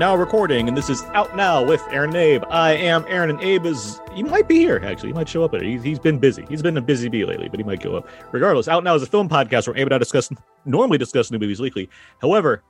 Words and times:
Now 0.00 0.16
recording, 0.16 0.66
and 0.66 0.74
this 0.74 0.88
is 0.88 1.02
Out 1.12 1.36
Now 1.36 1.62
with 1.62 1.82
Aaron 1.90 2.08
and 2.08 2.16
Abe. 2.16 2.42
I 2.48 2.72
am 2.72 3.04
Aaron, 3.06 3.28
and 3.28 3.40
Abe 3.42 3.66
is, 3.66 4.00
he 4.14 4.22
might 4.22 4.48
be 4.48 4.56
here, 4.56 4.80
actually. 4.82 5.10
He 5.10 5.12
might 5.12 5.28
show 5.28 5.44
up. 5.44 5.54
He's, 5.54 5.82
he's 5.82 5.98
been 5.98 6.18
busy. 6.18 6.46
He's 6.48 6.62
been 6.62 6.78
a 6.78 6.80
busy 6.80 7.10
bee 7.10 7.26
lately, 7.26 7.50
but 7.50 7.60
he 7.60 7.64
might 7.64 7.82
go 7.82 7.96
up. 7.96 8.08
Regardless, 8.32 8.66
Out 8.66 8.82
Now 8.82 8.94
is 8.94 9.02
a 9.02 9.06
film 9.06 9.28
podcast 9.28 9.66
where 9.66 9.76
Abe 9.76 9.88
and 9.88 9.94
I 9.94 9.98
discuss, 9.98 10.30
normally 10.64 10.96
discuss 10.96 11.30
new 11.30 11.38
movies 11.38 11.60
weekly. 11.60 11.90
However, 12.22 12.62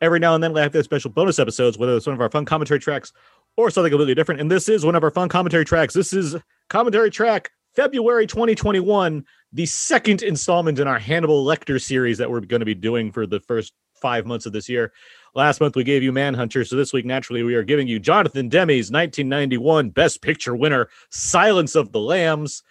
every 0.00 0.20
now 0.20 0.36
and 0.36 0.44
then 0.44 0.52
we 0.52 0.60
have 0.60 0.76
special 0.84 1.10
bonus 1.10 1.40
episodes, 1.40 1.76
whether 1.76 1.96
it's 1.96 2.06
one 2.06 2.14
of 2.14 2.20
our 2.20 2.30
fun 2.30 2.44
commentary 2.44 2.78
tracks 2.78 3.12
or 3.56 3.68
something 3.68 3.90
completely 3.90 4.14
different. 4.14 4.40
And 4.40 4.48
this 4.48 4.68
is 4.68 4.86
one 4.86 4.94
of 4.94 5.02
our 5.02 5.10
fun 5.10 5.28
commentary 5.28 5.64
tracks. 5.64 5.92
This 5.92 6.12
is 6.12 6.36
commentary 6.68 7.10
track 7.10 7.50
February 7.74 8.28
2021, 8.28 9.24
the 9.52 9.66
second 9.66 10.22
installment 10.22 10.78
in 10.78 10.86
our 10.86 11.00
Hannibal 11.00 11.44
Lecter 11.44 11.82
series 11.82 12.18
that 12.18 12.30
we're 12.30 12.42
going 12.42 12.60
to 12.60 12.66
be 12.66 12.76
doing 12.76 13.10
for 13.10 13.26
the 13.26 13.40
first 13.40 13.72
five 14.00 14.26
months 14.26 14.46
of 14.46 14.52
this 14.52 14.68
year. 14.68 14.92
Last 15.36 15.60
month 15.60 15.76
we 15.76 15.84
gave 15.84 16.02
you 16.02 16.12
Manhunter, 16.12 16.64
so 16.64 16.76
this 16.76 16.94
week 16.94 17.04
naturally 17.04 17.42
we 17.42 17.56
are 17.56 17.62
giving 17.62 17.86
you 17.86 17.98
Jonathan 17.98 18.48
Demme's 18.48 18.90
1991 18.90 19.90
Best 19.90 20.22
Picture 20.22 20.56
winner, 20.56 20.88
Silence 21.10 21.74
of 21.74 21.92
the 21.92 22.00
Lambs. 22.00 22.62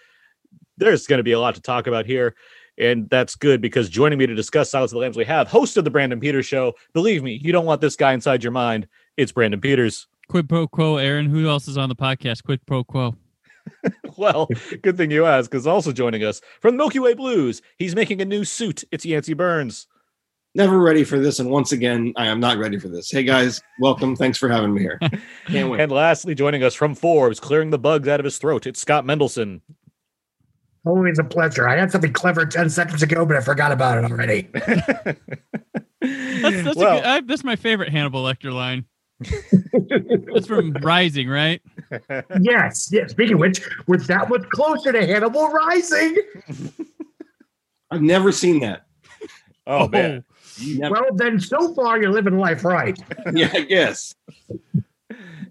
There's 0.76 1.06
going 1.06 1.20
to 1.20 1.22
be 1.22 1.30
a 1.30 1.38
lot 1.38 1.54
to 1.54 1.60
talk 1.60 1.86
about 1.86 2.06
here, 2.06 2.34
and 2.76 3.08
that's 3.08 3.36
good 3.36 3.60
because 3.60 3.88
joining 3.88 4.18
me 4.18 4.26
to 4.26 4.34
discuss 4.34 4.68
Silence 4.68 4.90
of 4.90 4.96
the 4.96 5.00
Lambs 5.02 5.16
we 5.16 5.24
have 5.24 5.46
host 5.46 5.76
of 5.76 5.84
the 5.84 5.90
Brandon 5.90 6.18
Peters 6.18 6.46
Show. 6.46 6.74
Believe 6.92 7.22
me, 7.22 7.38
you 7.40 7.52
don't 7.52 7.66
want 7.66 7.80
this 7.80 7.94
guy 7.94 8.12
inside 8.12 8.42
your 8.42 8.50
mind. 8.50 8.88
It's 9.16 9.30
Brandon 9.30 9.60
Peters. 9.60 10.08
Quid 10.26 10.48
pro 10.48 10.66
quo, 10.66 10.96
Aaron. 10.96 11.26
Who 11.26 11.48
else 11.48 11.68
is 11.68 11.78
on 11.78 11.88
the 11.88 11.94
podcast? 11.94 12.42
Quid 12.42 12.66
pro 12.66 12.82
quo. 12.82 13.14
well, 14.16 14.48
good 14.82 14.96
thing 14.96 15.12
you 15.12 15.24
asked, 15.24 15.52
because 15.52 15.68
also 15.68 15.92
joining 15.92 16.24
us 16.24 16.40
from 16.60 16.76
Milky 16.76 16.98
Way 16.98 17.14
Blues, 17.14 17.62
he's 17.78 17.94
making 17.94 18.20
a 18.20 18.24
new 18.24 18.44
suit. 18.44 18.82
It's 18.90 19.06
Yancey 19.06 19.34
Berns. 19.34 19.86
Never 20.56 20.78
ready 20.78 21.04
for 21.04 21.18
this, 21.18 21.38
and 21.38 21.50
once 21.50 21.72
again, 21.72 22.14
I 22.16 22.28
am 22.28 22.40
not 22.40 22.56
ready 22.56 22.78
for 22.78 22.88
this. 22.88 23.10
Hey 23.10 23.24
guys, 23.24 23.60
welcome. 23.78 24.16
Thanks 24.16 24.38
for 24.38 24.48
having 24.48 24.72
me 24.72 24.80
here. 24.80 24.98
Can't 25.48 25.68
wait. 25.70 25.82
And 25.82 25.92
lastly, 25.92 26.34
joining 26.34 26.62
us 26.62 26.72
from 26.74 26.94
Forbes, 26.94 27.38
clearing 27.38 27.68
the 27.68 27.78
bugs 27.78 28.08
out 28.08 28.20
of 28.20 28.24
his 28.24 28.38
throat, 28.38 28.66
it's 28.66 28.80
Scott 28.80 29.04
Mendelson. 29.04 29.60
Always 30.86 31.18
a 31.18 31.24
pleasure. 31.24 31.68
I 31.68 31.76
had 31.76 31.92
something 31.92 32.10
clever 32.10 32.46
10 32.46 32.70
seconds 32.70 33.02
ago, 33.02 33.26
but 33.26 33.36
I 33.36 33.42
forgot 33.42 33.70
about 33.70 33.98
it 34.02 34.10
already. 34.10 34.48
That's, 36.00 36.62
that's, 36.64 36.76
Well- 36.76 36.98
a 36.98 37.00
good, 37.00 37.04
I, 37.06 37.20
that's 37.22 37.44
my 37.44 37.56
favorite 37.56 37.90
Hannibal 37.90 38.22
Lecter 38.24 38.50
line. 38.52 38.86
That's 40.32 40.46
from 40.46 40.72
Rising, 40.82 41.28
right? 41.28 41.60
yes, 42.40 42.88
yes. 42.92 43.10
Speaking 43.10 43.34
of 43.34 43.40
which, 43.40 43.60
we're 43.86 43.96
that 43.98 44.28
much 44.30 44.48
closer 44.50 44.92
to 44.92 45.04
Hannibal 45.06 45.48
Rising. 45.48 46.16
I've 47.90 48.02
never 48.02 48.30
seen 48.32 48.60
that. 48.60 48.86
Oh, 49.66 49.88
man. 49.88 50.24
Oh. 50.26 50.35
Never. 50.64 50.92
Well, 50.92 51.14
then 51.14 51.38
so 51.40 51.74
far 51.74 52.00
you're 52.00 52.12
living 52.12 52.38
life 52.38 52.64
right. 52.64 52.98
yeah, 53.32 53.50
I 53.52 53.60
guess. 53.62 54.14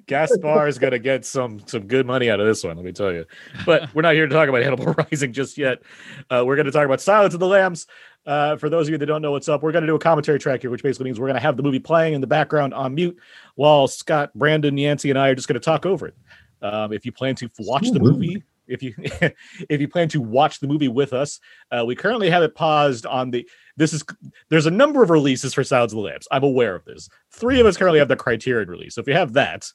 Gaspar 0.07 0.67
is 0.67 0.77
going 0.77 0.91
to 0.91 0.99
get 0.99 1.25
some 1.25 1.59
some 1.65 1.87
good 1.87 2.05
money 2.05 2.29
out 2.29 2.39
of 2.39 2.45
this 2.45 2.63
one, 2.63 2.75
let 2.75 2.85
me 2.85 2.91
tell 2.91 3.11
you. 3.11 3.25
But 3.65 3.93
we're 3.95 4.03
not 4.03 4.13
here 4.13 4.27
to 4.27 4.33
talk 4.33 4.49
about 4.49 4.61
Hannibal 4.61 4.93
Rising 5.11 5.33
just 5.33 5.57
yet. 5.57 5.81
Uh, 6.29 6.43
we're 6.45 6.55
going 6.55 6.67
to 6.67 6.71
talk 6.71 6.85
about 6.85 7.01
Silence 7.01 7.33
of 7.33 7.39
the 7.39 7.47
Lambs. 7.47 7.87
Uh, 8.25 8.57
for 8.57 8.69
those 8.69 8.87
of 8.87 8.91
you 8.91 8.97
that 8.97 9.05
don't 9.05 9.21
know 9.21 9.31
what's 9.31 9.47
up, 9.49 9.61
we're 9.61 9.71
going 9.71 9.83
to 9.83 9.87
do 9.87 9.95
a 9.95 9.99
commentary 9.99 10.39
track 10.39 10.61
here, 10.61 10.71
which 10.71 10.81
basically 10.81 11.05
means 11.05 11.19
we're 11.19 11.27
going 11.27 11.35
to 11.35 11.41
have 11.41 11.57
the 11.57 11.63
movie 11.63 11.79
playing 11.79 12.13
in 12.13 12.21
the 12.21 12.27
background 12.27 12.73
on 12.73 12.95
mute 12.95 13.17
while 13.55 13.87
Scott, 13.87 14.31
Brandon, 14.33 14.75
Yancey, 14.77 15.11
and 15.11 15.19
I 15.19 15.29
are 15.29 15.35
just 15.35 15.47
going 15.47 15.59
to 15.59 15.59
talk 15.59 15.85
over 15.85 16.07
it. 16.07 16.15
Um, 16.61 16.91
if 16.91 17.05
you 17.05 17.11
plan 17.11 17.35
to 17.35 17.49
watch 17.59 17.89
the 17.91 17.99
movie, 17.99 18.43
if 18.67 18.81
you 18.81 18.93
if 19.69 19.81
you 19.81 19.87
plan 19.87 20.09
to 20.09 20.21
watch 20.21 20.59
the 20.59 20.67
movie 20.67 20.87
with 20.87 21.13
us, 21.13 21.39
uh, 21.71 21.83
we 21.85 21.95
currently 21.95 22.29
have 22.29 22.43
it 22.43 22.55
paused 22.55 23.05
on 23.05 23.31
the. 23.31 23.47
This 23.77 23.93
is 23.93 24.03
there's 24.49 24.65
a 24.65 24.71
number 24.71 25.03
of 25.03 25.09
releases 25.09 25.53
for 25.53 25.63
Silence 25.63 25.91
of 25.91 25.97
the 25.97 26.03
Lambs. 26.03 26.27
I'm 26.31 26.43
aware 26.43 26.75
of 26.75 26.85
this. 26.85 27.09
Three 27.31 27.59
of 27.59 27.65
us 27.65 27.77
currently 27.77 27.99
have 27.99 28.07
the 28.07 28.15
Criterion 28.15 28.69
release. 28.69 28.95
So 28.95 29.01
if 29.01 29.07
you 29.07 29.13
have 29.13 29.33
that, 29.33 29.69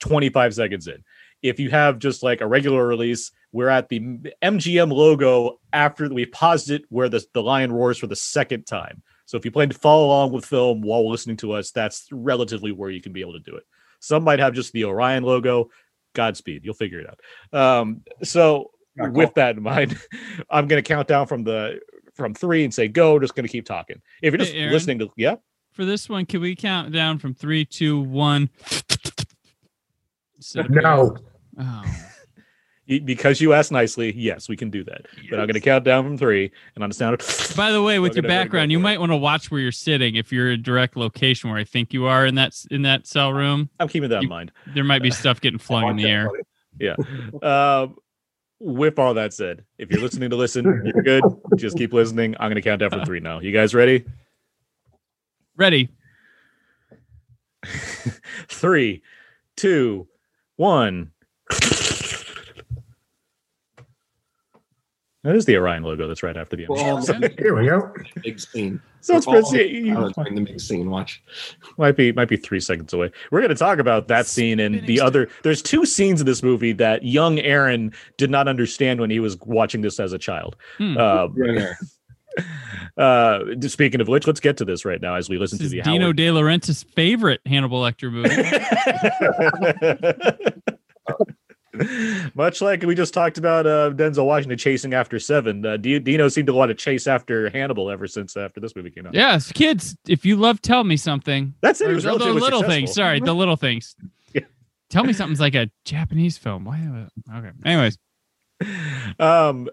25 0.00 0.54
seconds 0.54 0.86
in. 0.86 1.02
If 1.42 1.58
you 1.58 1.70
have 1.70 1.98
just 1.98 2.22
like 2.22 2.40
a 2.40 2.46
regular 2.46 2.86
release, 2.86 3.30
we're 3.52 3.68
at 3.68 3.88
the 3.88 4.00
MGM 4.42 4.92
logo 4.92 5.58
after 5.72 6.08
we 6.08 6.26
paused 6.26 6.70
it 6.70 6.84
where 6.88 7.08
the, 7.08 7.24
the 7.32 7.42
lion 7.42 7.72
roars 7.72 7.98
for 7.98 8.06
the 8.06 8.16
second 8.16 8.66
time. 8.66 9.02
So 9.24 9.36
if 9.36 9.44
you 9.44 9.50
plan 9.50 9.68
to 9.70 9.78
follow 9.78 10.06
along 10.06 10.32
with 10.32 10.44
film 10.44 10.82
while 10.82 11.08
listening 11.08 11.36
to 11.38 11.52
us, 11.52 11.70
that's 11.70 12.08
relatively 12.12 12.72
where 12.72 12.90
you 12.90 13.00
can 13.00 13.12
be 13.12 13.20
able 13.20 13.34
to 13.34 13.40
do 13.40 13.56
it. 13.56 13.64
Some 14.00 14.24
might 14.24 14.38
have 14.38 14.54
just 14.54 14.72
the 14.72 14.84
Orion 14.84 15.22
logo. 15.22 15.70
Godspeed, 16.14 16.64
you'll 16.64 16.74
figure 16.74 17.00
it 17.00 17.06
out. 17.06 17.58
Um, 17.58 18.02
so 18.22 18.72
with 18.96 19.34
that 19.34 19.56
in 19.56 19.62
mind, 19.62 19.98
I'm 20.50 20.66
going 20.66 20.82
to 20.82 20.88
count 20.88 21.08
down 21.08 21.26
from 21.26 21.44
the 21.44 21.80
from 22.14 22.34
three 22.34 22.64
and 22.64 22.72
say 22.72 22.88
go. 22.88 23.18
Just 23.18 23.34
going 23.34 23.46
to 23.46 23.52
keep 23.52 23.66
talking. 23.66 24.00
If 24.22 24.32
you're 24.32 24.38
just 24.38 24.52
Hey, 24.52 24.60
Aaron? 24.60 24.72
listening 24.72 24.98
to 25.00 25.10
yeah, 25.16 25.36
For 25.72 25.84
this 25.84 26.08
one, 26.08 26.26
can 26.26 26.40
we 26.40 26.54
count 26.56 26.92
down 26.92 27.18
from 27.18 27.34
three, 27.34 27.64
two, 27.64 28.00
one? 28.00 28.50
Instead 30.36 30.66
of- 30.66 30.70
No. 30.70 31.16
Oh. 31.62 31.84
because 33.04 33.40
you 33.40 33.52
asked 33.52 33.70
nicely, 33.70 34.12
yes, 34.16 34.48
we 34.48 34.56
can 34.56 34.70
do 34.70 34.82
that. 34.84 35.02
But 35.28 35.38
I'm 35.40 35.46
going 35.46 35.54
to 35.54 35.60
count 35.60 35.84
down 35.84 36.04
from 36.04 36.16
three, 36.16 36.50
and 36.74 36.82
on 36.82 36.88
the 36.90 36.94
sound 36.94 37.20
of 37.20 37.54
By 37.56 37.70
the 37.70 37.82
way, 37.82 37.98
with 37.98 38.14
your 38.14 38.22
gonna 38.22 38.34
go 38.34 38.40
background, 38.44 38.72
you 38.72 38.78
might 38.78 38.98
want 38.98 39.12
to 39.12 39.16
watch 39.16 39.50
where 39.50 39.60
you're 39.60 39.70
sitting. 39.72 40.16
If 40.16 40.32
you're 40.32 40.52
in 40.52 40.62
direct 40.62 40.96
location 40.96 41.50
where 41.50 41.58
I 41.58 41.64
think 41.64 41.92
you 41.92 42.06
are 42.06 42.24
in 42.24 42.34
that 42.36 42.54
in 42.70 42.82
that 42.82 43.06
cell 43.06 43.32
room, 43.32 43.68
I'm 43.78 43.88
keeping 43.88 44.08
that 44.08 44.22
in 44.22 44.28
mind. 44.30 44.52
there 44.74 44.82
might 44.84 45.02
be 45.02 45.10
stuff 45.10 45.40
getting 45.40 45.58
flung 45.60 45.88
in 45.90 45.96
the 45.96 46.06
air. 46.06 46.30
Yeah. 46.80 46.94
Um, 47.42 47.96
with 48.60 48.98
all 48.98 49.14
that 49.14 49.32
said, 49.32 49.64
if 49.78 49.90
you're 49.90 50.00
listening 50.00 50.30
to 50.30 50.36
listen, 50.36 50.64
you're 50.94 51.02
good. 51.02 51.24
Just 51.56 51.76
keep 51.76 51.92
listening. 51.92 52.36
I'm 52.38 52.48
going 52.48 52.56
to 52.56 52.62
count 52.62 52.80
down 52.80 52.90
from 52.90 53.04
three 53.04 53.20
now. 53.20 53.40
You 53.40 53.52
guys 53.52 53.74
ready? 53.74 54.04
Ready? 55.56 55.88
Three, 58.48 59.02
two, 59.56 60.08
one. 60.56 61.12
That 65.22 65.36
is 65.36 65.44
the 65.44 65.56
Orion 65.56 65.82
logo 65.82 66.08
that's 66.08 66.22
right 66.22 66.36
after 66.36 66.56
the 66.56 66.62
end. 66.62 66.70
Well, 66.70 67.02
Here 67.38 67.54
we 67.54 67.66
go. 67.66 67.92
big 68.22 68.40
scene. 68.40 68.80
So 69.00 69.16
it's 69.16 69.26
We're 69.26 69.42
pretty, 69.42 69.78
all- 69.80 69.86
you- 69.86 69.96
I 69.96 70.00
was 70.00 70.12
doing 70.12 70.34
the 70.34 70.40
big 70.42 70.60
scene. 70.60 70.90
Watch. 70.90 71.22
might 71.78 71.96
be 71.96 72.12
might 72.12 72.28
be 72.28 72.36
three 72.36 72.60
seconds 72.60 72.92
away. 72.92 73.10
We're 73.30 73.40
going 73.40 73.48
to 73.50 73.54
talk 73.54 73.78
about 73.78 74.08
that 74.08 74.26
scene 74.26 74.60
and 74.60 74.86
the 74.86 75.00
other. 75.00 75.28
There's 75.42 75.62
two 75.62 75.84
scenes 75.86 76.20
in 76.20 76.26
this 76.26 76.42
movie 76.42 76.72
that 76.74 77.04
young 77.04 77.38
Aaron 77.38 77.92
did 78.16 78.30
not 78.30 78.48
understand 78.48 79.00
when 79.00 79.10
he 79.10 79.20
was 79.20 79.38
watching 79.40 79.80
this 79.80 79.98
as 80.00 80.12
a 80.12 80.18
child. 80.18 80.56
Hmm. 80.78 80.96
Um, 80.98 81.34
You're 81.36 81.46
in 81.48 81.54
there. 81.56 81.78
uh, 82.96 83.40
speaking 83.62 84.00
of 84.00 84.06
which, 84.08 84.26
let's 84.26 84.38
get 84.40 84.56
to 84.58 84.64
this 84.64 84.84
right 84.84 85.00
now 85.00 85.16
as 85.16 85.28
we 85.28 85.36
listen 85.36 85.58
This 85.58 85.66
is 85.66 85.72
to 85.72 85.76
the 85.78 85.82
Dino 85.82 86.04
Howard- 86.06 86.16
De 86.16 86.28
Laurentiis' 86.28 86.84
favorite 86.94 87.40
Hannibal 87.46 87.80
Lecter 87.82 88.10
movie. 88.12 88.30
Much 92.34 92.60
like 92.60 92.82
we 92.82 92.94
just 92.94 93.14
talked 93.14 93.38
about 93.38 93.66
uh, 93.66 93.90
Denzel 93.90 94.26
Washington 94.26 94.58
chasing 94.58 94.94
after 94.94 95.18
Seven, 95.18 95.64
uh, 95.64 95.76
D- 95.76 95.98
Dino 95.98 96.28
seemed 96.28 96.46
to 96.48 96.52
want 96.52 96.68
to 96.70 96.74
chase 96.74 97.06
after 97.06 97.48
Hannibal 97.50 97.90
ever 97.90 98.06
since 98.06 98.36
after 98.36 98.60
this 98.60 98.76
movie 98.76 98.90
came 98.90 99.06
out. 99.06 99.14
yes, 99.14 99.50
kids, 99.52 99.96
if 100.08 100.24
you 100.24 100.36
love 100.36 100.60
Tell 100.60 100.84
Me 100.84 100.96
Something, 100.96 101.54
That's 101.62 101.80
it. 101.80 101.86
He 101.86 101.92
or 101.92 101.94
was 101.94 102.04
the, 102.04 102.10
the 102.18 102.18
little 102.18 102.40
successful. 102.60 102.68
things. 102.68 102.92
Sorry, 102.94 103.20
the 103.20 103.34
little 103.34 103.56
things. 103.56 103.94
Yeah. 104.34 104.42
Tell 104.90 105.04
Me 105.04 105.12
Something's 105.12 105.40
like 105.40 105.54
a 105.54 105.70
Japanese 105.84 106.36
film. 106.38 106.64
Why? 106.64 107.06
Okay. 107.34 107.50
Anyways, 107.64 107.98
Um, 109.18 109.68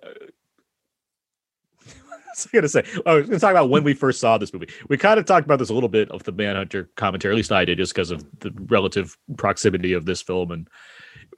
I 1.86 2.40
was 2.40 2.48
gonna 2.54 2.68
say? 2.70 2.84
Oh, 3.06 3.14
I 3.14 3.16
was 3.16 3.26
gonna 3.28 3.40
talk 3.40 3.52
about 3.52 3.70
when 3.70 3.84
we 3.84 3.94
first 3.96 4.20
saw 4.20 4.38
this 4.38 4.54
movie. 4.54 4.70
We 4.90 4.98
kind 4.98 5.20
of 5.20 5.26
talked 5.26 5.46
about 5.46 5.58
this 5.60 5.70
a 5.70 5.74
little 5.74 5.90
bit 5.90 6.10
of 6.12 6.24
the 6.24 6.32
Manhunter 6.32 6.90
commentary. 6.96 7.34
At 7.34 7.38
least 7.38 7.52
I 7.52 7.66
did, 7.66 7.80
just 7.80 7.94
because 7.94 8.12
of 8.12 8.24
the 8.40 8.52
relative 8.68 9.18
proximity 9.38 9.94
of 9.94 10.06
this 10.06 10.22
film 10.22 10.52
and 10.52 10.68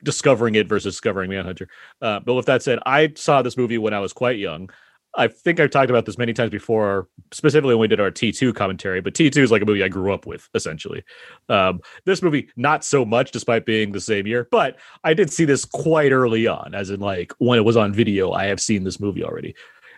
discovering 0.03 0.55
it 0.55 0.67
versus 0.67 0.93
discovering 0.93 1.29
Manhunter. 1.29 1.67
Uh, 2.01 2.19
but 2.19 2.33
with 2.33 2.45
that 2.45 2.63
said, 2.63 2.79
I 2.85 3.13
saw 3.15 3.41
this 3.41 3.57
movie 3.57 3.77
when 3.77 3.93
I 3.93 3.99
was 3.99 4.13
quite 4.13 4.37
young. 4.37 4.69
I 5.15 5.27
think 5.27 5.59
I've 5.59 5.71
talked 5.71 5.89
about 5.89 6.05
this 6.05 6.19
many 6.19 6.33
times 6.33 6.51
before, 6.51 7.07
specifically 7.31 7.73
when 7.73 7.81
we 7.81 7.87
did 7.87 7.99
our 7.99 8.11
T2 8.11 8.53
commentary, 8.53 9.01
but 9.01 9.15
T2 9.15 9.37
is 9.37 9.51
like 9.51 9.63
a 9.63 9.65
movie 9.65 9.83
I 9.83 9.87
grew 9.87 10.13
up 10.13 10.27
with, 10.27 10.47
essentially. 10.53 11.03
Um, 11.49 11.81
this 12.05 12.21
movie, 12.21 12.49
not 12.55 12.83
so 12.83 13.03
much, 13.05 13.31
despite 13.31 13.65
being 13.65 13.91
the 13.91 13.99
same 13.99 14.27
year, 14.27 14.47
but 14.51 14.77
I 15.03 15.15
did 15.15 15.31
see 15.31 15.45
this 15.45 15.65
quite 15.65 16.11
early 16.11 16.45
on, 16.45 16.75
as 16.75 16.91
in 16.91 16.99
like 16.99 17.33
when 17.39 17.57
it 17.57 17.65
was 17.65 17.75
on 17.75 17.91
video, 17.91 18.31
I 18.31 18.45
have 18.45 18.61
seen 18.61 18.83
this 18.83 18.99
movie 18.99 19.23
already. 19.23 19.55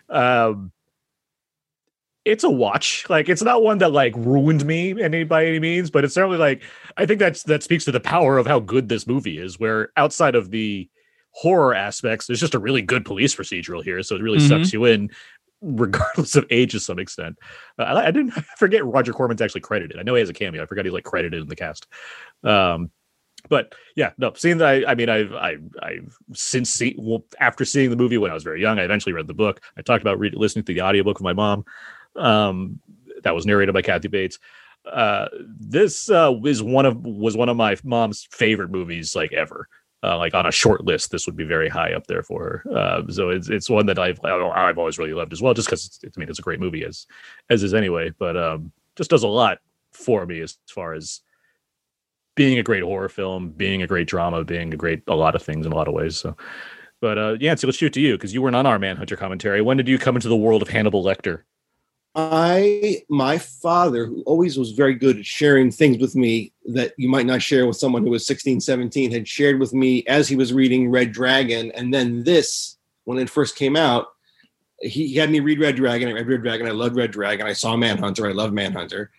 Um, 0.08 0.72
it's 2.24 2.44
a 2.44 2.50
watch. 2.50 3.04
Like 3.10 3.28
it's 3.28 3.42
not 3.42 3.62
one 3.62 3.78
that 3.78 3.92
like 3.92 4.14
ruined 4.16 4.64
me 4.64 5.00
any 5.02 5.24
by 5.24 5.44
any 5.46 5.58
means, 5.58 5.90
but 5.90 6.04
it's 6.04 6.14
certainly 6.14 6.38
like 6.38 6.62
I 6.96 7.06
think 7.06 7.18
that's 7.18 7.42
that 7.44 7.62
speaks 7.62 7.84
to 7.86 7.92
the 7.92 8.00
power 8.00 8.38
of 8.38 8.46
how 8.46 8.60
good 8.60 8.88
this 8.88 9.06
movie 9.06 9.38
is. 9.38 9.58
Where 9.58 9.90
outside 9.96 10.34
of 10.34 10.50
the 10.50 10.88
horror 11.32 11.74
aspects, 11.74 12.26
there's 12.26 12.40
just 12.40 12.54
a 12.54 12.58
really 12.58 12.82
good 12.82 13.04
police 13.04 13.34
procedural 13.34 13.82
here, 13.82 14.02
so 14.02 14.14
it 14.16 14.22
really 14.22 14.38
Mhm. 14.38 14.48
sucks 14.48 14.72
you 14.72 14.84
in, 14.84 15.10
regardless 15.62 16.36
of 16.36 16.46
age 16.50 16.72
to 16.72 16.80
some 16.80 16.98
extent. 16.98 17.38
Uh, 17.78 17.82
I, 17.84 18.06
I 18.06 18.10
didn't 18.10 18.32
I 18.36 18.42
forget 18.58 18.84
Roger 18.84 19.12
Corman's 19.12 19.40
actually 19.42 19.62
credited. 19.62 19.98
I 19.98 20.02
know 20.02 20.14
he 20.14 20.20
has 20.20 20.28
a 20.30 20.34
cameo. 20.34 20.62
I 20.62 20.66
forgot 20.66 20.84
he's 20.84 20.94
like 20.94 21.04
credited 21.04 21.40
in 21.42 21.48
the 21.48 21.56
cast. 21.56 21.86
Um, 22.44 22.90
but 23.48 23.74
yeah, 23.96 24.12
no, 24.18 24.32
seeing 24.36 24.58
that, 24.58 24.68
I, 24.68 24.92
I 24.92 24.94
mean, 24.94 25.08
I've, 25.08 25.32
I, 25.32 25.56
I've 25.82 26.16
since 26.32 26.70
seen, 26.70 26.94
well, 26.96 27.24
after 27.40 27.64
seeing 27.64 27.90
the 27.90 27.96
movie 27.96 28.16
when 28.16 28.30
I 28.30 28.34
was 28.34 28.44
very 28.44 28.60
young, 28.60 28.78
I 28.78 28.84
eventually 28.84 29.12
read 29.14 29.26
the 29.26 29.34
book. 29.34 29.60
I 29.76 29.82
talked 29.82 30.00
about 30.02 30.20
reading, 30.20 30.38
listening 30.38 30.64
to 30.66 30.74
the 30.74 30.80
audiobook 30.82 31.16
with 31.18 31.24
my 31.24 31.32
mom. 31.32 31.64
Um, 32.16 32.80
that 33.22 33.34
was 33.34 33.46
narrated 33.46 33.72
by 33.72 33.82
Kathy 33.82 34.08
Bates. 34.08 34.38
Uh, 34.84 35.28
this 35.60 36.10
uh, 36.10 36.34
is 36.44 36.62
one 36.62 36.86
of 36.86 37.04
was 37.04 37.36
one 37.36 37.48
of 37.48 37.56
my 37.56 37.76
mom's 37.84 38.26
favorite 38.30 38.70
movies 38.70 39.14
like 39.14 39.32
ever. 39.32 39.68
Uh, 40.04 40.18
like 40.18 40.34
on 40.34 40.46
a 40.46 40.50
short 40.50 40.84
list, 40.84 41.12
this 41.12 41.26
would 41.26 41.36
be 41.36 41.44
very 41.44 41.68
high 41.68 41.92
up 41.92 42.08
there 42.08 42.24
for 42.24 42.42
her. 42.64 42.76
Uh, 42.76 43.02
so 43.08 43.30
it's 43.30 43.48
it's 43.48 43.70
one 43.70 43.86
that 43.86 44.00
I've 44.00 44.18
I've 44.24 44.78
always 44.78 44.98
really 44.98 45.14
loved 45.14 45.32
as 45.32 45.40
well, 45.40 45.54
just 45.54 45.68
because 45.68 45.84
it's 45.84 46.00
I 46.04 46.18
mean 46.18 46.28
it's 46.28 46.40
a 46.40 46.42
great 46.42 46.58
movie 46.58 46.84
as 46.84 47.06
as 47.50 47.62
is 47.62 47.72
anyway. 47.72 48.10
But 48.18 48.36
um, 48.36 48.72
just 48.96 49.10
does 49.10 49.22
a 49.22 49.28
lot 49.28 49.58
for 49.92 50.26
me 50.26 50.40
as 50.40 50.58
far 50.66 50.94
as 50.94 51.20
being 52.34 52.58
a 52.58 52.62
great 52.64 52.82
horror 52.82 53.08
film, 53.08 53.50
being 53.50 53.82
a 53.82 53.86
great 53.86 54.08
drama, 54.08 54.42
being 54.42 54.74
a 54.74 54.76
great 54.76 55.02
a 55.06 55.14
lot 55.14 55.36
of 55.36 55.42
things 55.42 55.66
in 55.66 55.72
a 55.72 55.76
lot 55.76 55.86
of 55.86 55.94
ways. 55.94 56.16
So, 56.16 56.36
but 57.00 57.18
uh, 57.18 57.36
Yancy, 57.38 57.68
let's 57.68 57.78
shoot 57.78 57.92
to 57.92 58.00
you 58.00 58.14
because 58.14 58.34
you 58.34 58.42
weren't 58.42 58.56
on 58.56 58.66
our 58.66 58.80
Manhunter 58.80 59.16
commentary. 59.16 59.62
When 59.62 59.76
did 59.76 59.86
you 59.86 59.98
come 59.98 60.16
into 60.16 60.28
the 60.28 60.36
world 60.36 60.62
of 60.62 60.68
Hannibal 60.68 61.04
Lecter? 61.04 61.42
I, 62.14 63.02
my 63.08 63.38
father, 63.38 64.04
who 64.04 64.22
always 64.22 64.58
was 64.58 64.72
very 64.72 64.94
good 64.94 65.18
at 65.18 65.26
sharing 65.26 65.70
things 65.70 65.98
with 65.98 66.14
me 66.14 66.52
that 66.66 66.92
you 66.98 67.08
might 67.08 67.24
not 67.24 67.40
share 67.40 67.66
with 67.66 67.78
someone 67.78 68.04
who 68.04 68.10
was 68.10 68.26
16, 68.26 68.60
17, 68.60 69.10
had 69.10 69.26
shared 69.26 69.58
with 69.58 69.72
me 69.72 70.04
as 70.06 70.28
he 70.28 70.36
was 70.36 70.52
reading 70.52 70.90
Red 70.90 71.12
Dragon. 71.12 71.70
And 71.72 71.92
then 71.92 72.24
this, 72.24 72.76
when 73.04 73.18
it 73.18 73.30
first 73.30 73.56
came 73.56 73.76
out, 73.76 74.08
he, 74.80 75.14
had 75.14 75.30
me 75.30 75.40
read 75.40 75.60
Red 75.60 75.76
Dragon. 75.76 76.08
I 76.08 76.12
read 76.12 76.28
Red 76.28 76.42
Dragon. 76.42 76.66
I 76.66 76.72
loved 76.72 76.96
Red 76.96 77.12
Dragon. 77.12 77.46
I 77.46 77.54
saw 77.54 77.76
Manhunter. 77.76 78.26
I 78.26 78.32
love 78.32 78.52
Manhunter. 78.52 79.10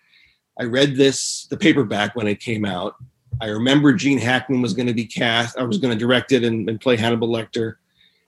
I 0.60 0.64
read 0.64 0.94
this, 0.94 1.46
the 1.46 1.56
paperback, 1.56 2.14
when 2.14 2.28
it 2.28 2.38
came 2.38 2.64
out. 2.64 2.94
I 3.40 3.46
remember 3.46 3.92
Gene 3.92 4.18
Hackman 4.18 4.62
was 4.62 4.72
going 4.72 4.86
to 4.86 4.94
be 4.94 5.06
cast. 5.06 5.58
I 5.58 5.64
was 5.64 5.78
going 5.78 5.92
to 5.92 5.98
direct 5.98 6.30
it 6.30 6.44
and, 6.44 6.68
and 6.68 6.80
play 6.80 6.96
Hannibal 6.96 7.28
Lecter. 7.28 7.76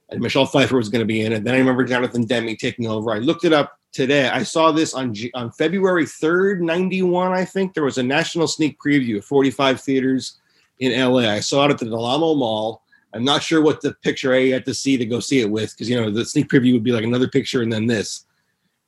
And 0.08 0.20
Michelle 0.20 0.46
Pfeiffer 0.46 0.76
was 0.76 0.88
going 0.88 1.00
to 1.00 1.06
be 1.06 1.20
in 1.20 1.32
it. 1.32 1.44
Then 1.44 1.54
I 1.54 1.58
remember 1.58 1.84
Jonathan 1.84 2.24
Demme 2.24 2.56
taking 2.56 2.88
over. 2.88 3.12
I 3.12 3.18
looked 3.18 3.44
it 3.44 3.52
up 3.52 3.78
today. 3.96 4.28
I 4.28 4.42
saw 4.42 4.70
this 4.70 4.94
on 4.94 5.14
G- 5.14 5.30
on 5.34 5.50
February 5.50 6.04
3rd, 6.04 6.60
91, 6.60 7.32
I 7.32 7.44
think. 7.44 7.72
There 7.72 7.84
was 7.84 7.98
a 7.98 8.02
national 8.02 8.46
sneak 8.46 8.78
preview 8.78 9.16
of 9.18 9.24
45 9.24 9.80
theaters 9.80 10.38
in 10.78 10.92
LA. 10.92 11.30
I 11.30 11.40
saw 11.40 11.64
it 11.64 11.70
at 11.70 11.78
the 11.78 11.86
Del 11.86 12.04
Amo 12.04 12.34
Mall. 12.34 12.82
I'm 13.14 13.24
not 13.24 13.42
sure 13.42 13.62
what 13.62 13.80
the 13.80 13.94
picture 13.94 14.34
I 14.34 14.48
had 14.48 14.66
to 14.66 14.74
see 14.74 14.98
to 14.98 15.06
go 15.06 15.20
see 15.20 15.40
it 15.40 15.50
with 15.50 15.72
because 15.72 15.88
you 15.88 15.98
know 15.98 16.10
the 16.10 16.24
sneak 16.24 16.48
preview 16.48 16.74
would 16.74 16.84
be 16.84 16.92
like 16.92 17.04
another 17.04 17.28
picture 17.28 17.62
and 17.62 17.72
then 17.72 17.86
this. 17.86 18.26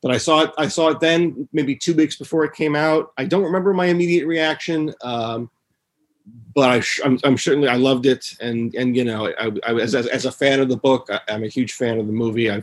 But 0.03 0.13
I 0.13 0.19
saw 0.19 0.43
it. 0.43 0.53
I 0.59 0.69
saw 0.69 0.89
it 0.89 1.01
then, 1.01 1.49
maybe 1.53 1.75
two 1.75 1.95
weeks 1.95 2.17
before 2.17 2.45
it 2.45 2.53
came 2.53 2.77
out. 2.77 3.13
I 3.17 3.25
don't 3.25 3.43
remember 3.43 3.73
my 3.73 3.87
immediate 3.87 4.27
reaction, 4.27 4.93
um, 5.01 5.51
but 6.55 6.69
I, 6.71 7.09
I'm 7.25 7.39
certainly 7.39 7.69
I 7.69 7.77
loved 7.77 8.05
it, 8.05 8.37
and 8.41 8.75
and 8.75 8.95
you 8.95 9.05
know, 9.05 9.29
I, 9.39 9.51
I 9.67 9.75
as, 9.81 9.95
as 9.95 10.07
as 10.07 10.27
a 10.27 10.33
fan 10.33 10.61
of 10.61 10.69
the 10.69 10.77
book, 10.77 11.09
I, 11.11 11.21
I'm 11.29 11.45
a 11.45 11.49
huge 11.49 11.73
fan 11.73 11.99
of 11.99 12.07
the 12.07 12.13
movie. 12.13 12.51
I, 12.51 12.63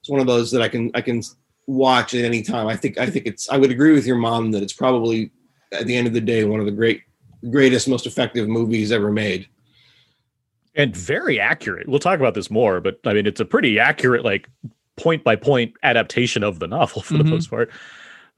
it's 0.00 0.08
one 0.08 0.20
of 0.20 0.26
those 0.26 0.50
that 0.52 0.62
I 0.62 0.68
can 0.68 0.90
I 0.94 1.02
can 1.02 1.22
watch 1.68 2.14
at 2.14 2.24
any 2.24 2.42
time. 2.42 2.66
I 2.66 2.74
think 2.74 2.98
I 2.98 3.06
think 3.06 3.26
it's. 3.26 3.48
I 3.48 3.56
would 3.56 3.70
agree 3.70 3.92
with 3.92 4.06
your 4.06 4.16
mom 4.16 4.50
that 4.52 4.62
it's 4.62 4.72
probably 4.72 5.30
at 5.70 5.86
the 5.86 5.94
end 5.96 6.06
of 6.08 6.14
the 6.14 6.20
day 6.20 6.42
one 6.44 6.58
of 6.58 6.66
the 6.66 6.72
great 6.72 7.02
greatest 7.50 7.86
most 7.86 8.06
effective 8.06 8.48
movies 8.48 8.90
ever 8.90 9.12
made. 9.12 9.46
And 10.74 10.96
very 10.96 11.38
accurate. 11.38 11.88
We'll 11.88 11.98
talk 11.98 12.18
about 12.18 12.34
this 12.34 12.50
more, 12.50 12.80
but 12.80 12.98
I 13.04 13.12
mean, 13.12 13.26
it's 13.26 13.40
a 13.40 13.44
pretty 13.44 13.78
accurate, 13.78 14.24
like 14.24 14.48
point 14.96 15.22
by 15.24 15.36
point 15.36 15.74
adaptation 15.82 16.42
of 16.42 16.58
the 16.58 16.66
novel 16.66 17.02
for 17.02 17.14
the 17.18 17.24
Mhm. 17.24 17.30
most 17.30 17.50
part. 17.50 17.70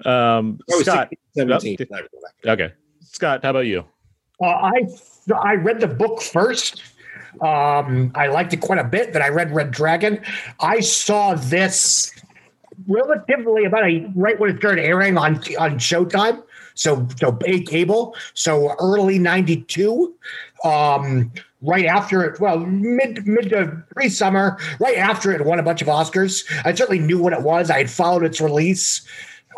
Um, 0.05 0.59
I 0.71 0.83
Scott, 0.83 1.09
16, 1.35 1.49
17. 1.76 1.76
okay, 2.47 2.73
Scott, 3.03 3.43
how 3.43 3.50
about 3.50 3.67
you? 3.67 3.85
Uh, 4.43 4.47
I 4.47 4.73
I 5.38 5.55
read 5.55 5.81
the 5.81 5.87
book 5.87 6.21
first. 6.23 6.83
Um, 7.43 8.11
I 8.17 8.26
liked 8.26 8.53
it 8.55 8.61
quite 8.61 8.79
a 8.79 8.85
bit. 8.85 9.12
Then 9.12 9.23
I 9.23 9.29
read 9.29 9.55
Red 9.55 9.71
Dragon. 9.71 10.21
I 10.59 10.81
saw 10.81 11.35
this 11.35 12.11
relatively 12.87 13.65
about 13.65 13.85
a 13.85 14.11
right 14.15 14.38
when 14.38 14.50
it 14.50 14.59
started 14.59 14.85
airing 14.85 15.17
on 15.17 15.37
on 15.59 15.79
Showtime. 15.79 16.43
So 16.75 17.06
so 17.19 17.32
pay 17.32 17.61
cable. 17.61 18.15
So 18.35 18.75
early 18.79 19.19
'92. 19.19 20.15
Um, 20.65 21.32
right 21.62 21.87
after 21.87 22.23
it, 22.23 22.41
well, 22.41 22.59
mid 22.59 23.27
mid 23.27 23.50
to 23.50 23.82
pre 23.94 24.09
summer, 24.09 24.59
right 24.79 24.97
after 24.97 25.32
it 25.32 25.44
won 25.44 25.59
a 25.59 25.62
bunch 25.62 25.82
of 25.82 25.88
Oscars. 25.88 26.44
I 26.65 26.75
certainly 26.75 27.00
knew 27.00 27.21
what 27.21 27.32
it 27.32 27.43
was. 27.43 27.71
I 27.71 27.79
had 27.79 27.91
followed 27.91 28.25
its 28.25 28.41
release, 28.41 29.06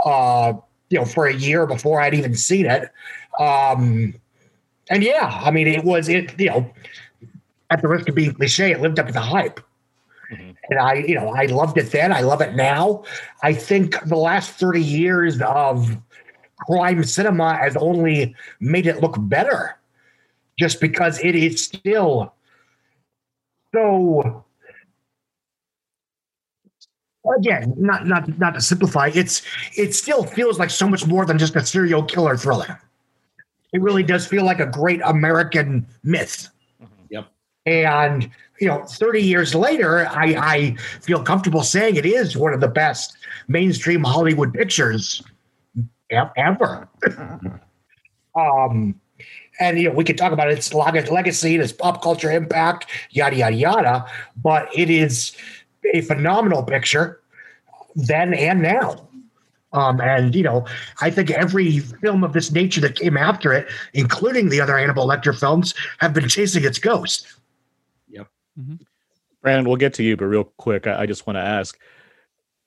uh, 0.04 0.54
you 0.90 0.98
know, 0.98 1.04
for 1.04 1.26
a 1.26 1.34
year 1.34 1.66
before 1.66 2.00
I'd 2.00 2.14
even 2.14 2.34
seen 2.34 2.66
it. 2.66 2.90
Um, 3.38 4.14
and 4.90 5.02
yeah, 5.02 5.40
I 5.42 5.50
mean, 5.50 5.66
it 5.66 5.84
was 5.84 6.08
it. 6.08 6.38
You 6.38 6.46
know, 6.46 6.72
at 7.70 7.82
the 7.82 7.88
risk 7.88 8.08
of 8.08 8.14
being 8.14 8.34
cliche, 8.34 8.72
it 8.72 8.80
lived 8.80 8.98
up 8.98 9.06
to 9.06 9.12
the 9.12 9.20
hype. 9.20 9.60
And 10.70 10.78
I, 10.78 10.94
you 10.94 11.14
know, 11.14 11.28
I 11.28 11.46
loved 11.46 11.76
it 11.76 11.90
then. 11.90 12.12
I 12.12 12.20
love 12.20 12.40
it 12.40 12.54
now. 12.54 13.04
I 13.42 13.52
think 13.52 14.00
the 14.04 14.16
last 14.16 14.52
thirty 14.52 14.82
years 14.82 15.40
of 15.42 15.96
crime 16.60 17.02
cinema 17.04 17.56
has 17.56 17.76
only 17.76 18.34
made 18.60 18.86
it 18.86 19.00
look 19.00 19.16
better, 19.18 19.78
just 20.58 20.80
because 20.80 21.18
it 21.20 21.34
is 21.34 21.64
still 21.64 22.34
so. 23.74 24.44
Again, 27.38 27.74
not 27.76 28.06
not 28.06 28.38
not 28.38 28.54
to 28.54 28.60
simplify, 28.60 29.10
it's 29.14 29.42
it 29.76 29.94
still 29.94 30.24
feels 30.24 30.58
like 30.58 30.70
so 30.70 30.88
much 30.88 31.06
more 31.06 31.24
than 31.24 31.38
just 31.38 31.54
a 31.54 31.64
serial 31.64 32.02
killer 32.02 32.36
thriller. 32.36 32.80
It 33.72 33.80
really 33.80 34.02
does 34.02 34.26
feel 34.26 34.44
like 34.44 34.58
a 34.58 34.66
great 34.66 35.00
American 35.04 35.86
myth. 36.02 36.48
Mm-hmm. 36.82 37.04
Yep. 37.10 37.32
And 37.66 38.30
you 38.62 38.68
know, 38.68 38.84
30 38.84 39.20
years 39.20 39.56
later, 39.56 40.06
I, 40.06 40.36
I 40.36 40.76
feel 41.00 41.20
comfortable 41.20 41.64
saying 41.64 41.96
it 41.96 42.06
is 42.06 42.36
one 42.36 42.54
of 42.54 42.60
the 42.60 42.68
best 42.68 43.16
mainstream 43.48 44.04
Hollywood 44.04 44.54
pictures 44.54 45.20
ever. 46.36 46.88
um, 48.36 48.94
and 49.58 49.78
you 49.80 49.88
know, 49.88 49.94
we 49.96 50.04
could 50.04 50.16
talk 50.16 50.30
about 50.30 50.48
its 50.48 50.72
leg- 50.72 51.10
legacy, 51.10 51.56
its 51.56 51.72
pop 51.72 52.02
culture 52.02 52.30
impact, 52.30 52.86
yada 53.10 53.34
yada 53.34 53.56
yada. 53.56 54.06
But 54.36 54.68
it 54.72 54.88
is 54.88 55.36
a 55.92 56.02
phenomenal 56.02 56.62
picture 56.62 57.20
then 57.96 58.32
and 58.32 58.62
now. 58.62 59.08
Um, 59.72 60.00
and 60.00 60.36
you 60.36 60.44
know, 60.44 60.66
I 61.00 61.10
think 61.10 61.32
every 61.32 61.80
film 61.80 62.22
of 62.22 62.32
this 62.32 62.52
nature 62.52 62.80
that 62.82 62.94
came 62.94 63.16
after 63.16 63.52
it, 63.52 63.66
including 63.92 64.50
the 64.50 64.60
other 64.60 64.78
Hannibal 64.78 65.08
Lecter 65.08 65.36
films, 65.36 65.74
have 65.98 66.14
been 66.14 66.28
chasing 66.28 66.62
its 66.64 66.78
ghost. 66.78 67.26
Brandon, 69.42 69.66
we'll 69.66 69.76
get 69.76 69.94
to 69.94 70.02
you, 70.02 70.16
but 70.16 70.26
real 70.26 70.44
quick, 70.56 70.86
I, 70.86 71.02
I 71.02 71.06
just 71.06 71.26
want 71.26 71.36
to 71.36 71.42
ask. 71.42 71.78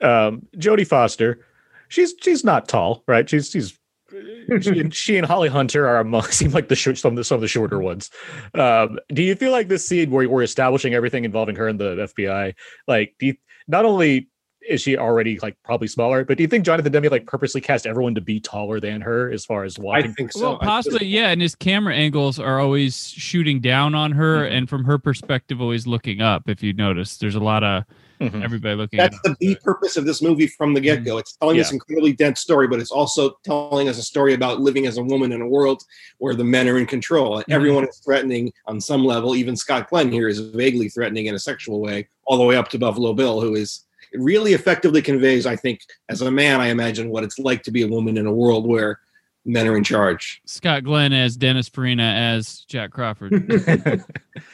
Um, 0.01 0.48
Jodie 0.58 0.88
Foster, 0.88 1.46
she's 1.88 2.13
she's 2.22 2.44
not 2.44 2.68
tall, 2.68 3.04
right? 3.08 3.30
She's 3.30 3.50
she's 3.50 3.80
she, 4.62 4.80
and- 4.80 4.94
she 4.94 5.18
and 5.18 5.25
Holly 5.25 5.50
Hunter 5.50 5.88
are 5.88 5.98
among 6.00 6.24
seem 6.32 6.51
like 6.51 6.68
the 6.68 6.75
short, 6.75 6.98
some 6.98 7.13
of 7.13 7.18
the 7.18 7.24
some 7.24 7.36
of 7.36 7.42
the 7.42 7.48
shorter 7.48 7.80
ones. 7.80 8.10
Um, 8.54 9.00
do 9.10 9.24
you 9.24 9.36
feel 9.36 9.51
like 9.51 9.68
this 9.68 9.88
scene 9.88 10.12
where 10.12 10.27
we're 10.27 10.44
establishing 10.44 10.94
everything 10.94 11.24
involving 11.25 11.56
her 11.56 11.68
and 11.68 11.80
the 11.80 12.10
FBI, 12.18 12.54
like 12.88 13.15
do 13.20 13.27
you, 13.27 13.36
not 13.68 13.86
only 13.86 14.30
is 14.67 14.81
she 14.81 14.98
already 14.98 15.38
like 15.41 15.55
probably 15.63 15.88
smaller, 15.88 16.24
but 16.25 16.38
do 16.38 16.43
you 16.43 16.48
think 16.48 16.65
Jonathan 16.65 16.91
Demme 16.91 17.05
like 17.12 17.25
purposely 17.25 17.62
cast 17.62 17.86
everyone 17.86 18.15
to 18.15 18.22
be 18.22 18.39
taller 18.39 18.79
than 18.79 19.01
her 19.01 19.31
as 19.31 19.45
far 19.45 19.63
as 19.63 19.77
I 19.91 20.03
think 20.07 20.31
so. 20.31 20.41
well, 20.41 20.60
I- 20.62 20.65
possibly, 20.65 21.07
yeah. 21.07 21.29
And 21.29 21.41
his 21.41 21.55
camera 21.55 21.93
angles 21.93 22.39
are 22.39 22.60
always 22.60 23.07
shooting 23.10 23.60
down 23.60 23.93
on 23.95 24.12
her, 24.13 24.38
Mhm. 24.39 24.51
and 24.57 24.69
from 24.69 24.86
her 24.86 24.98
perspective, 24.98 25.62
always 25.62 25.86
looking 25.86 26.22
up. 26.22 26.50
If 26.50 26.63
you 26.63 26.74
notice, 26.74 27.17
there's 27.17 27.36
a 27.36 27.39
lot 27.39 27.63
of 27.63 27.84
Mhm. 28.22 28.43
everybody 28.43 28.75
looking. 28.75 28.98
That's 28.98 29.15
at 29.17 29.24
the 29.24 29.36
B 29.39 29.57
purpose 29.62 29.98
of 29.98 30.05
this 30.05 30.22
movie 30.22 30.48
from 30.48 30.74
the 30.74 30.79
get 30.79 31.03
go. 31.03 31.17
It's 31.17 31.36
telling 31.36 31.57
this 31.57 31.69
Yeah. 31.69 31.75
incredibly 31.75 32.13
dense 32.13 32.39
story, 32.39 32.65
but 32.67 32.79
it's 32.79 32.91
also 32.91 33.38
telling 33.43 33.89
us 33.89 33.98
a 33.98 34.03
story 34.03 34.34
about 34.34 34.62
living 34.62 34.88
as 34.88 34.98
a 34.98 35.03
woman 35.03 35.34
in 35.34 35.41
a 35.41 35.48
world 35.48 35.84
where 36.19 36.34
the 36.34 36.43
men 36.45 36.67
are 36.69 36.77
in 36.77 36.86
control. 36.86 37.38
And 37.38 37.45
Mhm. 37.48 37.53
everyone 37.53 37.84
is 37.88 37.98
threatening 38.03 38.53
on 38.67 38.79
some 38.79 39.03
level. 39.03 39.36
Even 39.36 39.55
Scott 39.57 39.89
Glenn 39.89 40.12
here 40.12 40.29
is 40.29 40.39
vaguely 40.39 40.88
threatening 40.88 41.25
in 41.25 41.36
a 41.36 41.39
sexual 41.39 41.81
way, 41.81 42.07
all 42.25 42.38
the 42.38 42.45
way 42.45 42.55
up 42.55 42.69
to 42.69 42.79
Buffalo 42.79 43.13
Bill, 43.13 43.41
who 43.41 43.53
is 43.55 43.81
it 43.81 43.85
really 44.19 44.53
effectively 44.53 45.01
conveys, 45.01 45.45
I 45.45 45.55
think, 45.55 45.81
as 46.10 46.22
a 46.22 46.31
man, 46.31 46.62
I 46.62 46.67
imagine 46.67 47.10
what 47.10 47.24
it's 47.24 47.39
like 47.39 47.63
to 47.63 47.72
be 47.72 47.81
a 47.84 47.88
woman 47.88 48.17
in 48.17 48.25
a 48.25 48.34
world 48.34 48.67
where 48.67 49.00
men 49.45 49.67
are 49.67 49.77
in 49.77 49.84
charge. 49.84 50.41
Scott 50.45 50.84
Glenn 50.84 51.13
as 51.13 51.38
Dennis 51.38 51.69
Farina 51.69 52.03
as 52.03 52.62
Jack 52.67 52.91
Crawford. 52.91 53.31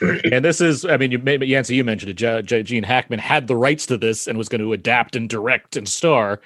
and 0.00 0.44
this 0.44 0.60
is, 0.60 0.84
I 0.84 0.96
mean, 0.96 1.10
you, 1.10 1.18
may- 1.18 1.38
Yancey, 1.38 1.74
you 1.76 1.84
mentioned 1.84 2.10
it. 2.10 2.14
J- 2.14 2.42
J- 2.42 2.62
Gene 2.62 2.82
Hackman 2.82 3.18
had 3.18 3.46
the 3.46 3.56
rights 3.56 3.86
to 3.86 3.96
this 3.96 4.26
and 4.26 4.36
was 4.36 4.48
going 4.48 4.60
to 4.60 4.72
adapt 4.72 5.16
and 5.16 5.28
direct 5.28 5.76
and 5.76 5.88
star. 5.88 6.40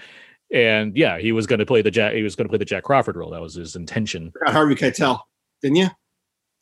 And 0.53 0.97
yeah, 0.97 1.19
he 1.19 1.33
was 1.33 1.47
going 1.49 1.59
to 1.59 1.67
play 1.67 1.83
the 1.83 1.91
Jack. 1.91 2.15
He 2.15 2.23
was 2.23 2.37
going 2.37 2.45
to 2.47 2.49
play 2.49 2.59
the 2.59 2.65
Jack 2.65 2.85
Crawford 2.85 3.17
role. 3.17 3.31
That 3.31 3.41
was 3.41 3.55
his 3.55 3.75
intention. 3.75 4.33
Harvey 4.47 4.77
Keitel, 4.77 5.19
didn't 5.61 5.77
you? 5.77 5.89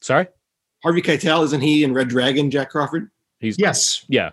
Sorry, 0.00 0.26
Harvey 0.82 1.02
Keitel 1.02 1.44
isn't 1.44 1.60
he 1.60 1.84
in 1.84 1.92
Red 1.92 2.08
Dragon? 2.08 2.50
Jack 2.50 2.70
Crawford. 2.70 3.10
he's 3.40 3.58
Yes. 3.58 4.04
yeah. 4.08 4.30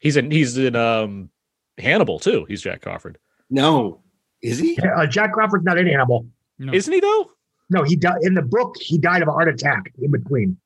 He's 0.00 0.16
in. 0.16 0.30
He's 0.30 0.56
in 0.58 0.74
um 0.76 1.30
Hannibal 1.78 2.18
too. 2.18 2.44
He's 2.48 2.60
Jack 2.62 2.82
Crawford, 2.82 3.16
No, 3.48 4.02
is 4.42 4.58
he? 4.58 4.76
Uh, 4.78 5.06
Jack 5.06 5.32
Crawford's 5.32 5.64
not 5.64 5.78
in 5.78 5.86
Hannibal. 5.86 6.26
No. 6.58 6.72
isn't 6.74 6.92
he 6.92 7.00
though? 7.00 7.30
No, 7.70 7.84
he 7.84 7.94
died 7.96 8.18
in 8.22 8.34
the 8.34 8.42
book. 8.42 8.74
He 8.80 8.98
died 8.98 9.22
of 9.22 9.28
a 9.28 9.32
heart 9.32 9.48
attack 9.48 9.92
in 10.02 10.10
between. 10.10 10.58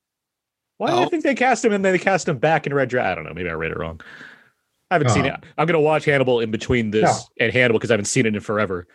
Why 0.78 0.90
do 0.90 0.96
I 0.96 1.04
Oh. 1.04 1.08
think 1.08 1.22
they 1.22 1.34
cast 1.34 1.64
him 1.64 1.72
and 1.72 1.84
then 1.84 1.92
they 1.92 1.98
cast 1.98 2.28
him 2.28 2.38
back 2.38 2.66
in 2.66 2.74
Red 2.74 2.88
Dragon? 2.88 3.12
I 3.12 3.14
don't 3.14 3.24
know. 3.24 3.34
Maybe 3.34 3.48
I 3.50 3.52
read 3.52 3.70
it 3.70 3.76
wrong. 3.78 4.00
I 4.90 4.94
haven't 4.96 5.10
seen 5.10 5.24
Oh. 5.26 5.28
it. 5.34 5.44
I'm 5.58 5.66
going 5.66 5.74
to 5.74 5.80
watch 5.80 6.04
Hannibal 6.04 6.40
in 6.40 6.50
between 6.50 6.90
this 6.90 7.02
No. 7.04 7.44
and 7.44 7.52
Hannibal 7.52 7.78
because 7.78 7.90
I 7.90 7.94
haven't 7.94 8.06
seen 8.06 8.26
it 8.26 8.34
in 8.34 8.40
forever. 8.40 8.86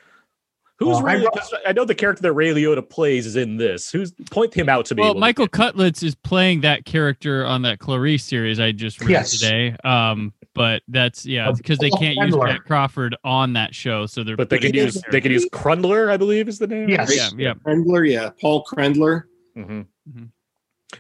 Who's 0.80 0.98
Oh, 0.98 1.06
I 1.06 1.14
really? 1.14 1.28
I 1.68 1.74
know 1.74 1.84
the 1.84 1.94
character 1.94 2.22
that 2.22 2.32
Ray 2.34 2.54
Liotta 2.54 2.88
plays 2.90 3.26
is 3.26 3.36
in 3.36 3.58
this. 3.58 3.92
Who's 3.92 4.14
point 4.32 4.54
him 4.54 4.70
out 4.70 4.86
to 4.86 4.96
me? 4.96 5.02
Well, 5.02 5.14
when- 5.14 5.20
Michael 5.20 5.48
Cudlitz 5.50 6.02
is 6.04 6.16
playing 6.16 6.62
that 6.62 6.86
character 6.86 7.46
on 7.46 7.64
that 7.64 7.80
Clarice 7.80 8.24
series 8.24 8.60
I 8.62 8.72
just 8.72 9.02
read 9.02 9.10
Yes. 9.10 9.32
today. 9.38 9.76
Um, 9.84 10.32
but 10.56 10.82
that's 10.88 11.26
yeah, 11.26 11.52
because 11.52 11.80
they 11.80 11.90
can't 11.90 12.16
use 12.16 12.32
Chandler. 12.32 12.48
Jack 12.48 12.66
Crawford 12.66 13.16
on 13.26 13.54
that 13.54 13.76
show, 13.76 14.06
so 14.06 14.24
they're 14.24 14.38
but 14.38 14.50
they 14.50 14.58
can 14.58 14.74
use 14.74 15.02
they 15.12 15.20
can 15.22 15.32
use 15.34 15.48
Krundler, 15.50 16.10
I 16.10 16.16
believe 16.18 16.48
is 16.48 16.60
the 16.60 16.68
name. 16.68 16.88
Yes. 16.90 17.14
yeah, 17.16 17.30
yeah. 17.38 17.54
Krendler, 17.66 18.10
yeah, 18.10 18.30
Paul 18.42 18.64
Krendler. 18.66 19.24
Mhm. 19.58 19.86
Mhm. 20.10 20.30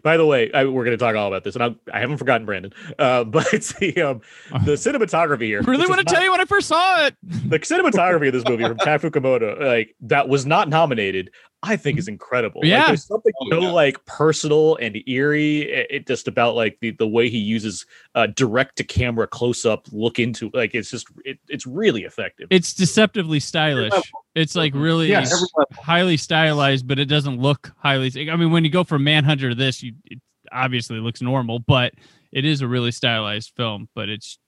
By 0.04 0.18
the 0.18 0.26
way, 0.26 0.52
I, 0.54 0.66
we're 0.66 0.86
going 0.86 0.98
to 0.98 1.04
talk 1.04 1.16
all 1.16 1.28
about 1.28 1.44
this, 1.44 1.56
and 1.56 1.64
I, 1.64 1.76
I 1.92 2.00
haven't 2.00 2.18
forgotten 2.18 2.46
Brandon. 2.46 2.74
Uh, 3.00 3.24
but 3.26 3.52
it's 3.54 3.74
the 3.74 4.00
um, 4.02 4.22
the 4.66 4.74
cinematography 4.74 5.44
here. 5.44 5.62
Really 5.64 5.88
want 5.88 6.00
to 6.00 6.06
tell 6.06 6.24
you 6.24 6.32
when 6.32 6.42
I 6.42 6.46
first 6.46 6.68
saw 6.68 7.06
it. 7.06 7.16
the 7.24 7.60
cinematography 7.60 8.28
of 8.28 8.34
this 8.34 8.46
movie 8.46 8.66
from 8.66 8.78
Tak 8.80 9.02
Fujimoto, 9.02 9.60
like 9.60 9.96
that 10.02 10.30
was 10.30 10.46
not 10.46 10.70
nominated, 10.70 11.32
I 11.62 11.76
think 11.76 12.00
is 12.00 12.08
incredible. 12.08 12.62
Like, 12.62 12.70
Yeah. 12.70 12.88
there's 12.88 13.06
something 13.06 13.34
Oh, 13.42 13.50
so 13.50 13.60
yeah. 13.62 13.72
like 13.72 14.06
personal 14.06 14.78
and 14.78 14.98
eerie. 15.08 15.64
It, 15.64 15.88
it 15.90 16.08
just 16.08 16.28
about 16.30 16.56
like 16.56 16.78
the, 16.80 16.92
the 16.92 17.08
way 17.08 17.30
he 17.30 17.38
uses 17.38 17.86
uh, 18.16 18.28
direct 18.28 18.78
to 18.78 18.84
camera 18.86 19.28
close 19.28 19.66
up 19.66 19.86
look 19.92 20.20
into 20.20 20.50
like 20.54 20.74
it's 20.74 20.90
just 20.90 21.08
it, 21.26 21.38
it's 21.50 21.68
really 21.68 22.04
effective. 22.04 22.48
It's 22.50 22.74
deceptively 22.74 23.42
stylish. 23.42 23.92
It's 24.36 24.56
like 24.56 24.74
really 24.74 25.10
Yes. 25.10 25.34
Highly 25.74 26.16
stylized, 26.16 26.88
but 26.88 26.98
it 26.98 27.06
doesn't 27.06 27.42
look 27.42 27.74
highly. 27.78 28.10
I 28.30 28.36
mean, 28.38 28.52
when 28.52 28.64
you 28.64 28.70
go 28.70 28.86
from 28.86 29.04
Manhunter 29.04 29.50
to 29.50 29.56
this, 29.56 29.84
you 29.84 29.94
it 30.06 30.20
obviously 30.54 31.00
looks 31.00 31.22
normal, 31.22 31.60
but 31.60 31.94
it 32.32 32.46
is 32.46 32.62
a 32.62 32.68
really 32.68 32.92
stylized 32.92 33.52
film. 33.58 33.90
But 33.96 34.08
it's, 34.08 34.40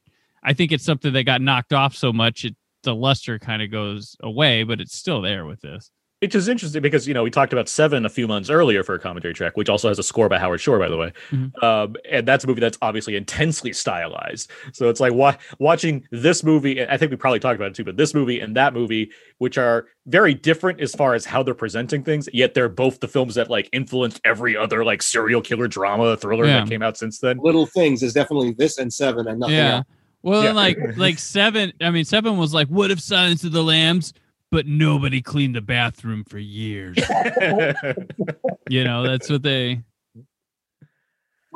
I 0.43 0.53
think 0.53 0.71
it's 0.71 0.85
something 0.85 1.11
that 1.13 1.23
got 1.25 1.41
knocked 1.41 1.73
off 1.73 1.93
so 1.95 2.13
much, 2.13 2.45
it 2.45 2.55
the 2.83 2.95
luster 2.95 3.37
kind 3.37 3.61
of 3.61 3.69
goes 3.69 4.15
away, 4.21 4.63
but 4.63 4.79
it's 4.79 4.95
still 4.95 5.21
there 5.21 5.45
with 5.45 5.59
this. 5.61 5.91
Which 6.21 6.35
is 6.35 6.47
interesting 6.47 6.83
because 6.83 7.07
you 7.07 7.15
know 7.15 7.23
we 7.23 7.31
talked 7.31 7.51
about 7.51 7.67
Seven 7.67 8.05
a 8.05 8.09
few 8.09 8.27
months 8.27 8.51
earlier 8.51 8.83
for 8.83 8.93
a 8.93 8.99
commentary 8.99 9.33
track, 9.33 9.57
which 9.57 9.69
also 9.69 9.87
has 9.87 9.97
a 9.97 10.03
score 10.03 10.29
by 10.29 10.37
Howard 10.37 10.61
Shore, 10.61 10.77
by 10.77 10.87
the 10.87 10.95
way. 10.95 11.11
Mhm. 11.31 11.63
Um, 11.63 11.95
and 12.11 12.27
that's 12.27 12.43
a 12.43 12.47
movie 12.47 12.59
that's 12.61 12.77
obviously 12.83 13.15
intensely 13.15 13.73
stylized. 13.73 14.51
So 14.71 14.87
it's 14.89 14.99
like 14.99 15.13
wa- 15.13 15.35
watching 15.57 16.07
this 16.11 16.43
movie. 16.43 16.77
And 16.77 16.91
I 16.91 16.97
think 16.97 17.09
we 17.09 17.17
probably 17.17 17.39
talked 17.39 17.55
about 17.55 17.69
it 17.69 17.73
too, 17.73 17.83
but 17.83 17.97
this 17.97 18.13
movie 18.13 18.39
and 18.39 18.55
that 18.55 18.75
movie, 18.75 19.09
which 19.39 19.57
are 19.57 19.87
very 20.05 20.35
different 20.35 20.79
as 20.79 20.93
far 20.93 21.15
as 21.15 21.25
how 21.25 21.41
they're 21.41 21.55
presenting 21.55 22.03
things, 22.03 22.29
yet 22.31 22.53
they're 22.53 22.69
both 22.69 22.99
the 22.99 23.07
films 23.07 23.33
that 23.33 23.49
like 23.49 23.67
influenced 23.73 24.21
every 24.23 24.55
other 24.55 24.85
like 24.85 25.01
serial 25.01 25.41
killer 25.41 25.67
drama 25.67 26.15
thriller 26.17 26.45
Yeah. 26.45 26.59
that 26.59 26.69
came 26.69 26.83
out 26.83 26.97
since 26.97 27.17
then. 27.17 27.39
Little 27.41 27.65
things 27.65 28.03
is 28.03 28.13
definitely 28.13 28.51
this 28.51 28.77
and 28.77 28.93
seven 28.93 29.27
and 29.27 29.39
nothing 29.39 29.55
yeah. 29.55 29.75
else. 29.77 29.85
Well, 30.21 30.43
Yeah. 30.43 30.51
like 30.51 30.77
like 30.97 31.17
seven. 31.17 31.73
I 31.81 31.89
mean, 31.89 32.05
seven 32.05 32.37
was 32.37 32.53
like, 32.53 32.67
what 32.67 32.91
if 32.91 32.99
Silence 32.99 33.43
of 33.43 33.53
the 33.53 33.63
Lambs? 33.63 34.13
But 34.51 34.67
nobody 34.67 35.21
cleaned 35.21 35.55
the 35.55 35.61
bathroom 35.61 36.25
for 36.25 36.37
years. 36.37 36.97
you 38.69 38.83
know, 38.83 39.03
that's 39.03 39.29
what 39.29 39.43
they. 39.43 39.81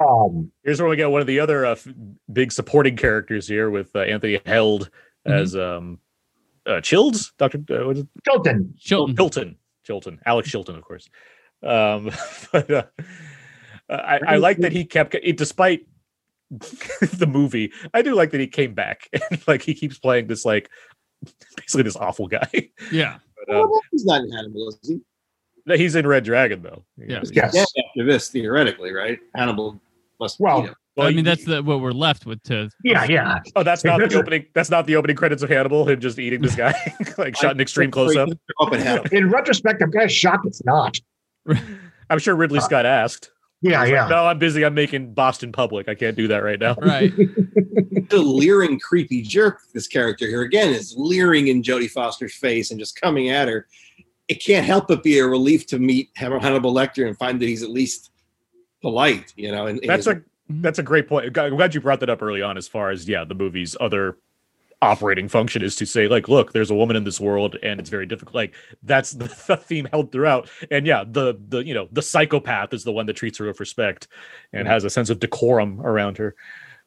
Um, 0.01 0.51
Here's 0.63 0.79
where 0.81 0.89
we 0.89 0.95
get 0.95 1.11
one 1.11 1.21
of 1.21 1.27
the 1.27 1.39
other 1.39 1.65
uh, 1.65 1.71
f- 1.71 1.87
big 2.31 2.51
supporting 2.51 2.95
characters 2.95 3.47
here 3.47 3.69
with 3.69 3.95
uh, 3.95 3.99
Anthony 3.99 4.39
Heald 4.45 4.89
as 5.25 5.55
um, 5.55 5.99
uh, 6.65 6.81
Childs, 6.81 7.33
Doctor. 7.37 7.59
Uh, 7.69 7.85
what 7.85 7.97
is 7.97 8.03
it? 8.03 8.07
Chilton. 8.25 8.73
Chilton. 8.79 9.15
Chilton, 9.15 9.55
Chilton, 9.85 10.19
Alex 10.25 10.49
Chilton, 10.49 10.75
of 10.75 10.83
course. 10.83 11.09
Um, 11.63 12.11
but 12.51 12.71
uh, 12.71 12.83
I, 13.89 14.19
I 14.27 14.35
like 14.37 14.57
that 14.59 14.71
he 14.71 14.85
kept, 14.85 15.15
it, 15.15 15.37
despite 15.37 15.85
the 16.49 17.27
movie, 17.27 17.71
I 17.93 18.01
do 18.01 18.15
like 18.15 18.31
that 18.31 18.39
he 18.39 18.47
came 18.47 18.73
back 18.73 19.09
and 19.13 19.41
like 19.47 19.61
he 19.61 19.73
keeps 19.73 19.97
playing 19.97 20.27
this 20.27 20.45
like 20.45 20.69
basically 21.57 21.83
this 21.83 21.95
awful 21.95 22.27
guy. 22.27 22.49
Yeah. 22.91 23.17
But, 23.47 23.55
um, 23.55 23.69
Well, 23.69 23.81
he's 23.91 24.05
not 24.05 24.21
in 24.21 24.31
Hannibal, 24.31 24.69
is 24.69 24.79
he? 24.87 24.99
No, 25.65 25.75
he's 25.75 25.95
in 25.95 26.05
Red 26.05 26.23
Dragon 26.23 26.61
though. 26.61 26.83
Yeah. 26.97 27.19
He's 27.21 27.31
Yes. 27.31 27.55
after 27.55 28.05
this, 28.05 28.29
theoretically, 28.29 28.91
right? 28.91 29.19
Hannibal 29.35 29.81
must. 30.19 30.39
Well, 30.39 30.61
you 30.61 30.67
know. 30.67 30.73
Well, 30.95 31.07
I 31.07 31.11
mean, 31.11 31.25
that's 31.25 31.43
the, 31.43 31.61
what 31.61 31.81
we're 31.81 31.91
left 31.91 32.25
with 32.25 32.41
to. 32.43 32.69
Yeah, 32.85 33.03
yeah. 33.03 33.39
Oh, 33.57 33.63
that's 33.63 33.83
not 33.83 33.99
the 33.99 34.15
opening. 34.19 34.45
That's 34.53 34.69
not 34.69 34.85
the 34.87 34.95
opening 34.95 35.17
credits 35.17 35.43
of 35.43 35.49
Hannibal. 35.49 35.85
Him 35.85 35.99
just 35.99 36.17
eating 36.19 36.41
this 36.41 36.55
guy, 36.55 36.73
like 37.17 37.35
shot 37.35 37.51
in 37.51 37.59
extreme 37.59 37.91
close 37.91 38.15
up. 38.15 38.29
Up 38.61 38.71
in 38.73 39.13
In 39.13 39.29
retrospect, 39.29 39.81
I'm 39.81 39.91
kind 39.91 40.05
of 40.05 40.11
shocked 40.11 40.45
it's 40.45 40.63
not. 40.63 40.97
I'm 42.09 42.19
sure 42.19 42.33
Ridley 42.35 42.61
Scott 42.61 42.85
asked. 42.85 43.31
Yeah, 43.65 43.83
He's 43.83 43.93
like, 43.93 44.09
yeah. 44.09 44.15
no, 44.15 44.27
I'm 44.27 44.37
busy. 44.37 44.63
I'm 44.63 44.75
making 44.75 45.15
Boston 45.15 45.51
public. 45.51 45.89
I 45.89 45.95
can't 45.95 46.15
do 46.15 46.27
that 46.27 46.43
right 46.43 46.59
now. 46.59 46.75
Right. 46.75 47.11
the 47.17 48.17
leering, 48.17 48.79
creepy 48.79 49.23
jerk. 49.23 49.59
This 49.73 49.87
character 49.87 50.27
here 50.27 50.43
again 50.43 50.71
is 50.71 50.93
leering 50.95 51.47
in 51.47 51.63
Jodie 51.63 51.89
Foster's 51.89 52.35
face 52.35 52.69
and 52.69 52.79
just 52.79 53.01
coming 53.01 53.29
at 53.29 53.47
her. 53.47 53.65
It 54.27 54.35
can't 54.35 54.67
help 54.67 54.87
but 54.87 55.01
be 55.01 55.17
a 55.17 55.25
relief 55.25 55.65
to 55.67 55.79
meet 55.79 56.11
Hannibal 56.15 56.73
Lecter 56.75 57.07
and 57.07 57.17
find 57.17 57.41
that 57.41 57.47
he's 57.47 57.63
at 57.63 57.71
least 57.71 58.11
polite. 58.81 59.33
You 59.35 59.51
know, 59.51 59.65
and 59.65 59.79
That's 59.83 60.05
a 60.05 60.21
that's 60.47 60.77
a 60.77 60.83
great 60.83 61.07
point. 61.07 61.35
I'm 61.35 61.55
glad 61.55 61.73
you 61.73 61.81
brought 61.81 62.01
that 62.01 62.09
up 62.09 62.21
early 62.21 62.43
on. 62.43 62.57
As 62.57 62.67
far 62.67 62.91
as 62.91 63.09
yeah, 63.09 63.23
the 63.23 63.33
movie's 63.33 63.75
other 63.79 64.19
operating 64.81 65.27
function 65.27 65.61
is 65.61 65.75
to 65.77 65.85
say 65.85 66.07
like, 66.07 66.27
look, 66.27 66.53
there's 66.53 66.71
a 66.71 66.75
woman 66.75 66.95
in 66.95 67.03
this 67.03 67.19
world, 67.19 67.57
and 67.63 67.79
it's 67.79 67.89
very 67.89 68.05
difficult. 68.05 68.35
Like 68.35 68.53
that's 68.83 69.11
the, 69.11 69.25
the 69.47 69.57
theme 69.57 69.87
held 69.91 70.11
throughout. 70.11 70.49
And 70.71 70.85
yeah, 70.85 71.03
the 71.07 71.39
the 71.47 71.65
you 71.65 71.73
know 71.73 71.87
the 71.91 72.01
psychopath 72.01 72.73
is 72.73 72.83
the 72.83 72.91
one 72.91 73.05
that 73.07 73.13
treats 73.13 73.37
her 73.39 73.45
with 73.47 73.59
respect 73.59 74.07
and 74.53 74.67
has 74.67 74.83
a 74.83 74.89
sense 74.89 75.09
of 75.09 75.19
decorum 75.19 75.81
around 75.81 76.17
her. 76.17 76.35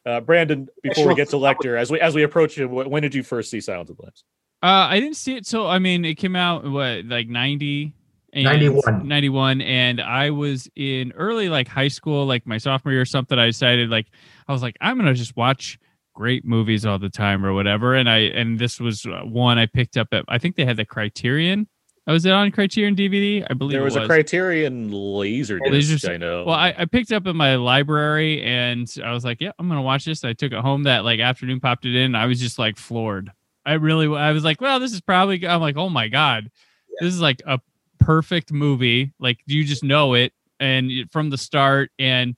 Uh, 0.05 0.21
Brandon, 0.21 0.69
before 0.81 1.07
we 1.07 1.15
get 1.15 1.29
to 1.29 1.35
Lecter, 1.35 1.77
as 1.77 1.91
we 1.91 1.99
as 1.99 2.15
we 2.15 2.23
approach 2.23 2.57
him, 2.57 2.69
wh- 2.69 2.89
when 2.89 3.01
did 3.01 3.13
you 3.13 3.23
first 3.23 3.51
see 3.51 3.61
Silence 3.61 3.89
of 3.89 3.97
the 3.97 4.03
Lambs? 4.03 4.23
Uh, 4.61 4.87
I 4.89 4.99
didn't 4.99 5.15
see 5.15 5.35
it. 5.35 5.45
So, 5.45 5.67
I 5.67 5.79
mean, 5.79 6.03
it 6.03 6.15
came 6.15 6.35
out, 6.35 6.69
what, 6.69 7.05
like 7.05 7.29
90? 7.29 7.93
and- 8.33 8.43
91. 8.43 9.07
91. 9.07 9.61
And 9.61 10.01
I 10.01 10.31
was 10.31 10.69
in 10.75 11.13
early, 11.13 11.47
like, 11.47 11.67
high 11.67 11.87
school, 11.87 12.25
like 12.25 12.45
my 12.45 12.57
sophomore 12.57 12.91
year 12.91 13.01
or 13.01 13.05
something. 13.05 13.39
I 13.39 13.45
decided, 13.45 13.89
like, 13.89 14.07
I 14.47 14.51
was 14.51 14.61
like, 14.61 14.75
I'm 14.81 14.97
going 14.97 15.07
to 15.07 15.13
just 15.13 15.37
watch 15.37 15.79
great 16.19 16.43
movies 16.43 16.85
all 16.85 16.99
the 16.99 17.09
time 17.09 17.45
or 17.45 17.53
whatever. 17.53 17.95
And 17.95 18.09
I, 18.09 18.17
and 18.17 18.59
this 18.59 18.77
was 18.77 19.05
uh, 19.05 19.21
one 19.23 19.57
I 19.57 19.67
picked 19.67 19.95
up 19.95 20.09
at, 20.11 20.25
I 20.27 20.37
think 20.37 20.57
they 20.57 20.65
had 20.65 20.75
the 20.75 20.83
Criterion. 20.83 21.65
Oh, 22.07 22.11
was 22.13 22.25
it 22.25 22.33
on 22.33 22.51
Criterion 22.51 22.93
DVD? 22.93 23.47
I 23.49 23.53
believe 23.53 23.71
There 23.71 23.81
it 23.81 23.85
was, 23.85 23.95
a 23.95 24.05
Criterion 24.05 24.91
laser 24.91 25.61
Laser- 25.65 25.93
disc. 25.93 26.09
I 26.09 26.17
know. 26.17 26.43
Well, 26.43 26.55
I, 26.55 26.75
I 26.77 26.83
picked 26.85 27.13
up 27.13 27.25
in 27.25 27.37
my 27.37 27.55
library 27.55 28.43
and 28.43 28.93
I 29.01 29.13
was 29.13 29.23
like, 29.23 29.39
yeah, 29.39 29.51
I'm 29.57 29.69
gonna 29.69 29.81
watch 29.81 30.03
this. 30.03 30.25
I 30.25 30.33
took 30.33 30.51
it 30.51 30.59
home 30.59 30.83
that 30.83 31.05
like 31.05 31.21
afternoon, 31.21 31.61
popped 31.61 31.85
it 31.85 31.95
in. 31.95 32.15
I 32.15 32.25
was 32.25 32.41
just 32.41 32.59
like 32.59 32.75
floored. 32.77 33.31
I 33.65 33.73
really, 33.73 34.13
I 34.13 34.31
was 34.31 34.43
like, 34.43 34.59
well, 34.59 34.79
this 34.81 34.91
is 34.91 34.99
probably. 34.99 35.47
I'm 35.47 35.61
like, 35.61 35.77
oh 35.77 35.89
my 35.89 36.09
god, 36.09 36.51
this 36.99 37.13
is 37.13 37.21
like 37.21 37.41
a 37.47 37.61
perfect 37.99 38.51
movie. 38.51 39.13
Like 39.19 39.39
you 39.45 39.63
just 39.63 39.83
know 39.85 40.15
it 40.15 40.33
and 40.59 40.91
from 41.11 41.29
the 41.29 41.37
start. 41.37 41.91
And 41.97 42.35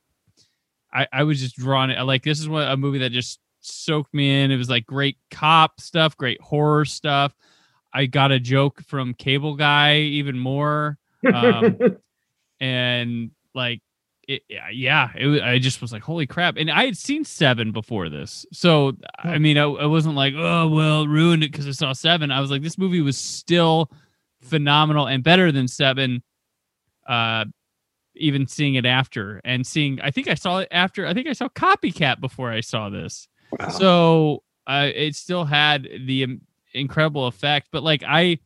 I, 0.93 1.07
I 1.11 1.23
was 1.23 1.39
just 1.39 1.55
drawn. 1.55 1.89
Like 2.05 2.23
this 2.23 2.39
is 2.39 2.47
what 2.50 2.67
a 2.67 2.77
movie 2.77 3.00
that 3.00 3.11
just 3.11 3.39
soaked 3.62 4.13
me 4.13 4.44
in. 4.44 4.51
It 4.51 4.58
was 4.58 4.70
like 4.70 4.86
great 4.86 5.18
cop 5.30 5.80
stuff, 5.80 6.18
great 6.18 6.41
horror 6.41 6.86
stuff. 6.86 7.34
I 7.94 8.06
got 8.06 8.32
a 8.32 8.39
joke 8.39 8.82
from 8.84 9.13
Cable 9.13 9.56
Guy 9.56 9.98
even 9.98 10.38
more. 10.38 10.98
Um, 11.34 11.77
and 12.60 13.32
like 13.53 13.82
it, 14.27 14.44
yeah 14.72 15.10
it, 15.15 15.41
i 15.41 15.58
just 15.58 15.82
was 15.82 15.91
like 15.91 16.03
holy 16.03 16.27
crap 16.27 16.56
and 16.56 16.70
i 16.70 16.86
had 16.86 16.96
seen 16.96 17.25
seven 17.25 17.72
before 17.72 18.08
this 18.08 18.46
so 18.53 18.94
i 19.18 19.38
mean 19.38 19.58
i, 19.58 19.63
I 19.63 19.88
wasn't 19.88 20.15
like 20.15 20.34
oh 20.38 20.68
well 20.70 21.08
ruined 21.08 21.44
it 21.44 21.51
because 21.51 21.68
i 21.68 21.72
saw 21.72 21.91
seven 21.91 22.32
i 22.32 22.39
was 22.39 22.51
like 22.51 22.62
this 22.62 22.77
movie 22.77 23.01
was 23.01 23.18
still 23.18 23.91
phenomenal 24.41 25.08
and 25.08 25.24
better 25.24 25.51
than 25.51 25.68
seven 25.68 26.22
uh 27.08 27.46
even 28.15 28.46
seeing 28.48 28.75
it 28.75 28.86
after 28.86 29.41
and 29.44 29.65
seeing 29.65 30.00
i 30.01 30.12
think 30.12 30.27
i 30.27 30.36
saw 30.36 30.60
it 30.60 30.68
after 30.72 31.08
i 31.08 31.13
think 31.13 31.27
i 31.27 31.34
saw 31.34 31.50
copycat 31.50 32.22
before 32.22 32.51
i 32.51 32.62
saw 32.62 32.89
this 32.89 33.27
so 33.77 34.43
uh, 34.67 34.89
it 34.93 35.15
still 35.15 35.46
had 35.46 35.88
the 36.05 36.24
um, 36.25 36.41
incredible 36.74 37.27
effect 37.27 37.67
but 37.72 37.84
like 37.84 38.03
i 38.08 38.38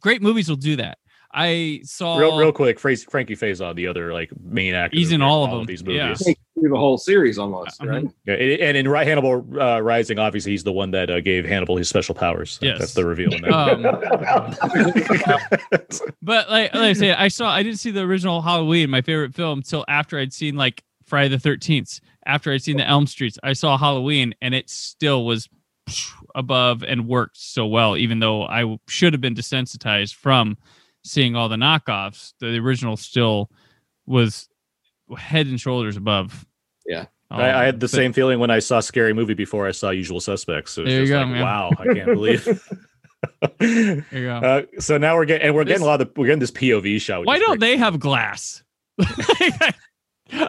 great 0.00 0.22
movies 0.22 0.48
will 0.48 0.56
do 0.56 0.76
that. 0.76 0.98
I 1.36 1.80
saw 1.82 2.16
real 2.16 2.38
real 2.38 2.52
quick, 2.52 2.78
Fra- 2.78 2.96
Frankie 2.96 3.34
Faison, 3.34 3.74
the 3.74 3.88
other 3.88 4.12
like 4.12 4.30
main 4.40 4.72
actor, 4.72 4.96
He's 4.96 5.10
in 5.10 5.20
of 5.20 5.26
all 5.28 5.44
of 5.44 5.50
them, 5.50 5.64
these 5.66 5.82
yeah. 5.82 6.04
movies. 6.04 6.22
Take 6.24 6.38
through 6.56 6.70
the 6.70 6.76
whole 6.76 6.96
series 6.96 7.38
almost, 7.38 7.82
Uh-huh. 7.82 7.90
right? 7.90 8.04
Yeah, 8.24 8.34
and 8.34 8.60
and 8.62 8.76
in 8.76 8.86
Ri- 8.88 9.04
Hannibal 9.04 9.44
uh, 9.60 9.80
Rising, 9.80 10.20
obviously 10.20 10.52
he's 10.52 10.62
the 10.62 10.70
one 10.70 10.92
that 10.92 11.10
uh, 11.10 11.18
gave 11.20 11.44
Hannibal 11.44 11.76
his 11.76 11.88
special 11.88 12.14
powers. 12.14 12.60
Yes. 12.62 12.78
that's 12.78 12.94
the 12.94 13.04
reveal. 13.04 13.34
In 13.34 13.42
that. 13.42 13.52
Um, 13.52 13.82
but 16.22 16.48
like, 16.48 16.72
like 16.72 16.74
I 16.74 16.92
say, 16.92 17.12
I 17.12 17.26
saw 17.26 17.50
I 17.50 17.64
didn't 17.64 17.80
see 17.80 17.90
the 17.90 18.02
original 18.02 18.40
Halloween, 18.40 18.88
my 18.90 19.02
favorite 19.02 19.34
film, 19.34 19.58
until 19.58 19.84
after 19.88 20.16
I'd 20.18 20.32
seen 20.32 20.54
like 20.54 20.84
Friday 21.06 21.28
the 21.28 21.38
Thirteenth. 21.38 22.00
After 22.26 22.52
I'd 22.52 22.62
seen 22.62 22.76
the 22.78 22.86
Elm 22.88 23.06
Streets, 23.06 23.38
I 23.42 23.52
saw 23.52 23.76
Halloween, 23.76 24.34
and 24.40 24.54
it 24.54 24.70
still 24.70 25.24
was 25.26 25.48
above 26.34 26.82
and 26.82 27.06
worked 27.06 27.36
so 27.36 27.66
well. 27.66 27.96
Even 27.96 28.18
though 28.18 28.44
I 28.44 28.78
should 28.88 29.12
have 29.12 29.20
been 29.20 29.34
desensitized 29.34 30.14
from 30.14 30.56
seeing 31.04 31.36
all 31.36 31.48
the 31.48 31.56
knockoffs, 31.56 32.32
the 32.40 32.56
original 32.58 32.96
still 32.96 33.50
was 34.06 34.48
head 35.18 35.46
and 35.46 35.60
shoulders 35.60 35.96
above. 35.98 36.46
Yeah. 36.86 37.06
all 37.30 37.40
I, 37.40 37.50
I 37.62 37.64
had 37.64 37.80
the 37.80 37.84
But- 37.86 37.90
same 37.90 38.12
feeling 38.14 38.38
when 38.38 38.50
I 38.50 38.58
saw 38.58 38.80
Scary 38.80 39.12
Movie 39.12 39.34
before 39.34 39.66
I 39.66 39.72
saw 39.72 39.90
Usual 39.90 40.20
Suspects. 40.20 40.78
It 40.78 40.82
was 40.82 40.90
There 40.90 41.00
you 41.00 41.06
just 41.06 41.12
go, 41.12 41.20
like, 41.20 41.28
man. 41.28 41.42
wow, 41.42 41.70
I 41.78 41.84
can't 41.94 42.06
believe. 42.06 42.62
There 43.58 44.04
you 44.12 44.24
go. 44.26 44.36
uh, 44.36 44.62
so 44.80 44.98
now 44.98 45.16
we're 45.16 45.24
getting 45.24 45.46
and 45.46 45.54
we're 45.54 45.64
getting 45.64 45.82
a 45.82 45.86
lot 45.86 46.00
of 46.02 46.10
we're 46.14 46.26
getting 46.26 46.40
this 46.40 46.50
POV 46.50 47.00
shot. 47.00 47.24
Why 47.24 47.38
don't 47.38 47.58
they 47.58 47.78
have 47.78 47.98
glass? 47.98 48.62
I 49.00 49.72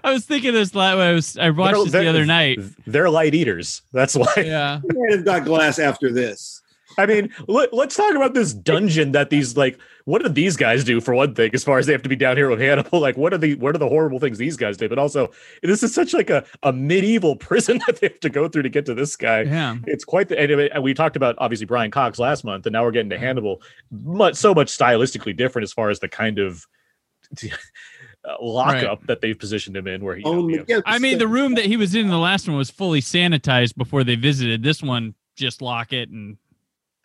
was 0.03 0.25
thinking 0.25 0.53
this 0.53 0.73
la- 0.75 0.95
when 0.97 1.07
I 1.07 1.11
was 1.13 1.37
I 1.37 1.49
watched 1.49 1.73
They're- 1.75 1.83
this 1.83 1.91
the 1.91 1.97
they're- 1.99 2.09
other 2.09 2.25
night. 2.25 2.59
They're 2.87 3.09
light 3.09 3.33
eaters. 3.35 3.81
That's 3.93 4.15
why. 4.15 4.33
Yeah. 4.37 4.81
You 4.89 4.99
might 4.99 5.11
have 5.11 5.25
got 5.25 5.45
glass 5.45 5.79
after 5.79 6.11
this. 6.11 6.61
I 6.97 7.05
mean, 7.05 7.29
let, 7.49 7.73
us 7.73 7.95
talk 7.95 8.15
about 8.15 8.33
this 8.33 8.53
dungeon 8.53 9.11
that 9.13 9.29
these 9.29 9.57
like. 9.57 9.77
What 10.05 10.21
do 10.21 10.29
these 10.29 10.55
guys 10.55 10.83
do 10.83 11.01
for 11.01 11.15
one 11.15 11.33
thing? 11.33 11.49
As 11.55 11.63
far 11.63 11.79
as 11.79 11.87
they 11.87 11.91
have 11.91 12.03
to 12.03 12.09
be 12.09 12.15
down 12.15 12.37
here 12.37 12.47
with 12.47 12.59
Hannibal, 12.61 12.99
like 13.07 13.17
what 13.17 13.33
are 13.33 13.39
the 13.39 13.55
what 13.55 13.75
are 13.75 13.79
the 13.79 13.89
horrible 13.89 14.19
things 14.19 14.37
these 14.37 14.55
guys 14.55 14.77
do? 14.77 14.87
But 14.87 14.99
also, 14.99 15.31
this 15.63 15.81
is 15.83 15.93
such 15.95 16.13
like 16.13 16.29
a, 16.29 16.45
a 16.63 16.71
medieval 16.71 17.35
prison 17.47 17.81
that 17.87 17.99
they 17.99 18.07
have 18.09 18.19
to 18.21 18.29
go 18.29 18.47
through 18.47 18.61
to 18.63 18.69
get 18.69 18.85
to 18.85 18.93
this 18.93 19.15
guy. 19.15 19.41
Yeah. 19.41 19.75
It's 19.87 20.05
quite 20.05 20.29
the. 20.29 20.39
And 20.39 20.51
and 20.51 20.83
we 20.83 20.93
talked 20.93 21.15
about 21.17 21.35
obviously 21.39 21.65
Brian 21.65 21.89
Cox 21.91 22.19
last 22.19 22.43
month, 22.45 22.65
and 22.67 22.73
now 22.73 22.83
we're 22.83 22.91
getting 22.91 23.09
to 23.09 23.17
Hannibal. 23.19 23.61
Much 23.91 24.35
so 24.35 24.53
much 24.53 24.67
stylistically 24.67 25.35
different 25.35 25.63
as 25.63 25.73
far 25.73 25.89
as 25.89 25.99
the 25.99 26.07
kind 26.07 26.37
of 26.39 26.65
uh, 28.27 28.35
lockup 28.41 29.05
that 29.07 29.21
they've 29.21 29.37
positioned 29.37 29.75
him 29.77 29.87
in, 29.87 30.03
where 30.03 30.15
he. 30.15 30.21
you 30.23 30.31
know, 30.31 30.39
Own 30.39 30.45
you 30.49 30.51
the 30.53 30.57
have- 30.59 30.67
gift. 30.67 30.83
I 30.85 30.99
mean, 30.99 31.17
the 31.17 31.27
room 31.27 31.55
that 31.55 31.65
he 31.65 31.77
was 31.77 31.95
in 31.95 32.09
the 32.09 32.17
last 32.17 32.47
one 32.47 32.57
was 32.57 32.69
fully 32.69 33.01
sanitized 33.01 33.75
before 33.75 34.03
they 34.03 34.15
visited. 34.15 34.63
This 34.63 34.81
one, 34.81 35.13
just 35.35 35.61
lock 35.61 35.93
it 35.93 36.09
and 36.09 36.37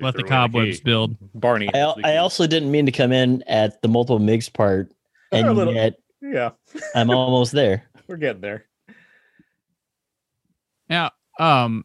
let 0.01 0.13
the 0.15 0.19
they're 0.19 0.23
like, 0.25 0.29
cobwebs 0.31 0.79
hey, 0.79 0.83
build. 0.85 1.17
Barney. 1.35 1.69
I, 1.75 1.81
I 2.05 2.17
also 2.19 2.47
didn't 2.47 2.71
mean 2.71 2.87
to 2.87 2.93
come 2.93 3.13
in 3.13 3.43
at 3.47 3.83
the 3.83 3.89
multiple 3.89 4.19
Miggs 4.19 4.49
part, 4.49 4.91
and 5.33 5.55
little- 5.55 5.75
yet 5.75 5.95
yeah, 6.23 6.51
I'm 6.95 7.11
almost 7.11 7.53
there. 7.53 7.85
we're 8.07 8.17
getting 8.17 8.41
there. 8.43 8.67
Yeah. 10.89 11.11
Um. 11.39 11.85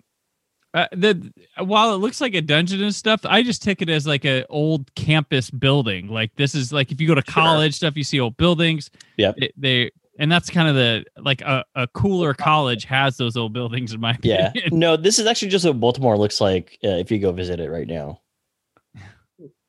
Uh, 0.76 0.88
the 0.92 1.32
while 1.64 1.94
it 1.94 1.98
looks 1.98 2.20
like 2.20 2.36
a 2.36 2.42
dungeon 2.42 2.84
and 2.84 2.94
stuff, 2.94 3.22
I 3.24 3.42
just 3.44 3.64
take 3.64 3.82
it 3.82 3.90
as 3.90 4.06
like 4.06 4.26
a 4.26 4.46
old 4.48 4.94
campus 4.96 5.50
building. 5.50 6.10
Like 6.10 6.36
this 6.36 6.54
is 6.54 6.74
like 6.74 6.92
if 6.92 7.00
you 7.00 7.08
go 7.08 7.16
to 7.16 7.24
Sure. 7.26 7.34
college 7.44 7.74
stuff, 7.76 7.96
you 7.96 8.04
see 8.04 8.20
old 8.20 8.36
buildings. 8.36 8.92
Yep. 9.18 9.36
It- 9.38 9.54
they 9.58 9.92
and 10.20 10.30
that's 10.32 10.50
kind 10.50 10.68
of 10.68 10.76
the 10.76 11.06
like 11.18 11.42
a, 11.42 11.64
a 11.76 11.88
cooler 11.88 12.34
college 12.34 12.84
has 12.86 13.16
those 13.18 13.36
old 13.38 13.54
buildings 13.54 13.94
in 13.94 14.02
my 14.02 14.18
Yeah. 14.22 14.50
opinion. 14.50 14.80
No, 14.80 14.98
this 14.98 15.18
is 15.18 15.26
actually 15.28 15.48
just 15.50 15.66
what 15.66 15.80
Baltimore 15.80 16.18
looks 16.18 16.40
like 16.42 16.78
uh, 16.84 16.90
if 16.90 17.10
you 17.10 17.20
go 17.20 17.32
visit 17.32 17.60
it 17.62 17.70
right 17.72 17.88
now. 17.88 18.20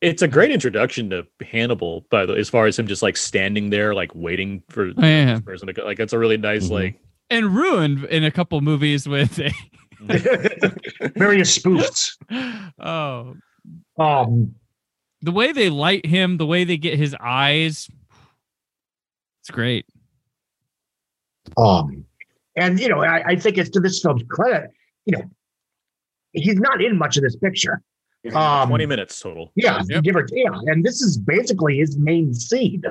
It's 0.00 0.22
a 0.22 0.28
great 0.28 0.50
introduction 0.50 1.10
to 1.10 1.26
Hannibal, 1.40 2.04
by 2.10 2.26
the 2.26 2.34
as 2.34 2.48
far 2.50 2.66
as 2.66 2.78
him 2.78 2.86
just 2.86 3.02
like 3.02 3.16
standing 3.16 3.70
there, 3.70 3.94
like 3.94 4.10
waiting 4.14 4.62
for 4.68 4.88
Oh, 4.88 4.92
yeah. 4.98 5.34
this 5.34 5.40
person 5.42 5.66
to 5.68 5.72
go. 5.72 5.84
Like 5.84 5.98
it's 5.98 6.12
a 6.12 6.18
really 6.18 6.36
nice, 6.36 6.66
Mhm. 6.66 6.70
like 6.70 7.00
and 7.30 7.54
ruined 7.56 8.04
in 8.04 8.22
a 8.22 8.30
couple 8.30 8.60
movies 8.60 9.08
with 9.08 9.38
a, 9.40 9.50
Various 11.16 11.58
spoofs. 11.58 12.12
oh 12.78 13.34
Um, 13.98 14.54
the 15.22 15.32
way 15.32 15.52
they 15.52 15.70
light 15.70 16.04
him, 16.06 16.36
the 16.36 16.46
way 16.46 16.64
they 16.64 16.76
get 16.76 16.98
his 16.98 17.14
eyes, 17.20 17.88
it's 19.42 19.50
great. 19.50 19.86
um, 21.56 22.04
and 22.56 22.78
you 22.80 22.88
know, 22.88 23.02
I, 23.02 23.22
I 23.28 23.36
think 23.36 23.58
it's 23.58 23.70
to 23.70 23.80
this 23.80 24.00
film's 24.02 24.22
credit. 24.28 24.70
You 25.04 25.18
know, 25.18 25.24
he's 26.32 26.56
not 26.58 26.82
in 26.82 26.98
much 26.98 27.16
of 27.16 27.22
this 27.22 27.36
picture. 27.36 27.82
Um, 28.34 28.68
twenty 28.68 28.86
minutes 28.86 29.20
total. 29.20 29.52
Yeah, 29.54 29.82
Yep. 29.88 30.02
give 30.02 30.16
or 30.16 30.24
take. 30.24 30.44
Yeah, 30.44 30.58
and 30.66 30.84
this 30.84 31.00
is 31.00 31.16
basically 31.16 31.78
his 31.78 31.96
main 31.96 32.34
scene. 32.34 32.82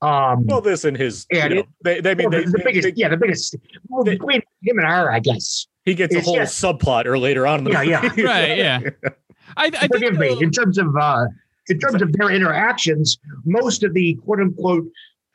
Um, 0.00 0.46
Well, 0.46 0.60
this 0.60 0.84
and 0.84 0.96
his, 0.96 1.26
And 1.30 1.50
you 1.50 1.54
know, 1.56 1.60
it- 1.60 1.68
they, 1.84 2.00
they, 2.00 2.10
I 2.10 2.14
mean, 2.14 2.30
well, 2.30 2.38
they, 2.40 2.44
the, 2.46 2.50
the 2.52 2.58
they- 2.58 2.64
biggest, 2.64 2.88
they- 2.88 2.94
yeah, 2.96 3.08
the 3.08 3.16
biggest 3.16 3.54
well, 3.88 4.02
they- 4.04 4.12
between 4.16 4.40
him 4.62 4.78
and 4.78 4.86
her, 4.88 5.12
I 5.12 5.20
guess. 5.20 5.66
He 5.84 5.94
gets 5.94 6.14
a 6.14 6.20
whole 6.20 6.36
just- 6.36 6.62
subplot 6.62 7.06
or 7.06 7.18
later 7.18 7.46
on 7.46 7.58
in 7.60 7.64
the 7.64 7.70
Yeah, 7.72 7.82
yeah. 7.82 8.02
movie. 8.02 8.22
Right, 8.24 8.58
yeah. 8.58 8.80
I, 9.56 9.66
I 9.66 9.70
think 9.70 9.92
Forgive 9.92 10.14
me. 10.18 10.36
In 10.40 10.50
terms 10.50 10.78
of 10.78 10.96
uh, 10.96 11.26
in 11.68 11.78
terms 11.78 12.00
of 12.02 12.12
their 12.12 12.30
interactions, 12.30 13.18
most 13.44 13.82
of 13.82 13.92
the 13.94 14.14
quote 14.24 14.40
unquote 14.40 14.84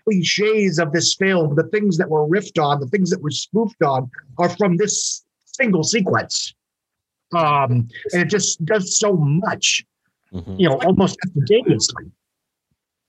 cliches 0.03 0.79
of 0.79 0.91
this 0.93 1.13
film, 1.15 1.55
the 1.55 1.63
things 1.67 1.97
that 1.97 2.09
were 2.09 2.25
riffed 2.27 2.61
on, 2.63 2.79
the 2.79 2.87
things 2.87 3.09
that 3.09 3.21
were 3.21 3.29
spoofed 3.31 3.81
on, 3.83 4.09
are 4.37 4.49
from 4.49 4.77
this 4.77 5.23
single 5.45 5.83
sequence. 5.83 6.53
Um, 7.35 7.89
and 8.13 8.21
it 8.21 8.29
just 8.29 8.63
does 8.65 8.97
so 8.97 9.13
much, 9.17 9.85
Mhm. 10.33 10.59
you 10.59 10.69
know, 10.69 10.79
almost 10.83 11.17
instantaneously. 11.25 12.05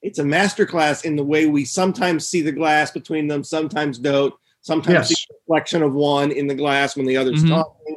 It's 0.02 0.18
a 0.18 0.24
masterclass 0.24 1.04
in 1.04 1.14
the 1.16 1.24
way 1.24 1.46
we 1.46 1.64
sometimes 1.64 2.26
see 2.26 2.42
the 2.42 2.52
glass 2.52 2.90
between 2.90 3.28
them, 3.28 3.44
sometimes 3.44 3.98
don't. 3.98 4.34
Sometimes 4.68 5.08
Yes. 5.10 5.26
the 5.26 5.34
reflection 5.40 5.82
of 5.82 5.94
one 5.94 6.30
in 6.30 6.46
the 6.46 6.54
glass 6.54 6.94
when 6.94 7.06
the 7.06 7.16
other's 7.16 7.42
Mhm. 7.42 7.48
talking. 7.48 7.96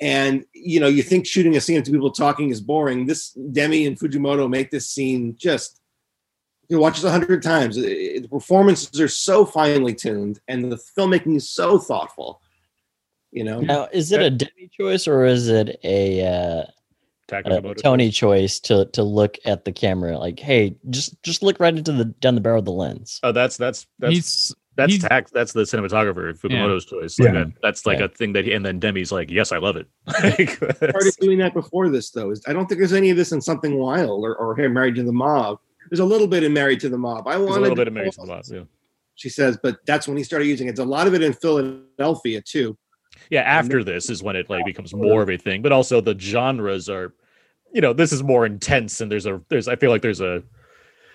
And 0.00 0.46
you 0.54 0.80
know, 0.80 0.86
you 0.88 1.02
think 1.02 1.26
shooting 1.26 1.56
a 1.56 1.60
scene 1.60 1.76
of 1.76 1.84
two 1.84 1.92
people 1.92 2.10
talking 2.10 2.48
is 2.48 2.62
boring. 2.62 3.04
This 3.04 3.32
Demme 3.32 3.86
and 3.86 3.98
Fujimoto 3.98 4.48
make 4.48 4.70
this 4.70 4.88
scene 4.88 5.36
just 5.36 5.78
you 6.70 6.78
watch 6.78 6.96
it 6.98 7.04
a 7.04 7.10
hundred 7.10 7.42
times. 7.42 7.76
It- 7.76 7.84
it- 8.16 8.22
the 8.22 8.28
performances 8.28 8.98
are 8.98 9.08
so 9.08 9.44
finely 9.44 9.92
tuned, 9.92 10.40
and 10.48 10.72
the 10.72 10.76
filmmaking 10.76 11.36
is 11.36 11.50
so 11.50 11.78
thoughtful. 11.78 12.40
You 13.30 13.44
know, 13.44 13.60
Now, 13.60 13.88
is 13.92 14.10
it 14.10 14.22
a 14.22 14.30
Demme 14.30 14.70
choice 14.72 15.06
or 15.06 15.26
is 15.26 15.48
it 15.48 15.78
a, 15.84 16.24
uh, 16.24 16.64
a 17.32 17.74
Tony 17.74 18.10
choice 18.10 18.58
to 18.60 18.86
to 18.86 19.02
look 19.02 19.36
at 19.44 19.64
the 19.66 19.72
camera 19.72 20.18
like, 20.18 20.40
hey, 20.40 20.76
just 20.88 21.22
just 21.22 21.42
look 21.42 21.60
right 21.60 21.76
into 21.76 21.92
the 21.92 22.06
down 22.06 22.36
the 22.36 22.40
barrel 22.40 22.60
of 22.60 22.64
the 22.64 22.72
lens? 22.72 23.20
Oh, 23.22 23.32
that's 23.32 23.58
that's 23.58 23.86
that's 23.98 24.14
he's 24.14 24.54
that's 24.80 24.92
he's- 24.94 25.02
tax. 25.08 25.30
That's 25.30 25.52
the 25.52 25.62
cinematographer 25.62 26.36
Fujimoto's 26.38 26.84
choice. 26.84 27.18
Like 27.18 27.28
Yeah. 27.32 27.44
that, 27.44 27.52
that's 27.62 27.86
like 27.86 27.98
Yeah. 27.98 28.06
a 28.06 28.08
thing 28.08 28.32
that, 28.34 28.44
he, 28.44 28.52
and 28.52 28.64
then 28.64 28.78
Demme's 28.78 29.12
like, 29.12 29.30
"Yes, 29.30 29.52
I 29.52 29.58
love 29.58 29.76
it." 29.76 29.86
Like, 30.22 30.50
started 30.52 31.14
doing 31.20 31.38
that 31.38 31.54
before 31.54 31.88
this, 31.88 32.10
though. 32.10 32.30
Is 32.30 32.42
I 32.46 32.52
don't 32.52 32.66
think 32.66 32.78
there's 32.78 32.92
any 32.92 33.10
of 33.10 33.16
this 33.16 33.32
in 33.32 33.40
Something 33.40 33.78
Wild 33.78 34.24
or, 34.24 34.34
or 34.36 34.56
hey, 34.56 34.68
Married 34.68 34.94
to 34.96 35.02
the 35.02 35.12
Mob. 35.12 35.58
There's 35.90 36.00
a 36.00 36.04
little 36.04 36.26
bit 36.26 36.42
in 36.44 36.52
Married 36.52 36.80
to 36.80 36.88
the 36.88 36.98
Mob. 36.98 37.26
I 37.26 37.36
There's 37.36 37.48
wanted 37.48 37.58
a 37.58 37.60
little 37.62 37.76
bit 37.76 37.88
of 37.88 37.94
Mary 37.94 38.10
Slot, 38.12 38.44
yeah. 38.50 38.60
She 39.16 39.28
says, 39.28 39.58
but 39.62 39.78
that's 39.86 40.08
when 40.08 40.16
he 40.16 40.22
started 40.24 40.46
using 40.46 40.68
it. 40.68 40.76
There's 40.76 40.86
a 40.86 40.90
lot 40.90 41.06
of 41.06 41.14
it 41.14 41.22
in 41.22 41.32
Philadelphia 41.32 42.40
too. 42.40 42.76
Yeah, 43.28 43.42
after 43.42 43.84
this 43.84 44.08
is 44.08 44.22
when 44.22 44.34
it 44.36 44.48
like 44.48 44.64
becomes 44.64 44.94
more 44.94 45.20
of 45.22 45.28
a 45.28 45.36
thing, 45.36 45.62
but 45.62 45.72
also 45.72 46.00
the 46.00 46.16
genres 46.18 46.88
are, 46.88 47.12
you 47.72 47.80
know, 47.80 47.92
this 47.92 48.12
is 48.12 48.22
more 48.22 48.46
intense, 48.46 49.00
and 49.00 49.10
there's 49.12 49.26
a 49.26 49.40
there's 49.48 49.68
I 49.68 49.76
feel 49.76 49.90
like 49.90 50.00
there's 50.02 50.20
a 50.20 50.42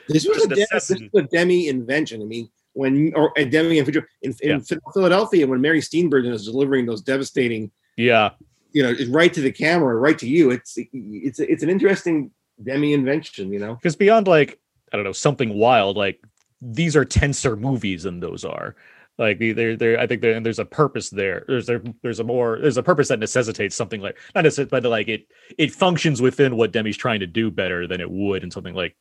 This 0.07 0.27
was, 0.27 0.43
a, 0.45 0.47
Demme, 0.49 0.65
this 0.71 0.89
was 0.89 1.01
a 1.15 1.21
Demme 1.23 1.67
invention. 1.67 2.21
I 2.21 2.25
mean, 2.25 2.49
when 2.75 3.11
or 3.15 3.31
a 3.35 3.45
Demme 3.45 3.71
in, 3.71 4.05
in, 4.21 4.35
in 4.43 4.61
Philadelphia, 4.93 5.47
when 5.47 5.61
Mary 5.61 5.81
Steenburgen 5.81 6.31
is 6.31 6.45
delivering 6.45 6.85
those 6.85 7.01
devastating, 7.01 7.71
yeah 7.97 8.31
you 8.75 8.83
know, 8.83 8.93
right 9.09 9.33
to 9.33 9.39
the 9.39 9.53
camera, 9.53 9.95
right 9.95 10.19
to 10.19 10.27
you. 10.27 10.51
It's 10.51 10.77
it's 10.77 11.39
it's 11.39 11.63
an 11.63 11.69
interesting 11.69 12.31
Demme 12.61 12.83
invention. 12.83 13.51
You 13.53 13.59
know, 13.59 13.75
because 13.75 13.95
beyond 13.95 14.27
like 14.27 14.59
I 14.91 14.97
don't 14.97 15.05
know 15.05 15.13
something 15.13 15.57
wild 15.57 15.95
like 15.95 16.19
these 16.61 16.95
are 16.95 17.05
tenser 17.05 17.55
movies 17.55 18.03
than 18.03 18.19
those 18.19 18.43
are 18.43 18.75
like 19.17 19.39
they're 19.39 19.77
they're 19.77 19.99
I 19.99 20.07
think 20.07 20.21
there 20.21 20.33
and 20.33 20.45
there's 20.45 20.59
a 20.59 20.65
purpose 20.65 21.09
there 21.09 21.45
there's 21.47 21.67
there, 21.67 21.81
there's 22.01 22.19
a 22.19 22.23
more 22.23 22.59
there's 22.61 22.77
a 22.77 22.83
purpose 22.83 23.07
that 23.07 23.19
necessitates 23.19 23.75
something 23.75 24.01
like 24.01 24.17
not 24.33 24.43
necessarily 24.43 24.69
but 24.69 24.83
like 24.83 25.07
it 25.07 25.27
it 25.57 25.71
functions 25.73 26.21
within 26.21 26.57
what 26.57 26.71
Demme's 26.71 26.97
trying 26.97 27.21
to 27.21 27.27
do 27.27 27.49
better 27.49 27.87
than 27.87 28.01
it 28.01 28.11
would 28.11 28.43
in 28.43 28.51
something 28.51 28.75
like 28.75 28.95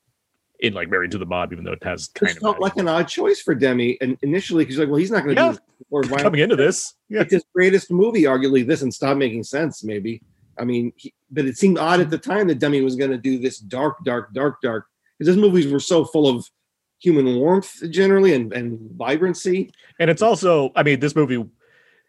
in 0.61 0.73
like 0.73 0.89
Married 0.89 1.11
to 1.11 1.19
the 1.19 1.27
Mob 1.27 1.53
even 1.53 1.65
though 1.65 1.73
it 1.73 1.83
has 1.85 2.09
kind 2.09 2.31
it 2.31 2.37
of 2.37 2.43
felt 2.43 2.61
like 2.61 2.77
an 2.77 2.89
odd 2.89 3.09
choice 3.09 3.41
for 3.41 3.55
Demme. 3.55 3.97
And 4.01 4.17
initially, 4.23 4.65
because 4.65 4.79
like, 4.79 4.89
well, 4.89 4.97
he's 4.99 5.11
not 5.11 5.25
going 5.25 5.37
to 5.37 5.43
Yeah. 5.43 5.49
do 5.53 5.53
this 5.55 5.61
or 5.91 6.03
why- 6.05 6.23
coming 6.23 6.41
into 6.41 6.57
this 6.57 6.95
yeah 7.09 7.21
it's 7.23 7.33
his 7.33 7.45
greatest 7.55 7.91
movie, 7.91 8.23
arguably 8.23 8.67
this, 8.67 8.83
and 8.83 8.93
stop 8.93 9.17
making 9.17 9.43
sense. 9.45 9.83
Maybe 9.85 10.23
I 10.59 10.65
mean, 10.65 10.93
he, 10.97 11.13
but 11.33 11.45
it 11.47 11.57
seemed 11.59 11.79
odd 11.79 11.99
at 12.01 12.11
the 12.11 12.19
time 12.19 12.47
that 12.49 12.61
Demme 12.61 12.83
was 12.85 12.95
going 12.97 13.11
to 13.11 13.19
do 13.19 13.39
this 13.39 13.59
dark, 13.59 13.97
dark, 14.05 14.33
dark, 14.33 14.61
dark 14.63 14.87
because 15.19 15.29
his 15.35 15.37
movies 15.37 15.71
were 15.71 15.81
so 15.81 16.05
full 16.05 16.29
of 16.29 16.49
human 17.01 17.37
warmth 17.37 17.73
generally 17.91 18.33
and, 18.35 18.53
and 18.53 18.79
vibrancy. 18.93 19.71
and 19.99 20.09
it's 20.09 20.23
also 20.23 20.73
i 20.77 20.83
mean 20.83 21.01
this 21.01 21.15
movie 21.15 21.45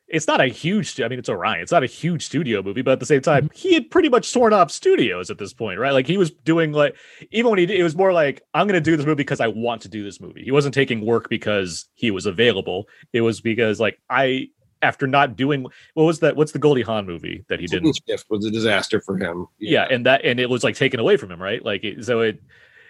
it's 0.07 0.27
not 0.27 0.39
a 0.39 0.47
huge. 0.47 1.01
I 1.01 1.07
mean, 1.07 1.19
it's 1.19 1.29
Orion. 1.29 1.61
It's 1.61 1.71
not 1.71 1.83
a 1.83 1.87
huge 1.87 2.25
studio 2.25 2.61
movie, 2.61 2.81
but 2.81 2.91
at 2.91 2.99
the 2.99 3.05
same 3.05 3.21
time, 3.21 3.45
mm-hmm. 3.45 3.57
he 3.57 3.73
had 3.73 3.89
pretty 3.89 4.09
much 4.09 4.31
torn 4.31 4.53
off 4.53 4.71
studios 4.71 5.31
at 5.31 5.37
this 5.37 5.53
point, 5.53 5.79
right? 5.79 5.93
Like 5.93 6.07
he 6.07 6.17
was 6.17 6.31
doing 6.31 6.71
like 6.71 6.95
even 7.31 7.49
when 7.49 7.59
he 7.59 7.65
did, 7.65 7.79
it 7.79 7.83
was 7.83 7.95
more 7.95 8.13
like 8.13 8.41
I'm 8.53 8.67
going 8.67 8.81
to 8.81 8.81
do 8.81 8.95
this 8.95 9.05
movie 9.05 9.15
because 9.15 9.41
I 9.41 9.47
want 9.47 9.81
to 9.81 9.89
do 9.89 10.03
this 10.03 10.21
movie. 10.21 10.43
He 10.43 10.51
wasn't 10.51 10.75
taking 10.75 11.05
work 11.05 11.29
because 11.29 11.87
he 11.95 12.11
was 12.11 12.25
available. 12.25 12.87
It 13.13 13.21
was 13.21 13.41
because 13.41 13.79
like 13.79 13.99
I 14.09 14.49
after 14.81 15.07
not 15.07 15.35
doing 15.35 15.65
what 15.95 16.03
was 16.03 16.19
that? 16.19 16.35
What's 16.35 16.51
the 16.51 16.59
Goldie 16.59 16.83
Hawn 16.83 17.07
movie 17.07 17.43
that 17.49 17.59
he 17.59 17.65
didn't? 17.65 17.97
Shift 18.07 18.27
was 18.29 18.45
a 18.45 18.51
disaster 18.51 19.01
for 19.01 19.17
him. 19.17 19.47
yeah. 19.57 19.87
and 19.89 20.05
that 20.05 20.23
and 20.23 20.39
it 20.39 20.49
was 20.49 20.63
like 20.63 20.75
taken 20.75 20.99
away 20.99 21.17
from 21.17 21.31
him 21.31 21.41
right 21.41 21.63
like 21.65 21.83
so 22.01 22.21
it 22.21 22.41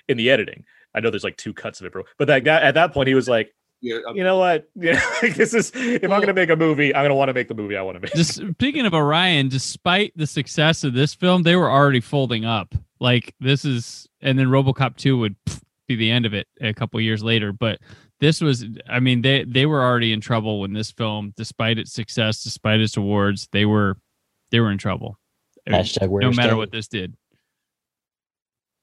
in 0.08 0.17
the 0.17 0.30
editing 0.30 0.63
i 0.93 0.99
know 0.99 1.10
there's 1.10 1.23
like 1.23 1.38
two 1.38 1.54
cuts 1.54 1.80
of 1.80 1.88
it 1.88 1.91
bro 1.91 2.04
but 2.19 2.28
that, 2.28 2.43
that 2.43 2.62
at 2.62 2.73
that 2.75 2.93
point 2.93 3.08
he 3.08 3.15
was 3.15 3.28
like 3.28 3.56
yeah. 3.86 4.00
you 4.13 4.24
know 4.24 4.38
what 4.38 4.67
yeah 4.76 5.00
this 5.21 5.54
is 5.54 5.71
if 5.76 6.04
i'm 6.04 6.19
gonna 6.19 6.34
make 6.34 6.50
a 6.50 6.56
movie 6.56 6.93
i'm 6.95 7.04
gonna 7.04 7.15
want 7.15 7.30
to 7.30 7.34
make 7.34 7.48
the 7.48 7.54
movie 7.54 7.78
i 7.78 7.82
want 7.82 7.95
to 7.95 8.00
make 8.02 8.13
Just 8.13 8.36
speaking 8.36 8.86
of 8.86 8.93
Orion, 8.93 9.50
despite 9.50 10.13
the 10.15 10.28
success 10.28 10.84
of 10.84 10.93
this 10.93 11.13
film, 11.13 11.43
they 11.43 11.56
were 11.56 11.69
already 11.69 12.00
folding 12.00 12.45
up. 12.45 12.74
Like 13.00 13.36
this 13.39 13.65
is, 13.65 14.08
and 14.21 14.39
then 14.39 14.48
RoboCop 14.48 14.95
two 14.95 15.17
would 15.17 15.36
pff, 15.45 15.62
be 15.88 15.95
the 15.95 16.10
end 16.10 16.26
of 16.26 16.34
it 16.34 16.48
a 16.62 16.74
couple 16.74 17.00
years 17.02 17.24
later. 17.24 17.52
But 17.52 17.80
this 18.19 18.41
was, 18.41 18.65
I 18.89 19.00
mean, 19.00 19.21
they 19.21 19.43
they 19.43 19.65
were 19.65 19.84
already 19.84 20.13
in 20.13 20.21
trouble 20.21 20.62
when 20.62 20.74
this 20.74 20.91
film, 20.91 21.34
despite 21.36 21.78
its 21.78 21.93
success, 21.93 22.43
despite 22.43 22.80
its 22.80 22.98
awards, 22.98 23.48
they 23.52 23.65
were 23.65 23.98
they 24.52 24.60
were 24.60 24.71
in 24.71 24.78
trouble. 24.78 25.19
Hashtag 25.67 26.10
no 26.10 26.30
matter 26.30 26.50
staying. 26.50 26.58
what 26.58 26.71
this 26.71 26.88
did. 26.88 27.15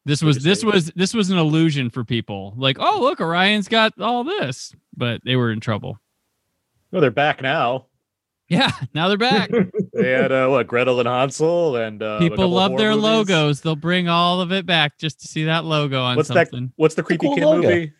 This 0.04 0.22
was 0.22 0.42
this 0.42 0.64
was 0.64 0.86
this 0.96 1.14
was 1.14 1.30
an 1.30 1.38
illusion 1.38 1.88
for 1.90 2.04
people. 2.04 2.54
Like, 2.56 2.76
oh 2.80 2.98
look, 3.00 3.20
Orion's 3.20 3.68
got 3.68 3.92
all 4.00 4.24
this, 4.24 4.74
but 4.96 5.20
they 5.24 5.36
were 5.36 5.52
in 5.52 5.60
trouble. 5.60 5.98
no 6.90 7.00
they're 7.00 7.10
back 7.12 7.40
now 7.40 7.86
Yeah, 8.48 8.70
now 8.94 9.08
they're 9.08 9.16
back. 9.16 9.50
they 9.94 10.10
had 10.10 10.32
uh 10.32 10.48
what 10.48 10.66
gretel 10.66 10.98
and 10.98 11.08
hansel 11.08 11.76
and 11.76 12.02
uh 12.02 12.18
People 12.18 12.48
love 12.48 12.76
their 12.76 12.90
movies. 12.90 13.04
logos. 13.04 13.60
They'll 13.60 13.76
bring 13.76 14.08
all 14.08 14.40
of 14.40 14.50
it 14.52 14.66
back 14.66 14.98
just 14.98 15.20
to 15.20 15.28
see 15.28 15.44
that 15.44 15.64
logo 15.64 16.02
on 16.02 16.16
what's 16.16 16.28
something. 16.28 16.66
that 16.66 16.72
what's 16.76 16.94
the 16.96 17.02
creepy 17.04 17.26
cool 17.28 17.36
kid 17.36 17.44
logo. 17.44 17.68
movie 17.68 17.92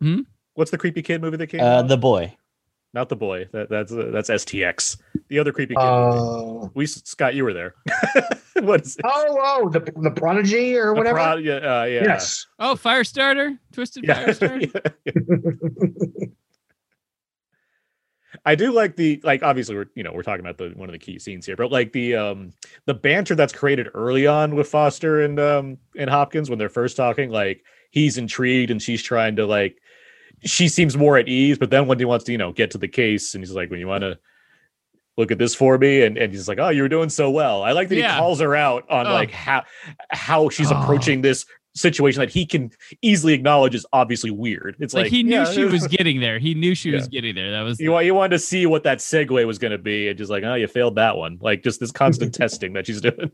Hmm? 0.00 0.20
what's 0.54 0.70
the 0.72 0.78
creepy 0.78 1.02
kid 1.02 1.22
movie 1.22 1.36
that 1.36 1.46
came 1.46 1.60
Uh, 1.60 1.64
out 1.80 1.88
the 1.88 1.96
boy. 1.96 2.34
Not 2.94 3.08
the 3.08 3.16
boy 3.16 3.48
that 3.52 3.68
that's 3.68 3.92
uh, 3.92 4.10
that's 4.12 4.30
stx 4.30 4.96
the 5.28 5.38
other 5.38 5.52
creepy 5.52 5.74
kid. 5.74 5.80
Uh, 5.82 6.68
we 6.74 6.86
scott 6.86 7.34
you 7.34 7.44
were 7.44 7.52
there 7.52 7.74
what 8.60 8.82
is 8.82 8.96
it 8.96 9.02
oh, 9.04 9.38
oh, 9.40 9.68
the 9.68 9.80
the 9.96 10.10
prodigy 10.10 10.76
or 10.76 10.86
The 10.86 10.94
whatever. 10.94 11.18
Pro- 11.18 11.36
yeah, 11.36 11.54
uh, 11.54 11.84
yeah 11.84 12.02
Yes. 12.04 12.46
Oh, 12.58 12.74
Firestarter, 12.74 13.58
Twisted 13.72 14.04
yeah. 14.04 14.24
Firestarter. 14.26 16.30
I 18.44 18.54
do 18.54 18.72
like 18.72 18.96
the 18.96 19.20
like 19.24 19.42
obviously 19.42 19.74
we're 19.74 19.86
you 19.94 20.02
know 20.02 20.12
we're 20.12 20.22
talking 20.22 20.44
about 20.44 20.58
the 20.58 20.70
one 20.76 20.88
of 20.88 20.92
the 20.92 20.98
key 20.98 21.18
scenes 21.18 21.46
here, 21.46 21.56
but 21.56 21.72
like 21.72 21.92
the 21.92 22.14
um 22.16 22.50
the 22.86 22.94
banter 22.94 23.34
that's 23.34 23.52
created 23.52 23.88
early 23.94 24.26
on 24.26 24.54
with 24.54 24.68
Foster 24.68 25.22
and 25.22 25.38
um 25.40 25.78
and 25.96 26.10
Hopkins 26.10 26.50
when 26.50 26.58
they're 26.58 26.68
first 26.68 26.96
talking, 26.96 27.30
like 27.30 27.64
he's 27.90 28.18
intrigued 28.18 28.70
and 28.70 28.82
she's 28.82 29.02
trying 29.02 29.36
to 29.36 29.46
like 29.46 29.78
she 30.44 30.68
seems 30.68 30.96
more 30.96 31.16
at 31.18 31.28
ease, 31.28 31.58
but 31.58 31.70
then 31.70 31.86
when 31.86 31.98
he 31.98 32.04
wants 32.04 32.24
to, 32.26 32.32
you 32.32 32.38
know, 32.38 32.52
get 32.52 32.70
to 32.72 32.78
the 32.78 32.88
case 32.88 33.34
and 33.34 33.42
he's 33.42 33.52
like, 33.54 33.70
when 33.70 33.80
you 33.80 33.86
want 33.86 34.02
to 34.02 34.18
look 35.16 35.30
at 35.30 35.38
this 35.38 35.54
for 35.54 35.78
me, 35.78 36.02
and, 36.02 36.16
and 36.18 36.32
he's 36.32 36.48
like, 36.48 36.58
Oh, 36.58 36.70
you're 36.70 36.88
doing 36.88 37.08
so 37.08 37.30
well. 37.30 37.62
I 37.62 37.72
like 37.72 37.88
that 37.88 37.96
Yeah. 37.96 38.14
he 38.14 38.18
calls 38.18 38.40
her 38.40 38.54
out 38.56 38.88
on 38.90 39.06
Oh. 39.06 39.12
like 39.12 39.30
how 39.30 39.62
how 40.10 40.48
she's 40.48 40.70
Oh. 40.72 40.76
approaching 40.80 41.22
this 41.22 41.46
situation 41.76 42.20
that 42.20 42.30
he 42.30 42.46
can 42.46 42.70
easily 43.02 43.32
acknowledge 43.32 43.74
is 43.74 43.84
obviously 43.92 44.30
weird. 44.30 44.76
It's 44.78 44.94
like, 44.94 45.04
like, 45.04 45.10
he 45.12 45.22
knew 45.24 45.34
yeah, 45.36 45.44
she 45.44 45.64
was 45.64 45.86
getting 45.88 46.20
there. 46.20 46.38
He 46.38 46.54
knew 46.54 46.74
she 46.74 46.92
was 46.92 47.08
getting 47.08 47.34
there. 47.34 47.50
That 47.50 47.62
was 47.62 47.80
you 47.80 47.98
you 48.00 48.14
wanted 48.14 48.30
to 48.30 48.38
see 48.38 48.66
what 48.66 48.84
that 48.84 48.98
segue 48.98 49.44
was 49.46 49.58
going 49.58 49.72
to 49.72 49.78
be, 49.78 50.08
and 50.08 50.16
just 50.16 50.30
like, 50.30 50.44
oh, 50.44 50.54
you 50.54 50.68
failed 50.68 50.94
that 50.96 51.16
one. 51.16 51.38
Like 51.40 51.62
just 51.64 51.80
this 51.80 51.90
constant 51.90 52.32
testing 52.42 52.72
that 52.74 52.86
she's 52.86 53.00
doing. 53.00 53.30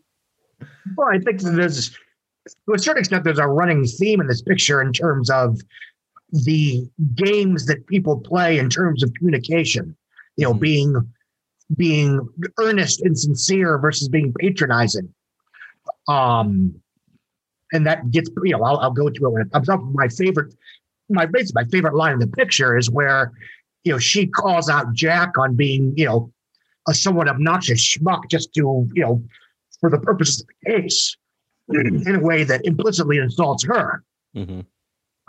Well, 0.97 1.09
I 1.13 1.19
think 1.19 1.41
there's, 1.43 1.91
to 1.91 2.75
a 2.75 2.79
certain 2.79 3.01
extent, 3.01 3.25
there's 3.25 3.39
a 3.39 3.47
running 3.47 3.85
theme 3.85 4.21
in 4.21 4.27
this 4.27 4.43
picture 4.43 4.81
in 4.83 4.93
terms 4.93 5.31
of 5.31 5.59
the 6.33 6.89
games 7.15 7.67
that 7.67 7.87
people 7.87 8.19
play 8.21 8.59
in 8.59 8.71
terms 8.71 9.03
of 9.03 9.13
communication. 9.15 9.97
You 10.37 10.47
know, 10.47 10.55
Mhm. 10.55 10.61
being 10.61 11.13
being 11.77 12.29
earnest 12.59 13.01
and 13.03 13.17
sincere 13.17 13.79
versus 13.79 14.09
being 14.09 14.33
patronizing. 14.39 15.13
Um, 16.09 16.75
and 17.73 17.87
that 17.87 18.11
gets 18.11 18.29
you 18.45 18.53
know, 18.53 18.63
I'll, 18.65 18.79
I'll 18.79 18.91
go 18.91 19.09
to 19.09 19.27
it 19.27 19.31
when 19.31 19.43
it 19.43 19.53
comes 19.53 19.69
up. 19.69 19.81
My 19.93 20.09
favorite, 20.09 20.53
my 21.09 21.27
basically 21.27 21.63
my 21.63 21.69
favorite 21.69 21.95
line 21.95 22.15
in 22.15 22.19
the 22.19 22.27
picture 22.27 22.77
is 22.77 22.91
where, 22.91 23.33
you 23.85 23.93
know, 23.93 23.99
she 23.99 24.27
calls 24.27 24.69
out 24.69 24.93
Jack 24.93 25.39
on 25.39 25.55
being, 25.55 25.95
you 25.97 26.07
know, 26.07 26.33
a 26.89 26.95
somewhat 26.95 27.29
obnoxious 27.29 27.81
schmuck 27.81 28.23
just 28.29 28.53
to, 28.55 28.89
you 28.95 29.03
know, 29.03 29.23
for 29.81 29.91
the 29.91 29.99
purposes 29.99 30.41
of 30.41 30.47
the 30.63 30.73
case 30.73 31.17
in 31.73 32.17
a 32.17 32.21
way 32.21 32.43
that 32.43 32.65
implicitly 32.65 33.19
insults 33.19 33.65
her. 33.65 34.03
Mhm. 34.35 34.65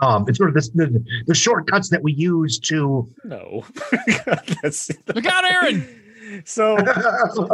Um, 0.02 0.24
it's 0.28 0.36
sort 0.36 0.50
of 0.50 0.54
this, 0.54 0.68
the, 0.70 1.02
the 1.26 1.34
shortcuts 1.34 1.88
that 1.90 2.02
we 2.02 2.12
use 2.12 2.58
to. 2.58 3.08
No, 3.24 3.64
that's 4.62 4.90
Look 5.14 5.24
out, 5.26 5.50
Aaron! 5.50 5.98
So 6.46 6.78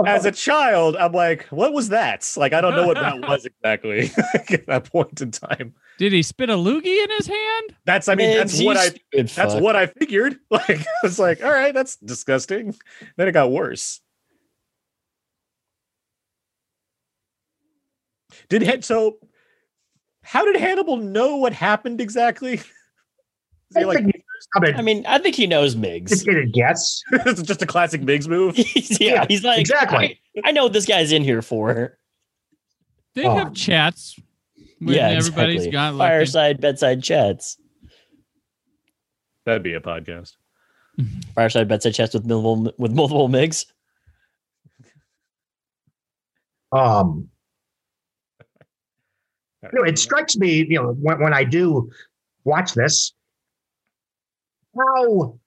as 0.06 0.24
a 0.24 0.30
child, 0.30 0.94
I'm 0.96 1.11
like, 1.11 1.46
what 1.46 1.72
was 1.72 1.88
that? 1.88 2.32
Like, 2.37 2.52
I 2.52 2.61
don't 2.61 2.76
know 2.76 2.87
what 2.87 2.94
that 2.94 3.20
was 3.28 3.44
exactly 3.44 4.12
at 4.50 4.66
that 4.66 4.84
point 4.92 5.20
in 5.20 5.32
time. 5.32 5.74
Did 5.98 6.12
he 6.12 6.22
spit 6.22 6.48
a 6.48 6.54
loogie 6.54 7.02
in 7.02 7.11
his 7.11 7.26
hand? 7.26 7.76
That's, 7.87 8.08
I 8.08 8.14
mean, 8.14 8.37
that's 8.37 8.62
what 8.62 8.76
I, 8.76 8.90
that's 9.12 9.34
fuck. 9.34 9.61
what 9.61 9.74
I 9.74 9.87
figured. 9.87 10.38
Like, 10.50 10.78
I 10.78 10.87
was 11.02 11.18
like, 11.18 11.42
all 11.42 11.50
right, 11.50 11.74
that's 11.74 11.96
disgusting. 11.96 12.72
Then 13.16 13.26
it 13.26 13.32
got 13.32 13.50
worse. 13.50 14.00
Did 18.48 18.62
head 18.62 18.84
so? 18.84 19.16
How 20.28 20.44
did 20.44 20.56
Hannibal 20.60 20.98
know 20.98 21.36
what 21.36 21.54
happened 21.54 22.02
exactly? 22.02 22.60
I 23.76 23.84
like, 23.84 23.98
think 24.04 24.22
I 24.76 24.82
mean, 24.82 25.06
I 25.06 25.18
think 25.18 25.34
he 25.34 25.46
knows 25.46 25.74
Miggs. 25.74 26.22
Migs. 26.22 26.42
a 26.42 26.46
guess. 26.46 27.00
it's 27.12 27.40
just 27.40 27.62
a 27.62 27.66
classic 27.66 28.04
Biggs 28.04 28.28
move. 28.28 28.54
yeah, 29.00 29.24
he's 29.26 29.42
like 29.42 29.58
exactly. 29.58 30.20
I, 30.44 30.48
I 30.50 30.52
know 30.52 30.64
what 30.64 30.74
this 30.74 30.84
guy's 30.84 31.12
in 31.12 31.24
here 31.24 31.40
for. 31.40 31.98
They 33.14 33.24
Oh. 33.24 33.36
have 33.36 33.54
chats 33.54 34.18
when 34.80 34.96
yeah, 34.96 35.08
everybody's 35.08 35.64
exactly. 35.66 35.70
got 35.72 35.94
like 35.94 36.08
a- 36.08 36.10
fireside 36.10 36.60
bedside 36.60 37.02
chats. 37.02 37.56
That'd 39.46 39.62
be 39.62 39.72
a 39.72 39.80
podcast. 39.80 40.32
Fireside 41.34 41.68
bedside 41.68 41.94
chats 41.94 42.12
with 42.12 42.26
multiple 42.26 42.74
with 42.76 42.92
multiple 42.92 43.28
Miggs. 43.28 43.64
Um, 46.70 47.30
you 49.72 49.81
know, 49.81 49.85
it 49.85 49.98
strikes 49.98 50.37
me, 50.37 50.66
you 50.68 50.81
know, 50.81 50.92
when, 50.92 51.20
when 51.20 51.33
I 51.33 51.44
do 51.44 51.90
watch 52.44 52.74
this, 52.74 53.12
how 54.76 55.38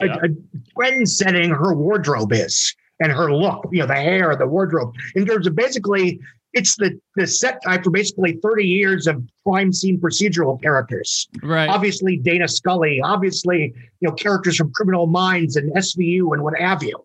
a, 0.00 0.06
a 0.06 0.28
trend 0.76 1.08
setting 1.08 1.50
her 1.50 1.74
wardrobe 1.74 2.32
is 2.32 2.74
and 3.00 3.12
her 3.12 3.32
look, 3.32 3.68
you 3.70 3.80
know, 3.80 3.86
the 3.86 3.94
hair, 3.94 4.34
the 4.36 4.46
wardrobe, 4.46 4.94
in 5.14 5.26
terms 5.26 5.46
of 5.46 5.56
basically 5.56 6.20
it's 6.52 6.76
the, 6.76 6.98
the 7.16 7.26
set 7.26 7.62
type 7.62 7.82
for 7.82 7.90
basically 7.90 8.38
30 8.42 8.66
years 8.66 9.06
of 9.06 9.22
crime 9.46 9.72
scene 9.72 9.98
procedural 9.98 10.60
characters. 10.60 11.28
right. 11.42 11.68
Obviously, 11.68 12.18
Dana 12.18 12.46
Scully, 12.46 13.00
obviously, 13.00 13.72
you 14.00 14.08
know, 14.08 14.12
characters 14.12 14.56
from 14.56 14.70
Criminal 14.72 15.06
Minds 15.06 15.56
and 15.56 15.72
SVU 15.74 16.34
and 16.34 16.42
what 16.42 16.58
have 16.58 16.82
you. 16.82 17.02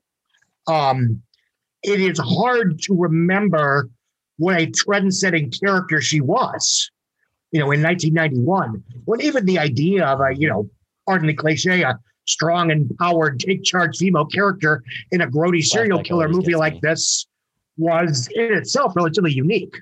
Um, 0.67 1.21
it 1.83 2.01
is 2.01 2.19
hard 2.19 2.81
to 2.81 2.93
remember 2.93 3.89
what 4.37 4.59
a 4.59 4.67
trend-setting 4.67 5.51
character 5.51 6.01
she 6.01 6.21
was, 6.21 6.89
you 7.51 7.59
know, 7.59 7.71
in 7.71 7.81
1991. 7.81 8.83
When 9.05 9.21
even 9.21 9.45
the 9.45 9.59
idea 9.59 10.05
of 10.05 10.19
a, 10.21 10.35
you 10.35 10.47
know, 10.47 10.69
pardon 11.05 11.27
the 11.27 11.33
cliche, 11.33 11.81
a 11.81 11.99
strong, 12.25 12.71
empowered, 12.71 13.39
take 13.39 13.63
charge 13.63 13.97
female 13.97 14.25
character 14.25 14.83
in 15.11 15.21
a 15.21 15.27
grody 15.27 15.63
serial 15.63 16.03
killer 16.03 16.29
movie 16.29 16.55
like 16.55 16.73
me. 16.73 16.79
this 16.83 17.27
was 17.77 18.27
in 18.33 18.53
itself 18.53 18.95
relatively 18.95 19.31
unique. 19.31 19.75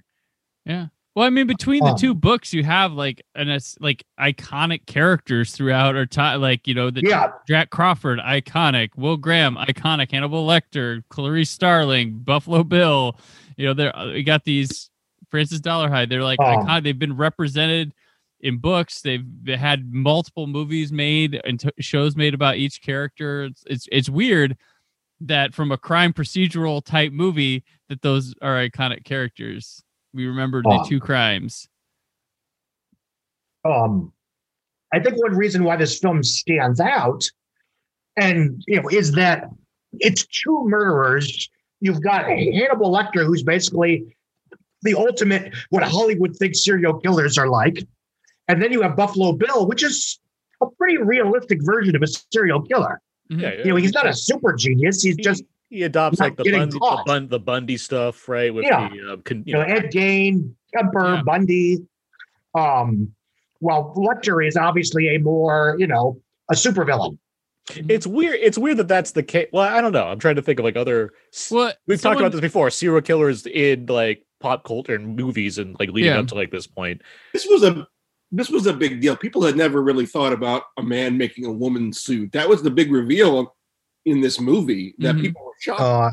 Yeah. 0.66 0.88
Well, 1.16 1.26
I 1.26 1.30
mean, 1.30 1.48
between 1.48 1.82
the 1.84 1.92
Um, 1.92 1.98
two 1.98 2.14
books, 2.14 2.54
you 2.54 2.64
have 2.66 2.92
like 2.92 3.26
an 3.36 3.58
like 3.80 4.04
iconic 4.20 4.86
characters 4.86 5.52
throughout 5.54 5.96
our 5.96 6.06
time. 6.06 6.42
Like 6.42 6.68
you 6.68 6.74
know, 6.74 6.90
the 6.92 7.02
Yeah. 7.06 7.32
Jack 7.48 7.70
Crawford, 7.70 8.20
iconic. 8.20 8.90
Will 8.98 9.16
Graham, 9.16 9.56
iconic. 9.56 10.12
Hannibal 10.12 10.46
Lecter, 10.46 11.04
Clarice 11.10 11.50
Starling, 11.50 12.20
Buffalo 12.20 12.64
Bill. 12.66 13.18
You 13.56 13.68
know, 13.68 13.74
there 13.74 13.94
we 14.08 14.24
got 14.24 14.44
these 14.44 14.90
Francis 15.32 15.62
Dolarhyde. 15.62 16.10
They're 16.10 16.22
like 16.24 16.40
Oh. 16.42 16.44
iconic. 16.44 16.84
They've 16.84 17.00
been 17.00 17.16
represented 17.16 17.94
in 18.42 18.58
books. 18.58 19.02
They've 19.02 19.24
they 19.44 19.56
had 19.56 19.94
multiple 19.94 20.48
movies 20.48 20.92
made 20.92 21.40
and 21.46 21.58
t- 21.62 21.70
shows 21.80 22.18
made 22.18 22.34
about 22.34 22.58
each 22.58 22.82
character. 22.82 23.46
It's, 23.46 23.64
it's 23.68 23.88
it's 23.90 24.10
weird 24.10 24.58
that 25.22 25.54
from 25.56 25.72
a 25.72 25.78
crime 25.78 26.12
procedural 26.12 26.84
type 26.84 27.14
movie 27.14 27.64
that 27.88 28.02
those 28.02 28.36
are 28.42 28.56
iconic 28.56 29.06
characters. 29.06 29.82
We 30.16 30.26
remember 30.28 30.64
Oh. 30.66 30.82
the 30.84 30.90
two 30.90 31.00
crimes. 31.00 31.68
um, 33.66 34.14
I 34.94 35.00
think 35.00 35.18
one 35.22 35.36
reason 35.36 35.64
why 35.64 35.76
this 35.76 36.00
film 36.00 36.22
stands 36.24 36.80
out 36.80 37.26
and 38.16 38.64
you 38.68 38.80
know, 38.82 38.88
is 38.90 39.12
that 39.14 39.50
it's 40.00 40.26
two 40.28 40.64
murderers. 40.68 41.50
You've 41.82 42.02
got 42.02 42.26
Hannibal 42.26 42.92
Lecter, 42.94 43.26
who's 43.26 43.42
basically 43.44 44.16
the 44.84 44.94
ultimate 44.94 45.54
what 45.72 45.82
Hollywood 45.84 46.36
thinks 46.38 46.64
serial 46.64 46.94
killers 47.00 47.38
are 47.40 47.50
like, 47.50 47.84
and 48.48 48.62
then 48.62 48.72
you 48.72 48.82
have 48.84 48.96
Buffalo 48.96 49.34
Bill, 49.34 49.66
which 49.68 49.84
is 49.84 50.20
a 50.62 50.68
pretty 50.78 50.98
realistic 50.98 51.60
version 51.64 51.96
of 51.96 52.04
a 52.04 52.08
serial 52.32 52.62
killer. 52.62 53.02
Yeah, 53.30 53.54
You 53.64 53.72
know, 53.72 53.76
he's 53.78 53.94
not 53.94 54.08
a 54.08 54.14
super 54.14 54.54
genius. 54.54 55.02
He's 55.02 55.18
just 55.18 55.44
he 55.76 55.84
adopts 55.84 56.20
like 56.20 56.38
the 56.38 56.50
Bundy, 56.50 56.78
the. 56.80 57.04
Bun, 57.06 57.28
the 57.28 57.40
Bundy 57.40 57.78
stuff, 57.78 58.28
right? 58.30 58.54
With 58.54 58.66
Yeah. 58.66 58.90
the 58.90 59.14
uh, 59.14 59.18
con, 59.18 59.44
you 59.46 59.54
know 59.54 59.62
Ed 59.62 59.92
Gein, 59.92 60.54
Kemper, 60.76 61.16
Yeah. 61.16 61.22
Bundy. 61.24 61.80
Um, 62.54 63.14
well, 63.60 63.94
Lecter 63.98 64.46
is 64.46 64.56
obviously 64.56 65.16
a 65.16 65.20
more 65.20 65.76
you 65.80 65.88
know 65.88 66.20
a 66.50 66.56
supervillain. 66.56 67.18
it's 67.76 68.08
weird. 68.08 68.38
It's 68.42 68.58
weird 68.58 68.78
that 68.78 68.88
that's 68.88 69.12
the 69.12 69.24
case. 69.24 69.48
Well, 69.52 69.64
I 69.64 69.82
don't 69.82 69.92
know. 69.92 70.06
I'm 70.06 70.20
trying 70.20 70.36
to 70.36 70.42
think 70.42 70.60
of 70.60 70.66
like 70.66 70.76
other. 70.78 71.12
s- 71.34 71.52
Well, 71.52 71.74
We've 71.88 72.02
talked 72.02 72.20
about 72.20 72.32
this 72.32 72.42
before. 72.42 72.70
Serial 72.70 73.02
killers 73.02 73.46
in 73.46 73.88
like 73.88 74.26
pop 74.40 74.64
culture 74.64 74.96
and 74.96 75.16
movies 75.16 75.58
and 75.58 75.76
like 75.80 75.90
leading 75.90 76.12
Yeah. 76.12 76.20
up 76.20 76.28
to 76.28 76.36
like 76.36 76.52
this 76.52 76.68
point. 76.68 77.02
This 77.34 77.46
was 77.46 77.64
a 77.64 77.88
this 78.32 78.50
was 78.50 78.68
a 78.68 78.74
big 78.74 79.02
deal. 79.02 79.16
People 79.16 79.44
had 79.44 79.56
never 79.56 79.82
really 79.82 80.06
thought 80.06 80.34
about 80.34 80.64
a 80.78 80.84
man 80.84 81.18
making 81.18 81.46
a 81.46 81.52
woman 81.52 81.94
suit. 81.94 82.32
That 82.34 82.50
was 82.50 82.62
the 82.64 82.72
big 82.72 82.92
reveal 82.92 83.56
in 84.06 84.22
this 84.22 84.40
movie 84.40 84.96
that 85.00 85.16
Mhm. 85.16 85.22
people 85.22 85.44
were 85.46 85.52
shocked. 85.60 85.82
Uh, 85.82 86.12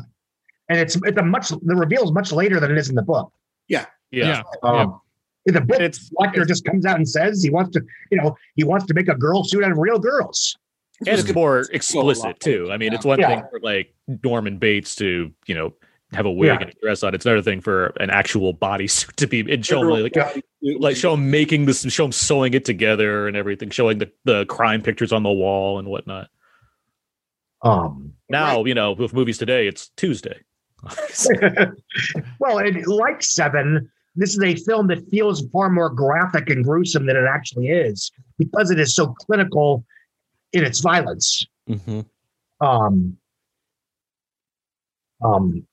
and 0.69 0.79
it's 0.79 0.95
it's 1.05 1.17
a 1.17 1.23
much 1.23 1.49
the 1.49 1.75
reveal 1.75 2.03
is 2.03 2.11
much 2.11 2.31
later 2.31 2.59
than 2.59 2.71
it 2.71 2.77
is 2.77 2.89
in 2.89 2.95
the 2.95 3.01
book. 3.03 3.31
Yeah. 3.67 3.85
Yeah. 4.11 4.43
Um, 4.63 4.99
In 5.45 5.53
the 5.53 5.61
book, 5.61 5.81
It's 5.81 6.09
Lecter 6.11 6.47
just 6.47 6.63
comes 6.63 6.85
out 6.85 6.95
and 6.95 7.07
says 7.07 7.43
he 7.43 7.49
wants 7.49 7.71
to, 7.71 7.81
you 8.09 8.17
know, 8.17 8.37
he 8.55 8.63
wants 8.63 8.85
to 8.85 8.93
make 8.93 9.09
a 9.09 9.15
girl 9.15 9.43
suit 9.43 9.61
out 9.63 9.71
of 9.71 9.77
real 9.77 9.99
girls. 9.99 10.57
and 11.05 11.19
it's 11.19 11.33
more 11.33 11.55
Go 11.55 11.59
a 11.59 11.67
lot 11.67 11.75
explicit 11.75 12.39
too. 12.39 12.69
I 12.71 12.77
mean, 12.77 12.91
Yeah. 12.91 12.95
it's 12.97 13.05
one 13.05 13.19
Yeah. 13.19 13.27
thing 13.27 13.43
for 13.51 13.59
like 13.59 13.93
Norman 14.23 14.57
Bates 14.57 14.95
to 14.95 15.31
you 15.47 15.55
know 15.55 15.73
have 16.13 16.25
a 16.25 16.31
wig 16.31 16.47
Yeah. 16.47 16.59
and 16.61 16.69
a 16.69 16.73
dress 16.81 17.03
on. 17.03 17.13
It's 17.13 17.25
another 17.25 17.41
thing 17.41 17.59
for 17.59 17.87
an 17.99 18.09
actual 18.09 18.53
bodysuit 18.53 19.13
to 19.17 19.27
be 19.27 19.39
and 19.51 19.65
show 19.65 19.81
him 19.81 20.01
like 20.01 20.15
Yeah. 20.15 20.31
like 20.79 20.95
show 20.95 21.15
him 21.15 21.29
making 21.29 21.65
this, 21.65 21.81
show 21.91 22.05
him 22.05 22.11
sewing 22.13 22.53
it 22.53 22.63
together 22.63 23.27
and 23.27 23.35
everything, 23.35 23.69
showing 23.69 23.97
the 23.97 24.09
the 24.23 24.45
crime 24.45 24.81
pictures 24.81 25.11
on 25.11 25.23
the 25.23 25.31
wall 25.31 25.77
and 25.79 25.89
whatnot. 25.89 26.29
Um, 27.63 28.13
Now 28.29 28.65
you 28.65 28.73
know 28.73 28.91
with 28.93 29.13
movies 29.13 29.37
today, 29.37 29.67
it's 29.67 29.89
Tuesday. 29.97 30.39
well, 32.39 32.57
and 32.59 32.85
like 32.87 33.23
Seven, 33.23 33.89
this 34.15 34.35
is 34.35 34.43
a 34.43 34.55
film 34.55 34.87
that 34.87 35.07
feels 35.09 35.45
far 35.51 35.69
more 35.69 35.89
graphic 35.89 36.49
and 36.49 36.63
gruesome 36.63 37.05
than 37.05 37.15
it 37.15 37.23
actually 37.25 37.67
is 37.69 38.11
because 38.37 38.69
it 38.69 38.79
is 38.79 38.93
so 38.93 39.07
clinical 39.13 39.85
in 40.51 40.63
its 40.63 40.81
violence. 40.81 41.45
hmm 41.67 42.01
Um, 42.59 43.17
um, 45.23 45.65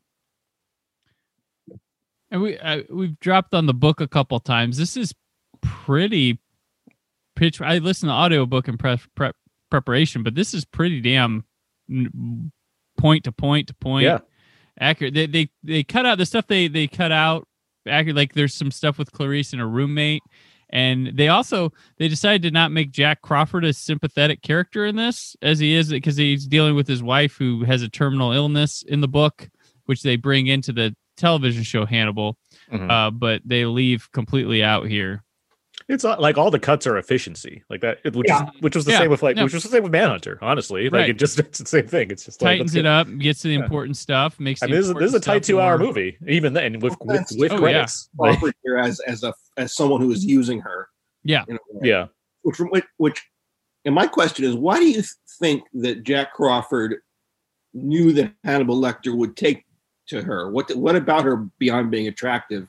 And 2.31 2.41
we 2.43 2.57
uh, 2.59 2.83
we've 2.89 3.19
dropped 3.19 3.53
on 3.55 3.67
the 3.67 3.75
book 3.75 4.01
a 4.01 4.07
couple 4.07 4.39
times. 4.39 4.77
This 4.77 4.97
is 4.97 5.13
pretty 5.61 6.39
pitch. 7.35 7.61
I 7.61 7.79
listened 7.79 8.09
to 8.11 8.13
the 8.13 8.17
audiobook 8.19 8.69
in 8.69 8.79
prep, 8.79 9.01
prep 9.17 9.35
preparation, 9.71 10.23
but 10.23 10.37
this 10.37 10.55
is 10.55 10.65
pretty 10.65 11.01
damn 11.01 11.35
n- 11.35 11.45
point 12.99 13.25
to 13.25 13.33
point 13.33 13.69
to 13.69 13.75
point 13.75 14.05
Yeah. 14.05 14.19
accurate. 14.79 15.15
They 15.15 15.27
they 15.27 15.51
they 15.63 15.85
cut 15.85 16.07
out 16.07 16.19
the 16.19 16.27
stuff 16.27 16.47
they 16.47 16.69
they 16.69 16.87
cut 16.87 17.13
out 17.13 17.47
accurate. 17.87 18.17
Like 18.17 18.35
there's 18.35 18.55
some 18.55 18.71
stuff 18.71 18.99
with 18.99 19.13
Clarice 19.13 19.53
and 19.53 19.61
her 19.61 19.69
roommate. 19.69 20.23
And 20.73 21.17
they 21.17 21.27
also 21.29 21.73
they 21.99 22.07
decided 22.07 22.43
to 22.43 22.51
not 22.53 22.71
make 22.71 22.93
Jack 22.93 23.23
Crawford 23.23 23.65
a 23.65 23.73
sympathetic 23.73 24.41
character 24.43 24.87
in 24.87 24.95
this 24.97 25.35
as 25.43 25.59
he 25.59 25.75
is 25.75 25.89
because 25.91 26.17
he's 26.17 26.47
dealing 26.47 26.77
with 26.77 26.87
his 26.87 27.03
wife 27.03 27.37
who 27.37 27.65
has 27.65 27.83
a 27.83 27.89
terminal 27.89 28.31
illness 28.33 28.83
in 28.87 29.01
the 29.01 29.09
book, 29.09 29.49
which 29.87 30.03
they 30.03 30.15
bring 30.17 30.47
into 30.47 30.73
the 30.73 30.95
television 31.17 31.65
show 31.65 31.85
Hannibal 31.87 32.39
Mhm. 32.73 32.89
uh, 32.89 33.11
but 33.11 33.43
they 33.45 33.65
leave 33.67 34.11
completely 34.13 34.63
out 34.63 34.87
here. 34.87 35.25
It's 35.89 36.05
not, 36.05 36.21
like 36.21 36.39
all 36.39 36.51
the 36.51 36.59
cuts 36.61 36.87
are 36.87 36.97
efficiency, 36.99 37.63
like 37.69 37.81
that, 37.81 37.99
which 38.15 38.29
Yeah. 38.29 38.45
is 38.55 38.61
which 38.61 38.77
was 38.77 38.85
the 38.85 38.93
Yeah. 38.93 38.99
same 38.99 39.11
with 39.11 39.23
like 39.23 39.37
No. 39.37 39.45
which 39.45 39.55
was 39.55 39.63
the 39.65 39.69
same 39.71 39.83
with 39.83 39.93
Manhunter. 39.93 40.39
Honestly, 40.43 40.89
like 40.89 41.09
it 41.11 41.19
just 41.19 41.39
it's 41.39 41.59
the 41.59 41.67
same 41.67 41.87
thing. 41.87 42.11
It's 42.11 42.25
just 42.25 42.41
like, 42.43 42.53
Tightens 42.59 42.75
let's 42.75 42.79
it 42.81 42.87
up, 42.87 43.09
gets 43.19 43.41
to 43.43 43.49
the 43.49 43.55
Yeah. 43.55 43.65
important 43.65 43.97
stuff, 43.97 44.39
makes. 44.39 44.63
I 44.63 44.67
the 44.67 44.73
mean, 44.73 44.81
this 44.81 44.89
is, 44.89 44.95
this 44.95 45.09
is 45.09 45.15
a 45.15 45.21
tight 45.21 45.43
two 45.43 45.61
hour 45.61 45.79
movie, 45.79 46.17
even 46.29 46.53
then 46.53 46.75
with 46.81 46.97
Well, 47.01 47.09
with, 47.09 47.17
that's- 47.17 47.37
with 47.37 47.53
Oh, 47.53 47.55
yeah. 47.57 47.61
credits. 47.61 48.09
Like, 48.19 48.39
Crawford 48.39 48.55
here 48.63 48.79
as 48.79 49.01
as 49.01 49.25
a 49.25 49.35
as 49.57 49.75
someone 49.75 50.01
who 50.01 50.11
is 50.13 50.25
using 50.25 50.61
her. 50.61 50.89
Yeah. 51.25 51.45
in 51.49 51.57
a 51.57 51.59
way. 51.73 51.89
yeah, 51.89 52.07
Which, 52.43 52.59
which 52.61 52.85
which 52.97 53.23
and 53.85 53.95
my 53.95 54.07
question 54.07 54.45
is, 54.45 54.55
why 54.55 54.79
do 54.79 54.89
you 54.89 55.03
think 55.39 55.65
that 55.75 56.03
Jack 56.03 56.33
Crawford 56.35 56.97
knew 57.75 58.13
that 58.13 58.33
Hannibal 58.45 58.81
Lecter 58.81 59.15
would 59.17 59.37
take 59.37 59.65
to 60.09 60.23
her? 60.23 60.51
What 60.51 60.75
what 60.77 60.97
about 60.97 61.25
her 61.25 61.37
beyond 61.59 61.91
being 61.91 62.07
attractive 62.09 62.69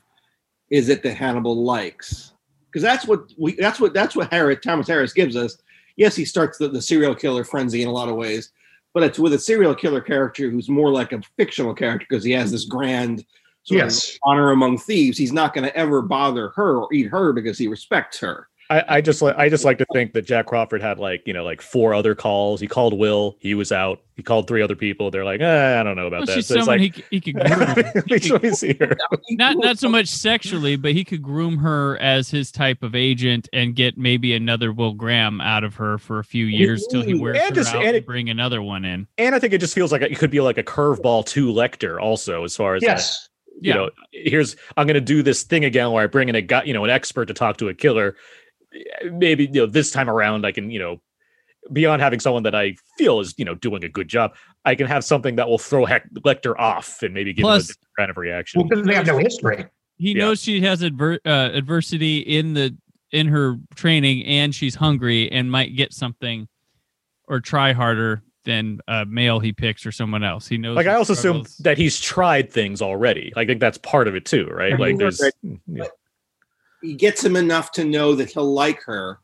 is 0.70 0.88
it 0.88 1.02
that 1.02 1.14
Hannibal 1.14 1.64
likes? 1.64 2.31
Because 2.72 2.82
that's 2.82 3.06
what 3.06 3.32
we 3.36 3.54
that's 3.56 3.78
what 3.80 3.92
that's 3.92 4.16
what 4.16 4.32
Harris 4.32 4.60
Thomas 4.64 4.88
Harris 4.88 5.12
gives 5.12 5.36
us. 5.36 5.58
Yes, 5.96 6.16
he 6.16 6.24
starts 6.24 6.56
the, 6.56 6.68
the 6.68 6.80
serial 6.80 7.14
killer 7.14 7.44
frenzy 7.44 7.82
in 7.82 7.88
a 7.88 7.92
lot 7.92 8.08
of 8.08 8.16
ways, 8.16 8.50
but 8.94 9.02
it's 9.02 9.18
with 9.18 9.34
a 9.34 9.38
serial 9.38 9.74
killer 9.74 10.00
character 10.00 10.50
who's 10.50 10.70
more 10.70 10.90
like 10.90 11.12
a 11.12 11.20
fictional 11.36 11.74
character 11.74 12.06
because 12.08 12.24
he 12.24 12.32
has 12.32 12.50
this 12.50 12.64
grand 12.64 13.24
sort 13.64 13.78
Yes. 13.78 14.08
of 14.14 14.18
honor 14.24 14.52
among 14.52 14.78
thieves. 14.78 15.18
He's 15.18 15.32
not 15.34 15.52
going 15.52 15.64
to 15.64 15.76
ever 15.76 16.00
bother 16.00 16.48
her 16.56 16.78
or 16.78 16.92
eat 16.94 17.08
her 17.08 17.32
because 17.34 17.58
he 17.58 17.68
respects 17.68 18.18
her. 18.20 18.48
I, 18.72 18.96
I 18.96 19.00
just 19.02 19.20
like 19.20 19.36
I 19.36 19.50
just 19.50 19.64
like 19.66 19.76
to 19.78 19.86
think 19.92 20.14
that 20.14 20.22
Jack 20.24 20.46
Crawford 20.46 20.80
had 20.80 20.98
like 20.98 21.22
you 21.26 21.34
know 21.34 21.44
like 21.44 21.60
four 21.60 21.92
other 21.92 22.14
calls. 22.14 22.58
He 22.60 22.66
called 22.66 22.98
Will, 22.98 23.36
he 23.38 23.54
was 23.54 23.70
out. 23.70 24.00
He 24.16 24.22
called 24.22 24.46
three 24.48 24.62
other 24.62 24.76
people. 24.76 25.10
They're 25.10 25.24
like, 25.24 25.40
eh, 25.40 25.78
I 25.80 25.82
don't 25.82 25.96
know 25.96 26.06
about 26.06 26.26
Well, 26.26 26.36
that. 26.36 26.42
So 26.44 26.56
it's 26.58 26.66
like, 26.66 26.80
he, 26.94 27.04
he 27.10 27.20
could 27.20 27.34
groom. 27.34 27.92
Make 28.08 28.22
sure 28.22 28.38
we 28.38 28.50
her. 28.80 28.96
not 29.30 29.56
not 29.58 29.78
so 29.78 29.88
much 29.90 30.08
sexually, 30.08 30.76
but 30.76 30.92
he 30.92 31.04
could 31.04 31.22
groom 31.22 31.58
her 31.58 31.98
as 31.98 32.30
his 32.30 32.50
type 32.50 32.82
of 32.82 32.94
agent 32.94 33.48
and 33.52 33.74
get 33.76 33.98
maybe 33.98 34.34
another 34.34 34.72
Will 34.72 34.94
Graham 34.94 35.40
out 35.42 35.64
of 35.64 35.74
her 35.74 35.98
for 35.98 36.18
a 36.18 36.24
few 36.24 36.46
years 36.46 36.86
till 36.90 37.02
he 37.02 37.12
wears 37.14 37.38
And 37.38 37.48
her 37.50 37.54
just- 37.54 37.70
out 37.74 37.80
and 37.80 37.88
and, 37.88 37.96
it- 37.96 38.06
bring 38.06 38.30
another 38.30 38.62
one 38.62 38.84
in. 38.86 39.06
And 39.18 39.34
I 39.34 39.38
think 39.38 39.52
it 39.52 39.58
just 39.58 39.74
feels 39.74 39.92
like 39.92 40.00
it 40.02 40.18
could 40.18 40.30
be 40.30 40.40
like 40.40 40.56
a 40.56 40.62
curveball 40.64 41.26
to 41.26 41.52
Lecter 41.52 42.00
also, 42.00 42.44
as 42.44 42.56
far 42.56 42.74
as 42.74 42.82
like, 42.82 42.88
yes. 42.88 43.28
you 43.60 43.70
Yeah. 43.70 43.74
know, 43.74 43.90
here's 44.12 44.56
I'm 44.78 44.86
going 44.86 44.94
to 44.94 45.00
do 45.00 45.22
this 45.22 45.42
thing 45.42 45.64
again 45.64 45.90
where 45.92 46.04
I 46.04 46.06
bring 46.06 46.28
in 46.28 46.34
a 46.36 46.42
guy, 46.42 46.62
you 46.64 46.72
know, 46.74 46.84
an 46.84 46.90
expert 46.90 47.26
to 47.26 47.34
talk 47.34 47.56
to 47.58 47.68
a 47.68 47.74
killer. 47.74 48.14
Maybe 49.10 49.44
you 49.46 49.60
know 49.62 49.66
this 49.66 49.90
time 49.90 50.08
around 50.08 50.46
I 50.46 50.52
can 50.52 50.70
you 50.70 50.78
know 50.78 51.00
beyond 51.72 52.02
having 52.02 52.18
someone 52.20 52.42
that 52.42 52.54
I 52.54 52.74
feel 52.98 53.20
is 53.20 53.34
you 53.36 53.44
know 53.44 53.54
doing 53.54 53.84
a 53.84 53.88
good 53.88 54.08
job, 54.08 54.34
I 54.64 54.74
can 54.74 54.86
have 54.86 55.04
something 55.04 55.36
that 55.36 55.48
will 55.48 55.58
throw 55.58 55.84
Hec- 55.84 56.10
Lecter 56.24 56.58
off 56.58 57.02
and 57.02 57.14
maybe 57.14 57.32
give 57.32 57.42
Plus- 57.44 57.62
him 57.62 57.64
a 57.64 57.66
different 57.74 57.96
kind 57.98 58.10
of 58.10 58.16
reaction. 58.16 58.60
Well, 58.60 58.68
because 58.68 58.86
they 58.86 58.94
have 58.94 59.06
no 59.06 59.18
history. 59.18 59.66
He 59.98 60.12
Yeah. 60.12 60.24
knows 60.24 60.42
she 60.42 60.60
has 60.62 60.82
adver- 60.82 61.20
uh, 61.24 61.50
adversity 61.52 62.18
in 62.18 62.54
the 62.54 62.76
in 63.12 63.28
her 63.28 63.56
training, 63.74 64.24
and 64.24 64.54
she's 64.54 64.74
hungry 64.74 65.30
and 65.30 65.50
might 65.50 65.76
get 65.76 65.92
something 65.92 66.48
or 67.28 67.40
try 67.40 67.72
harder 67.72 68.22
than 68.44 68.80
a 68.88 69.04
male 69.04 69.38
he 69.38 69.52
picks 69.52 69.84
or 69.86 69.92
someone 69.92 70.24
else. 70.24 70.48
He 70.48 70.58
knows. 70.58 70.74
like 70.74 70.86
I 70.86 70.92
the 70.92 70.98
also 70.98 71.12
assume 71.12 71.44
that 71.60 71.78
he's 71.78 72.00
tried 72.00 72.50
things 72.50 72.82
already. 72.82 73.32
I 73.36 73.44
think 73.44 73.60
that's 73.60 73.78
part 73.78 74.08
of 74.08 74.16
it 74.16 74.24
too, 74.24 74.46
right? 74.46 74.76
Like 74.80 74.96
there's 74.96 75.20
right. 75.68 75.88
He 76.82 76.94
gets 76.94 77.24
him 77.24 77.36
enough 77.36 77.72
to 77.72 77.84
know 77.84 78.14
that 78.14 78.30
he'll 78.30 78.52
like 78.52 78.82
her 78.82 79.18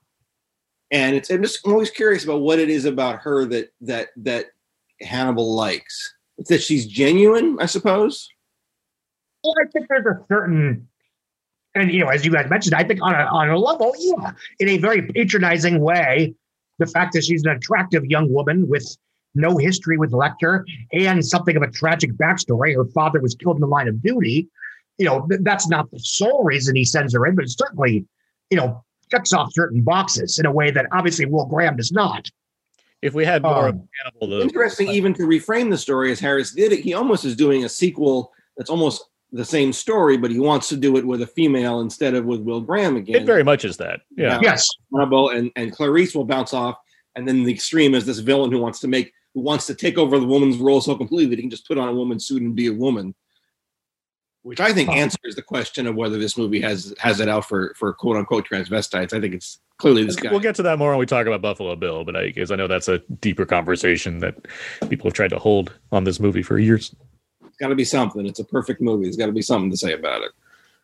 and 0.91 1.17
it's 1.17 1.31
i'm 1.31 1.43
just 1.43 1.67
I'm 1.67 1.73
always 1.73 1.91
curious 1.91 2.25
about 2.25 2.41
what 2.41 2.59
it 2.59 2.69
is 2.71 2.85
about 2.85 3.21
her 3.21 3.45
that 3.47 3.73
that 3.83 4.09
that 4.17 4.47
hannibal 5.01 5.55
likes 5.55 6.15
it's 6.39 6.49
that 6.49 6.63
she's 6.63 6.87
genuine 6.87 7.59
i 7.61 7.67
suppose 7.67 8.29
Well, 9.45 9.55
I 9.63 9.71
think 9.71 9.87
there's 9.89 10.07
a 10.07 10.19
certain, 10.29 10.89
and 11.75 11.93
you 11.93 12.01
know, 12.01 12.09
as 12.09 12.25
you 12.25 12.33
guys 12.33 12.51
mentioned, 12.51 12.75
I 12.75 12.83
think 12.83 13.01
on 13.03 13.15
a 13.15 13.25
on 13.27 13.49
a 13.51 13.59
level, 13.59 13.95
yeah, 13.99 14.33
in 14.59 14.69
a 14.69 14.79
very 14.79 15.03
patronizing 15.03 15.81
way, 15.81 16.35
the 16.79 16.87
fact 16.87 17.13
that 17.13 17.23
she's 17.25 17.45
an 17.45 17.51
attractive 17.51 18.05
young 18.05 18.33
woman 18.33 18.69
with 18.69 18.97
no 19.35 19.57
history 19.57 19.97
with 19.97 20.11
Lecter 20.11 20.65
and 20.93 21.25
something 21.25 21.57
of 21.57 21.63
a 21.63 21.71
tragic 21.71 22.13
backstory. 22.15 22.75
Her 22.75 22.87
father 22.87 23.21
was 23.21 23.35
killed 23.37 23.57
in 23.57 23.61
the 23.61 23.69
line 23.69 23.87
of 23.87 24.03
duty. 24.03 24.49
You 24.99 25.07
know, 25.07 25.27
th- 25.29 25.41
that's 25.45 25.69
not 25.69 25.91
the 25.91 25.99
sole 26.01 26.45
reason 26.45 26.77
he 26.77 26.85
sends 26.85 27.15
her 27.15 27.27
in, 27.27 27.35
but 27.35 27.45
it 27.45 27.51
certainly, 27.51 28.05
you 28.51 28.57
know, 28.57 28.85
checks 29.11 29.33
off 29.33 29.53
certain 29.53 29.83
boxes 29.83 30.39
in 30.39 30.47
a 30.47 30.53
way 30.53 30.71
that 30.71 30.87
obviously 30.93 31.25
Will 31.25 31.47
Graham 31.47 31.77
does 31.77 31.93
not. 31.93 32.29
if 33.01 33.15
we 33.15 33.25
had 33.25 33.43
more 33.43 33.69
of 33.69 33.75
Um, 33.77 33.89
Hannibal, 34.05 34.27
the 34.39 34.43
interesting 34.43 34.89
even 34.89 35.15
to 35.15 35.23
reframe 35.23 35.71
the 35.71 35.79
story 35.79 36.11
as 36.11 36.19
harris 36.19 36.51
did 36.53 36.73
it 36.73 36.81
he 36.81 36.95
almost 36.95 37.25
is 37.25 37.37
doing 37.37 37.65
a 37.65 37.69
sequel 37.69 38.33
that's 38.57 38.69
almost 38.71 39.05
the 39.31 39.45
same 39.45 39.73
story 39.73 40.17
but 40.17 40.33
he 40.33 40.41
wants 40.41 40.69
to 40.71 40.77
do 40.77 40.97
it 40.97 41.07
with 41.07 41.23
a 41.23 41.27
female 41.29 41.79
instead 41.81 42.15
of 42.15 42.25
with 42.25 42.41
will 42.41 42.61
graham 42.61 42.97
again 42.97 43.23
it 43.23 43.25
very 43.25 43.45
much 43.45 43.65
is 43.65 43.77
that. 43.77 44.01
Yeah. 44.17 44.33
Yeah. 44.33 44.41
Yes, 44.43 44.69
Hannibal 44.93 45.31
and, 45.31 45.53
and 45.55 45.71
Clarice 45.73 46.13
will 46.15 46.25
bounce 46.25 46.53
off, 46.53 46.77
and 47.15 47.27
then 47.27 47.45
the 47.45 47.53
extreme 47.53 47.95
is 47.95 48.05
this 48.05 48.19
villain 48.19 48.51
who 48.51 48.59
wants 48.59 48.81
to 48.81 48.89
make 48.89 49.13
who 49.33 49.43
wants 49.43 49.65
to 49.67 49.75
take 49.77 49.97
over 49.97 50.19
the 50.19 50.27
woman's 50.27 50.57
role 50.57 50.81
so 50.81 50.97
completely 50.97 51.27
that 51.31 51.37
he 51.37 51.43
can 51.43 51.51
just 51.51 51.69
put 51.69 51.79
on 51.79 51.89
a 51.89 51.95
woman's 51.95 52.27
suit 52.27 52.43
and 52.43 52.57
be 52.57 52.67
a 52.67 52.73
woman. 52.73 53.15
Which 54.43 54.61
I 54.61 54.73
think 54.73 54.89
answers 54.91 55.35
the 55.35 55.43
question 55.43 55.87
of 55.87 55.95
whether 55.95 56.19
this 56.19 56.39
movie 56.39 56.61
has 56.61 56.95
has 56.99 57.21
it 57.21 57.29
out 57.29 57.45
for 57.45 57.75
for 57.75 57.93
quote 57.93 58.17
unquote 58.17 58.49
transvestites. 58.49 59.13
I 59.13 59.21
think 59.21 59.35
it's 59.35 59.59
clearly 59.79 60.05
this 60.05 60.17
guy. 60.17 60.31
We'll 60.31 60.41
get 60.41 60.55
to 60.57 60.63
that 60.63 60.79
more 60.79 60.91
when 60.91 60.99
we 60.99 61.07
talk 61.07 61.27
about 61.27 61.43
Buffalo 61.43 61.75
Bill, 61.77 62.05
but 62.05 62.17
I 62.17 62.27
because 62.27 62.51
I 62.51 62.57
know 62.57 62.67
that's 62.67 62.89
a 62.89 62.99
deeper 63.21 63.45
conversation 63.45 64.21
that 64.21 64.37
people 64.89 65.09
have 65.09 65.15
tried 65.15 65.31
to 65.31 65.39
hold 65.39 65.73
on 65.93 66.05
this 66.05 66.21
movie 66.21 66.43
for 66.43 66.59
years. 66.59 66.95
It's 67.45 67.57
got 67.57 67.69
to 67.69 67.75
be 67.75 67.85
something. 67.85 68.27
It's 68.27 68.39
a 68.39 68.45
perfect 68.45 68.81
movie. 68.81 69.05
There's 69.05 69.17
got 69.17 69.27
to 69.27 69.33
be 69.33 69.43
something 69.43 69.71
to 69.71 69.77
say 69.77 69.93
about 69.93 70.23
it. 70.23 70.31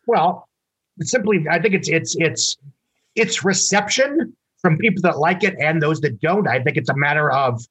Well, 0.07 0.47
simply, 1.01 1.45
I 1.49 1.59
think 1.59 1.73
it's 1.73 1.89
it's 1.89 2.15
it's 2.19 2.57
it's 3.15 3.43
reception 3.43 4.35
from 4.61 4.77
people 4.77 5.01
that 5.03 5.17
like 5.17 5.43
it 5.43 5.55
and 5.59 5.81
those 5.81 6.01
that 6.01 6.19
don't. 6.19 6.47
I 6.47 6.61
think 6.61 6.77
it's 6.77 6.89
a 6.89 6.95
matter 6.95 7.31
of 7.31 7.65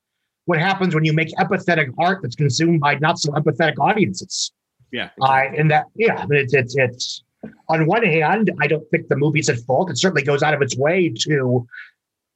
what 0.46 0.58
happens 0.58 0.94
when 0.94 1.04
you 1.04 1.12
make 1.12 1.28
empathetic 1.36 1.92
art 1.98 2.20
that's 2.22 2.36
consumed 2.36 2.80
by 2.80 2.94
not 2.96 3.18
so 3.18 3.32
empathetic 3.32 3.78
audiences. 3.78 4.52
Yeah. 4.94 5.10
I 5.20 5.46
and 5.46 5.68
that 5.72 5.86
yeah, 5.96 6.24
but 6.24 6.36
it's 6.36 6.54
it's 6.54 6.76
it's 6.76 7.22
on 7.68 7.86
one 7.86 8.04
hand, 8.04 8.50
I 8.60 8.68
don't 8.68 8.88
think 8.90 9.08
the 9.08 9.16
movie's 9.16 9.48
at 9.48 9.58
fault. 9.66 9.90
It 9.90 9.98
certainly 9.98 10.22
goes 10.22 10.42
out 10.42 10.54
of 10.54 10.62
its 10.62 10.76
way 10.78 11.12
to 11.22 11.66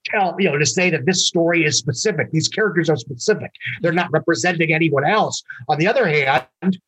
tell 0.04 0.34
you 0.40 0.50
know 0.50 0.58
to 0.58 0.66
say 0.66 0.90
that 0.90 1.06
this 1.06 1.24
story 1.26 1.64
is 1.64 1.78
specific. 1.78 2.32
These 2.32 2.48
characters 2.48 2.90
are 2.90 2.96
specific. 2.96 3.52
They're 3.80 3.92
not 3.92 4.10
representing 4.10 4.72
anyone 4.74 5.06
else. 5.06 5.40
On 5.68 5.78
the 5.78 5.86
other 5.86 6.06
hand, 6.08 6.78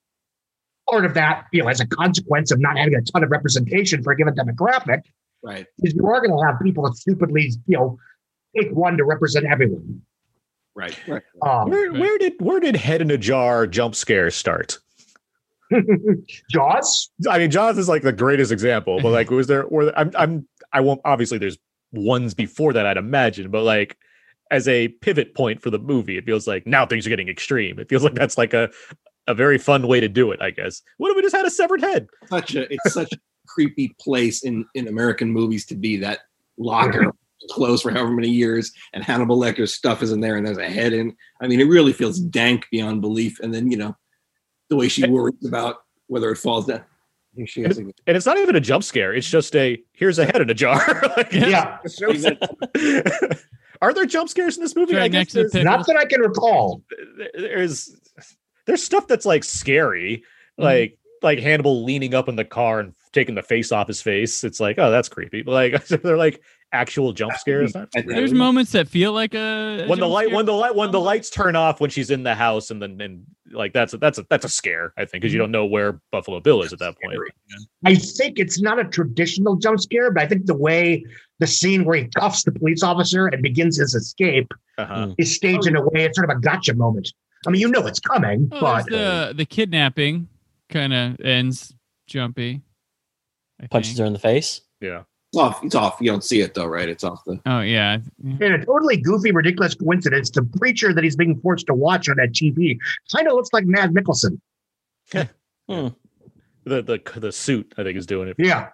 part 0.90 1.04
of 1.04 1.14
that, 1.14 1.44
you 1.52 1.62
know, 1.62 1.68
as 1.68 1.78
a 1.80 1.86
consequence 1.86 2.50
of 2.50 2.58
not 2.58 2.76
having 2.76 2.96
a 2.96 3.02
ton 3.02 3.22
of 3.22 3.30
representation 3.30 4.02
for 4.02 4.12
a 4.12 4.16
given 4.16 4.34
demographic, 4.34 5.02
Right. 5.42 5.66
is 5.84 5.94
you 5.94 6.04
are 6.06 6.20
going 6.20 6.36
to 6.36 6.44
have 6.46 6.60
people 6.60 6.82
that 6.84 6.96
stupidly, 6.96 7.52
you 7.66 7.76
know, 7.78 7.96
pick 8.56 8.72
one 8.72 8.96
to 8.96 9.04
represent 9.04 9.46
everyone. 9.46 10.02
Right. 10.74 10.98
Right. 11.06 11.22
Um, 11.42 11.70
Where 11.70 11.92
where 11.92 12.18
did 12.18 12.34
where 12.40 12.58
did 12.60 12.74
head 12.76 13.00
in 13.02 13.10
a 13.10 13.18
jar 13.18 13.66
jump 13.68 13.94
scare 13.94 14.30
start? 14.32 14.78
Jaws. 16.50 17.10
I 17.28 17.38
mean, 17.38 17.50
Jaws 17.50 17.78
is 17.78 17.88
like 17.88 18.02
the 18.02 18.12
greatest 18.12 18.52
example, 18.52 19.00
but 19.00 19.10
like, 19.10 19.30
was 19.30 19.46
there? 19.46 19.64
Or 19.64 19.96
I'm, 19.98 20.10
I'm, 20.16 20.48
I 20.72 20.80
won't. 20.80 21.00
Obviously, 21.04 21.38
there's 21.38 21.58
ones 21.92 22.34
before 22.34 22.72
that, 22.72 22.86
I'd 22.86 22.96
imagine, 22.96 23.50
but 23.50 23.62
like, 23.62 23.96
as 24.50 24.66
a 24.66 24.88
pivot 24.88 25.34
point 25.34 25.62
for 25.62 25.70
the 25.70 25.78
movie, 25.78 26.16
it 26.16 26.24
feels 26.24 26.46
like 26.46 26.66
now 26.66 26.84
things 26.84 27.06
are 27.06 27.10
getting 27.10 27.28
extreme. 27.28 27.78
It 27.78 27.88
feels 27.88 28.02
like 28.02 28.14
that's 28.14 28.36
like 28.36 28.52
a, 28.52 28.68
a 29.28 29.34
very 29.34 29.58
fun 29.58 29.86
way 29.86 30.00
to 30.00 30.08
do 30.08 30.32
it. 30.32 30.42
I 30.42 30.50
guess. 30.50 30.82
What 30.98 31.10
if 31.10 31.16
we 31.16 31.22
just 31.22 31.36
had 31.36 31.46
a 31.46 31.50
severed 31.50 31.80
head? 31.80 32.08
Such 32.28 32.54
a 32.54 32.72
it's 32.72 32.92
such 32.92 33.12
a 33.12 33.18
creepy 33.46 33.94
place 34.00 34.44
in 34.44 34.64
in 34.74 34.88
American 34.88 35.30
movies 35.30 35.66
to 35.66 35.76
be 35.76 35.96
that 35.98 36.20
locker 36.58 37.12
closed 37.48 37.82
for 37.82 37.90
however 37.90 38.10
many 38.10 38.28
years 38.28 38.70
and 38.92 39.02
Hannibal 39.02 39.38
Lecter's 39.38 39.72
stuff 39.72 40.02
is 40.02 40.12
in 40.12 40.20
there 40.20 40.36
and 40.36 40.46
there's 40.46 40.58
a 40.58 40.68
head 40.68 40.92
in. 40.92 41.16
I 41.40 41.46
mean, 41.46 41.60
it 41.60 41.64
really 41.64 41.92
feels 41.92 42.20
dank 42.20 42.66
beyond 42.70 43.00
belief. 43.00 43.40
And 43.40 43.52
then 43.52 43.70
you 43.70 43.78
know 43.78 43.96
the 44.70 44.76
way 44.76 44.88
she 44.88 45.06
worries 45.06 45.44
about 45.44 45.82
whether 46.06 46.30
it 46.30 46.36
falls 46.36 46.66
down. 46.66 46.82
Here 47.36 47.46
she 47.46 47.62
is 47.62 47.78
again. 47.78 47.92
And 48.06 48.16
it's 48.16 48.26
not 48.26 48.38
even 48.38 48.56
a 48.56 48.60
jump 48.60 48.82
scare. 48.82 49.14
It's 49.14 49.28
just 49.28 49.54
a 49.54 49.80
here's 49.92 50.18
a 50.18 50.24
head 50.24 50.40
in 50.40 50.48
a 50.50 50.54
jar. 50.54 51.02
Like, 51.16 51.32
Yeah, 51.32 51.78
it 51.84 51.92
shows 51.92 52.24
it. 52.24 53.38
Are 53.82 53.94
there 53.94 54.06
jump 54.06 54.28
scares 54.28 54.56
in 54.56 54.62
this 54.62 54.74
movie? 54.74 54.94
Right 54.94 55.04
I 55.04 55.08
guess 55.08 55.18
next 55.18 55.32
to 55.32 55.42
the 55.44 55.48
there's- 55.48 55.64
not 55.64 55.86
that 55.86 55.96
I 55.96 56.06
can 56.06 56.20
recall. 56.20 56.82
there's 57.34 57.94
there's 58.66 58.82
stuff 58.82 59.06
that's 59.06 59.26
like 59.26 59.44
scary, 59.44 60.18
mm-hmm. 60.18 60.62
like 60.62 60.98
like 61.22 61.38
Hannibal 61.38 61.84
leaning 61.84 62.14
up 62.14 62.28
in 62.28 62.36
the 62.36 62.44
car 62.44 62.80
and 62.80 62.94
taking 63.12 63.34
the 63.34 63.42
face 63.42 63.72
off 63.72 63.88
his 63.88 64.02
face. 64.02 64.44
It's 64.44 64.60
like, 64.60 64.78
oh, 64.78 64.90
that's 64.90 65.08
creepy. 65.08 65.42
But 65.42 65.52
like 65.52 65.86
they're 65.88 66.16
like 66.16 66.42
actual 66.72 67.12
jump 67.12 67.32
scares. 67.34 67.72
There's 68.06 68.32
moments 68.32 68.72
that 68.72 68.88
feel 68.88 69.12
like 69.12 69.34
a, 69.34 69.84
a 69.84 69.88
when 69.88 69.98
the 69.98 70.06
light 70.08 70.26
scare. 70.26 70.36
when 70.36 70.46
the 70.46 70.52
light 70.52 70.74
when 70.74 70.90
the 70.90 71.00
lights 71.00 71.28
turn 71.30 71.56
off 71.56 71.80
when 71.80 71.90
she's 71.90 72.10
in 72.10 72.22
the 72.22 72.34
house 72.34 72.70
and 72.70 72.80
then 72.80 73.00
and 73.00 73.24
like 73.52 73.72
that's 73.72 73.92
a, 73.94 73.98
that's 73.98 74.18
a, 74.18 74.26
that's 74.30 74.44
a 74.44 74.48
scare 74.48 74.92
I 74.96 75.04
think 75.04 75.22
because 75.22 75.32
you 75.32 75.38
don't 75.38 75.50
know 75.50 75.66
where 75.66 76.00
Buffalo 76.12 76.38
Bill 76.40 76.62
is 76.62 76.72
at 76.72 76.78
that 76.78 76.94
point. 77.02 77.18
I 77.84 77.94
think 77.96 78.38
it's 78.38 78.60
not 78.60 78.78
a 78.78 78.84
traditional 78.84 79.56
jump 79.56 79.80
scare, 79.80 80.10
but 80.12 80.22
I 80.22 80.26
think 80.28 80.46
the 80.46 80.54
way 80.56 81.04
the 81.40 81.46
scene 81.46 81.84
where 81.84 81.96
he 81.96 82.08
cuffs 82.16 82.44
the 82.44 82.52
police 82.52 82.82
officer 82.82 83.26
and 83.26 83.42
begins 83.42 83.78
his 83.78 83.94
escape 83.94 84.52
Uh-huh. 84.78 85.14
is 85.18 85.34
staged 85.34 85.66
in 85.66 85.74
a 85.76 85.82
way 85.82 86.04
it's 86.04 86.16
sort 86.16 86.30
of 86.30 86.36
a 86.36 86.40
gotcha 86.40 86.74
moment. 86.74 87.12
I 87.46 87.50
mean, 87.50 87.60
you 87.60 87.68
know 87.68 87.86
it's 87.86 88.00
coming, 88.00 88.48
Oh, 88.52 88.60
but 88.60 88.86
the 88.90 89.32
the 89.36 89.44
kidnapping 89.46 90.28
kind 90.68 90.92
of 90.92 91.20
ends 91.20 91.74
jumpy. 92.06 92.62
I 93.60 93.66
Punches 93.66 93.92
think. 93.92 93.98
her 94.00 94.04
in 94.06 94.12
the 94.12 94.18
face. 94.18 94.60
Yeah. 94.80 95.02
It's 95.32 95.38
off. 95.40 95.64
It's 95.64 95.74
off. 95.76 95.98
You 96.00 96.10
don't 96.10 96.24
see 96.24 96.40
it 96.40 96.54
though, 96.54 96.66
right? 96.66 96.88
It's 96.88 97.04
off 97.04 97.22
the. 97.24 97.40
Oh 97.46 97.60
yeah, 97.60 97.98
in 98.40 98.52
a 98.52 98.64
totally 98.64 98.96
goofy, 98.96 99.30
ridiculous 99.30 99.74
coincidence, 99.76 100.28
the 100.30 100.42
preacher 100.42 100.92
that 100.92 101.04
he's 101.04 101.14
being 101.14 101.38
forced 101.40 101.66
to 101.68 101.74
watch 101.74 102.08
on 102.08 102.16
that 102.16 102.32
TV 102.32 102.78
kind 103.14 103.28
of 103.28 103.34
looks 103.34 103.50
like 103.52 103.64
Mad 103.64 103.92
Mikkelsen. 103.94 104.40
The 105.68 105.94
the 106.64 107.00
the 107.16 107.32
suit 107.32 107.72
I 107.78 107.84
think 107.84 107.96
is 107.96 108.06
doing 108.06 108.28
it. 108.28 108.36
Yeah. 108.38 108.68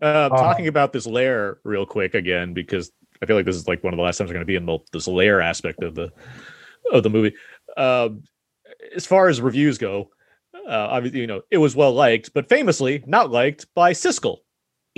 Uh, 0.00 0.28
Oh. 0.32 0.36
talking 0.36 0.68
about 0.68 0.92
this 0.92 1.06
lair 1.06 1.58
real 1.64 1.84
quick 1.84 2.14
again 2.14 2.54
because 2.54 2.90
I 3.20 3.26
feel 3.26 3.36
like 3.36 3.46
this 3.46 3.56
is 3.56 3.66
like 3.68 3.82
one 3.82 3.92
of 3.92 3.96
the 3.98 4.02
last 4.02 4.18
times 4.18 4.28
we're 4.28 4.34
going 4.34 4.46
to 4.46 4.46
be 4.46 4.54
in 4.56 4.64
the, 4.64 4.78
this 4.92 5.08
lair 5.08 5.40
aspect 5.40 5.82
of 5.82 5.94
the 5.94 6.10
of 6.92 7.02
the 7.02 7.10
movie. 7.10 7.34
Um, 7.76 8.22
as 8.94 9.04
far 9.06 9.28
as 9.28 9.40
reviews 9.40 9.76
go, 9.76 10.10
uh, 10.54 10.70
obviously 10.90 11.20
you 11.20 11.26
know 11.26 11.42
it 11.50 11.58
was 11.58 11.74
well 11.76 11.92
liked, 11.92 12.32
but 12.32 12.48
famously 12.48 13.02
not 13.06 13.30
liked 13.30 13.66
by 13.74 13.92
Siskel. 13.92 14.38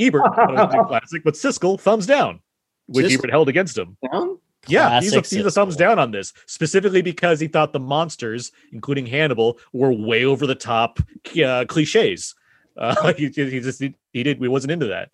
Ebert, 0.01 0.23
one 0.23 0.59
of 0.59 0.73
the 0.73 0.85
classic, 0.85 1.25
but 1.25 1.35
Siskel 1.35 1.79
thumbs 1.79 2.07
down, 2.07 2.41
which 2.87 3.07
Siskel? 3.07 3.19
Ebert 3.19 3.31
held 3.31 3.49
against 3.49 3.77
him. 3.77 3.97
Down? 4.11 4.39
Yeah, 4.67 5.01
he's 5.01 5.15
a, 5.15 5.21
he's 5.21 5.45
a 5.45 5.51
thumbs 5.51 5.77
down 5.77 5.99
on 5.99 6.11
this, 6.11 6.33
specifically 6.47 7.03
because 7.03 7.41
he 7.41 7.49
thought 7.49 7.73
the 7.73 7.81
monsters, 7.81 8.53
including 8.73 9.07
Hannibal, 9.07 9.59
were 9.73 9.93
way 9.93 10.25
over 10.25 10.47
the 10.47 10.55
top 10.55 11.01
uh, 11.43 11.65
cliches. 11.67 12.35
Uh, 12.77 13.13
he, 13.17 13.29
he 13.29 13.61
just 13.61 13.81
he, 13.81 13.95
he 14.13 14.23
did 14.23 14.39
he 14.39 14.49
wasn't 14.49 14.71
into 14.71 14.87
that. 14.87 15.11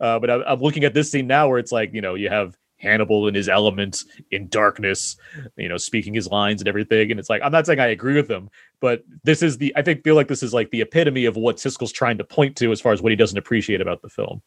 Uh, 0.00 0.18
but 0.18 0.30
I, 0.30 0.42
I'm 0.42 0.60
looking 0.60 0.84
at 0.84 0.94
this 0.94 1.10
scene 1.10 1.26
now 1.26 1.48
where 1.48 1.58
it's 1.58 1.72
like 1.72 1.94
you 1.94 2.00
know 2.00 2.14
you 2.14 2.28
have 2.30 2.56
Hannibal 2.80 3.28
in 3.28 3.34
his 3.34 3.48
element 3.48 4.04
in 4.30 4.48
darkness, 4.48 5.16
you 5.56 5.68
know, 5.68 5.76
speaking 5.76 6.14
his 6.14 6.26
lines 6.28 6.60
and 6.60 6.68
everything, 6.68 7.10
and 7.10 7.20
it's 7.20 7.30
like 7.30 7.42
I'm 7.44 7.52
not 7.52 7.66
saying 7.66 7.78
I 7.80 7.88
agree 7.88 8.14
with 8.14 8.30
him, 8.30 8.50
but 8.80 9.04
this 9.22 9.42
is 9.42 9.58
the 9.58 9.72
I 9.76 9.82
think 9.82 10.02
feel 10.02 10.14
like 10.14 10.28
this 10.28 10.42
is 10.42 10.52
like 10.54 10.70
the 10.70 10.80
epitome 10.80 11.26
of 11.26 11.36
what 11.36 11.56
Siskel's 11.56 11.92
trying 11.92 12.18
to 12.18 12.24
point 12.24 12.56
to 12.56 12.72
as 12.72 12.80
far 12.80 12.92
as 12.92 13.02
what 13.02 13.12
he 13.12 13.16
doesn't 13.16 13.38
appreciate 13.38 13.80
about 13.80 14.02
the 14.02 14.08
film. 14.08 14.42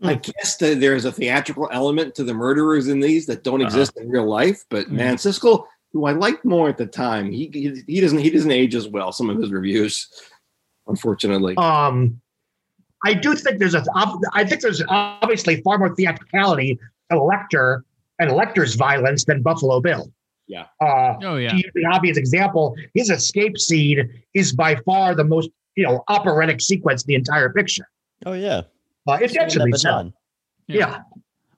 I 0.00 0.14
guess 0.14 0.56
that 0.58 0.78
there's 0.80 1.04
a 1.04 1.10
theatrical 1.12 1.68
element 1.72 2.14
to 2.14 2.24
the 2.24 2.32
murderers 2.32 2.86
in 2.86 3.00
these 3.00 3.26
that 3.26 3.42
don't 3.42 3.60
Uh-huh. 3.60 3.66
exist 3.66 3.96
in 3.96 4.08
real 4.08 4.26
life. 4.28 4.64
But 4.70 4.90
man, 4.90 5.16
Siskel, 5.16 5.64
who 5.92 6.06
I 6.06 6.12
liked 6.12 6.44
more 6.44 6.68
at 6.68 6.76
the 6.78 6.86
time, 6.86 7.32
he, 7.32 7.50
he 7.52 7.82
he 7.86 8.00
doesn't 8.00 8.18
he 8.18 8.30
doesn't 8.30 8.50
age 8.52 8.76
as 8.76 8.86
well. 8.86 9.10
Some 9.10 9.28
of 9.28 9.38
his 9.40 9.50
reviews, 9.50 10.06
unfortunately. 10.86 11.56
Um, 11.56 12.20
I 13.04 13.14
do 13.14 13.34
think 13.34 13.58
there's 13.58 13.74
a. 13.74 13.84
I 14.34 14.44
think 14.44 14.60
there's 14.60 14.82
obviously 14.88 15.60
far 15.62 15.78
more 15.78 15.94
theatricality 15.94 16.78
in 17.10 17.18
Lecter 17.18 17.82
and 18.18 18.30
Lecter's 18.30 18.74
violence 18.74 19.24
than 19.24 19.42
Buffalo 19.42 19.80
Bill. 19.80 20.10
Yeah. 20.48 20.64
Uh, 20.80 21.14
oh 21.22 21.36
yeah. 21.36 21.50
to 21.50 21.56
use 21.56 21.70
the 21.74 21.84
obvious 21.84 22.16
example, 22.16 22.74
his 22.94 23.10
escape 23.10 23.58
scene 23.58 24.22
is 24.34 24.52
by 24.52 24.76
far 24.76 25.14
the 25.14 25.24
most 25.24 25.50
you 25.76 25.84
know 25.84 26.02
operatic 26.08 26.60
sequence 26.60 27.04
in 27.04 27.08
the 27.08 27.14
entire 27.14 27.50
picture. 27.50 27.88
Oh 28.26 28.32
yeah. 28.32 28.62
Uh, 29.06 29.18
intentionally 29.22 29.70
That 29.70 29.78
so. 29.78 29.88
baton. 29.90 30.12
Yeah. 30.66 31.00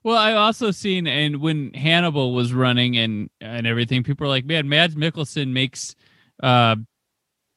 Well, 0.03 0.17
I 0.17 0.33
also 0.33 0.71
seen 0.71 1.05
and 1.07 1.41
when 1.41 1.73
Hannibal 1.73 2.33
was 2.33 2.53
running 2.53 2.97
and 2.97 3.29
and 3.39 3.65
everything, 3.67 4.03
people 4.03 4.25
were 4.25 4.29
like, 4.29 4.45
"Man, 4.45 4.67
Mads 4.67 4.95
Mikkelsen 4.95 5.49
makes, 5.49 5.95
uh, 6.41 6.75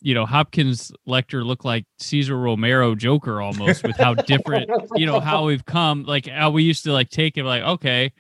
you 0.05 0.12
know, 0.12 0.27
Hopkins 0.27 0.93
Lecter 1.09 1.45
look 1.45 1.64
like 1.64 1.87
Cesar 1.99 2.37
Romero 2.38 2.95
Joker 2.95 3.40
almost 3.40 3.83
with 3.83 3.97
how 3.97 4.12
different, 4.14 4.71
you 4.97 5.07
know, 5.07 5.19
how 5.19 5.47
we've 5.47 5.64
come. 5.64 6.05
Like 6.05 6.27
how 6.27 6.51
we 6.51 6.62
used 6.62 6.85
to 6.85 6.93
like 6.93 7.09
take 7.09 7.37
him 7.38 7.47
like, 7.47 7.62
okay, 7.62 8.12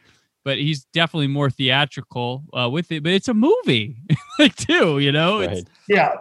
but 0.44 0.56
he's 0.56 0.86
definitely 0.94 1.26
more 1.28 1.50
theatrical 1.50 2.44
uh, 2.58 2.70
with 2.70 2.90
it. 2.90 3.02
But 3.02 3.12
it's 3.12 3.28
a 3.28 3.34
movie, 3.34 3.98
like 4.38 4.56
too, 4.56 4.98
you 4.98 5.12
know, 5.12 5.40
it's 5.40 5.68
Yeah. 5.86 6.14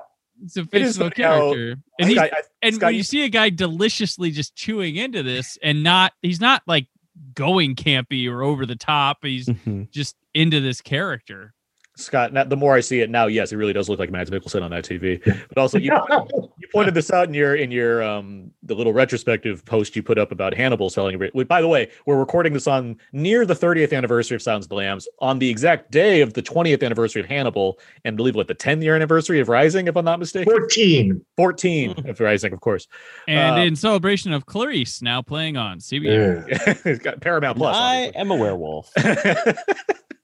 it's 0.44 0.58
a 0.58 0.68
It 0.72 0.82
is 0.82 0.98
fictional 0.98 1.10
funny 1.12 1.24
how- 1.24 1.40
character, 1.54 1.76
I 1.78 2.04
and 2.04 2.08
think 2.08 2.10
he's 2.10 2.18
I- 2.20 2.24
I- 2.26 2.42
and 2.62 2.76
Scott, 2.76 2.88
when 2.88 2.94
you- 2.96 2.98
you 2.98 3.04
see 3.04 3.24
a 3.24 3.30
guy 3.30 3.50
deliciously 3.50 4.32
just 4.32 4.56
chewing 4.58 4.98
into 4.98 5.24
this 5.24 5.58
and 5.64 5.82
not 5.82 6.12
he's 6.22 6.42
not 6.42 6.62
like 6.68 6.88
going 7.36 7.76
campy 7.76 8.30
or 8.30 8.44
over 8.44 8.66
the 8.66 8.76
top 8.76 9.20
he's 9.22 9.48
Mhm. 9.48 9.90
just 9.92 10.16
into 10.34 10.60
this 10.60 10.82
character 10.82 11.54
Scott, 11.96 12.34
now, 12.34 12.44
the 12.44 12.58
more 12.58 12.74
I 12.74 12.80
see 12.80 13.02
it 13.02 13.10
now, 13.10 13.28
yes, 13.28 13.52
it 13.52 13.58
really 13.58 13.74
does 13.74 13.88
look 13.88 14.00
like 14.00 14.10
Mads 14.10 14.32
Mikkelsen 14.32 14.64
on 14.64 14.72
that 14.72 14.84
TV. 14.84 15.24
But 15.48 15.58
also, 15.60 15.78
you, 15.78 15.92
you 16.58 16.68
pointed 16.72 16.96
this 16.96 17.12
out 17.12 17.28
in 17.28 17.36
your 17.36 17.56
in 17.56 17.70
your 17.70 18.02
um 18.02 18.52
the 18.64 18.74
little 18.74 18.94
retrospective 18.94 19.64
post 19.66 19.96
you 19.96 20.02
put 20.02 20.18
up 20.18 20.32
about 20.32 20.56
Hannibal 20.56 20.90
celebrating. 20.90 21.44
By 21.46 21.62
the 21.62 21.68
way, 21.68 21.90
we're 22.06 22.18
recording 22.18 22.54
this 22.54 22.66
on 22.66 22.98
near 23.12 23.46
the 23.46 23.54
30th 23.54 23.96
anniversary 23.96 24.36
of 24.36 24.42
Silence 24.42 24.66
of 24.66 24.70
the 24.70 24.76
Lambs 24.76 25.08
on 25.20 25.38
the 25.38 25.50
exact 25.50 25.92
day 25.92 26.22
of 26.22 26.34
the 26.34 26.42
20th 26.42 26.84
anniversary 26.84 27.22
of 27.22 27.28
Hannibal, 27.28 27.80
and 28.06 28.18
believe 28.18 28.36
what 28.36 28.48
the 28.48 28.56
10 28.56 28.82
year 28.82 28.96
anniversary 28.96 29.40
of 29.40 29.48
Rising, 29.48 29.88
if 29.88 29.96
I'm 29.96 30.06
not 30.06 30.18
mistaken, 30.20 30.52
14. 30.52 31.26
14 31.38 32.06
of 32.10 32.20
Rising, 32.20 32.54
of 32.54 32.62
course. 32.62 32.88
and 33.28 33.60
Uh, 33.60 33.62
in 33.62 33.76
celebration 33.76 34.34
of 34.34 34.46
clarice 34.46 35.02
now 35.02 35.22
playing 35.22 35.58
on 35.58 35.80
cbs 35.80 36.46
it's 36.86 37.04
got 37.04 37.22
Paramount 37.22 37.58
Plus. 37.58 37.76
I 37.76 38.08
obviously. 38.08 38.16
am 38.20 38.32
a 38.32 38.36
werewolf. 38.36 38.92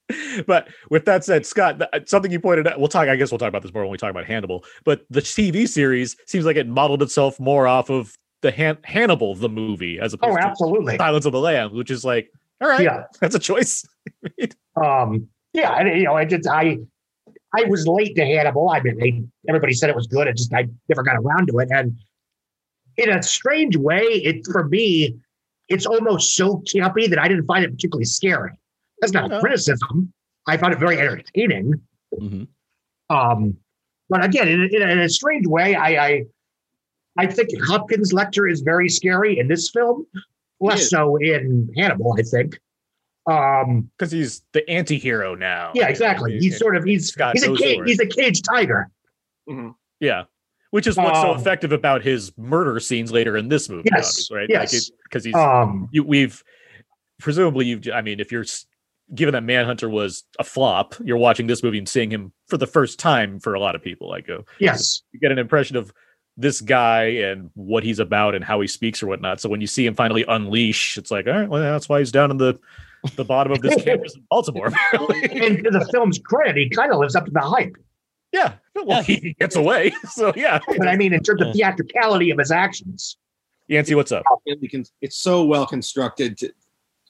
but 0.48 0.68
with 0.90 1.06
that 1.06 1.24
said, 1.24 1.46
Scott, 1.46 1.82
something 2.06 2.32
you 2.32 2.40
pointed 2.40 2.68
out, 2.68 2.80
we'll 2.80 2.88
talk, 2.88 3.08
I 3.08 3.16
guess 3.16 3.32
we'll 3.32 3.38
talk 3.40 3.50
about 3.50 3.62
this 3.62 3.74
more 3.74 3.84
when 3.84 3.92
we 3.92 3.98
talk 3.98 4.10
about 4.12 4.26
Hannibal, 4.26 4.64
but 4.84 5.06
the 5.10 5.22
TV 5.22 5.68
series 5.68 6.16
seems 6.26 6.46
like 6.46 6.56
it 6.58 6.68
modeled 6.68 7.02
itself 7.04 7.40
more 7.40 7.68
off 7.68 7.90
of 7.90 8.14
the 8.42 8.52
Han- 8.52 8.78
Hannibal, 8.84 9.36
the 9.36 9.50
movie, 9.50 10.00
as 10.00 10.14
Oh, 10.14 10.18
opposed 10.22 10.40
to 10.40 10.46
absolutely. 10.48 10.98
Silence 10.98 11.26
of 11.26 11.32
the 11.34 11.40
Lambs, 11.40 11.74
which 11.74 11.92
is 11.92 12.04
like, 12.06 12.32
all 12.62 12.68
right, 12.70 12.82
Yeah. 12.82 13.04
that's 13.22 13.36
a 13.36 13.40
choice. 13.40 13.86
Um, 14.76 15.28
yeah, 15.54 15.74
and 15.74 15.90
you 15.98 16.06
know, 16.06 16.14
I 16.14 16.24
just 16.24 16.48
I 16.48 16.78
I 17.54 17.64
was 17.66 17.86
late 17.86 18.16
to 18.16 18.26
Hannibal. 18.26 18.70
I 18.70 18.80
mean, 18.82 19.30
everybody 19.50 19.74
said 19.74 19.90
it 19.90 19.96
was 19.96 20.08
good. 20.08 20.26
I 20.28 20.32
just 20.32 20.54
I 20.54 20.68
never 20.88 21.04
got 21.04 21.18
around 21.18 21.48
to 21.48 21.58
it, 21.60 21.68
and 21.72 22.00
in 22.96 23.10
a 23.10 23.22
strange 23.22 23.76
way, 23.76 24.04
it 24.04 24.46
for 24.50 24.70
me, 24.70 25.18
it's 25.68 25.86
almost 25.86 26.34
so 26.36 26.58
campy 26.74 27.10
that 27.10 27.20
I 27.20 27.28
didn't 27.28 27.46
find 27.46 27.66
it 27.66 27.72
particularly 27.72 28.06
scary. 28.06 28.52
That's 29.02 29.14
not 29.14 29.32
a 29.32 29.40
criticism. 29.40 30.12
I 30.48 30.58
found 30.58 30.74
it 30.74 30.80
very 30.80 31.00
entertaining. 31.00 31.74
Mhm. 32.14 32.48
Um, 33.10 33.58
but 34.10 34.24
again, 34.26 34.48
in, 34.48 34.70
in, 34.74 34.82
a- 34.82 34.88
in 34.92 35.00
a 35.00 35.10
strange 35.10 35.46
way, 35.48 35.76
I, 35.76 36.08
I 36.08 36.24
I 37.18 37.28
think 37.28 37.50
Hopkins 37.66 38.14
Lecter 38.14 38.50
is 38.52 38.62
very 38.62 38.90
scary 38.90 39.40
in 39.40 39.48
this 39.48 39.70
film, 39.70 40.06
less 40.60 40.90
so 40.90 41.16
in 41.18 41.70
Hannibal. 41.76 42.16
I 42.18 42.24
think. 42.24 42.60
Um, 43.30 43.92
Because 43.98 44.12
he's 44.12 44.44
the 44.54 44.68
anti 44.70 44.98
hero 44.98 45.36
now. 45.36 45.72
yeah, 45.76 45.88
exactly. 45.88 46.38
He's 46.40 46.58
sort 46.58 46.76
of 46.76 46.84
he's 46.84 47.10
Scott 47.10 47.34
he's 47.36 47.44
a 47.44 47.56
cage, 47.56 47.82
he's 47.86 48.00
a 48.00 48.06
caged 48.08 48.46
tiger. 48.46 48.90
Yeah. 50.00 50.24
Which 50.72 50.86
is 50.88 50.96
what's 50.98 51.20
so 51.20 51.32
Um, 51.32 51.40
effective 51.40 51.72
about 51.72 52.04
his 52.04 52.32
murder 52.38 52.80
scenes 52.80 53.12
later 53.12 53.36
in 53.38 53.50
this 53.50 53.70
movie, 53.70 53.90
Yes, 53.92 54.30
right? 54.32 54.46
yes. 54.50 54.92
Because 55.04 55.24
he's 55.26 55.34
Um, 55.36 55.90
you, 55.92 56.04
we've 56.04 56.44
presumably 57.20 57.66
you've 57.66 57.86
i 57.94 58.02
mean 58.02 58.20
if 58.22 58.32
you're 58.32 58.44
s- 58.44 58.66
given 59.14 59.34
that 59.34 59.44
manhunter 59.44 59.90
was 59.90 60.24
a 60.38 60.44
flop 60.44 60.96
you're 61.04 61.18
watching 61.18 61.48
this 61.48 61.64
movie 61.64 61.78
and 61.78 61.90
seeing 61.90 62.12
him 62.12 62.32
for 62.48 62.58
the 62.58 62.68
first 62.68 63.00
time 63.00 63.40
for 63.40 63.54
a 63.54 63.60
lot 63.60 63.76
of 63.76 63.82
people 63.82 64.08
like 64.08 64.28
go 64.28 64.46
yes, 64.60 65.02
you 65.12 65.20
get 65.20 65.32
an 65.32 65.40
impression 65.40 65.76
of 65.76 65.92
this 66.38 66.62
guy 66.62 67.04
and 67.04 67.50
what 67.56 67.84
he's 67.84 68.00
about 68.00 68.34
and 68.34 68.46
how 68.46 68.62
he 68.62 68.68
speaks 68.68 69.04
or 69.04 69.08
whatnot. 69.08 69.42
So 69.42 69.50
when 69.50 69.60
you 69.60 69.68
see 69.68 69.86
him 69.86 69.94
finally 69.94 70.24
unleash 70.28 70.98
it's 70.98 71.12
like 71.12 71.28
all 71.28 71.34
right 71.34 71.50
well 71.50 71.62
that's 71.62 71.90
why 71.90 72.00
he's 72.00 72.12
down 72.12 72.32
in 72.32 72.38
the 72.38 72.58
the 73.16 73.26
bottom 73.26 73.52
of 73.52 73.62
this 73.62 73.76
campus 73.84 74.16
in 74.16 74.24
baltimore. 74.30 74.68
And 74.68 75.64
to 75.64 75.72
the 75.72 75.88
film's 75.92 76.20
credit, 76.20 76.58
he 76.58 76.70
kind 76.70 76.92
of 76.92 77.00
lives 77.00 77.16
up 77.16 77.26
to 77.26 77.32
the 77.32 77.40
hype. 77.42 77.76
yeah. 78.32 78.54
Well 78.76 79.04
he 79.04 79.36
gets 79.40 79.56
away 79.56 79.92
so 80.12 80.32
yeah. 80.36 80.60
But 80.78 80.88
I 80.88 80.96
mean, 80.96 81.14
in 81.14 81.22
terms 81.22 81.42
of 81.42 81.54
theatricality 81.54 82.30
of 82.30 82.40
his 82.40 82.52
actions, 82.52 83.18
yancy 83.68 83.96
what's 83.96 84.12
up? 84.12 84.24
It's 84.46 85.18
so 85.18 85.44
well 85.44 85.66
constructed 85.66 86.38
to, 86.40 86.54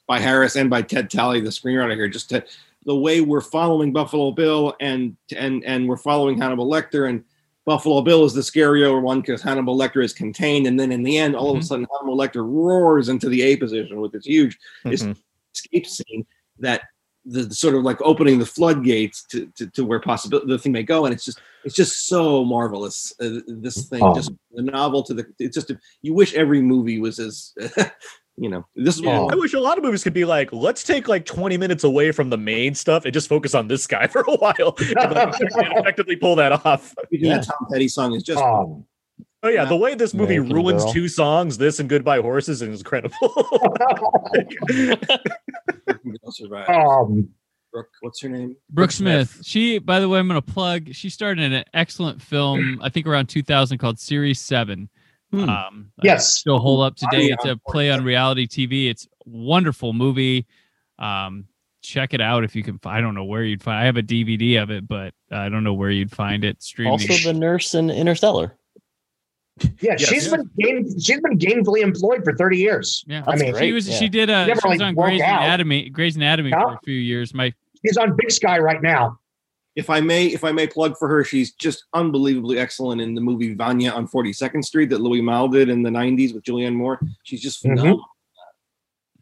by 0.09 0.19
Harris 0.19 0.55
and 0.55 0.71
by 0.71 0.81
Ted 0.81 1.07
Tally, 1.09 1.39
the 1.39 1.51
screenwriter 1.51 1.93
here. 1.93 2.09
Just 2.09 2.29
to, 2.31 2.43
the 2.85 2.95
way 2.95 3.21
we're 3.21 3.41
following 3.41 3.93
Buffalo 3.93 4.31
Bill 4.31 4.73
and 4.81 5.15
and 5.37 5.63
and 5.63 5.87
we're 5.87 5.97
following 5.97 6.35
Hannibal 6.41 6.67
Lecter 6.69 7.07
and 7.07 7.23
Buffalo 7.63 8.01
Bill 8.01 8.25
is 8.25 8.33
the 8.33 8.41
scarier 8.41 8.99
one 8.99 9.21
because 9.21 9.43
Hannibal 9.43 9.77
Lecter 9.77 10.03
is 10.03 10.11
contained, 10.11 10.65
and 10.65 10.79
then 10.79 10.91
in 10.91 11.03
the 11.03 11.15
end, 11.17 11.35
all 11.35 11.51
of 11.51 11.57
a 11.57 11.59
Mhm. 11.59 11.63
sudden 11.63 11.87
Hannibal 11.93 12.17
Lecter 12.17 12.43
roars 12.43 13.07
into 13.07 13.29
the 13.29 13.43
A 13.43 13.55
position 13.55 14.01
with 14.01 14.11
this 14.11 14.25
huge 14.25 14.57
Mhm. 14.83 15.15
escape 15.53 15.85
scene 15.85 16.25
that 16.57 16.81
the, 17.25 17.43
the 17.43 17.53
sort 17.53 17.75
of 17.75 17.83
like 17.83 18.01
opening 18.01 18.39
the 18.39 18.45
floodgates 18.47 19.23
to, 19.25 19.45
to, 19.55 19.67
to 19.67 19.85
where 19.85 19.99
possibility 19.99 20.47
the 20.47 20.57
thing 20.57 20.71
may 20.71 20.81
go 20.81 21.05
and 21.05 21.13
it's 21.13 21.25
just 21.25 21.39
it's 21.65 21.75
just 21.75 22.07
so 22.07 22.45
marvelous 22.45 23.13
uh, 23.19 23.39
this 23.45 23.87
thing 23.89 24.01
Oh. 24.01 24.15
just 24.15 24.31
the 24.55 24.61
novel 24.63 25.03
to 25.03 25.13
the 25.13 25.25
it's 25.37 25.53
just 25.53 25.69
you 26.01 26.13
wish 26.13 26.33
every 26.33 26.61
movie 26.61 26.97
was 26.97 27.19
as 27.19 27.53
you 28.39 28.49
know 28.49 28.65
this 28.75 28.95
is 28.95 29.01
Yeah. 29.01 29.21
I 29.29 29.35
wish 29.35 29.53
a 29.53 29.59
lot 29.59 29.77
of 29.77 29.83
movies 29.83 30.03
could 30.03 30.13
be 30.13 30.25
like, 30.25 30.51
let's 30.53 30.83
take 30.83 31.07
like 31.07 31.25
20 31.25 31.57
minutes 31.57 31.83
away 31.83 32.11
from 32.11 32.29
the 32.29 32.37
main 32.37 32.73
stuff 32.75 33.03
and 33.05 33.13
just 33.13 33.27
focus 33.27 33.53
on 33.53 33.67
this 33.67 33.85
guy 33.87 34.07
for 34.13 34.21
a 34.21 34.35
while. 34.37 34.75
and, 34.79 35.13
like, 35.13 35.35
effectively 35.41 36.15
pull 36.15 36.35
that 36.37 36.53
off. 36.65 36.95
even 37.11 37.29
Yeah. 37.29 37.37
the 37.39 37.45
Tom 37.45 37.67
Petty 37.71 37.87
song 37.87 38.13
is 38.13 38.23
just 38.23 38.41
um, 38.41 38.85
Oh 39.41 39.47
yeah, 39.47 39.63
the 39.63 39.75
way 39.77 39.95
this 39.95 40.13
movie 40.13 40.35
American 40.35 40.55
ruins 40.55 40.83
Girl. 40.83 40.93
two 40.93 41.07
songs, 41.07 41.57
this 41.57 41.79
and 41.79 41.87
Goodbye 41.87 42.19
Horses, 42.19 42.61
is 42.61 42.79
incredible. 42.79 43.15
Um, 46.67 47.29
Brooke, 47.71 47.87
what's 48.01 48.21
her 48.21 48.29
name? 48.29 48.55
Brooke 48.69 48.91
Smith. 48.91 49.39
She, 49.43 49.77
by 49.79 49.99
the 49.99 50.09
way, 50.09 50.19
I'm 50.19 50.27
going 50.27 50.41
to 50.41 50.53
plug. 50.53 50.93
She 50.93 51.09
starred 51.09 51.39
in 51.39 51.53
an 51.53 51.63
excellent 51.73 52.21
film, 52.21 52.79
I 52.81 52.89
think 52.89 53.05
around 53.07 53.27
2000, 53.27 53.77
called 53.77 53.99
Series 53.99 54.39
Seven. 54.41 54.89
Hmm. 55.31 55.49
Um, 55.49 55.91
Yes. 56.01 56.35
still 56.35 56.59
hold 56.59 56.81
up 56.83 56.95
today. 56.95 57.25
It's 57.27 57.45
a 57.45 57.55
play 57.67 57.91
on 57.91 58.03
reality 58.03 58.47
TV. 58.47 58.89
It's 58.89 59.05
a 59.05 59.29
wonderful 59.29 59.93
movie. 59.93 60.47
Um, 60.97 61.45
check 61.81 62.13
it 62.13 62.21
out 62.21 62.43
if 62.43 62.55
you 62.55 62.63
can. 62.63 62.79
I 62.85 62.99
don't 63.01 63.13
know 63.15 63.25
where 63.25 63.43
you'd 63.43 63.61
find. 63.61 63.77
I 63.77 63.85
have 63.85 63.97
a 63.97 64.01
DVD 64.03 64.61
of 64.61 64.69
it, 64.71 64.87
but 64.87 65.13
I 65.31 65.49
don't 65.49 65.63
know 65.63 65.73
where 65.75 65.91
you'd 65.91 66.11
find 66.11 66.43
it 66.43 66.61
streaming. 66.63 66.91
Also, 66.93 67.13
the 67.31 67.37
nurse 67.37 67.75
in 67.75 67.89
Interstellar. 67.91 68.55
yeah, 69.81 69.95
Yes. 69.99 70.05
she's 70.07 70.27
been 70.29 70.49
gain, 70.57 70.99
she's 70.99 71.19
been 71.21 71.37
gainfully 71.37 71.81
employed 71.81 72.23
for 72.23 72.33
thirty 72.35 72.57
years. 72.57 73.03
yeah, 73.07 73.23
I 73.27 73.35
mean, 73.35 73.51
great. 73.51 73.61
she 73.65 73.71
was. 73.73 73.87
yeah. 73.89 73.95
She 73.97 74.09
did 74.09 74.29
a. 74.29 74.47
Never 74.47 74.61
She 74.61 74.67
was 74.69 74.79
really 74.79 74.85
on 74.85 74.95
Grey's. 74.95 75.21
Anatomy. 75.21 75.89
Grey's 75.89 76.15
Anatomy 76.15 76.49
Yeah. 76.49 76.61
for 76.63 76.73
a 76.75 76.79
few 76.85 76.95
years. 76.97 77.33
My 77.33 77.53
She's 77.85 77.97
on 77.97 78.15
Big 78.15 78.31
Sky 78.31 78.57
right 78.59 78.81
now. 78.81 79.19
If 79.75 79.89
I 79.89 80.01
may, 80.01 80.27
if 80.27 80.43
I 80.43 80.51
may 80.51 80.67
plug 80.67 80.97
for 80.97 81.07
her, 81.07 81.23
she's 81.23 81.53
just 81.53 81.85
unbelievably 81.93 82.57
excellent 82.57 83.01
in 83.01 83.13
the 83.15 83.21
movie 83.21 83.53
Vanya 83.53 83.91
on 83.91 84.07
42nd 84.07 84.63
Street 84.65 84.89
that 84.89 84.99
Louis 85.01 85.21
Malle 85.21 85.47
did 85.47 85.69
in 85.69 85.83
the 85.83 85.89
90s 85.91 86.33
with 86.33 86.43
Julianne 86.43 86.73
Moore. 86.75 86.99
She's 87.23 87.41
just 87.41 87.59
Mhm. 87.63 87.69
phenomenal. 87.77 88.05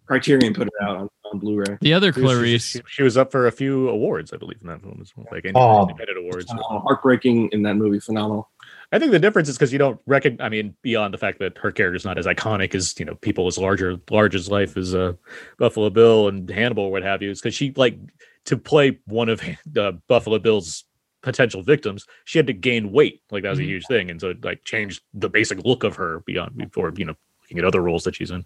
Criterion 0.07 0.53
put 0.53 0.67
it 0.67 0.73
out 0.81 0.95
on, 0.95 1.09
on 1.33 1.39
Blu-ray. 1.39 1.77
the 1.81 1.93
other 1.93 2.13
She 2.13 2.21
was- 2.21 2.31
Clarice. 2.37 2.63
she, 2.65 2.79
she 2.87 3.03
was 3.03 3.17
up 3.17 3.29
for 3.29 3.47
a 3.47 3.51
few 3.51 3.89
awards, 3.89 4.31
I 4.31 4.37
believe, 4.37 4.59
in 4.61 4.67
that 4.67 4.81
film 4.81 4.99
as 5.01 5.11
well. 5.17 5.27
Like 5.31 5.45
Oh. 5.53 5.81
independent 5.81 6.17
awards. 6.17 6.45
Phenomenal. 6.45 6.79
Heartbreaking 6.87 7.49
in 7.51 7.61
that 7.63 7.75
movie, 7.75 7.99
phenomenal. 7.99 8.49
I 8.93 8.99
think 8.99 9.11
the 9.11 9.19
difference 9.19 9.49
is 9.49 9.57
because 9.57 9.73
you 9.73 9.79
don't 9.79 9.99
reckon. 10.05 10.39
I 10.39 10.47
mean, 10.47 10.75
beyond 10.81 11.13
the 11.13 11.17
fact 11.17 11.39
that 11.39 11.57
her 11.57 11.71
character's 11.73 12.05
not 12.05 12.17
as 12.17 12.25
iconic 12.25 12.73
as 12.73 12.97
you 12.97 13.03
know 13.05 13.15
people 13.15 13.47
as 13.47 13.57
larger, 13.57 13.97
large 14.09 14.33
as 14.33 14.49
life 14.49 14.77
as 14.77 14.95
uh, 14.95 15.11
Buffalo 15.59 15.89
Bill 15.89 16.29
and 16.29 16.49
Hannibal 16.49 16.85
or 16.85 16.91
what 16.91 17.03
have 17.03 17.21
you, 17.21 17.29
is 17.31 17.41
because 17.41 17.53
she 17.53 17.73
like 17.75 17.99
to 18.47 18.57
play 18.57 18.99
one 19.05 19.29
of 19.29 19.41
uh, 19.77 19.91
Buffalo 20.07 20.39
Bill's 20.39 20.83
potential 21.21 21.61
victims. 21.63 22.05
She 22.25 22.39
had 22.39 22.47
to 22.47 22.53
gain 22.53 22.91
weight, 22.91 23.21
like 23.31 23.43
that 23.43 23.49
was 23.51 23.59
Mhm. 23.59 23.63
a 23.63 23.65
huge 23.67 23.85
thing, 23.87 24.09
and 24.09 24.19
so 24.19 24.29
it, 24.31 24.43
like 24.43 24.63
changed 24.63 25.01
the 25.13 25.29
basic 25.29 25.59
look 25.65 25.83
of 25.83 25.95
her 25.95 26.21
beyond 26.25 26.57
before 26.57 26.91
you 26.95 27.05
know 27.05 27.15
looking 27.41 27.59
at 27.59 27.65
other 27.65 27.81
roles 27.81 28.03
that 28.05 28.15
she's 28.15 28.31
in. 28.31 28.43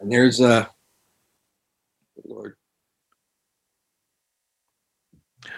And 0.00 0.10
there's 0.12 0.40
uh 0.40 0.66
Lord. 2.24 2.56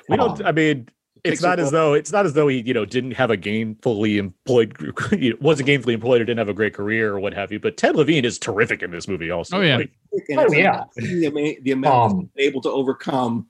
We 0.09 0.17
don't. 0.17 0.45
I 0.45 0.53
mean, 0.53 0.89
it's 1.25 1.43
not 1.43 1.59
as 1.61 1.71
though 1.71 1.95
it's 1.95 2.13
not 2.13 2.25
as 2.27 2.33
though 2.35 2.49
he 2.49 2.61
you 2.61 2.75
know 2.75 2.85
didn't 2.85 3.13
have 3.13 3.31
a 3.31 3.37
gainfully 3.37 4.17
employed, 4.19 4.75
you 5.13 5.31
know, 5.31 5.37
wasn't 5.41 5.69
gainfully 5.69 5.93
employed 5.95 6.21
or 6.21 6.25
didn't 6.25 6.39
have 6.39 6.49
a 6.49 6.55
great 6.55 6.75
career 6.75 7.15
or 7.15 7.21
what 7.21 7.35
have 7.35 7.51
you. 7.53 7.59
But 7.61 7.77
Ted 7.77 7.97
Levine 7.97 8.25
is 8.25 8.39
terrific 8.39 8.83
in 8.83 8.91
this 8.91 9.09
movie. 9.09 9.31
Also, 9.31 9.59
Oh, 9.59 9.61
yeah. 9.61 9.77
Like, 9.79 9.91
Oh, 10.37 10.53
yeah. 10.53 10.85
The, 10.97 11.27
ama- 11.27 11.61
the 11.63 11.73
amount 11.73 12.13
Um, 12.13 12.31
able 12.37 12.61
to 12.63 12.71
overcome 12.71 13.49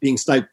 being 0.00 0.16
type, 0.16 0.48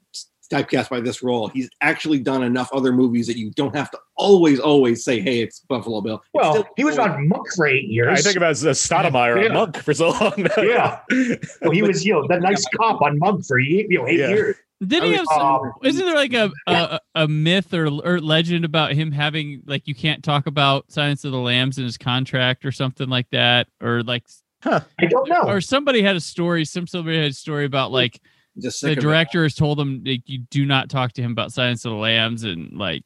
typecast 0.52 0.90
by 0.90 1.00
this 1.00 1.22
role. 1.22 1.48
He's 1.50 1.70
actually 1.82 2.20
done 2.20 2.42
enough 2.44 2.70
other 2.74 2.92
movies 2.92 3.28
that 3.28 3.38
you 3.38 3.52
don't 3.52 3.76
have 3.76 3.92
to 3.92 4.00
always, 4.16 4.60
always 4.60 5.04
say, 5.04 5.20
"Hey, 5.22 5.42
it's 5.42 5.60
Buffalo 5.60 6.02
Bill." 6.02 6.16
It's 6.16 6.26
Well, 6.34 6.54
still- 6.54 6.68
he 6.76 6.84
was 6.86 6.98
on 6.98 7.28
Monk 7.28 7.46
for 7.56 7.68
eight 7.68 7.86
years. 7.86 8.18
I 8.20 8.22
think 8.22 8.36
about 8.38 8.52
uh, 8.56 8.72
Stottlemeyer 8.72 9.42
Yeah. 9.44 9.50
on 9.50 9.54
Monk 9.54 9.78
for 9.78 9.94
so 9.94 10.10
long. 10.10 10.34
Yeah. 10.58 11.00
Well, 11.62 11.72
he 11.72 11.82
was, 11.84 12.06
you 12.06 12.14
know, 12.14 12.28
the 12.28 12.40
nice 12.40 12.66
cop 12.76 13.02
on 13.02 13.20
Monk 13.20 13.46
for 13.46 13.60
ye- 13.60 13.86
you 13.90 14.00
know 14.00 14.08
eight 14.08 14.20
Yeah. 14.20 14.30
years. 14.30 14.56
Did 14.86 15.04
he 15.04 15.14
have? 15.14 15.26
Some, 15.34 15.72
isn't 15.84 16.06
there 16.06 16.16
like 16.16 16.34
a, 16.34 16.52
a 16.68 17.00
a 17.16 17.28
myth 17.28 17.74
or 17.74 17.88
or 17.88 18.20
legend 18.22 18.64
about 18.64 18.94
him 18.94 19.12
having 19.12 19.64
like 19.66 19.88
you 19.88 19.96
can't 19.96 20.24
talk 20.24 20.46
about 20.46 20.92
Silence 20.92 21.26
of 21.26 21.32
the 21.32 21.40
Lambs 21.40 21.80
in 21.80 21.84
his 21.84 21.98
contract 21.98 22.64
or 22.64 22.72
something 22.72 23.10
like 23.10 23.28
that, 23.32 23.68
or 23.82 24.04
like 24.04 24.24
I 24.64 24.82
don't 25.10 25.28
know. 25.30 25.44
or 25.48 25.62
somebody 25.62 26.04
had 26.04 26.16
a 26.16 26.20
story. 26.20 26.64
Some 26.64 26.86
somebody 26.86 27.18
had 27.18 27.32
a 27.32 27.34
story 27.34 27.66
about 27.66 27.92
like 27.92 28.22
just 28.60 28.82
the 28.82 28.90
sick 28.90 28.92
of 28.94 28.98
it. 29.00 29.02
director 29.02 29.44
has 29.44 29.56
told 29.56 29.80
him 29.80 30.04
like, 30.06 30.22
you 30.26 30.40
do 30.52 30.64
not 30.66 30.90
talk 30.90 31.14
to 31.14 31.22
him 31.24 31.32
about 31.32 31.52
Silence 31.54 31.84
of 31.86 31.92
the 31.94 31.98
Lambs, 31.98 32.44
and 32.44 32.78
like 32.78 33.02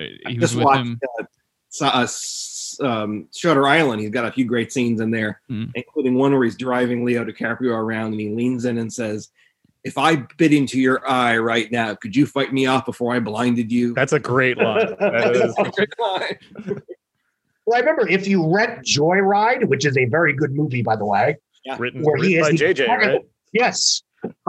uh, 0.00 0.04
he 0.26 0.34
was 0.38 0.50
just 0.50 0.56
with 0.56 0.64
watched 0.64 0.80
him. 0.80 1.00
uh, 1.20 1.24
so- 1.68 1.86
uh, 1.86 2.02
s- 2.02 2.76
um, 2.82 3.28
Shutter 3.32 3.66
Island. 3.68 4.00
He's 4.00 4.10
got 4.10 4.24
a 4.24 4.32
few 4.32 4.44
great 4.44 4.72
scenes 4.72 5.00
in 5.00 5.10
there, 5.12 5.40
Hmm. 5.48 5.66
including 5.76 6.14
one 6.14 6.32
where 6.32 6.42
he's 6.42 6.56
driving 6.56 7.04
Leo 7.04 7.24
DiCaprio 7.24 7.74
around 7.76 8.12
and 8.12 8.20
he 8.20 8.30
leans 8.30 8.64
in 8.64 8.78
and 8.78 8.92
says, 8.92 9.28
"If 9.84 9.98
I 9.98 10.16
bit 10.36 10.52
into 10.52 10.80
your 10.80 11.08
eye 11.08 11.36
right 11.38 11.70
now, 11.70 11.94
could 11.94 12.14
you 12.14 12.26
fight 12.26 12.52
me 12.52 12.66
off 12.66 12.86
before 12.86 13.14
I 13.14 13.20
blinded 13.20 13.70
you?" 13.72 13.94
That's 13.94 14.12
a 14.12 14.20
great 14.20 14.58
line. 14.58 14.94
That 15.00 15.36
is- 15.36 16.82
Well, 17.64 17.76
I 17.76 17.80
remember 17.80 18.08
if 18.08 18.26
you 18.26 18.52
rent 18.52 18.84
Joyride, 18.84 19.68
which 19.68 19.86
is 19.86 19.96
a 19.96 20.06
very 20.06 20.32
good 20.32 20.52
movie, 20.52 20.82
by 20.82 20.96
the 20.96 21.04
way. 21.06 21.36
written, 21.78 22.02
Where 22.02 22.16
he 22.16 22.36
written 22.38 22.56
by 22.58 22.64
is 22.64 22.76
the 22.76 22.82
JJ, 22.84 22.88
right? 22.88 23.20
Yes. 23.52 24.02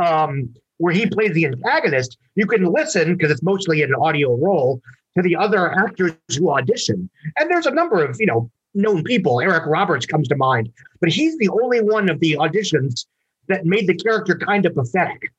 Um, 0.04 0.50
where 0.78 0.94
he 0.94 1.06
plays 1.06 1.32
the 1.34 1.46
antagonist, 1.46 2.18
you 2.36 2.48
can 2.48 2.66
listen 2.66 3.16
because 3.16 3.32
it's 3.32 3.44
mostly 3.44 3.84
an 3.84 3.94
audio 3.94 4.36
role 4.36 4.82
to 5.16 5.22
the 5.22 5.36
other 5.36 5.72
actors 5.74 6.14
who 6.38 6.50
audition. 6.52 7.08
And 7.38 7.50
there's 7.52 7.68
a 7.68 7.72
number 7.72 8.04
of, 8.04 8.18
you 8.20 8.26
know, 8.26 8.50
known 8.74 9.04
people. 9.04 9.40
Eric 9.42 9.66
Roberts 9.68 10.08
comes 10.08 10.28
to 10.30 10.36
mind, 10.36 10.72
but 11.00 11.10
he's 11.10 11.38
the 11.38 11.50
only 11.50 11.82
one 11.82 12.10
of 12.10 12.20
the 12.20 12.34
auditions 12.40 13.06
that 13.48 13.66
made 13.66 13.88
the 13.88 13.96
character 13.96 14.38
kind 14.38 14.66
of 14.66 14.76
pathetic. 14.76 15.32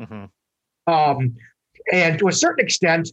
Mhm. 0.00 0.30
Um, 0.86 1.36
and 1.92 2.18
to 2.18 2.28
a 2.28 2.32
certain 2.32 2.64
extent, 2.64 3.10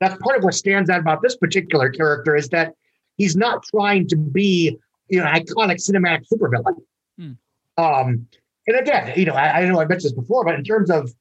that's 0.00 0.16
part 0.22 0.36
of 0.36 0.44
what 0.44 0.54
stands 0.54 0.90
out 0.90 1.00
about 1.00 1.22
this 1.22 1.36
particular 1.36 1.90
character 1.90 2.36
is 2.36 2.48
that 2.50 2.74
he's 3.16 3.36
not 3.36 3.64
trying 3.64 4.06
to 4.08 4.16
be, 4.16 4.76
you 5.08 5.20
know, 5.20 5.26
an 5.26 5.34
iconic 5.34 5.76
cinematic 5.76 6.24
supervillain. 6.32 6.76
Hmm. 7.18 7.32
Um, 7.76 8.26
and 8.66 8.76
again, 8.76 9.12
you 9.16 9.24
know, 9.26 9.34
I, 9.34 9.60
I 9.60 9.68
know 9.68 9.80
I 9.80 9.84
mentioned 9.86 10.10
this 10.10 10.12
before, 10.12 10.44
but 10.44 10.54
in 10.54 10.64
terms 10.64 10.90
of, 10.90 11.12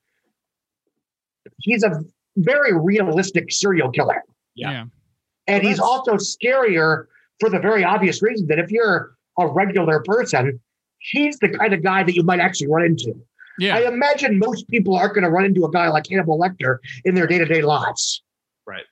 he's 1.59 1.84
a 1.84 2.01
very 2.38 2.78
realistic 2.78 3.51
serial 3.51 3.89
killer, 3.91 4.24
Yeah. 4.55 4.72
yeah. 4.72 4.86
and 5.47 5.64
he's 5.64 5.80
also 5.80 6.14
scarier 6.14 7.05
for 7.39 7.49
the 7.49 7.59
very 7.59 7.84
obvious 7.84 8.22
reason 8.22 8.47
that 8.47 8.59
if 8.59 8.72
you're 8.72 9.16
a 9.38 9.47
regular 9.47 10.01
person, 10.01 10.59
he's 11.04 11.38
the 11.39 11.49
kind 11.49 11.74
of 11.74 11.84
guy 11.84 12.04
that 12.04 12.16
you 12.16 12.24
might 12.24 12.39
actually 12.39 12.68
run 12.68 12.86
into. 12.86 13.14
Yeah. 13.60 13.76
I 13.76 13.88
imagine 13.88 14.39
most 14.39 14.68
people 14.70 14.95
aren't 14.95 15.14
going 15.14 15.24
to 15.24 15.30
run 15.30 15.45
into 15.45 15.64
a 15.66 15.72
guy 15.72 15.88
like 15.89 16.08
Hannibal 16.10 16.39
Lecter 16.39 16.78
in 17.06 17.14
their 17.16 17.28
day 17.28 17.38
to 17.38 17.45
day 17.45 17.62
lives. 17.62 18.24
Right. 18.66 18.84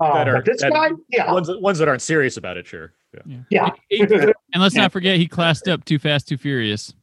Uh, 0.00 0.14
That 0.14 0.28
are- 0.28 0.34
but 0.36 0.44
this 0.46 0.62
that- 0.62 0.72
guy, 0.72 0.88
yeah, 1.10 1.30
Ones, 1.32 1.48
that- 1.48 1.60
ones 1.60 1.78
that 1.78 1.88
aren't 1.88 2.00
serious 2.02 2.36
about 2.38 2.56
it, 2.56 2.66
sure. 2.66 2.92
Yeah. 3.28 3.42
yeah, 3.50 3.68
And 4.54 4.62
let's 4.62 4.74
not 4.74 4.90
forget 4.92 5.18
he 5.18 5.28
classed 5.28 5.68
up 5.68 5.84
Too 5.84 5.98
Fast, 5.98 6.28
Too 6.28 6.38
Furious. 6.38 6.94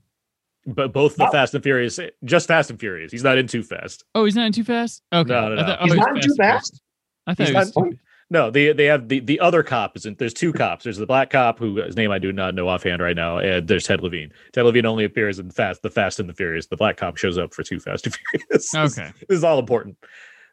But 0.66 0.92
both 0.92 1.16
the 1.16 1.28
Oh. 1.28 1.32
Fast 1.32 1.54
and 1.54 1.64
Furious, 1.64 2.00
just 2.26 2.48
Fast 2.48 2.70
and 2.72 2.80
Furious. 2.80 3.12
He's 3.12 3.24
not 3.24 3.38
in 3.38 3.46
Too 3.48 3.62
Fast. 3.62 4.04
Oh, 4.16 4.26
he's 4.26 4.36
not 4.36 4.48
in 4.48 4.52
Too 4.54 4.64
Fast. 4.64 5.04
Okay, 5.14 5.30
No, 5.30 5.50
no, 5.50 5.56
no. 5.56 5.62
I 5.62 5.66
thought- 5.66 5.82
he's 5.84 5.92
oh, 5.94 5.96
not 5.96 6.06
too 6.08 6.12
and 6.16 6.24
Furious. 6.24 6.38
fast. 6.38 6.82
I 7.28 7.34
thought 7.36 7.44
He's 7.48 7.50
he 7.50 7.56
was 7.56 7.76
not- 7.76 7.84
too- 7.92 7.98
No, 8.32 8.52
they 8.52 8.74
they 8.74 8.86
have 8.86 9.08
the 9.08 9.20
the 9.22 9.40
other 9.40 9.64
cop 9.64 9.98
isn't. 9.98 10.20
There's 10.20 10.34
two 10.34 10.54
cops. 10.54 10.84
There's 10.84 10.98
the 10.98 11.08
black 11.08 11.32
cop 11.32 11.58
who 11.58 11.78
his 11.78 11.96
name 11.96 12.12
I 12.12 12.20
do 12.20 12.32
not 12.32 12.54
know 12.54 12.68
offhand 12.68 13.02
right 13.02 13.16
now, 13.16 13.40
and 13.40 13.68
there's 13.68 13.86
Ted 13.86 14.02
Levine. 14.04 14.32
Ted 14.54 14.66
Levine 14.66 14.86
only 14.86 15.04
appears 15.04 15.40
in 15.40 15.50
Fast, 15.50 15.82
the 15.82 15.90
Fast 15.90 16.20
and 16.20 16.30
the 16.30 16.34
Furious. 16.34 16.68
The 16.68 16.78
black 16.78 16.98
cop 16.98 17.18
shows 17.18 17.40
up 17.40 17.54
for 17.56 17.64
two 17.64 17.80
Fast 17.80 18.06
and 18.06 18.16
Furious. 18.40 18.76
Okay, 18.76 19.12
this 19.28 19.38
is 19.38 19.44
all 19.44 19.58
important. 19.58 19.98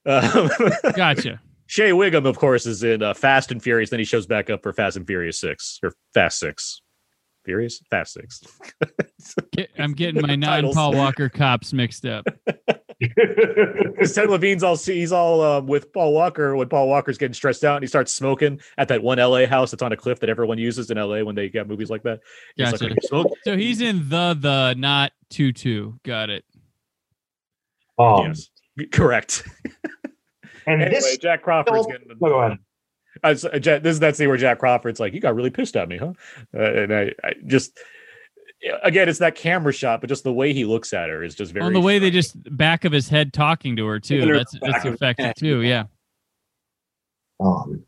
Um, 0.07 0.49
gotcha. 0.97 1.41
Shea 1.67 1.93
Whigham, 1.93 2.25
of 2.27 2.39
course, 2.39 2.65
is 2.65 2.83
in 2.83 3.03
uh, 3.03 3.13
Fast 3.13 3.51
and 3.51 3.63
Furious. 3.63 3.91
Then 3.91 3.99
he 3.99 4.05
shows 4.05 4.27
back 4.27 4.49
up 4.49 4.63
for 4.63 4.73
Fast 4.73 4.97
and 4.97 5.07
Furious 5.07 5.39
Six 5.39 5.81
or 5.83 5.93
Fast 6.15 6.39
Six. 6.39 6.81
Furious, 7.45 7.83
Fast 7.91 8.15
Six. 8.15 8.41
Get, 9.53 9.71
I'm 9.79 9.93
getting 9.93 10.23
my 10.23 10.37
Titles. 10.37 10.75
non-Paul 10.75 10.97
Walker 10.97 11.29
cops 11.29 11.73
mixed 11.73 12.07
up. 12.07 12.25
Because 12.99 14.15
Ted 14.15 14.31
Levine's 14.31 14.63
all 14.63 14.77
he's 14.77 15.13
all 15.13 15.43
um, 15.43 15.67
with 15.67 15.93
Paul 15.93 16.15
Walker 16.15 16.57
when 16.57 16.69
Paul 16.69 16.89
Walker's 16.89 17.19
getting 17.19 17.35
stressed 17.35 17.63
out 17.65 17.77
and 17.77 17.83
he 17.83 17.87
starts 17.89 18.13
smoking 18.13 18.61
at 18.79 18.89
that 18.89 19.03
one 19.03 19.19
LA 19.19 19.45
house 19.47 19.71
that's 19.71 19.83
on 19.83 19.93
a 19.93 19.97
cliff 19.97 20.21
that 20.21 20.31
everyone 20.31 20.57
uses 20.59 20.91
in 20.91 20.97
LA 20.97 21.23
when 21.23 21.35
they 21.35 21.49
get 21.51 21.69
movies 21.69 21.91
like 21.91 22.03
that. 22.05 22.21
He's 22.57 22.73
like, 22.73 22.81
Gotcha. 22.81 22.95
"Are 23.15 23.19
you? 23.19 23.35
So 23.45 23.57
he's 23.57 23.81
in 23.83 24.09
the 24.09 24.35
the 24.41 24.75
not 24.79 25.13
two 25.29 25.53
two. 25.53 25.99
Got 26.05 26.31
it. 26.31 26.45
Um, 27.99 28.27
yes, 28.29 28.49
correct. 28.93 29.47
And 30.67 30.83
Anyway, 30.83 30.91
this, 30.91 31.17
Jack 31.19 31.43
Crawford's 31.43 31.87
no, 31.87 31.93
getting. 31.93 32.19
go 32.19 32.41
ahead. 32.41 32.59
I 33.23 33.31
was- 33.31 33.45
uh, 33.45 33.59
Jack- 33.59 33.83
this 33.83 33.93
is 33.93 34.01
that 34.01 34.17
scene 34.17 34.29
where 34.29 34.37
Jack 34.37 34.59
Crawford's 34.59 34.99
like, 35.01 35.15
"You 35.15 35.21
got 35.21 35.35
really 35.37 35.51
pissed 35.51 35.77
at 35.77 35.89
me, 35.89 35.97
huh?" 35.97 36.13
Uh, 36.55 36.61
and 36.63 36.93
I, 36.95 37.13
I 37.23 37.35
just. 37.47 37.79
Again, 38.83 39.09
it's 39.09 39.19
that 39.19 39.35
camera 39.35 39.73
shot, 39.73 40.01
but 40.01 40.09
just 40.09 40.25
the 40.25 40.33
way 40.33 40.53
he 40.53 40.65
looks 40.65 40.93
at 40.93 41.09
her 41.09 41.23
is 41.23 41.35
just 41.35 41.53
very. 41.53 41.67
On 41.67 41.73
the 41.73 41.81
way 41.81 41.99
they 41.99 42.11
just 42.11 42.37
back 42.57 42.85
of 42.85 42.93
his 42.93 43.09
head 43.09 43.33
talking 43.33 43.77
to 43.77 43.87
her 43.87 44.01
too. 44.01 44.27
Her 44.27 44.39
That's 44.39 44.59
back 44.59 44.73
that's 44.73 44.85
of 44.87 44.95
effective 44.95 45.35
too. 45.35 45.63
Yeah. 45.63 45.85
Um, 47.39 47.85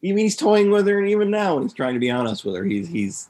You 0.00 0.14
mean 0.14 0.24
he's 0.24 0.36
toying 0.36 0.70
with 0.70 0.86
her, 0.86 0.98
and 0.98 1.08
even 1.08 1.30
now, 1.30 1.54
when 1.54 1.64
he's 1.64 1.74
trying 1.74 1.94
to 1.94 2.00
be 2.00 2.10
honest 2.10 2.44
with 2.44 2.56
her, 2.56 2.64
he's 2.64 2.88
he's 2.88 3.28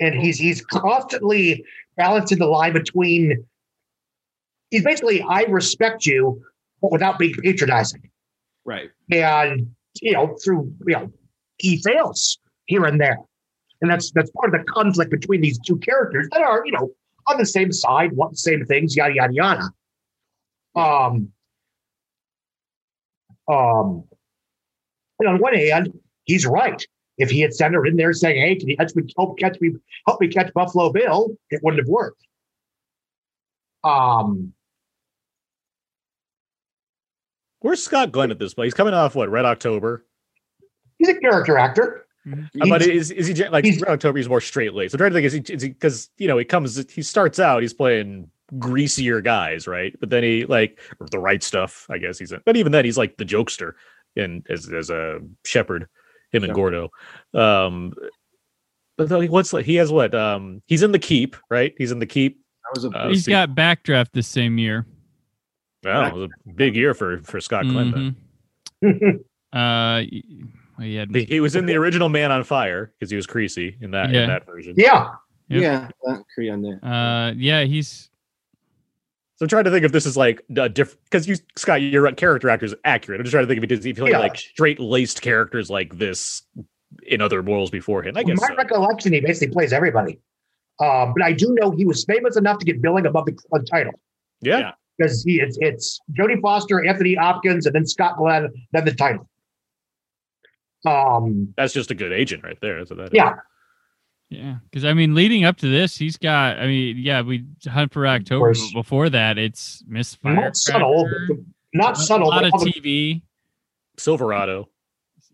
and 0.00 0.14
he's 0.14 0.38
he's 0.38 0.64
constantly 0.64 1.64
balancing 1.96 2.38
the 2.38 2.46
line 2.46 2.72
between. 2.72 3.44
He's 4.70 4.84
basically, 4.84 5.20
I 5.20 5.42
respect 5.42 6.06
you, 6.06 6.42
but 6.80 6.90
without 6.90 7.18
being 7.18 7.34
patronizing. 7.34 8.10
right. 8.64 8.90
and 9.10 9.68
you 10.00 10.12
know 10.12 10.36
through 10.42 10.72
you 10.86 10.94
know 10.94 11.12
he 11.58 11.76
fails 11.82 12.38
here 12.64 12.86
and 12.86 12.98
there 12.98 13.18
and 13.82 13.90
that's 13.90 14.10
that's 14.12 14.30
part 14.30 14.54
of 14.54 14.58
the 14.64 14.72
conflict 14.72 15.10
between 15.10 15.40
these 15.40 15.58
two 15.58 15.76
characters 15.78 16.28
that 16.32 16.40
are 16.40 16.64
you 16.64 16.72
know 16.72 16.90
on 17.26 17.36
the 17.36 17.44
same 17.44 17.70
side 17.70 18.12
want 18.12 18.30
the 18.32 18.38
same 18.38 18.64
things 18.64 18.96
yada 18.96 19.14
yada 19.14 19.34
yada 19.34 19.70
um 20.76 21.28
um 23.48 24.04
and 25.18 25.28
on 25.28 25.38
one 25.38 25.54
hand 25.54 25.92
he's 26.24 26.46
right 26.46 26.86
if 27.18 27.30
he 27.30 27.40
had 27.40 27.52
sent 27.52 27.74
her 27.74 27.84
in 27.84 27.96
there 27.96 28.12
saying 28.12 28.40
hey 28.40 28.54
can 28.56 28.68
you 28.68 28.76
catch 28.76 28.94
me 28.94 29.02
help 29.18 29.38
catch 29.38 29.60
me 29.60 29.72
help 30.06 30.20
me 30.20 30.28
catch 30.28 30.52
buffalo 30.54 30.90
bill 30.90 31.36
it 31.50 31.60
wouldn't 31.62 31.80
have 31.80 31.88
worked 31.88 32.22
um 33.84 34.54
Where's 37.60 37.80
Scott 37.80 38.10
Glenn 38.10 38.32
at 38.32 38.40
this 38.40 38.54
point? 38.54 38.66
He's 38.66 38.74
coming 38.74 38.92
off 38.92 39.14
what 39.14 39.30
Red 39.30 39.44
October. 39.44 40.04
he's 40.98 41.08
a 41.08 41.14
character 41.14 41.56
actor 41.56 42.01
Uh, 42.30 42.66
but 42.68 42.82
is 42.82 43.10
is 43.10 43.26
he 43.26 43.48
like 43.48 43.64
he's- 43.64 43.80
Red 43.80 43.90
October? 43.92 44.18
He's 44.18 44.28
more 44.28 44.40
straight 44.40 44.74
laced. 44.74 44.94
I'm 44.94 44.98
trying 44.98 45.10
to 45.10 45.14
think. 45.14 45.26
Is 45.26 45.32
he 45.32 45.40
is 45.54 45.62
he 45.62 45.68
because 45.70 46.10
you 46.18 46.28
know 46.28 46.38
he 46.38 46.44
comes 46.44 46.76
he 46.92 47.02
starts 47.02 47.38
out 47.40 47.62
he's 47.62 47.74
playing 47.74 48.30
greasier 48.58 49.20
guys, 49.20 49.66
right? 49.66 49.94
But 49.98 50.10
then 50.10 50.22
he 50.22 50.44
like 50.46 50.78
the 51.10 51.18
right 51.18 51.42
stuff. 51.42 51.86
I 51.90 51.98
guess 51.98 52.18
he's 52.18 52.30
in. 52.32 52.40
But 52.44 52.56
even 52.56 52.70
then, 52.72 52.84
he's 52.84 52.98
like 52.98 53.16
the 53.16 53.24
jokester 53.24 53.72
and 54.16 54.46
as 54.48 54.70
as 54.72 54.90
a 54.90 55.18
Shepard. 55.44 55.88
Him 56.30 56.44
and 56.44 56.50
Sure. 56.50 56.54
Gordo. 56.54 56.90
Um, 57.34 57.92
but 58.96 59.08
though 59.10 59.20
he- 59.20 59.28
what's 59.28 59.52
like 59.52 59.66
he 59.66 59.74
has 59.76 59.90
what? 59.92 60.14
Um, 60.14 60.62
he's 60.66 60.82
in 60.82 60.92
the 60.92 60.98
keep, 60.98 61.36
right? 61.50 61.74
He's 61.76 61.92
in 61.92 61.98
the 61.98 62.06
keep. 62.06 62.40
That 62.62 62.70
was 62.74 62.84
a 62.84 62.88
Uh, 62.96 63.08
He's 63.08 63.24
see- 63.26 63.32
got 63.32 63.50
backdraft 63.50 64.12
this 64.12 64.28
same 64.28 64.56
year. 64.58 64.86
Wow, 65.84 66.06
it 66.06 66.14
was 66.14 66.30
a 66.46 66.52
big 66.54 66.76
year 66.76 66.94
for 66.94 67.18
for 67.24 67.40
Scott 67.40 67.64
Glenn. 67.66 67.90
then. 68.82 68.94
Mhm. 68.94 69.24
Uh, 69.52 70.00
y- 70.10 70.22
well, 70.32 70.61
he 70.82 70.94
had 70.96 71.14
He 71.14 71.40
was 71.40 71.56
in 71.56 71.66
the 71.66 71.74
original 71.76 72.08
Man 72.08 72.30
on 72.30 72.44
Fire 72.44 72.92
because 72.98 73.10
he 73.10 73.16
was 73.16 73.26
Creasy 73.26 73.76
in 73.80 73.90
that 73.92 74.10
Yeah. 74.10 74.22
in 74.22 74.28
that 74.28 74.46
version. 74.46 74.74
yeah 74.76 75.10
Yep. 75.48 75.62
yeah. 75.62 75.88
That, 76.04 76.22
agree 76.32 76.48
on 76.50 76.62
that. 76.62 76.86
uh, 76.86 77.32
yeah, 77.36 77.64
he's 77.64 78.08
So 79.36 79.44
I'm 79.44 79.48
trying 79.48 79.64
to 79.64 79.70
think 79.70 79.84
if 79.84 79.92
this 79.92 80.06
is 80.06 80.16
like 80.16 80.42
a 80.56 80.68
different 80.68 81.00
because 81.04 81.26
you 81.28 81.36
Scott, 81.56 81.82
your 81.82 82.10
character 82.12 82.48
actor 82.48 82.66
is 82.66 82.74
accurate. 82.84 83.20
I'm 83.20 83.24
just 83.24 83.32
trying 83.32 83.44
to 83.44 83.48
think 83.48 83.58
if 83.58 83.62
he 83.62 83.66
did 83.66 83.78
if 83.80 83.84
he 83.84 83.92
played 83.92 84.12
Yeah. 84.12 84.18
like 84.20 84.36
straight 84.36 84.80
laced 84.80 85.20
characters 85.22 85.68
like 85.70 85.98
this 85.98 86.42
in 87.06 87.20
other 87.20 87.40
roles 87.42 87.70
beforehand. 87.70 88.18
I 88.18 88.22
guess 88.22 88.40
my 88.40 88.48
so. 88.48 88.54
recollection, 88.56 89.12
he 89.12 89.20
basically 89.20 89.52
plays 89.52 89.72
everybody. 89.72 90.20
Um, 90.80 91.12
but 91.14 91.22
I 91.22 91.32
do 91.32 91.54
know 91.60 91.70
he 91.70 91.84
was 91.84 92.04
famous 92.04 92.36
enough 92.36 92.58
to 92.58 92.64
get 92.64 92.80
billing 92.82 93.06
above 93.06 93.26
the 93.26 93.36
uh, 93.52 93.58
title 93.70 93.92
yeah. 94.40 94.58
Yeah. 94.58 94.70
because 94.98 95.22
he 95.22 95.40
it's, 95.40 95.58
it's 95.60 96.00
Jodie 96.18 96.40
Foster, 96.40 96.84
Anthony 96.86 97.14
Hopkins, 97.14 97.66
and 97.66 97.74
then 97.74 97.86
Scott 97.86 98.16
Glenn, 98.16 98.48
then 98.72 98.84
the 98.84 98.92
title. 98.94 99.28
Um, 100.84 101.54
that's 101.56 101.72
just 101.72 101.90
a 101.90 101.94
good 101.94 102.12
agent 102.12 102.42
right 102.44 102.58
there. 102.60 102.84
So 102.86 102.94
that 102.96 103.10
yeah, 103.14 103.34
yeah. 104.28 104.56
Because 104.70 104.84
I 104.84 104.94
mean, 104.94 105.14
leading 105.14 105.44
up 105.44 105.56
to 105.58 105.68
this, 105.70 105.96
he's 105.96 106.16
got. 106.16 106.58
I 106.58 106.66
mean, 106.66 106.96
yeah, 106.98 107.22
we 107.22 107.44
hunt 107.66 107.92
for 107.92 108.06
October. 108.06 108.52
but 108.52 108.72
Before 108.74 109.08
that, 109.10 109.38
it's 109.38 109.84
Miss 109.86 110.16
not 110.24 110.56
subtle, 110.56 111.04
Firecracker, 111.04 111.26
but 111.34 111.36
not 111.74 111.96
subtle. 111.96 112.28
A 112.28 112.30
lot 112.30 112.44
of 112.44 112.52
TV. 112.54 113.22
Silverado. 113.98 114.68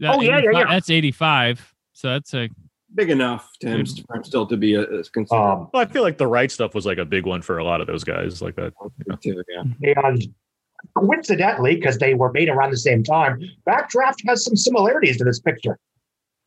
That 0.00 0.16
Oh, 0.16 0.20
yeah, 0.20 0.40
yeah, 0.42 0.50
yeah. 0.52 0.64
That's 0.68 0.90
eighty-five. 0.90 1.74
So 1.92 2.08
that's 2.08 2.34
a 2.34 2.48
Big 2.94 3.10
enough 3.10 3.50
to 3.60 3.68
him 3.68 3.84
st- 3.84 4.06
for 4.06 4.22
still 4.24 4.46
to 4.46 4.56
be 4.56 4.74
a, 4.74 4.80
a 4.82 5.04
considered. 5.04 5.38
um, 5.38 5.68
Well, 5.74 5.82
I 5.82 5.84
feel 5.84 6.02
like 6.02 6.16
the 6.16 6.26
right 6.26 6.50
stuff 6.50 6.74
was 6.74 6.86
like 6.86 6.96
a 6.96 7.04
big 7.04 7.26
one 7.26 7.42
for 7.42 7.58
a 7.58 7.64
lot 7.64 7.82
of 7.82 7.86
those 7.86 8.02
guys 8.02 8.40
like 8.40 8.56
that. 8.56 8.72
too, 9.22 9.42
yeah. 9.80 9.92
and 10.06 10.34
coincidentally, 10.96 11.74
because 11.76 11.98
they 11.98 12.14
were 12.14 12.32
made 12.32 12.48
around 12.48 12.70
the 12.70 12.76
same 12.76 13.02
time, 13.02 13.40
Backdraft 13.66 14.16
has 14.26 14.44
some 14.44 14.56
similarities 14.56 15.16
to 15.18 15.24
this 15.24 15.40
picture. 15.40 15.78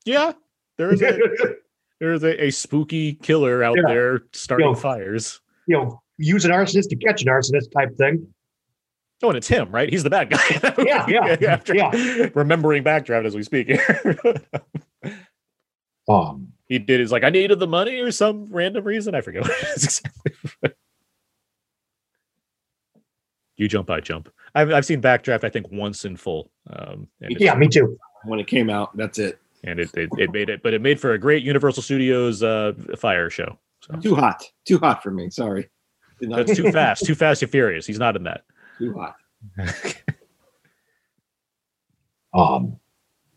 Yeah. 0.06 0.34
There 0.78 0.94
is 0.94 1.02
a 1.02 1.18
there's 2.00 2.24
a, 2.24 2.46
a 2.46 2.52
spooky 2.52 3.14
killer 3.16 3.64
out 3.64 3.78
Yeah. 3.78 3.94
there 3.94 4.22
starting 4.34 4.68
Yo. 4.68 4.74
fires. 4.76 5.40
you 5.68 5.78
know, 5.78 6.02
use 6.18 6.46
an 6.46 6.52
arsonist 6.52 6.90
to 6.90 6.96
catch 6.96 7.22
an 7.22 7.28
arsonist 7.28 7.72
type 7.72 7.96
thing. 7.98 8.28
Oh, 9.24 9.28
and 9.30 9.38
it's 9.38 9.48
him, 9.48 9.70
right? 9.70 9.88
He's 9.88 10.02
the 10.02 10.10
bad 10.10 10.32
guy. 10.32 10.74
Yeah, 10.84 11.06
yeah, 11.08 11.38
After 11.48 11.76
yeah. 11.76 11.92
Remembering 12.34 12.84
backdraft 12.84 13.26
as 13.26 13.36
we 13.36 13.44
speak. 13.44 13.72
Um, 16.10 16.54
he 16.68 16.80
did 16.80 17.00
is 17.00 17.12
like 17.12 17.24
I 17.24 17.30
needed 17.30 17.60
the 17.60 17.68
money 17.68 18.00
or 18.00 18.12
some 18.12 18.48
random 18.50 18.84
reason. 18.84 19.14
I 19.14 19.22
forget 19.22 19.44
what 19.44 19.52
it 19.52 19.68
is 19.78 19.84
exactly. 19.84 20.72
You 23.62 23.68
jump, 23.68 23.91
I 23.91 23.99
jump. 23.99 24.28
I've 24.55 24.72
I've 24.72 24.86
seen 24.88 25.03
Backdraft 25.03 25.43
I 25.43 25.49
think 25.49 25.68
once 25.72 26.03
in 26.03 26.18
full. 26.18 26.49
Um, 26.72 27.07
yeah, 27.20 27.53
me 27.53 27.68
too. 27.68 27.95
When 28.24 28.39
it 28.39 28.47
came 28.47 28.72
out, 28.72 28.97
that's 28.97 29.20
it. 29.20 29.39
and 29.64 29.80
it, 29.80 29.95
it 29.95 30.09
it 30.18 30.32
made 30.34 30.49
it, 30.49 30.64
but 30.64 30.74
it 30.74 30.82
made 30.82 30.99
for 30.99 31.14
a 31.14 31.20
great 31.20 31.43
Universal 31.43 31.84
Studios 31.84 32.41
uh, 32.41 32.74
fire 32.97 33.30
show. 33.30 33.59
So 33.82 33.93
Too 33.99 34.16
hot. 34.16 34.43
Too 34.66 34.80
hot 34.80 35.03
for 35.03 35.12
me. 35.12 35.30
Sorry. 35.30 35.70
Did 36.20 36.32
that's 36.32 36.55
too 36.55 36.72
fast, 36.80 37.05
too 37.05 37.14
fast 37.14 37.43
and 37.43 37.51
furious. 37.51 37.86
He's 37.86 37.99
not 37.99 38.16
in 38.16 38.24
that. 38.24 38.45
too 38.80 38.95
hot. 38.97 39.16
Um, 42.34 42.78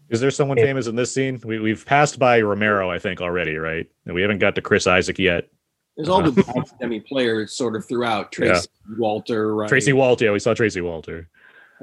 Is 0.08 0.20
there 0.20 0.30
someone 0.30 0.56
Yeah. 0.56 0.64
famous 0.66 0.86
in 0.86 0.94
this 0.94 1.12
scene? 1.12 1.40
We, 1.44 1.58
we've 1.58 1.84
passed 1.84 2.16
by 2.18 2.40
Romero, 2.40 2.90
I 2.90 3.00
think, 3.00 3.20
already, 3.20 3.56
right? 3.56 3.90
And 4.06 4.14
we 4.14 4.22
haven't 4.22 4.38
got 4.38 4.54
to 4.54 4.62
Chris 4.62 4.86
Isaak 4.86 5.18
yet. 5.18 5.48
There's 5.96 6.08
all 6.08 6.22
the 6.22 6.64
Demme 6.80 7.02
players 7.02 7.52
sort 7.52 7.76
of 7.76 7.86
throughout. 7.86 8.32
Tracy 8.32 8.68
Walter, 8.98 9.54
right? 9.54 9.68
Tracy 9.68 9.92
Walter. 9.92 10.24
Yeah, 10.24 10.32
we 10.32 10.40
saw 10.40 10.54
Tracy 10.54 10.80
Walter. 10.80 11.28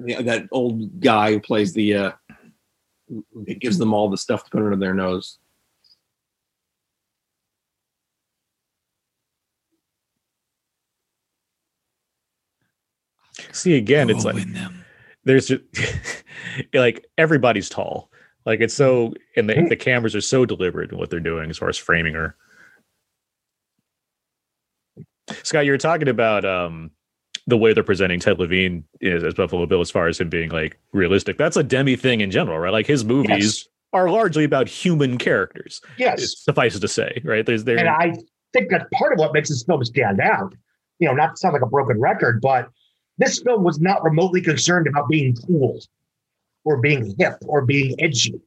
Yeah, 0.03 0.21
that 0.21 0.47
old 0.51 0.99
guy 0.99 1.31
who 1.31 1.39
plays 1.39 1.73
the 1.73 1.95
uh 1.95 2.11
who 3.07 3.45
gives 3.45 3.77
them 3.77 3.93
all 3.93 4.09
the 4.09 4.17
stuff 4.17 4.43
to 4.45 4.49
put 4.49 4.63
under 4.63 4.75
their 4.75 4.93
nose. 4.93 5.37
See 13.51 13.75
again, 13.75 14.09
it's 14.09 14.25
like 14.25 14.35
them. 14.53 14.83
there's 15.23 15.47
just 15.47 15.63
like 16.73 17.05
everybody's 17.17 17.69
tall. 17.69 18.09
Like 18.45 18.59
it's 18.59 18.73
so, 18.73 19.13
and 19.35 19.49
the, 19.49 19.67
the 19.69 19.75
cameras 19.75 20.15
are 20.15 20.21
so 20.21 20.45
deliberate 20.45 20.91
in 20.91 20.97
what 20.97 21.09
they're 21.09 21.19
doing 21.19 21.49
as 21.49 21.57
far 21.57 21.69
as 21.69 21.77
framing 21.77 22.13
her. 22.13 22.35
Scott, 25.43 25.65
you 25.65 25.71
were 25.71 25.77
talking 25.77 26.07
about 26.07 26.45
um, 26.45 26.91
the 27.47 27.57
way 27.57 27.73
they're 27.73 27.83
presenting 27.83 28.19
Ted 28.19 28.39
Levine 28.39 28.83
as, 29.01 29.23
as 29.23 29.33
Buffalo 29.33 29.65
Bill, 29.65 29.81
as 29.81 29.91
far 29.91 30.07
as 30.07 30.19
him 30.19 30.29
being 30.29 30.49
like 30.49 30.79
realistic. 30.93 31.37
That's 31.37 31.57
a 31.57 31.63
Demme 31.63 31.95
thing 31.97 32.21
in 32.21 32.31
general, 32.31 32.57
right? 32.59 32.71
Like 32.71 32.87
his 32.87 33.03
movies 33.03 33.29
Yes. 33.29 33.67
are 33.93 34.09
largely 34.09 34.43
about 34.43 34.67
human 34.67 35.17
characters. 35.17 35.81
Yes. 35.97 36.21
It 36.21 36.27
suffices 36.29 36.79
to 36.81 36.87
say, 36.87 37.21
right? 37.23 37.45
There's 37.45 37.63
there. 37.63 37.77
And 37.77 37.89
I 37.89 38.13
think 38.53 38.69
that's 38.69 38.85
part 38.93 39.13
of 39.13 39.19
what 39.19 39.33
makes 39.33 39.49
this 39.49 39.63
film 39.63 39.83
stand 39.85 40.19
out. 40.21 40.53
You 40.99 41.07
know, 41.07 41.13
not 41.15 41.31
to 41.31 41.37
sound 41.37 41.53
like 41.53 41.63
a 41.63 41.67
broken 41.67 41.99
record, 41.99 42.41
but 42.41 42.69
this 43.17 43.39
film 43.41 43.63
was 43.63 43.79
not 43.79 44.03
remotely 44.03 44.41
concerned 44.41 44.87
about 44.87 45.09
being 45.09 45.35
cool 45.47 45.79
or 46.63 46.77
being 46.77 47.15
hip 47.17 47.35
or 47.47 47.65
being 47.65 47.95
edgy. 47.99 48.39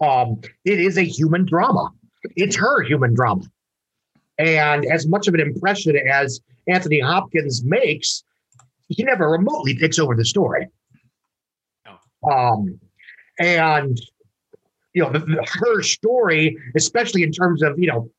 Um, 0.00 0.40
it 0.64 0.78
is 0.80 0.96
a 0.96 1.02
human 1.02 1.44
drama. 1.44 1.90
It's 2.36 2.54
her 2.56 2.82
human 2.82 3.14
drama. 3.14 3.42
And 4.38 4.84
as 4.86 5.06
much 5.06 5.26
of 5.28 5.34
an 5.34 5.40
impression 5.40 5.96
as 5.96 6.40
Anthony 6.68 7.00
Hopkins 7.00 7.64
makes, 7.64 8.22
he 8.88 9.02
never 9.02 9.28
remotely 9.30 9.76
takes 9.76 9.98
over 9.98 10.14
the 10.14 10.24
story. 10.24 10.68
Um, 12.30 12.78
and 13.38 14.00
you 14.94 15.02
know, 15.02 15.10
the, 15.10 15.20
the- 15.20 15.46
her 15.60 15.82
story, 15.82 16.56
especially 16.76 17.22
in 17.22 17.30
terms 17.32 17.62
of, 17.62 17.78
you 17.78 17.86
know, 17.86 18.10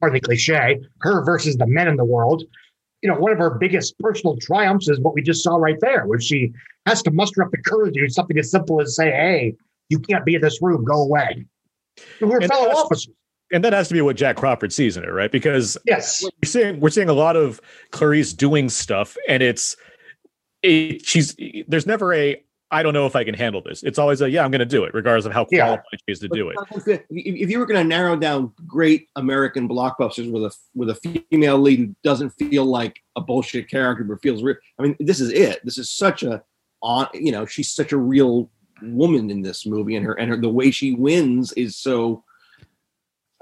pardon 0.00 0.14
the 0.14 0.20
cliche, 0.20 0.80
her 1.00 1.24
versus 1.24 1.56
the 1.56 1.66
men 1.66 1.88
in 1.88 1.96
the 1.96 2.04
world. 2.04 2.44
You 3.02 3.10
know, 3.10 3.18
one 3.18 3.32
of 3.32 3.38
her 3.38 3.50
biggest 3.50 3.98
personal 3.98 4.36
triumphs 4.38 4.88
is 4.88 4.98
what 5.00 5.14
we 5.14 5.22
just 5.22 5.42
saw 5.42 5.56
right 5.56 5.78
there, 5.80 6.06
where 6.06 6.20
she 6.20 6.52
has 6.86 7.02
to 7.02 7.10
muster 7.10 7.42
up 7.42 7.50
the 7.50 7.58
courage 7.58 7.94
to 7.94 8.00
do 8.00 8.08
something 8.08 8.38
as 8.38 8.50
simple 8.50 8.80
as 8.80 8.96
say, 8.96 9.10
"Hey, 9.10 9.56
you 9.88 9.98
can't 9.98 10.24
be 10.24 10.34
in 10.34 10.40
this 10.40 10.62
room. 10.62 10.84
Go 10.84 11.02
away." 11.02 11.44
To 12.20 12.30
her 12.30 12.38
And 12.38 12.50
fellow 12.50 12.68
officers. 12.70 13.08
And 13.52 13.62
that 13.64 13.72
has 13.72 13.88
to 13.88 13.94
be 13.94 14.00
what 14.00 14.16
Jack 14.16 14.36
Crawford 14.36 14.72
sees 14.72 14.96
in 14.96 15.04
it, 15.04 15.08
right? 15.12 15.30
Because 15.30 15.76
Yes. 15.86 16.22
we're 16.22 16.48
seeing 16.48 16.80
we're 16.80 16.90
seeing 16.90 17.08
a 17.08 17.12
lot 17.14 17.36
of 17.36 17.60
Clarice 17.90 18.32
doing 18.32 18.68
stuff, 18.68 19.16
and 19.28 19.42
it's 19.42 19.76
it, 20.62 21.04
she's 21.04 21.36
there's 21.68 21.86
never 21.86 22.12
a 22.14 22.42
I 22.70 22.82
don't 22.82 22.94
know 22.94 23.06
if 23.06 23.14
I 23.14 23.22
can 23.22 23.34
handle 23.34 23.62
this. 23.62 23.82
It's 23.84 23.98
always 23.98 24.20
a 24.20 24.28
yeah, 24.28 24.44
I'm 24.44 24.50
going 24.50 24.58
to 24.60 24.64
do 24.66 24.82
it, 24.84 24.94
regardless 24.94 25.26
of 25.26 25.32
how 25.32 25.46
Yeah. 25.50 25.66
qualified 25.66 25.84
she 26.08 26.12
is 26.12 26.18
to 26.20 26.28
do 26.28 26.48
it. 26.48 26.56
If 26.86 27.00
if 27.10 27.50
you 27.50 27.58
were 27.58 27.66
going 27.66 27.80
to 27.82 27.88
narrow 27.88 28.16
down 28.16 28.52
great 28.66 29.08
American 29.16 29.68
blockbusters 29.68 30.30
with 30.32 30.42
a 30.44 30.56
with 30.74 30.90
a 30.90 30.94
female 31.30 31.58
lead 31.58 31.78
who 31.78 31.94
doesn't 32.02 32.30
feel 32.30 32.64
like 32.64 33.00
a 33.16 33.20
bullshit 33.20 33.68
character 33.70 34.02
but 34.04 34.20
feels 34.22 34.42
real, 34.42 34.56
I 34.78 34.82
mean, 34.82 34.96
this 34.98 35.20
is 35.20 35.30
it. 35.30 35.60
This 35.64 35.78
is 35.78 35.90
such 35.90 36.22
a 36.22 36.42
on. 36.82 37.06
You 37.14 37.30
know, 37.30 37.46
she's 37.46 37.70
such 37.70 37.92
a 37.92 37.96
real 37.98 38.50
woman 38.82 39.30
in 39.30 39.42
this 39.42 39.66
movie, 39.66 39.94
and 39.94 40.04
her 40.04 40.14
and 40.14 40.30
her 40.30 40.36
the 40.36 40.48
way 40.48 40.70
she 40.70 40.94
wins 40.94 41.52
is 41.52 41.76
so. 41.76 42.24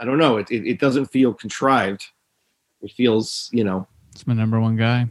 I 0.03 0.05
don't 0.05 0.19
know. 0.19 0.37
It 0.39 0.51
it, 0.51 0.67
it 0.67 0.81
doesn't 0.81 1.07
feel 1.07 1.33
contrived. 1.33 2.05
It 2.83 2.91
feels, 2.91 3.49
you 3.53 3.63
know, 3.63 3.87
It's 4.11 4.27
my 4.27 4.35
number 4.35 4.61
one 4.61 4.75
guy. 4.77 5.07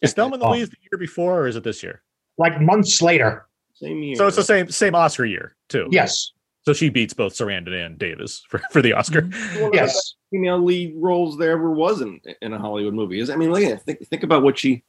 Is 0.00 0.12
Thelma 0.14 0.34
and 0.34 0.42
Oh. 0.44 0.50
Louise 0.52 0.70
the 0.70 0.76
year 0.90 0.98
before, 0.98 1.40
or 1.40 1.46
is 1.48 1.56
it 1.56 1.64
this 1.64 1.82
year? 1.82 2.02
Like 2.38 2.60
months 2.60 3.02
later. 3.02 3.46
same 3.74 4.00
year. 4.04 4.14
So 4.14 4.28
it's 4.28 4.36
the 4.36 4.44
same 4.44 4.68
same 4.70 4.94
Oscar 4.94 5.24
year 5.24 5.56
too. 5.68 5.88
Yes. 5.90 6.30
So 6.64 6.72
she 6.72 6.90
beats 6.90 7.12
both 7.12 7.32
Sarandon 7.34 7.84
and 7.86 7.98
Davis 7.98 8.44
for, 8.48 8.58
for 8.70 8.80
the 8.82 8.92
Oscar. 8.92 9.22
Mm-hmm. 9.22 9.54
One 9.56 9.64
of 9.64 9.72
the 9.72 9.76
Yes. 9.78 10.14
female 10.30 10.62
lead 10.62 10.94
roles 10.96 11.36
there 11.36 11.52
ever 11.52 11.70
was 11.72 12.02
in, 12.02 12.20
in 12.42 12.52
a 12.52 12.58
Hollywood 12.58 12.94
movie. 12.94 13.18
Is 13.18 13.30
I 13.30 13.36
mean, 13.36 13.50
look 13.50 13.62
at 13.64 13.72
it. 13.72 13.80
Think, 13.82 14.06
think 14.06 14.22
about 14.22 14.42
what 14.44 14.58
she, 14.58 14.84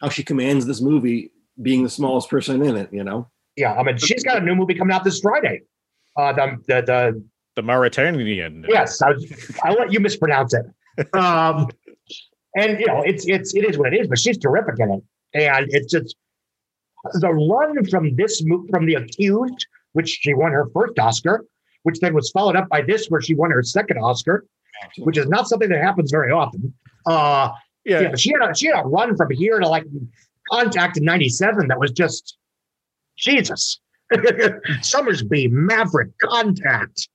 how 0.00 0.08
she 0.10 0.22
commands 0.24 0.66
this 0.66 0.80
movie, 0.82 1.30
being 1.62 1.82
the 1.84 1.88
smallest 1.88 2.28
person 2.28 2.60
in 2.62 2.76
it. 2.76 2.92
You 2.92 3.04
know, 3.04 3.28
Yeah. 3.56 3.74
I 3.74 3.82
mean, 3.84 3.96
she's 3.96 4.24
got 4.24 4.42
a 4.42 4.44
new 4.44 4.54
movie 4.56 4.74
coming 4.74 4.92
out 4.94 5.04
this 5.04 5.20
Friday. 5.20 5.62
Uh, 6.16 6.32
the, 6.32 6.56
the, 6.66 6.80
the 6.82 7.24
The 7.56 7.62
Mauritanian. 7.62 8.64
Yes, 8.68 9.02
I 9.02 9.10
was, 9.10 9.56
I'll 9.64 9.74
let 9.74 9.92
you 9.92 10.00
mispronounce 10.00 10.54
it. 10.54 10.66
Um, 11.14 11.68
and 12.56 12.78
you 12.80 12.86
know, 12.86 13.02
it's 13.02 13.26
it's 13.26 13.54
it 13.54 13.64
is 13.64 13.76
what 13.78 13.92
it 13.92 14.00
is, 14.00 14.08
but 14.08 14.18
she's 14.18 14.38
terrific 14.38 14.74
in 14.78 14.90
it, 14.92 15.02
and 15.34 15.66
it's 15.70 15.90
just 15.92 16.16
the 17.14 17.32
run 17.32 17.84
from 17.86 18.14
this 18.16 18.42
mo- 18.44 18.64
from 18.70 18.86
the 18.86 18.94
accused, 18.94 19.66
which 19.92 20.08
she 20.08 20.34
won 20.34 20.52
her 20.52 20.66
first 20.72 20.98
Oscar, 20.98 21.44
which 21.84 21.98
then 22.00 22.14
was 22.14 22.30
followed 22.30 22.56
up 22.56 22.68
by 22.68 22.82
this, 22.82 23.06
where 23.08 23.20
she 23.20 23.34
won 23.34 23.50
her 23.50 23.62
second 23.62 23.98
Oscar, 23.98 24.44
which 24.98 25.16
is 25.18 25.26
not 25.28 25.48
something 25.48 25.68
that 25.70 25.82
happens 25.82 26.10
very 26.10 26.30
often. 26.32 26.72
Uh, 27.06 27.50
Yeah. 27.84 28.00
yeah, 28.00 28.08
but 28.10 28.20
she 28.20 28.30
had 28.32 28.50
a, 28.50 28.54
she 28.54 28.66
had 28.66 28.78
a 28.84 28.86
run 28.86 29.16
from 29.16 29.30
here 29.30 29.58
to 29.58 29.66
like 29.68 29.84
Contact 30.50 30.96
in 30.98 31.04
'97 31.04 31.68
that 31.68 31.78
was 31.80 31.90
just 31.92 32.36
Jesus. 33.16 33.80
Sommersby, 34.12 35.48
Maverick, 35.50 36.10
Contact. 36.20 37.08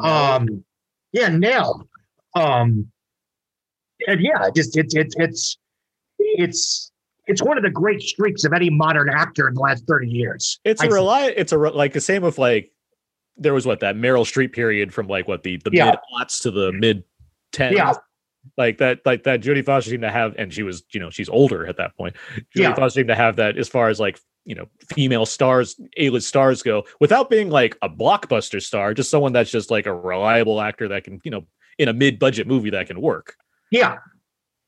Um, 0.00 0.64
yeah, 1.12 1.28
nailed. 1.28 1.86
Um, 2.34 2.90
and 4.06 4.20
yeah, 4.20 4.48
just 4.54 4.76
it's 4.76 4.94
it's 4.94 5.14
it's 5.18 5.58
it's 6.18 6.90
it's 7.26 7.42
one 7.42 7.56
of 7.56 7.62
the 7.62 7.70
great 7.70 8.00
streaks 8.02 8.44
of 8.44 8.52
any 8.52 8.70
modern 8.70 9.08
actor 9.10 9.46
in 9.48 9.54
the 9.54 9.60
last 9.60 9.84
thirty 9.86 10.08
years. 10.08 10.58
It's 10.64 10.82
a 10.82 10.86
I- 10.86 10.88
rely. 10.88 11.26
It's 11.36 11.52
a 11.52 11.58
re- 11.58 11.70
like 11.70 11.92
the 11.92 12.00
same 12.00 12.22
with 12.22 12.38
like 12.38 12.72
there 13.36 13.54
was 13.54 13.66
what 13.66 13.80
that 13.80 13.96
Meryl 13.96 14.24
Streep 14.24 14.52
period 14.52 14.92
from 14.92 15.06
like 15.08 15.28
what 15.28 15.42
the 15.42 15.56
the 15.58 15.70
Yeah. 15.72 15.86
mid 15.86 15.98
aughts 16.20 16.42
to 16.42 16.50
the 16.50 16.72
mid 16.72 17.04
tens. 17.52 17.76
Yeah. 17.76 17.94
Like 18.56 18.78
that, 18.78 19.00
like 19.06 19.22
that. 19.22 19.40
Jodie 19.40 19.64
Foster 19.64 19.90
seemed 19.90 20.02
to 20.02 20.10
have, 20.10 20.34
and 20.36 20.52
she 20.52 20.64
was, 20.64 20.82
you 20.92 20.98
know, 20.98 21.10
she's 21.10 21.28
older 21.28 21.64
at 21.64 21.76
that 21.76 21.96
point. 21.96 22.16
Jodie 22.36 22.42
Yeah. 22.56 22.74
Foster 22.74 22.98
seemed 22.98 23.08
to 23.08 23.14
have 23.14 23.36
that 23.36 23.56
as 23.56 23.68
far 23.68 23.88
as 23.88 24.00
like, 24.00 24.18
you 24.44 24.54
know, 24.54 24.66
female 24.94 25.26
stars, 25.26 25.80
A-list 25.96 26.28
stars 26.28 26.62
go, 26.62 26.84
without 27.00 27.30
being 27.30 27.50
like 27.50 27.76
a 27.82 27.88
blockbuster 27.88 28.62
star, 28.62 28.94
just 28.94 29.10
someone 29.10 29.32
that's 29.32 29.50
just 29.50 29.70
like 29.70 29.86
a 29.86 29.94
reliable 29.94 30.60
actor 30.60 30.88
that 30.88 31.04
can, 31.04 31.20
you 31.24 31.30
know, 31.30 31.46
in 31.78 31.88
a 31.88 31.92
mid-budget 31.92 32.46
movie 32.46 32.70
that 32.70 32.86
can 32.86 33.00
work. 33.00 33.36
Yeah. 33.70 33.98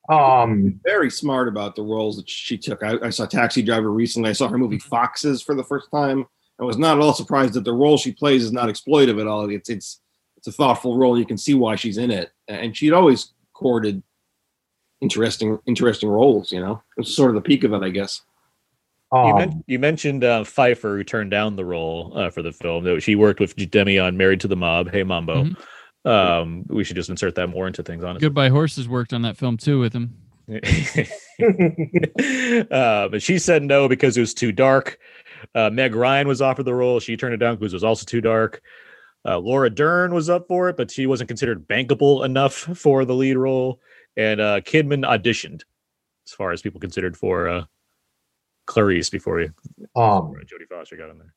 Um. 0.09 0.81
very 0.85 1.11
smart 1.11 1.49
about 1.49 1.77
the 1.77 1.83
roles 1.83 2.17
that 2.17 2.29
she 2.29 2.59
took. 2.59 2.83
I, 2.83 2.99
I 3.03 3.11
saw 3.11 3.25
Taxi 3.25 3.63
Driver 3.63 3.91
recently. 3.91 4.31
I 4.31 4.35
saw 4.35 4.49
her 4.49 4.59
movie 4.59 4.79
Foxes 4.79 5.43
for 5.43 5.55
the 5.55 5.65
first 5.65 5.91
time. 5.91 6.27
I 6.61 6.65
was 6.65 6.77
not 6.77 6.99
at 6.99 7.03
all 7.03 7.15
surprised 7.15 7.55
that 7.55 7.65
the 7.65 7.73
role 7.73 7.97
she 7.97 8.13
plays 8.13 8.45
is 8.45 8.53
not 8.53 8.69
exploitive 8.69 9.21
at 9.21 9.27
all. 9.27 9.49
It's 9.49 9.71
it's 9.71 10.01
it's 10.37 10.47
a 10.47 10.53
thoughtful 10.53 10.99
role. 10.99 11.19
You 11.19 11.25
can 11.25 11.39
see 11.39 11.55
why 11.55 11.77
she's 11.77 11.97
in 11.97 12.11
it, 12.11 12.33
and 12.49 12.77
she'd 12.77 12.93
always 12.93 13.33
courted 13.55 14.03
interesting 15.01 15.59
interesting 15.67 16.09
roles. 16.11 16.53
You 16.53 16.61
know, 16.61 16.83
it 16.97 17.01
was 17.01 17.17
sort 17.17 17.31
of 17.31 17.37
the 17.37 17.41
peak 17.41 17.65
of 17.65 17.73
it, 17.73 17.83
I 17.83 17.89
guess. 17.89 18.21
You, 19.15 19.21
um, 19.21 19.39
men- 19.39 19.65
you 19.67 19.79
mentioned 19.79 20.25
uh, 20.25 20.45
Pfeiffer, 20.45 20.97
who 20.97 21.05
turned 21.05 21.31
down 21.31 21.57
the 21.57 21.65
role 21.65 22.13
uh, 22.17 22.31
for 22.31 22.43
the 22.43 22.53
film. 22.53 22.85
Though 22.85 22.99
She 22.99 23.15
worked 23.15 23.41
with 23.41 23.55
Demme 23.71 24.01
on 24.01 24.17
Married 24.17 24.41
to 24.41 24.49
the 24.49 24.57
Mob. 24.57 24.91
Hey, 24.91 25.05
Mambo. 25.05 25.51
Um, 26.05 26.65
we 26.69 26.85
should 26.85 26.97
just 26.97 27.09
insert 27.09 27.35
that 27.37 27.47
more 27.49 27.67
into 27.67 27.83
things, 27.83 28.05
honestly. 28.05 28.27
Goodbye 28.27 28.51
Horses 28.51 28.89
worked 28.89 29.13
on 29.13 29.23
that 29.23 29.37
film 29.37 29.57
too 29.57 29.81
with 29.81 29.93
him. 29.95 30.17
uh, 32.71 33.09
but 33.09 33.23
she 33.23 33.39
said 33.39 33.63
no 33.63 33.89
because 33.89 34.17
it 34.17 34.21
was 34.21 34.35
too 34.35 34.53
dark. 34.53 34.99
Uh, 35.55 35.71
Meg 35.71 35.95
Ryan 35.95 36.29
was 36.29 36.43
offered 36.43 36.65
the 36.65 36.75
role. 36.75 37.01
She 37.01 37.17
turned 37.17 37.33
it 37.35 37.39
down 37.39 37.57
because 37.57 37.73
it 37.73 37.77
was 37.77 37.85
also 37.85 38.05
too 38.05 38.21
dark. 38.21 38.61
Uh, 39.27 39.39
Laura 39.39 39.71
Dern 39.71 40.13
was 40.13 40.29
up 40.29 40.47
for 40.47 40.69
it, 40.69 40.77
but 40.77 40.91
she 40.91 41.07
wasn't 41.07 41.29
considered 41.29 41.67
bankable 41.67 42.25
enough 42.27 42.53
for 42.53 43.07
the 43.07 43.15
lead 43.15 43.37
role. 43.37 43.81
And 44.17 44.41
uh, 44.41 44.61
Kidman 44.61 45.09
auditioned 45.09 45.63
as 46.27 46.33
far 46.33 46.53
as 46.53 46.61
people 46.61 46.81
considered 46.81 47.17
for 47.17 47.49
uh, 47.49 47.65
Clarice 48.67 49.11
before, 49.11 49.41
he, 49.41 49.47
um. 49.97 50.33
before 50.33 50.41
Jodie 50.41 50.69
Foster 50.69 50.97
got 50.97 51.11
in 51.11 51.19
there. 51.19 51.35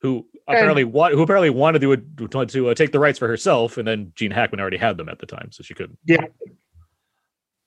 Who 0.00 0.26
apparently 0.48 0.82
want, 0.82 1.14
who 1.14 1.22
apparently 1.22 1.50
wanted 1.50 1.80
to 1.82 1.96
to, 2.26 2.46
to 2.46 2.68
uh, 2.70 2.74
take 2.74 2.90
the 2.90 2.98
rights 2.98 3.20
for 3.20 3.28
herself, 3.28 3.78
and 3.78 3.86
then 3.86 4.12
Gene 4.16 4.32
Hackman 4.32 4.60
already 4.60 4.76
had 4.76 4.96
them 4.96 5.08
at 5.08 5.20
the 5.20 5.26
time, 5.26 5.52
so 5.52 5.62
she 5.62 5.74
couldn't. 5.74 5.96
Yeah, 6.04 6.26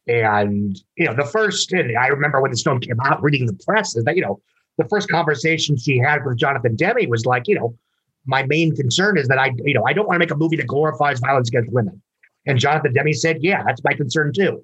and 0.08 0.78
you 0.98 1.06
know, 1.06 1.14
the 1.14 1.26
first, 1.26 1.72
and 1.72 1.98
I 1.98 2.08
remember 2.08 2.42
when 2.42 2.52
this 2.52 2.62
film 2.62 2.80
came 2.80 3.00
out, 3.06 3.24
reading 3.24 3.46
the 3.46 3.58
press, 3.66 3.96
is 3.96 4.04
that 4.04 4.16
you 4.18 4.22
know, 4.22 4.42
the 4.78 4.86
first 4.90 5.10
conversation 5.10 5.78
she 5.78 5.98
had 5.98 6.26
with 6.26 6.38
Jonathan 6.38 6.76
Demme 6.76 7.10
was 7.10 7.26
like, 7.26 7.48
you 7.48 7.56
know, 7.56 7.78
my 8.26 8.44
main 8.44 8.76
concern 8.76 9.18
is 9.18 9.28
that 9.28 9.38
I, 9.38 9.52
you 9.64 9.74
know, 9.74 9.84
I 9.86 9.94
don't 9.94 10.08
want 10.08 10.16
to 10.16 10.20
make 10.20 10.32
a 10.32 10.36
movie 10.36 10.58
that 10.58 10.68
glorifies 10.68 11.20
violence 11.20 11.50
against 11.50 11.72
women. 11.72 12.02
And 12.46 12.60
Jonathan 12.60 12.94
Demme 12.94 13.14
said, 13.14 13.38
yeah, 13.42 13.64
that's 13.64 13.84
my 13.84 13.94
concern 13.94 14.34
too. 14.34 14.64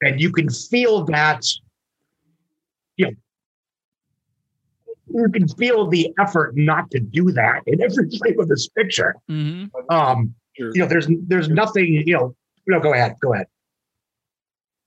And 0.00 0.20
you 0.20 0.32
can 0.32 0.48
feel 0.48 1.04
that, 1.06 1.44
you 2.96 3.06
know, 3.06 3.12
you 5.12 5.28
can 5.30 5.48
feel 5.48 5.86
the 5.88 6.12
effort 6.18 6.56
not 6.56 6.90
to 6.90 7.00
do 7.00 7.30
that 7.32 7.62
in 7.66 7.80
every 7.82 8.08
frame 8.18 8.38
of 8.40 8.48
this 8.48 8.68
picture 8.68 9.16
hmm 9.28 9.64
um, 9.88 10.34
You're- 10.56 10.72
you 10.74 10.82
know, 10.82 10.88
there's 10.88 11.06
there's 11.26 11.48
nothing, 11.48 11.86
you 12.06 12.12
know. 12.14 12.34
No, 12.66 12.80
go 12.80 12.92
ahead. 12.92 13.16
Go 13.20 13.32
ahead. 13.34 13.46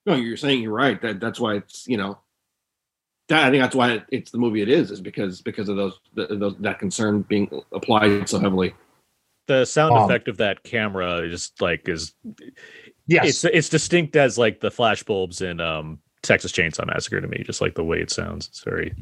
No, 0.05 0.15
you're 0.15 0.37
saying 0.37 0.61
you're 0.61 0.73
right. 0.73 1.01
That 1.01 1.19
that's 1.19 1.39
why 1.39 1.55
it's 1.55 1.87
you 1.87 1.97
know. 1.97 2.19
That, 3.29 3.45
I 3.45 3.49
think 3.49 3.63
that's 3.63 3.75
why 3.75 3.93
it, 3.93 4.03
it's 4.09 4.31
the 4.31 4.37
movie 4.37 4.61
it 4.61 4.69
is, 4.69 4.91
is 4.91 4.99
because 5.01 5.41
because 5.41 5.69
of 5.69 5.77
those, 5.77 5.99
the, 6.13 6.27
those 6.27 6.55
that 6.59 6.79
concern 6.79 7.21
being 7.23 7.49
applied 7.71 8.27
so 8.29 8.39
heavily. 8.39 8.73
The 9.47 9.65
sound 9.65 9.95
Um, 9.95 10.03
effect 10.03 10.27
of 10.27 10.37
that 10.37 10.63
camera 10.63 11.17
is 11.21 11.51
like 11.59 11.87
is 11.89 12.13
Yes. 13.07 13.25
it's 13.29 13.43
it's 13.45 13.69
distinct 13.69 14.15
as 14.15 14.37
like 14.37 14.59
the 14.59 14.71
flash 14.71 15.03
bulbs 15.03 15.41
in 15.41 15.59
um 15.59 15.99
Texas 16.21 16.51
Chainsaw 16.51 16.85
Massacre 16.85 17.19
to 17.21 17.27
me, 17.27 17.43
just 17.43 17.61
like 17.61 17.75
the 17.75 17.83
way 17.83 17.99
it 17.99 18.11
sounds. 18.11 18.47
It's 18.47 18.63
very 18.63 18.93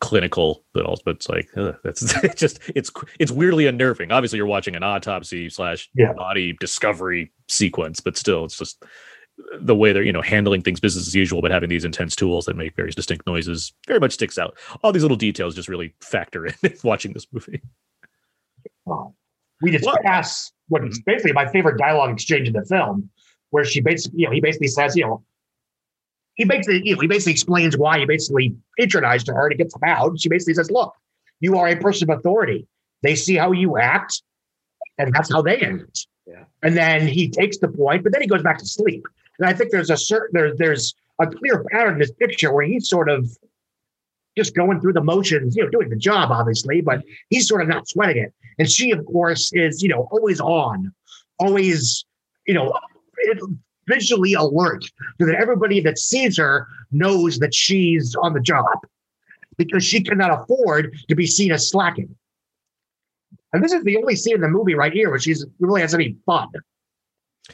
clinical, 0.00 0.64
but 0.74 0.84
also 0.84 1.02
but 1.04 1.16
it's 1.16 1.28
like 1.28 1.48
ugh, 1.56 1.76
that's 1.84 2.02
it's 2.24 2.40
just 2.40 2.60
it's 2.74 2.90
it's 3.18 3.32
weirdly 3.32 3.66
unnerving. 3.66 4.12
Obviously, 4.12 4.36
you're 4.36 4.46
watching 4.46 4.76
an 4.76 4.82
autopsy 4.82 5.48
slash 5.48 5.88
Yeah. 5.94 6.12
body 6.12 6.54
discovery 6.60 7.32
sequence, 7.48 8.00
but 8.00 8.16
still, 8.16 8.44
it's 8.44 8.58
just 8.58 8.82
the 9.60 9.74
way 9.74 9.92
they're 9.92 10.02
you 10.02 10.12
know 10.12 10.22
handling 10.22 10.62
things 10.62 10.80
business 10.80 11.06
as 11.06 11.14
usual, 11.14 11.42
but 11.42 11.50
having 11.50 11.68
these 11.68 11.84
intense 11.84 12.16
tools 12.16 12.46
that 12.46 12.56
make 12.56 12.74
various 12.74 12.94
distinct 12.94 13.26
noises 13.26 13.72
very 13.86 14.00
much 14.00 14.12
sticks 14.12 14.38
out. 14.38 14.56
All 14.82 14.92
these 14.92 15.02
little 15.02 15.16
details 15.16 15.54
just 15.54 15.68
really 15.68 15.94
factor 16.00 16.46
in 16.46 16.54
watching 16.84 17.12
this 17.12 17.26
movie. 17.32 17.60
We 19.62 19.70
just 19.70 19.84
What? 19.84 20.02
pass 20.02 20.52
what 20.68 20.84
is 20.84 21.00
basically 21.02 21.32
my 21.32 21.46
favorite 21.46 21.78
dialogue 21.78 22.10
exchange 22.10 22.48
in 22.48 22.54
the 22.54 22.64
film, 22.64 23.08
where 23.50 23.64
she 23.64 23.80
basically, 23.80 24.20
you 24.20 24.26
know, 24.26 24.32
he 24.32 24.40
basically 24.40 24.68
says, 24.68 24.96
you 24.96 25.04
know, 25.04 25.24
he 26.36 26.44
basically, 26.44 26.82
you 26.86 26.94
know, 26.94 27.00
he 27.00 27.06
basically 27.08 27.32
explains 27.32 27.76
why 27.76 27.98
he 27.98 28.06
basically 28.06 28.54
patronized 28.78 29.28
her 29.28 29.48
to 29.48 29.54
get 29.54 29.70
them 29.70 29.82
out. 29.84 30.20
She 30.20 30.28
basically 30.28 30.54
says, 30.54 30.70
"Look, 30.70 30.94
you 31.40 31.58
are 31.58 31.66
a 31.66 31.76
person 31.76 32.10
of 32.10 32.18
authority. 32.18 32.66
They 33.02 33.16
see 33.16 33.34
how 33.34 33.52
you 33.52 33.78
act, 33.78 34.22
and 34.98 35.12
that's 35.12 35.32
how 35.32 35.42
they 35.42 35.60
act." 35.60 36.06
Yeah. 36.26 36.44
And 36.62 36.76
then 36.76 37.06
he 37.06 37.28
takes 37.28 37.58
the 37.58 37.68
point, 37.68 38.02
but 38.02 38.12
then 38.12 38.22
he 38.22 38.28
goes 38.28 38.42
back 38.42 38.58
to 38.58 38.66
sleep. 38.66 39.06
And 39.38 39.48
I 39.48 39.52
think 39.52 39.70
there's 39.70 39.90
a 39.90 39.96
certain 39.96 40.30
there, 40.32 40.54
there's 40.54 40.94
a 41.18 41.26
clear 41.26 41.64
pattern 41.70 41.94
in 41.94 41.98
this 42.00 42.12
picture 42.12 42.52
where 42.52 42.64
he's 42.64 42.88
sort 42.88 43.08
of 43.08 43.28
just 44.36 44.54
going 44.54 44.80
through 44.80 44.92
the 44.92 45.02
motions, 45.02 45.56
you 45.56 45.64
know, 45.64 45.70
doing 45.70 45.88
the 45.88 45.96
job, 45.96 46.30
obviously, 46.30 46.82
but 46.82 47.02
he's 47.30 47.48
sort 47.48 47.62
of 47.62 47.68
not 47.68 47.88
sweating 47.88 48.22
it. 48.24 48.34
And 48.58 48.70
she, 48.70 48.90
of 48.90 49.04
course, 49.06 49.50
is, 49.54 49.82
you 49.82 49.88
know, 49.88 50.08
always 50.10 50.40
on, 50.40 50.92
always, 51.38 52.04
you 52.46 52.52
know, 52.52 52.74
visually 53.86 54.34
alert 54.34 54.84
so 55.20 55.26
that 55.26 55.36
everybody 55.36 55.80
that 55.80 55.98
sees 55.98 56.36
her 56.36 56.66
knows 56.90 57.38
that 57.38 57.54
she's 57.54 58.14
on 58.16 58.32
the 58.32 58.40
job 58.40 58.66
because 59.56 59.84
she 59.84 60.02
cannot 60.02 60.42
afford 60.42 60.96
to 61.08 61.14
be 61.14 61.26
seen 61.26 61.52
as 61.52 61.68
slacking. 61.68 62.14
And 63.52 63.64
this 63.64 63.72
is 63.72 63.82
the 63.84 63.96
only 63.96 64.16
scene 64.16 64.34
in 64.34 64.40
the 64.40 64.48
movie 64.48 64.74
right 64.74 64.92
here 64.92 65.10
where 65.10 65.18
she's 65.18 65.44
really 65.60 65.80
has 65.80 65.94
any 65.94 66.16
fun. 66.26 66.48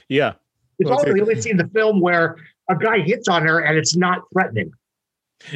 Yeah, 0.08 0.32
It's 0.78 0.88
Well, 0.88 0.98
also 0.98 1.12
the 1.12 1.20
only 1.20 1.40
scene 1.40 1.52
in 1.52 1.58
the 1.58 1.68
film 1.68 2.00
where 2.00 2.36
a 2.68 2.76
guy 2.76 3.00
hits 3.00 3.28
on 3.28 3.46
her 3.46 3.60
and 3.60 3.76
it's 3.76 3.94
not 3.94 4.22
threatening. 4.32 4.72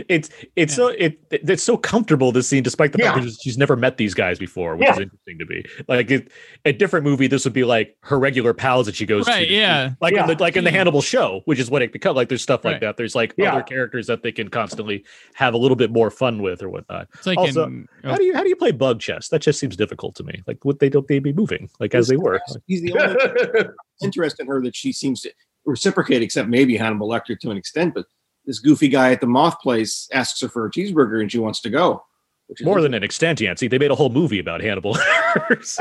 It's 0.09 0.31
it's 0.57 0.75
so 0.75 0.89
it 0.89 1.19
it's 1.31 1.63
so 1.63 1.77
comfortable 1.77 2.33
this 2.33 2.49
scene 2.49 2.63
despite 2.63 2.93
the 2.93 2.99
fact 2.99 3.17
Yeah. 3.19 3.25
that 3.25 3.39
she's- 3.41 3.57
never 3.57 3.77
met 3.77 3.97
these 3.97 4.13
guys 4.15 4.39
before 4.39 4.77
which 4.77 4.89
is 4.91 4.99
interesting 4.99 5.39
to 5.39 5.47
me. 5.47 5.63
Like 5.89 6.11
it, 6.11 6.31
a 6.65 6.73
different 6.73 7.05
movie 7.05 7.27
this 7.27 7.45
would 7.45 7.53
be 7.55 7.65
like 7.65 7.97
her 8.03 8.19
regular 8.19 8.53
pals 8.53 8.87
that 8.87 8.95
she 8.97 9.07
goes 9.07 9.27
Right, 9.27 9.47
to 9.49 9.53
yeah. 9.55 9.93
like 10.01 10.15
in 10.15 10.27
the 10.27 10.37
like 10.39 10.57
in 10.57 10.65
the 10.65 10.71
hannibal 10.71 11.01
show 11.01 11.41
which 11.47 11.59
is 11.59 11.71
what 11.71 11.83
it 11.83 11.93
becomes 11.93 12.17
like 12.17 12.29
there's 12.29 12.43
stuff 12.43 12.65
like 12.65 12.81
that. 12.81 12.97
There's 12.97 13.15
like 13.15 13.35
Yeah. 13.39 13.53
other 13.53 13.63
characters 13.63 14.07
that 14.09 14.23
they 14.23 14.33
can 14.33 14.49
constantly 14.49 15.05
have 15.35 15.55
a 15.55 15.59
little 15.59 15.77
bit 15.77 15.91
more 15.91 16.11
fun 16.11 16.43
with 16.43 16.63
or 16.63 16.69
whatnot. 16.69 17.09
It's 17.15 17.27
like 17.27 17.39
Also, 17.39 17.65
in, 17.65 17.89
oh. 18.05 18.11
how 18.11 18.17
do 18.17 18.25
you 18.25 18.35
how 18.35 18.43
do 18.43 18.49
you 18.49 18.57
play 18.57 18.73
bug 18.73 19.01
chess? 19.01 19.29
That 19.29 19.41
just 19.43 19.59
seems 19.59 19.77
difficult 19.77 20.15
to 20.17 20.25
me. 20.25 20.43
Like 20.47 20.65
would 20.65 20.79
they 20.79 20.89
don't 20.89 21.07
they 21.09 21.19
be 21.19 21.33
moving 21.33 21.71
like 21.81 21.95
as 21.95 22.09
they 22.09 22.17
were? 22.17 22.41
He's 22.67 22.83
the 22.83 22.93
only 22.99 23.71
interest 24.03 24.41
in 24.41 24.47
her 24.47 24.61
that 24.63 24.77
she 24.77 24.93
seems 24.93 25.23
to 25.23 25.33
reciprocate, 25.65 26.23
except 26.23 26.49
maybe 26.49 26.77
Hannibal 26.77 27.09
Lecter 27.09 27.39
to 27.41 27.51
an 27.51 27.57
extent. 27.57 27.95
But 27.95 28.07
this 28.47 28.59
goofy 28.61 28.89
guy 28.89 29.13
at 29.13 29.21
the 29.21 29.27
moth 29.27 29.59
place 29.61 30.09
asks 30.13 30.41
her 30.41 30.49
for 30.49 30.67
a 30.67 30.71
cheeseburger 30.71 31.21
and 31.21 31.31
she 31.31 31.39
wants 31.39 31.61
to 31.63 31.71
go. 31.71 32.05
Which 32.47 32.61
is 32.61 32.65
more 32.65 32.81
than 32.81 32.95
an 32.95 33.03
extent 33.03 33.41
see 33.59 33.67
they 33.67 33.79
made 33.79 33.91
a 33.91 33.95
whole 33.97 34.09
movie 34.11 34.39
about 34.39 34.61
hannibal 34.61 34.97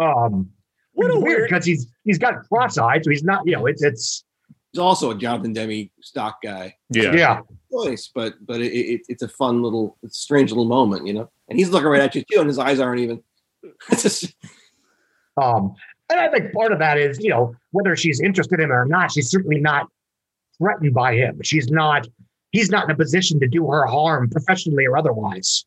um, 0.00 0.50
What 0.92 1.10
a 1.10 1.14
weird 1.14 1.22
weird- 1.22 1.48
because 1.48 1.64
he's 1.66 1.86
he's 2.04 2.18
got 2.18 2.46
cross-eyed, 2.48 3.04
so 3.04 3.10
he's 3.10 3.24
not, 3.24 3.42
you 3.46 3.56
know, 3.56 3.66
it's 3.66 3.82
it's 3.82 4.24
he's 4.72 4.78
also 4.78 5.10
a 5.10 5.14
Jonathan 5.16 5.52
Demme 5.52 5.90
stock 6.00 6.38
guy. 6.42 6.74
yeah 6.90 7.12
yeah. 7.14 7.40
Choice, 7.72 8.10
but 8.14 8.34
but 8.46 8.60
it, 8.60 8.72
it, 8.72 9.00
it's 9.08 9.22
a 9.22 9.28
fun 9.28 9.62
little, 9.62 9.98
it's 10.04 10.16
a 10.18 10.20
strange 10.20 10.50
little 10.50 10.64
moment, 10.66 11.06
you 11.06 11.12
know. 11.12 11.28
And 11.48 11.58
he's 11.58 11.70
looking 11.70 11.88
right 11.88 12.00
at 12.00 12.14
you 12.14 12.22
too, 12.30 12.38
and 12.38 12.46
his 12.46 12.58
eyes 12.58 12.78
aren't 12.78 13.00
even. 13.00 13.22
It's 13.90 14.02
just, 14.04 14.34
Um, 15.42 15.74
and 16.10 16.20
I 16.20 16.28
think 16.28 16.52
part 16.52 16.70
of 16.70 16.78
that 16.78 16.98
is, 16.98 17.18
you 17.18 17.30
know, 17.30 17.54
whether 17.72 17.96
she's 17.96 18.20
interested 18.20 18.60
in 18.60 18.66
him 18.66 18.72
or 18.72 18.84
not, 18.86 19.10
she's 19.10 19.28
certainly 19.30 19.58
not 19.58 19.88
threatened 20.58 20.94
by 20.94 21.14
him. 21.14 21.40
She's 21.42 21.70
not, 21.70 22.06
he's 22.52 22.70
not 22.70 22.84
in 22.84 22.90
a 22.90 22.96
position 22.96 23.40
to 23.40 23.48
do 23.48 23.66
her 23.70 23.86
harm 23.86 24.28
professionally 24.30 24.86
or 24.86 24.96
otherwise. 24.96 25.64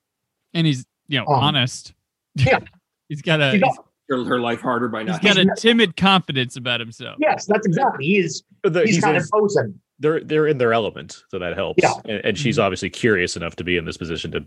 and 0.54 0.66
he's 0.68 0.86
you 1.08 1.20
know 1.20 1.26
Um, 1.28 1.44
honest. 1.44 1.94
yeah. 2.36 2.60
he's 3.10 3.22
got 3.22 3.42
a 3.42 3.46
He's 3.52 3.54
he's, 3.54 3.62
not- 3.62 3.86
her, 4.10 4.24
her 4.24 4.40
life 4.40 4.62
harder 4.62 4.88
by 4.88 5.04
not. 5.04 5.20
He's 5.22 5.34
got 5.34 5.38
a 5.42 5.46
not- 5.46 5.58
timid 5.58 5.98
confidence 5.98 6.56
about 6.56 6.80
himself. 6.80 7.18
yes, 7.20 7.46
that's 7.46 7.68
exactly. 7.68 8.06
He 8.06 8.18
is, 8.20 8.44
The- 8.64 8.82
he's, 8.86 8.96
he's 8.96 9.04
not 9.04 9.16
in- 9.16 9.22
imposing. 9.22 9.80
they're 10.00 10.22
they're 10.24 10.48
in 10.48 10.58
their 10.60 10.72
element, 10.74 11.24
so 11.30 11.40
that 11.40 11.56
helps. 11.58 11.82
Yeah. 11.84 11.94
And, 12.06 12.24
and 12.26 12.38
she's 12.38 12.58
obviously 12.60 12.90
curious 12.90 13.36
enough 13.36 13.56
to 13.58 13.64
be 13.66 13.76
in 13.78 13.84
this 13.86 13.98
position 13.98 14.32
to 14.32 14.46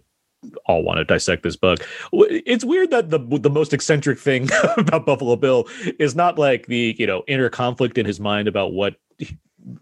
all 0.65 0.83
want 0.83 0.97
to 0.97 1.05
dissect 1.05 1.43
this 1.43 1.57
book. 1.57 1.87
It's 2.15 2.65
weird 2.65 2.91
that 2.93 3.11
the 3.11 3.19
the 3.19 3.51
most 3.51 3.75
eccentric 3.75 4.19
thing 4.19 4.49
about 4.79 5.05
Buffalo 5.05 5.37
Bill 5.37 5.69
is 5.99 6.15
not 6.17 6.39
like 6.39 6.67
the 6.67 6.97
you 6.99 7.07
know 7.07 7.23
inner 7.29 7.51
conflict 7.51 7.99
in 7.99 8.07
his 8.07 8.19
mind 8.19 8.49
about 8.49 8.73
what 8.73 8.95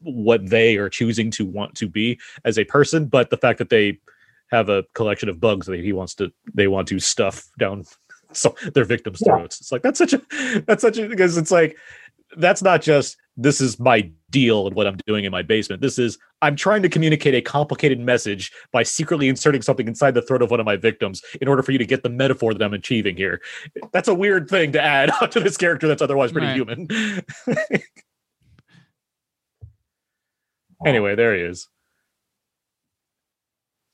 what 0.02 0.48
they 0.48 0.76
are 0.76 0.88
choosing 0.88 1.30
to 1.32 1.44
want 1.44 1.74
to 1.76 1.88
be 1.88 2.18
as 2.44 2.58
a 2.58 2.64
person, 2.64 3.06
but 3.06 3.30
the 3.30 3.36
fact 3.36 3.58
that 3.58 3.70
they 3.70 3.98
have 4.50 4.68
a 4.68 4.84
collection 4.94 5.28
of 5.28 5.40
bugs 5.40 5.66
that 5.66 5.78
he 5.80 5.92
wants 5.92 6.14
to 6.14 6.32
they 6.54 6.66
want 6.68 6.88
to 6.88 6.98
stuff 6.98 7.44
down 7.58 7.84
so 8.32 8.54
their 8.74 8.84
victims' 8.84 9.22
Yeah. 9.24 9.36
throats. 9.36 9.60
It's 9.60 9.72
like 9.72 9.82
that's 9.82 9.98
such 9.98 10.12
a 10.14 10.22
that's 10.66 10.82
such 10.82 10.98
a 10.98 11.06
because 11.08 11.36
it's 11.36 11.50
like 11.50 11.76
that's 12.36 12.62
not 12.62 12.82
just 12.82 13.16
this 13.40 13.60
is 13.60 13.78
my 13.78 14.10
deal 14.30 14.66
and 14.66 14.74
what 14.74 14.86
I'm 14.86 14.98
doing 15.06 15.24
in 15.24 15.30
my 15.30 15.42
basement. 15.42 15.80
This 15.80 15.98
is 15.98 16.18
I'm 16.42 16.56
trying 16.56 16.82
to 16.82 16.88
communicate 16.88 17.34
a 17.34 17.40
complicated 17.40 18.00
message 18.00 18.52
by 18.72 18.82
secretly 18.82 19.28
inserting 19.28 19.62
something 19.62 19.86
inside 19.86 20.12
the 20.14 20.22
throat 20.22 20.42
of 20.42 20.50
one 20.50 20.60
of 20.60 20.66
my 20.66 20.76
victims 20.76 21.22
in 21.40 21.46
order 21.48 21.62
for 21.62 21.72
you 21.72 21.78
to 21.78 21.86
get 21.86 22.02
the 22.02 22.08
metaphor 22.10 22.52
that 22.52 22.62
I'm 22.62 22.74
achieving 22.74 23.16
here. 23.16 23.40
That's 23.92 24.08
a 24.08 24.14
weird 24.14 24.48
thing 24.50 24.72
to 24.72 24.82
add 24.82 25.10
onto 25.22 25.40
this 25.40 25.56
character 25.56 25.86
that's 25.88 26.02
otherwise 26.02 26.32
pretty 26.32 26.48
Right. 26.48 26.56
human. 26.56 26.88
anyway, 30.84 31.14
there 31.14 31.34
he 31.34 31.42
is. 31.42 31.68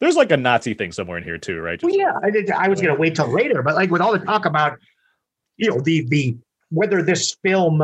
There's 0.01 0.16
like 0.16 0.32
a 0.32 0.37
Nazi 0.37 0.74
thing 0.74 0.93
somewhere 0.93 1.18
in 1.18 1.24
here 1.24 1.39
too, 1.39 1.61
right? 1.61 1.82
Well, 1.82 1.97
yeah, 1.97 2.12
I, 2.22 2.30
did, 2.30 2.51
I 2.51 2.68
was 2.68 2.80
going 2.80 2.95
to 2.95 3.01
wait 3.01 3.14
till 3.14 3.32
later, 3.32 3.62
but 3.62 3.74
like 3.74 3.91
with 3.91 4.01
all 4.03 4.12
the 4.12 4.18
talk 4.18 4.45
about, 4.45 4.78
you 5.57 5.70
know, 5.70 5.80
the 5.80 6.05
the 6.09 6.37
whether 6.70 7.03
this 7.03 7.37
film 7.43 7.82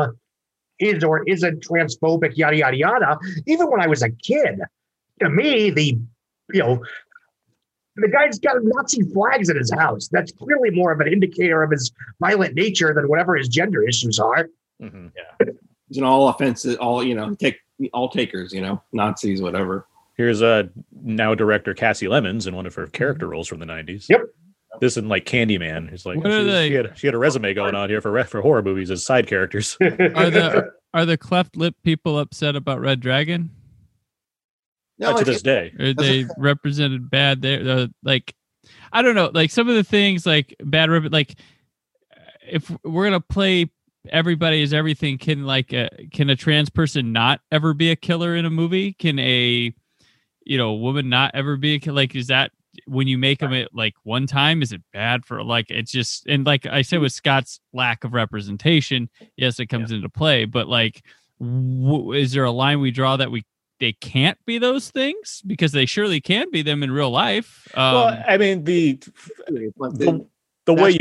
is 0.79 1.03
or 1.03 1.23
isn't 1.27 1.65
transphobic, 1.65 2.35
yada 2.35 2.57
yada 2.57 2.77
yada. 2.77 3.19
Even 3.47 3.71
when 3.71 3.81
I 3.81 3.87
was 3.87 4.03
a 4.03 4.09
kid, 4.09 4.59
to 5.21 5.29
me, 5.29 5.69
the 5.69 5.97
you 6.53 6.59
know, 6.59 6.83
the 7.95 8.09
guy's 8.09 8.39
got 8.39 8.57
Nazi 8.61 9.03
flags 9.03 9.49
in 9.49 9.57
his 9.57 9.71
house. 9.71 10.09
That's 10.09 10.31
clearly 10.33 10.69
more 10.71 10.91
of 10.91 10.99
an 10.99 11.07
indicator 11.07 11.63
of 11.63 11.71
his 11.71 11.91
violent 12.19 12.55
nature 12.55 12.93
than 12.93 13.07
whatever 13.07 13.35
his 13.35 13.47
gender 13.47 13.87
issues 13.87 14.19
are. 14.19 14.49
Mhm. 14.81 15.11
It's 15.89 15.97
an 15.97 16.03
all 16.03 16.27
offensive, 16.29 16.77
all 16.79 17.03
you 17.03 17.15
know, 17.15 17.35
take 17.35 17.59
all 17.93 18.09
takers, 18.09 18.53
you 18.53 18.61
know, 18.61 18.81
Nazis, 18.93 19.41
whatever. 19.41 19.87
Here's 20.15 20.41
uh 20.41 20.63
now 21.03 21.33
director 21.35 21.73
Kasi 21.73 22.07
Lemmons 22.07 22.45
in 22.47 22.55
one 22.55 22.65
of 22.65 22.75
her 22.75 22.87
character 22.87 23.27
roles 23.27 23.47
from 23.47 23.59
the 23.59 23.65
90s. 23.65 24.07
Yep. 24.09 24.21
This 24.79 24.97
and 24.97 25.09
like 25.09 25.25
Candyman. 25.25 25.91
It's 25.91 26.05
like 26.05 26.17
What 26.17 26.27
are 26.31 26.39
she, 26.41 26.45
they- 26.45 26.69
she 26.69 26.73
had 26.75 26.97
she 26.97 27.07
had 27.07 27.13
a 27.13 27.17
resume 27.17 27.53
going 27.53 27.75
on 27.75 27.89
here 27.89 28.01
for 28.01 28.23
for 28.25 28.41
horror 28.41 28.61
movies 28.61 28.91
as 28.91 29.03
side 29.05 29.27
characters. 29.27 29.77
Are 29.81 30.29
the 30.29 30.71
are 30.93 31.05
the 31.05 31.17
cleft 31.17 31.55
lip 31.55 31.75
people 31.83 32.19
upset 32.19 32.55
about 32.55 32.81
Red 32.81 32.99
Dragon? 32.99 33.49
Uh, 35.01 35.17
to 35.17 35.23
this 35.25 35.41
day. 35.41 35.73
Are 35.79 35.93
they 35.93 36.25
represented 36.37 37.09
bad 37.09 37.41
there? 37.41 37.67
Uh, 37.67 37.87
like, 38.03 38.35
I 38.93 39.01
don't 39.01 39.15
know. 39.15 39.31
Like 39.33 39.49
some 39.49 39.67
of 39.67 39.75
the 39.75 39.83
things, 39.83 40.25
like 40.27 40.55
bad 40.63 40.91
rep- 40.91 41.11
like 41.11 41.35
if 42.47 42.69
we're 42.83 43.05
gonna 43.05 43.19
play 43.19 43.71
everybody 44.09 44.61
is 44.61 44.73
everything, 44.73 45.17
can 45.17 45.45
like 45.45 45.73
a, 45.73 45.89
can 46.11 46.29
a 46.29 46.35
trans 46.35 46.69
person 46.69 47.11
not 47.11 47.41
ever 47.51 47.73
be 47.73 47.91
a 47.91 47.95
killer 47.95 48.35
in 48.35 48.45
a 48.45 48.49
movie? 48.49 48.93
Can 48.93 49.19
a 49.19 49.73
you 50.43 50.57
know 50.57 50.73
woman 50.73 51.09
not 51.09 51.31
ever 51.33 51.57
be 51.57 51.75
a? 51.75 51.91
Like, 51.91 52.15
is 52.15 52.27
that 52.27 52.51
when 52.85 53.07
you 53.07 53.17
make 53.17 53.39
them 53.39 53.53
it 53.53 53.69
like 53.73 53.93
one 54.03 54.27
time? 54.27 54.61
Is 54.61 54.71
it 54.71 54.81
bad 54.93 55.25
for 55.25 55.43
like 55.43 55.67
it's 55.69 55.91
just 55.91 56.25
and 56.27 56.45
like 56.45 56.65
I 56.65 56.81
said 56.81 57.01
with 57.01 57.13
Scott's 57.13 57.59
lack 57.73 58.03
of 58.03 58.13
representation, 58.13 59.09
yes, 59.35 59.59
it 59.59 59.67
comes 59.67 59.91
into 59.91 60.09
play, 60.09 60.45
but 60.45 60.67
like. 60.67 61.03
W- 61.39 62.13
is 62.13 62.33
there 62.33 62.43
a 62.43 62.51
line 62.51 62.81
we 62.81 62.91
draw 62.91 63.17
that 63.17 63.31
we 63.31 63.43
they 63.81 63.93
can't 63.93 64.37
be 64.45 64.59
those 64.59 64.91
things 64.91 65.41
because 65.45 65.73
they 65.73 65.87
surely 65.87 66.21
can 66.21 66.49
be 66.51 66.61
them 66.61 66.83
in 66.83 66.91
real 66.91 67.09
life. 67.09 67.67
Um, 67.73 67.95
well, 67.95 68.23
I 68.27 68.37
mean 68.37 68.63
the 68.63 68.99
the, 69.47 70.27
the 70.65 70.73
way 70.73 70.91
you 70.91 70.99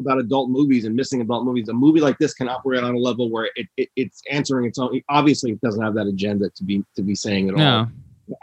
about 0.00 0.18
adult 0.18 0.50
movies 0.50 0.84
and 0.84 0.94
missing 0.94 1.20
adult 1.20 1.44
movies. 1.44 1.68
A 1.68 1.72
movie 1.72 2.00
like 2.00 2.18
this 2.18 2.34
can 2.34 2.48
operate 2.48 2.82
on 2.84 2.94
a 2.94 2.98
level 2.98 3.30
where 3.30 3.50
it, 3.56 3.66
it 3.76 3.88
it's 3.96 4.22
answering 4.30 4.66
its 4.66 4.78
own. 4.78 5.00
Obviously, 5.08 5.52
it 5.52 5.60
doesn't 5.60 5.82
have 5.82 5.94
that 5.94 6.06
agenda 6.06 6.50
to 6.50 6.64
be 6.64 6.84
to 6.96 7.02
be 7.02 7.14
saying 7.14 7.48
at 7.48 7.54
all. 7.54 7.60
No. 7.60 7.88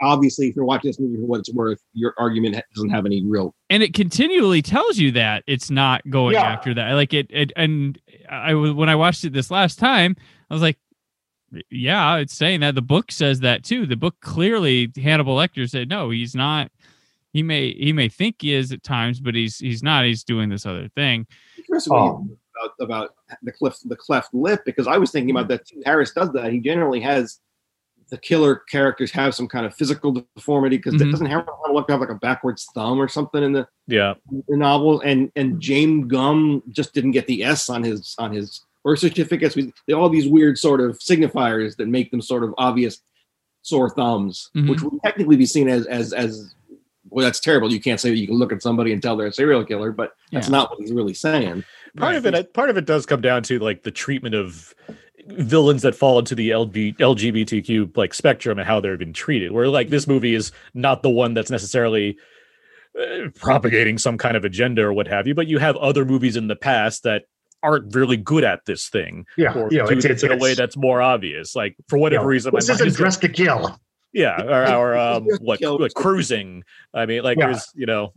Obviously, 0.02 0.48
if 0.48 0.56
you're 0.56 0.64
watching 0.64 0.88
this 0.88 0.98
movie 0.98 1.14
for 1.16 1.26
what 1.26 1.38
it's 1.38 1.52
worth, 1.52 1.80
your 1.94 2.12
argument 2.18 2.60
doesn't 2.74 2.90
have 2.90 3.06
any 3.06 3.24
real. 3.24 3.54
and 3.70 3.82
it 3.84 3.94
continually 3.94 4.60
tells 4.60 4.98
you 4.98 5.12
that 5.12 5.44
it's 5.46 5.70
not 5.70 6.02
going 6.10 6.34
Yeah. 6.34 6.42
after 6.42 6.74
that 6.74 6.92
like 6.94 7.14
it, 7.14 7.26
it 7.30 7.52
and 7.56 7.96
i 8.28 8.52
when 8.54 8.88
i 8.88 8.96
watched 8.96 9.22
it 9.24 9.32
this 9.32 9.48
last 9.50 9.78
time 9.78 10.16
i 10.50 10.54
was 10.54 10.60
like 10.62 10.76
yeah 11.70 12.16
it's 12.16 12.34
saying 12.34 12.60
that 12.60 12.74
the 12.74 12.82
book 12.82 13.12
says 13.12 13.38
that 13.40 13.62
too 13.62 13.86
the 13.86 13.94
book 13.96 14.16
clearly 14.20 14.90
hannibal 15.00 15.36
lecter 15.36 15.70
said 15.70 15.88
no 15.88 16.10
he's 16.10 16.34
not 16.34 16.70
he 17.36 17.42
may 17.42 17.72
he 17.74 17.92
may 17.92 18.08
think 18.08 18.36
he 18.40 18.54
is 18.54 18.72
at 18.72 18.82
times 18.82 19.20
but 19.20 19.34
he's 19.34 19.58
he's 19.58 19.82
not 19.82 20.04
he's 20.06 20.24
doing 20.24 20.48
this 20.48 20.64
other 20.64 20.88
thing 20.94 21.26
Chris, 21.68 21.86
Oh. 21.90 22.26
about 22.56 22.72
about 22.80 23.14
the 23.42 23.52
cleft 23.52 23.86
the 23.88 23.96
cleft 23.96 24.32
lip 24.32 24.62
because 24.64 24.86
I 24.86 24.96
was 24.96 25.10
thinking 25.10 25.30
about 25.30 25.48
that 25.48 25.66
too. 25.66 25.82
Harris 25.84 26.12
does 26.12 26.32
that. 26.32 26.50
He 26.52 26.58
generally 26.60 27.00
has 27.00 27.38
the 28.08 28.16
killer 28.16 28.54
characters 28.70 29.10
have 29.10 29.34
some 29.34 29.48
kind 29.48 29.66
of 29.66 29.74
physical 29.74 30.24
deformity 30.36 30.76
because 30.78 30.94
Mhm. 30.94 31.10
doesn't 31.10 31.26
Harold 31.26 31.48
look 31.72 31.90
have 31.90 32.00
like 32.00 32.08
a 32.08 32.14
backwards 32.14 32.66
thumb 32.74 32.98
or 32.98 33.08
something 33.08 33.42
in 33.42 33.52
the 33.52 33.68
Yeah. 33.88 34.14
the 34.48 34.56
novel 34.56 35.00
and 35.00 35.30
and 35.36 35.60
James 35.60 36.06
Gumb 36.06 36.62
just 36.70 36.94
didn't 36.94 37.10
get 37.10 37.26
the 37.26 37.44
S 37.44 37.68
on 37.68 37.82
his 37.82 38.14
on 38.18 38.32
his 38.32 38.64
birth 38.84 39.00
certificates. 39.00 39.54
We 39.56 39.72
they 39.86 39.92
all 39.92 40.08
these 40.08 40.28
weird 40.28 40.56
sort 40.56 40.80
of 40.80 40.98
signifiers 40.98 41.76
that 41.76 41.88
make 41.88 42.10
them 42.10 42.22
sort 42.22 42.42
of 42.44 42.54
obvious 42.56 43.02
sore 43.62 43.90
thumbs, 43.90 44.50
Mhm. 44.56 44.70
which 44.70 44.80
would 44.82 44.94
technically 45.04 45.36
be 45.36 45.46
seen 45.46 45.68
as 45.68 45.84
as 45.86 46.12
as 46.14 46.54
well. 47.10 47.24
That's 47.24 47.40
terrible. 47.40 47.72
You 47.72 47.80
can't 47.80 48.00
say 48.00 48.12
you 48.12 48.26
can 48.26 48.36
look 48.36 48.52
at 48.52 48.62
somebody 48.62 48.92
and 48.92 49.02
tell 49.02 49.16
they're 49.16 49.26
a 49.28 49.32
serial 49.32 49.64
killer, 49.64 49.92
but 49.92 50.12
that's 50.32 50.48
Yeah. 50.48 50.52
not 50.52 50.70
what 50.70 50.80
he's 50.80 50.92
really 50.92 51.14
saying. 51.14 51.64
part 51.96 52.14
of 52.16 52.26
it 52.26 52.52
part 52.54 52.68
of 52.70 52.76
it 52.76 52.84
does 52.84 53.06
come 53.06 53.20
down 53.20 53.42
to 53.44 53.58
like 53.58 53.82
the 53.82 53.90
treatment 53.90 54.34
of 54.34 54.74
villains 55.28 55.82
that 55.82 55.94
fall 55.94 56.18
into 56.18 56.34
the 56.34 56.50
LG, 56.50 56.96
lgbtq 56.98 57.96
like 57.96 58.14
spectrum 58.14 58.58
and 58.58 58.68
how 58.68 58.78
they've 58.80 58.98
been 58.98 59.12
treated 59.12 59.50
where 59.50 59.66
like 59.68 59.88
this 59.88 60.06
movie 60.06 60.34
is 60.34 60.52
not 60.74 61.02
the 61.02 61.10
one 61.10 61.34
that's 61.34 61.50
necessarily 61.50 62.16
uh, 63.00 63.28
propagating 63.34 63.98
some 63.98 64.16
kind 64.18 64.36
of 64.36 64.44
agenda 64.44 64.82
or 64.82 64.92
what 64.92 65.08
have 65.08 65.26
you 65.26 65.34
but 65.34 65.48
you 65.48 65.58
have 65.58 65.74
other 65.78 66.04
movies 66.04 66.36
in 66.36 66.46
the 66.46 66.54
past 66.54 67.02
that 67.02 67.24
aren't 67.62 67.92
really 67.94 68.16
good 68.16 68.44
at 68.44 68.60
this 68.66 68.88
thing 68.88 69.26
Yeah, 69.36 69.52
or 69.54 69.68
you 69.72 69.84
do 69.84 69.94
it's, 69.94 70.04
it 70.04 70.10
it's, 70.12 70.22
in 70.22 70.30
a 70.32 70.36
way 70.36 70.54
that's 70.54 70.76
more 70.76 71.02
obvious 71.02 71.56
like 71.56 71.74
for 71.88 71.98
whatever 71.98 72.22
you 72.22 72.26
know, 72.26 72.30
reason 72.30 72.52
this 72.54 72.68
isn't 72.68 72.86
is- 72.86 72.96
dressed 72.96 73.20
to 73.22 73.28
kill. 73.28 73.80
Yeah 74.16 74.42
or, 74.42 74.94
or 74.94 74.96
um 74.96 75.24
what 75.40 75.60
cruising. 75.94 76.64
I 76.94 77.06
mean 77.06 77.22
like 77.22 77.38
Yeah. 77.38 77.46
there's 77.48 77.68
you 77.74 77.86
know 77.86 78.12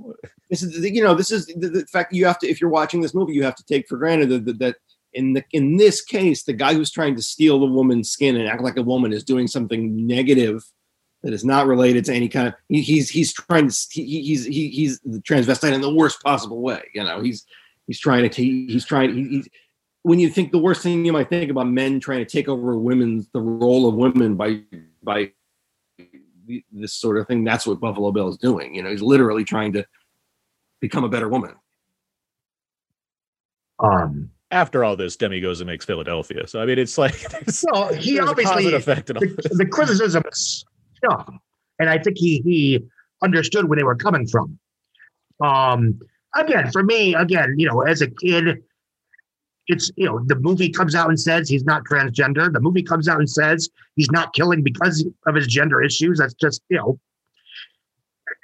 This 0.50 0.64
is 0.64 0.70
you 0.97 1.04
know 1.04 1.14
this 1.14 1.30
is 1.32 1.45
the, 1.47 1.70
the 1.70 1.86
fact 1.88 2.14
you 2.14 2.26
have 2.26 2.39
to 2.39 2.47
if 2.47 2.60
you're 2.62 2.70
watching 2.70 3.02
this 3.02 3.14
movie 3.14 3.34
you 3.34 3.43
have 3.43 3.56
to 3.56 3.66
take 3.66 3.88
for 3.88 3.97
granted 3.97 4.30
that, 4.30 4.45
that, 4.45 4.60
that 4.60 4.76
in 5.14 5.34
the 5.34 5.43
in 5.52 5.78
this 5.78 6.02
case 6.02 6.43
the 6.43 6.54
guy 6.54 6.74
who's 6.74 6.91
trying 6.91 7.16
to 7.16 7.22
steal 7.22 7.60
the 7.60 7.66
woman's 7.66 8.10
skin 8.10 8.36
and 8.38 8.47
act 8.47 8.62
like 8.64 8.78
a 8.78 8.82
woman 8.82 9.12
is 9.12 9.24
doing 9.24 9.47
something 9.47 10.08
negative 10.08 10.64
that 11.24 11.34
is 11.34 11.43
not 11.43 11.68
related 11.68 12.06
to 12.06 12.14
any 12.14 12.30
kind 12.30 12.47
of 12.47 12.54
he, 12.70 12.82
he's 12.82 13.10
he's 13.10 13.34
trying 13.34 13.68
to 13.68 13.76
he, 13.91 14.04
he- 14.06 14.24
he's 14.24 14.45
he, 14.45 14.70
he's 14.70 15.00
the 15.02 15.20
transvestite 15.20 15.74
in 15.74 15.82
the 15.82 15.93
worst 15.93 16.24
possible 16.24 16.62
way 16.62 16.82
you 16.93 17.04
know? 17.04 17.22
He's 17.22 17.45
he's 17.88 18.00
trying 18.00 18.30
to 18.30 18.41
he, 18.41 18.68
he's 18.68 18.86
trying 18.86 19.14
he, 19.16 19.24
he's 19.28 19.50
when 20.04 20.18
you 20.20 20.30
think 20.30 20.52
the 20.54 20.60
worst 20.60 20.82
thing 20.82 21.04
you 21.04 21.12
might 21.12 21.28
think 21.30 21.52
about 21.52 21.68
men 21.68 22.00
trying 22.00 22.20
to 22.20 22.26
take 22.26 22.47
over 22.47 22.78
women's 22.78 23.28
the 23.34 23.41
role 23.41 23.89
of 23.89 23.95
women 23.95 24.36
by 24.36 24.62
by 25.04 25.32
this 26.72 26.93
sort 26.93 27.18
of 27.18 27.28
thing 27.28 27.43
that's 27.43 27.68
what 27.68 27.80
buffalo 27.80 28.12
bill 28.12 28.28
is 28.28 28.38
doing 28.38 28.74
you 28.74 28.82
know 28.82 28.89
he's 28.89 29.02
literally 29.02 29.43
trying 29.43 29.74
to 29.74 29.86
become 30.80 31.04
a 31.04 31.10
better 31.10 31.30
woman. 31.30 31.54
Um, 33.80 34.30
after 34.52 34.84
all 34.84 34.95
this 34.97 35.16
Demme 35.16 35.41
goes 35.41 35.62
and 35.62 35.68
makes 35.70 35.86
philadelphia. 35.86 36.47
So 36.47 36.62
i 36.62 36.66
mean 36.66 36.80
it's 36.80 36.97
like 36.97 37.20
there's, 37.30 37.60
so 37.60 37.93
he 37.93 38.16
there's 38.16 38.28
a 38.28 38.30
obviously 38.30 38.74
effect 38.74 39.10
in 39.10 39.18
the, 39.18 39.50
the 39.52 39.66
criticism 39.66 40.24
is 40.32 40.66
dumb, 41.08 41.39
and 41.80 41.89
I 41.89 41.97
think 41.97 42.18
he 42.18 42.41
he 42.41 42.80
understood 43.22 43.70
where 43.70 43.78
they 43.78 43.84
were 43.84 43.95
coming 43.95 44.28
from. 44.28 44.60
Um, 45.41 46.00
again, 46.36 46.72
for 46.72 46.84
me, 46.84 47.16
again, 47.16 47.56
you 47.58 47.68
know, 47.68 47.82
as 47.82 48.02
a 48.02 48.10
kid, 48.10 48.64
it's 49.70 49.91
you 49.95 50.05
know 50.05 50.20
the 50.26 50.36
movie 50.36 50.70
comes 50.70 50.95
out 50.95 51.09
and 51.09 51.20
says 51.20 51.47
he's 51.47 51.63
not 51.63 51.86
transgender. 51.86 52.51
The 52.51 52.59
movie 52.59 52.84
comes 52.84 53.07
out 53.07 53.20
and 53.20 53.30
says 53.30 53.70
he's 53.95 54.11
not 54.11 54.34
killing 54.34 54.63
because 54.63 55.05
of 55.28 55.36
his 55.36 55.47
gender 55.47 55.82
issues. 55.82 56.17
That's 56.17 56.34
just 56.34 56.61
you 56.70 56.78
know, 56.78 56.99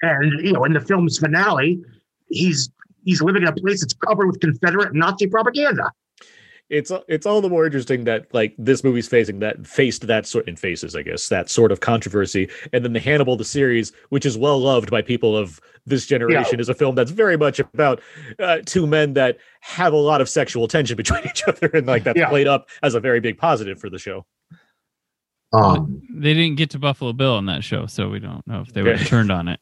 and 0.04 0.46
you 0.46 0.54
know, 0.54 0.64
in 0.64 0.74
the 0.74 0.80
film's 0.80 1.18
finale, 1.18 1.84
he's 2.30 2.70
he's 3.04 3.22
living 3.22 3.42
in 3.42 3.48
a 3.48 3.54
place 3.54 3.82
that's 3.82 3.94
covered 3.94 4.28
with 4.28 4.40
Confederate 4.40 4.94
Nazi 4.94 5.28
propaganda. 5.28 5.92
It's 6.70 6.92
it's 7.08 7.26
all 7.28 7.42
the 7.42 7.50
more 7.50 7.66
interesting 7.66 8.06
that 8.06 8.26
like 8.34 8.56
this 8.58 8.84
movie's 8.84 9.08
facing 9.08 9.38
that 9.40 9.68
faced 9.68 10.08
that 10.08 10.26
sort 10.26 10.48
in 10.48 10.56
faces 10.56 10.96
i 10.96 11.04
guess 11.04 11.30
that 11.30 11.48
sort 11.50 11.72
of 11.72 11.80
controversy. 11.80 12.50
And 12.74 12.84
then 12.84 12.94
the 12.94 13.00
hannibal 13.00 13.36
the 13.38 13.46
series 13.46 13.92
which 14.10 14.26
is 14.26 14.36
well 14.38 14.60
loved 14.60 14.90
by 14.90 15.04
people 15.04 15.38
of 15.38 15.62
this 15.86 16.08
generation 16.08 16.60
is 16.60 16.68
a 16.68 16.74
film 16.74 16.96
that's 16.96 17.12
very 17.12 17.38
much 17.38 17.60
about 17.60 18.02
uh, 18.40 18.58
two 18.66 18.88
men 18.88 19.14
that 19.14 19.38
have 19.62 19.94
a 19.94 19.98
lot 19.98 20.22
of 20.22 20.28
sexual 20.30 20.68
tension 20.68 20.98
between 21.04 21.24
each 21.26 21.44
other 21.48 21.68
and 21.74 21.86
like 21.86 22.04
that's 22.04 22.18
Yeah. 22.20 22.30
played 22.30 22.48
up 22.48 22.68
as 22.82 22.96
a 22.96 23.00
very 23.00 23.20
big 23.20 23.38
positive 23.38 23.80
for 23.80 23.90
the 23.92 24.00
show. 24.00 24.26
Um, 25.54 26.02
they 26.12 26.34
didn't 26.34 26.56
get 26.56 26.72
to 26.72 26.80
buffalo 26.80 27.14
bill 27.14 27.36
on 27.36 27.46
that 27.46 27.64
show 27.64 27.86
so 27.86 28.10
we 28.10 28.20
don't 28.20 28.46
know 28.48 28.62
if 28.62 28.74
they 28.74 28.82
were 28.82 28.90
Okay. 28.90 29.04
turned 29.06 29.32
on 29.32 29.48
it. 29.48 29.60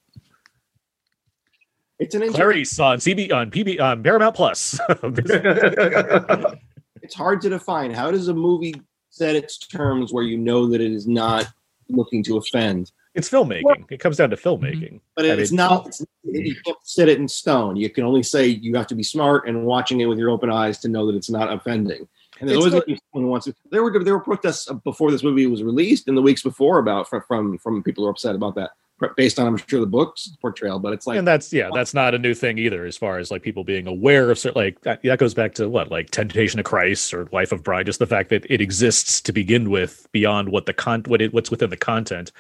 It's 1.99 2.15
an 2.15 2.21
interesting 2.23 2.41
clarice 2.41 2.79
on 2.79 2.97
cb 2.97 3.31
on 3.31 3.51
pb 3.51 3.79
on 3.79 4.01
paramount 4.03 4.35
plus 4.35 4.79
it's 7.03 7.13
hard 7.13 7.41
to 7.41 7.49
define. 7.49 7.91
How 7.91 8.09
does 8.09 8.29
a 8.29 8.33
movie 8.33 8.73
set 9.09 9.35
its 9.35 9.57
terms 9.59 10.11
where 10.11 10.23
you 10.23 10.37
know 10.37 10.67
that 10.67 10.81
it 10.81 10.91
is 10.91 11.05
not 11.05 11.47
looking 11.89 12.23
to 12.23 12.37
offend? 12.37 12.91
It's 13.13 13.29
filmmaking. 13.29 13.85
It 13.91 13.99
comes 13.99 14.17
down 14.17 14.31
to 14.31 14.37
mhm. 14.37 14.41
filmmaking. 14.41 14.99
But 15.15 15.25
I 15.25 15.33
it's 15.33 15.51
mean- 15.51 15.57
not 15.57 15.87
it's, 15.87 16.03
you 16.23 16.55
can't 16.65 16.77
set 16.83 17.09
it 17.09 17.19
in 17.19 17.27
stone. 17.27 17.75
You 17.75 17.89
can 17.89 18.05
only 18.05 18.23
say 18.23 18.47
you 18.47 18.75
have 18.75 18.87
to 18.87 18.95
be 18.95 19.03
smart 19.03 19.47
and 19.47 19.65
watching 19.65 19.99
it 19.99 20.05
with 20.05 20.17
your 20.17 20.31
open 20.31 20.49
eyes 20.49 20.79
to 20.79 20.87
know 20.87 21.05
that 21.05 21.15
it's 21.15 21.29
not 21.29 21.53
offending. 21.53 22.07
And 22.39 22.49
there's 22.49 22.57
always 22.57 22.73
not- 22.73 22.85
someone 22.85 22.99
who 23.13 23.27
wants 23.27 23.45
to 23.45 23.53
there 23.69 23.83
were 23.83 24.03
there 24.03 24.17
were 24.17 24.23
protests 24.23 24.67
before 24.83 25.11
this 25.11 25.21
movie 25.21 25.45
was 25.45 25.61
released 25.61 26.07
and 26.07 26.17
the 26.17 26.21
weeks 26.21 26.41
before 26.41 26.79
about 26.79 27.07
from 27.07 27.21
from, 27.27 27.57
from 27.59 27.83
people 27.83 28.03
who 28.03 28.07
are 28.07 28.11
upset 28.11 28.35
about 28.35 28.55
that 28.55 28.71
based 29.17 29.39
on 29.39 29.47
i'm 29.47 29.57
sure 29.57 29.79
the 29.79 29.85
book's 29.85 30.29
portrayal 30.41 30.79
but 30.79 30.93
it's 30.93 31.05
like 31.05 31.17
and 31.17 31.27
that's 31.27 31.51
yeah 31.51 31.69
that's 31.73 31.93
not 31.93 32.13
a 32.13 32.17
new 32.17 32.33
thing 32.33 32.57
either 32.57 32.85
as 32.85 32.95
far 32.95 33.17
as 33.17 33.31
like 33.31 33.41
people 33.41 33.63
being 33.63 33.85
aware 33.85 34.31
of 34.31 34.39
certain 34.39 34.61
like 34.61 34.79
that, 34.81 35.01
that 35.03 35.19
goes 35.19 35.33
back 35.33 35.53
to 35.53 35.67
what 35.67 35.91
like 35.91 36.09
temptation 36.11 36.59
of 36.59 36.65
christ 36.65 37.13
or 37.13 37.27
life 37.31 37.51
of 37.51 37.63
Brian 37.63 37.85
just 37.85 37.99
the 37.99 38.07
fact 38.07 38.29
that 38.29 38.45
it 38.49 38.61
exists 38.61 39.19
to 39.19 39.33
begin 39.33 39.69
with 39.69 40.07
beyond 40.13 40.49
what 40.49 40.65
the 40.65 40.73
con 40.73 41.03
what 41.07 41.21
it 41.21 41.33
what's 41.33 41.51
within 41.51 41.69
the 41.69 41.77
content 41.77 42.31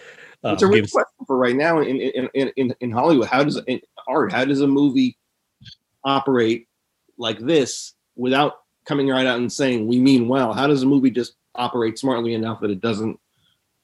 um, 0.43 0.53
it's 0.53 0.63
a 0.63 0.67
real 0.67 0.81
gives- 0.81 0.91
question 0.91 1.25
for 1.25 1.37
right 1.37 1.55
now 1.55 1.79
in 1.79 1.97
in, 1.97 2.29
in, 2.33 2.51
in, 2.55 2.75
in 2.81 2.91
Hollywood. 2.91 3.27
How 3.27 3.43
does 3.43 3.57
in 3.67 3.81
art? 4.07 4.31
How 4.31 4.45
does 4.45 4.61
a 4.61 4.67
movie 4.67 5.17
operate 6.03 6.67
like 7.17 7.39
this 7.39 7.93
without 8.15 8.59
coming 8.85 9.07
right 9.07 9.25
out 9.25 9.39
and 9.39 9.51
saying 9.51 9.87
we 9.87 9.99
mean 9.99 10.27
well? 10.27 10.53
How 10.53 10.67
does 10.67 10.83
a 10.83 10.85
movie 10.85 11.11
just 11.11 11.35
operate 11.55 11.97
smartly 11.97 12.33
enough 12.33 12.59
that 12.61 12.71
it 12.71 12.81
doesn't 12.81 13.19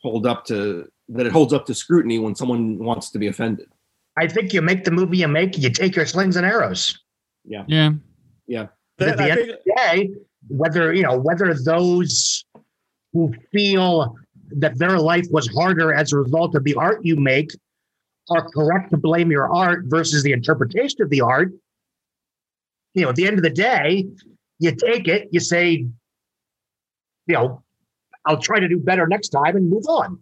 hold 0.01 0.25
up 0.25 0.45
to 0.45 0.89
that 1.09 1.25
it 1.25 1.31
holds 1.31 1.53
up 1.53 1.65
to 1.65 1.73
scrutiny 1.73 2.19
when 2.19 2.35
someone 2.35 2.77
wants 2.77 3.09
to 3.11 3.19
be 3.19 3.27
offended? 3.27 3.67
I 4.17 4.27
think 4.27 4.53
you 4.53 4.61
make 4.61 4.83
the 4.83 4.91
movie 4.91 5.17
you 5.17 5.27
make, 5.27 5.57
you 5.57 5.69
take 5.69 5.95
your 5.95 6.05
slings 6.05 6.35
and 6.35 6.45
arrows. 6.45 6.97
yeah 7.45 8.67
that- 8.97 9.09
at 9.09 9.17
the 9.17 9.23
I 9.23 9.29
end 9.29 9.39
think- 9.39 9.49
of 9.51 9.57
the 9.65 9.73
day, 9.75 10.09
whether 10.49 10.93
you 10.93 11.03
know 11.03 11.17
whether 11.17 11.53
those 11.53 12.43
who 13.13 13.33
feel 13.51 14.15
that 14.57 14.77
their 14.77 14.97
life 14.99 15.27
was 15.31 15.47
harder 15.47 15.93
as 15.93 16.11
a 16.13 16.17
result 16.17 16.55
of 16.55 16.63
the 16.63 16.75
art 16.75 17.03
you 17.05 17.15
make 17.15 17.49
are 18.29 18.47
correct 18.49 18.89
to 18.91 18.97
blame 18.97 19.31
your 19.31 19.47
art 19.53 19.85
versus 19.85 20.21
the 20.23 20.31
interpretation 20.31 21.01
of 21.01 21.09
the 21.09 21.21
art. 21.21 21.51
You 22.93 23.03
know, 23.03 23.09
at 23.09 23.15
the 23.15 23.25
end 23.27 23.37
of 23.37 23.43
the 23.43 23.49
day, 23.49 24.05
you 24.59 24.71
take 24.75 25.07
it, 25.07 25.29
you 25.31 25.39
say, 25.39 25.85
you 27.27 27.33
know, 27.35 27.63
I'll 28.25 28.37
try 28.41 28.59
to 28.59 28.67
do 28.67 28.77
better 28.79 29.07
next 29.07 29.29
time 29.29 29.55
and 29.55 29.69
move 29.69 29.85
on. 29.87 30.19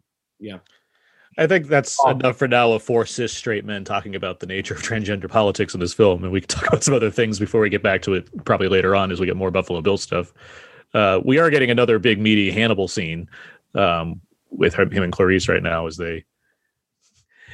I 1.38 1.46
think 1.48 1.68
that's 1.68 1.98
Oh. 2.04 2.10
enough 2.10 2.38
for 2.38 2.48
now 2.48 2.72
of 2.72 2.82
four 2.82 3.06
cis 3.06 3.32
straight 3.32 3.64
men 3.66 3.84
talking 3.84 4.16
about 4.16 4.40
the 4.40 4.48
nature 4.48 4.74
of 4.74 4.82
transgender 4.84 5.30
politics 5.30 5.74
in 5.74 5.80
this 5.80 5.94
film, 5.94 6.24
and 6.24 6.32
we 6.32 6.42
can 6.42 6.48
talk 6.60 6.68
about 6.68 6.84
some 6.84 6.94
other 6.94 7.12
things 7.12 7.40
before 7.40 7.62
we 7.62 7.70
get 7.70 7.84
back 7.84 8.02
to 8.04 8.14
it 8.16 8.46
probably 8.46 8.68
later 8.68 8.96
on 8.96 9.12
as 9.12 9.20
we 9.20 9.26
get 9.26 9.36
more 9.38 9.52
Buffalo 9.52 9.82
Bill 9.82 9.98
stuff. 9.98 10.34
Uh, 10.94 11.20
we 11.24 11.38
are 11.38 11.50
getting 11.50 11.70
another 11.70 12.00
big 12.00 12.20
meaty 12.20 12.50
Hannibal 12.50 12.88
scene 12.88 13.30
um, 13.76 14.22
with 14.50 14.74
her, 14.74 14.84
him 14.84 15.04
and 15.04 15.12
Clarice 15.14 15.48
right 15.48 15.62
now 15.62 15.86
as 15.86 15.98
they 15.98 16.24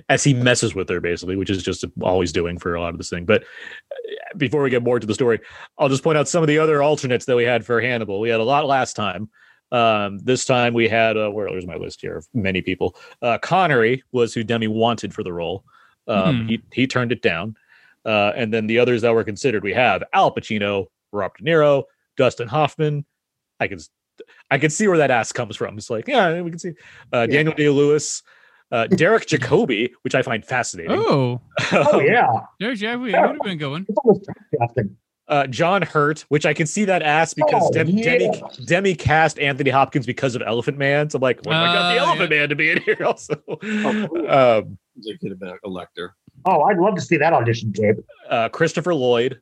as 0.10 0.24
he 0.24 0.34
messes 0.34 0.74
with 0.74 0.90
her 0.90 1.00
basically, 1.00 1.36
which 1.36 1.52
is 1.52 1.62
just 1.62 1.86
always 2.02 2.32
doing 2.32 2.58
for 2.58 2.74
a 2.74 2.82
lot 2.82 2.90
of 2.90 2.98
this 2.98 3.10
thing. 3.12 3.26
But 3.26 3.44
uh, 3.44 4.38
before 4.38 4.64
we 4.64 4.70
get 4.72 4.82
more 4.84 5.00
to 5.00 5.06
the 5.06 5.14
story, 5.14 5.40
I'll 5.78 5.90
just 5.90 6.04
point 6.04 6.18
out 6.18 6.28
some 6.28 6.42
of 6.42 6.48
the 6.48 6.58
other 6.58 6.82
alternates 6.82 7.26
that 7.26 7.36
we 7.36 7.44
had 7.44 7.64
for 7.66 7.80
Hannibal. 7.80 8.20
We 8.20 8.30
had 8.30 8.40
a 8.40 8.44
lot 8.44 8.66
last 8.66 8.96
time. 8.96 9.30
Um, 9.74 10.20
this 10.20 10.46
time 10.46 10.74
we 10.74 10.88
had 10.88 11.18
uh, 11.18 11.30
where 11.30 11.50
there's 11.50 11.66
my 11.68 11.76
list 11.76 12.00
here 12.00 12.18
of 12.18 12.28
many 12.34 12.62
people. 12.62 12.96
Uh, 13.22 13.38
Connery 13.40 14.04
was 14.12 14.34
who 14.34 14.44
Demme 14.44 14.72
wanted 14.72 15.14
for 15.14 15.24
the 15.24 15.34
role. 15.34 15.66
Um, 16.08 16.42
Hmm. 16.44 16.48
He 16.48 16.62
he 16.72 16.88
turned 16.88 17.12
it 17.12 17.22
down, 17.22 17.56
uh, 18.06 18.32
and 18.36 18.54
then 18.54 18.68
the 18.68 18.78
others 18.80 19.02
that 19.02 19.14
were 19.14 19.24
considered, 19.24 19.64
we 19.64 19.74
have 19.74 20.04
Al 20.14 20.34
Pacino, 20.34 20.88
Robert 21.12 21.38
De 21.40 21.44
Niro, 21.44 21.84
Dustin 22.18 22.48
Hoffman. 22.48 23.04
I 23.60 23.68
can 23.68 23.80
I 24.52 24.58
can 24.60 24.70
see 24.70 24.88
where 24.88 24.98
that 25.00 25.12
ass 25.12 25.32
comes 25.32 25.56
from. 25.56 25.78
It's 25.78 25.90
like, 25.90 26.08
yeah, 26.08 26.40
we 26.42 26.50
can 26.52 26.60
see 26.60 26.74
uh, 27.12 27.26
Daniel 27.26 27.56
Day 27.56 27.70
Lewis, 27.70 28.22
uh, 28.72 28.86
Derek 29.02 29.26
Jacobi, 29.28 29.92
which 30.04 30.14
I 30.14 30.22
find 30.22 30.46
fascinating. 30.46 30.92
Oh, 30.92 31.42
Oh 31.72 32.00
yeah. 32.00 32.28
there's 32.60 32.82
yeah, 32.82 32.96
would 32.96 33.14
have 33.14 33.40
been 33.42 33.58
going. 33.58 33.86
It's 33.90 33.98
almost 34.04 34.28
disgusting. 34.52 34.96
Uh, 35.28 35.48
John 35.48 35.82
Hurt, 35.82 36.26
which 36.28 36.46
I 36.46 36.54
can 36.54 36.68
see 36.68 36.84
that 36.86 37.02
ass 37.02 37.34
because 37.34 37.64
Oh, 37.66 37.72
Dem- 37.72 37.88
yeah. 37.90 38.18
Demme 38.18 38.32
Demme 38.66 38.96
cast 38.96 39.40
Anthony 39.40 39.70
Hopkins 39.70 40.06
because 40.06 40.36
of 40.36 40.42
Elephant 40.42 40.78
Man. 40.78 41.10
So 41.10 41.16
I'm 41.16 41.22
like, 41.22 41.38
what 41.46 41.54
if 41.56 41.62
I 41.62 41.74
got 41.74 41.94
the 41.94 42.00
Oh, 42.02 42.06
Elephant 42.08 42.32
yeah. 42.32 42.40
Man 42.40 42.50
to 42.50 42.56
be 42.56 42.72
in 42.72 42.82
here 42.82 42.98
also? 43.06 43.36
Oh. 43.48 44.60
um, 44.60 44.78
It 45.02 45.20
could 45.22 45.30
have 45.32 45.40
been 45.40 45.50
a 45.64 45.70
Lecter. 45.70 46.10
Oh, 46.46 46.64
I'd 46.64 46.78
love 46.78 46.96
to 46.96 47.02
see 47.02 47.16
that 47.18 47.32
audition 47.32 47.72
tape. 47.72 47.96
uh, 48.30 48.50
Christopher 48.50 48.94
Lloyd, 48.94 49.40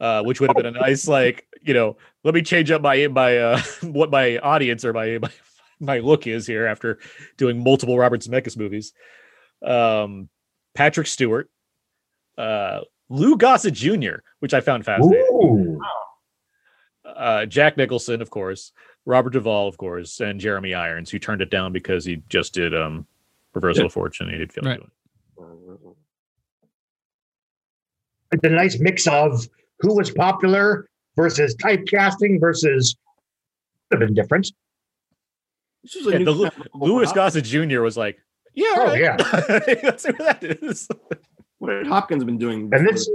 uh, 0.00 0.22
which 0.24 0.40
would 0.40 0.50
have 0.50 0.56
been 0.56 0.66
a 0.66 0.70
nice 0.72 1.06
like, 1.06 1.46
you 1.62 1.74
know, 1.74 1.96
let 2.24 2.34
me 2.34 2.42
change 2.42 2.72
up 2.72 2.82
my 2.82 3.06
my 3.06 3.38
uh, 3.38 3.62
what 3.82 4.10
my 4.10 4.38
audience 4.38 4.84
or 4.84 4.92
my, 4.92 5.18
my 5.22 5.30
my 5.78 5.98
look 6.00 6.26
is 6.26 6.44
here 6.46 6.66
after 6.66 6.98
doing 7.36 7.62
multiple 7.62 7.96
Robert 7.96 8.20
Zemeckis 8.22 8.56
movies. 8.56 8.92
Um, 9.64 10.28
Patrick 10.74 11.06
Stewart, 11.06 11.48
uh, 12.36 12.80
Lou 13.14 13.36
Gossett 13.36 13.74
Jr., 13.74 14.16
which 14.40 14.54
I 14.54 14.60
found 14.60 14.84
fascinating. 14.84 15.26
Ooh. 15.32 15.80
uh, 17.04 17.46
Jack 17.46 17.76
Nicholson, 17.76 18.20
of 18.20 18.30
course, 18.30 18.72
Robert 19.06 19.30
Duvall, 19.30 19.68
of 19.68 19.76
course, 19.76 20.20
and 20.20 20.40
Jeremy 20.40 20.74
Irons, 20.74 21.10
who 21.10 21.18
turned 21.18 21.40
it 21.42 21.50
down 21.50 21.72
because 21.72 22.04
he 22.04 22.22
just 22.28 22.54
did 22.54 22.74
um, 22.74 23.06
Reversal 23.54 23.82
Yeah. 23.82 23.86
of 23.86 23.92
Fortune. 23.92 24.30
He 24.30 24.36
did 24.38 24.52
feel 24.52 24.64
Right. 24.64 24.80
good. 24.80 24.90
It's 28.32 28.44
a 28.44 28.48
nice 28.50 28.80
mix 28.80 29.06
of 29.06 29.46
who 29.80 29.94
was 29.94 30.10
popular 30.10 30.88
versus 31.16 31.54
typecasting 31.56 32.40
versus 32.40 32.96
could 33.90 34.00
have 34.00 34.08
been 34.08 34.14
different. 34.14 34.50
This 35.84 35.94
was 35.96 36.06
a 36.06 36.10
Yeah, 36.12 36.18
new 36.18 36.24
the 36.24 36.30
Lu- 36.32 36.50
Louis 36.74 37.12
Gossett 37.12 37.44
Jr. 37.44 37.80
was 37.82 37.96
like, 37.96 38.18
"Yeah, 38.54 38.64
Oh, 38.76 38.86
right. 38.86 39.00
yeah. 39.00 39.16
let's 39.84 40.02
see 40.02 40.10
what 40.12 40.40
that 40.40 40.42
is." 40.42 40.88
What 41.64 41.76
had 41.78 41.86
Hopkins 41.86 42.24
been 42.24 42.36
doing? 42.38 42.68
And 42.72 42.86
this 42.86 43.08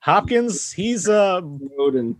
Hopkins, 0.00 0.70
he's 0.70 1.08
uh, 1.08 1.40
and 1.42 2.16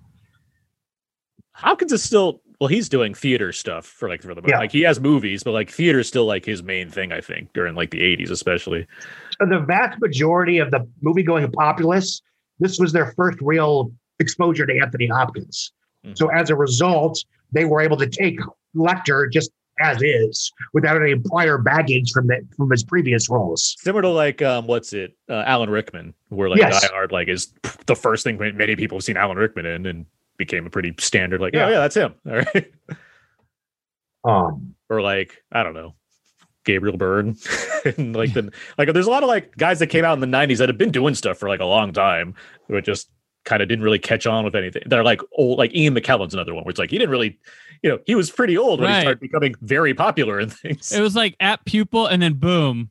Hopkins 1.52 1.92
is 1.92 2.02
still 2.02 2.40
well, 2.60 2.68
he's 2.68 2.88
doing 2.88 3.12
theater 3.12 3.52
stuff 3.52 3.84
for 3.84 4.08
like 4.08 4.22
for 4.22 4.34
the 4.34 4.42
Yeah. 4.46 4.58
like 4.58 4.72
he 4.72 4.80
has 4.82 4.98
movies, 4.98 5.42
but 5.42 5.52
like 5.52 5.70
theater 5.70 5.98
is 5.98 6.08
still 6.08 6.24
like 6.24 6.46
his 6.46 6.62
main 6.62 6.88
thing. 6.88 7.12
I 7.12 7.20
think 7.20 7.52
during 7.52 7.74
like 7.74 7.90
the 7.90 8.00
'80s, 8.00 8.30
especially. 8.30 8.86
the 9.38 9.58
vast 9.66 10.00
majority 10.00 10.58
of 10.58 10.70
the 10.70 10.88
movie 11.02 11.22
going 11.22 11.50
populace, 11.52 12.22
this 12.58 12.78
was 12.78 12.92
their 12.92 13.12
first 13.12 13.38
real 13.42 13.92
exposure 14.18 14.64
to 14.64 14.78
Anthony 14.78 15.06
Hopkins. 15.08 15.72
Mhm. 16.06 16.16
So 16.16 16.28
as 16.28 16.48
a 16.48 16.56
result, 16.56 17.22
they 17.52 17.66
were 17.66 17.82
able 17.82 17.98
to 17.98 18.06
take 18.06 18.40
Lecter 18.74 19.30
just 19.30 19.50
as 19.80 19.98
is 20.02 20.52
without 20.72 21.00
any 21.00 21.14
prior 21.16 21.58
baggage 21.58 22.10
from 22.12 22.26
the 22.26 22.40
from 22.56 22.70
his 22.70 22.82
previous 22.84 23.28
roles. 23.28 23.76
Similar 23.78 24.02
to 24.02 24.08
like 24.10 24.42
um, 24.42 24.66
what's 24.66 24.92
it, 24.92 25.16
uh, 25.28 25.42
Alan 25.46 25.70
Rickman, 25.70 26.14
where 26.28 26.48
like 26.48 26.58
Yes. 26.58 26.80
Die 26.82 26.88
Hard 26.92 27.12
like 27.12 27.28
is 27.28 27.52
the 27.86 27.96
first 27.96 28.24
thing 28.24 28.38
many 28.38 28.76
people 28.76 28.98
have 28.98 29.04
seen 29.04 29.16
Alan 29.16 29.36
Rickman 29.36 29.66
in, 29.66 29.86
and 29.86 30.06
became 30.38 30.66
a 30.66 30.70
pretty 30.70 30.94
standard. 30.98 31.40
Like, 31.40 31.54
Yeah. 31.54 31.66
oh 31.66 31.70
yeah, 31.70 31.78
that's 31.80 31.96
him. 31.96 32.14
All 32.26 32.36
right, 32.36 32.72
Um, 34.24 34.74
or 34.88 35.00
like 35.02 35.42
I 35.52 35.62
don't 35.62 35.74
know, 35.74 35.94
Gabriel 36.64 36.96
Byrne, 36.96 37.36
and 37.96 38.14
like 38.16 38.32
the 38.32 38.50
like 38.78 38.92
there's 38.92 39.06
a 39.06 39.10
lot 39.10 39.22
of 39.22 39.28
like 39.28 39.56
guys 39.56 39.78
that 39.78 39.88
came 39.88 40.04
out 40.04 40.14
in 40.14 40.20
the 40.20 40.26
'90s 40.36 40.58
that 40.58 40.68
have 40.68 40.78
been 40.78 40.90
doing 40.90 41.14
stuff 41.14 41.38
for 41.38 41.48
like 41.48 41.60
a 41.60 41.64
long 41.64 41.92
time, 41.92 42.34
but 42.68 42.84
just 42.84 43.08
kind 43.46 43.62
of 43.62 43.68
didn't 43.68 43.82
really 43.84 43.98
catch 43.98 44.26
on 44.26 44.44
with 44.44 44.54
anything. 44.54 44.82
They're 44.84 45.02
like 45.04 45.22
old, 45.32 45.58
like 45.58 45.74
Ian 45.74 45.94
McKellen's 45.94 46.34
another 46.34 46.52
one 46.54 46.64
where 46.64 46.70
it's 46.70 46.78
like 46.78 46.90
he 46.90 46.98
didn't 46.98 47.10
really, 47.10 47.38
you 47.82 47.88
know, 47.88 47.98
he 48.04 48.14
was 48.14 48.30
pretty 48.30 48.58
old 48.58 48.80
when 48.80 48.90
Right. 48.90 48.96
he 48.96 49.00
started 49.02 49.20
becoming 49.20 49.54
very 49.62 49.94
popular 49.94 50.38
in 50.38 50.50
things. 50.50 50.92
It 50.92 51.00
was 51.00 51.16
like 51.16 51.34
at 51.40 51.64
pupil, 51.64 52.06
and 52.06 52.20
then 52.20 52.34
boom, 52.34 52.90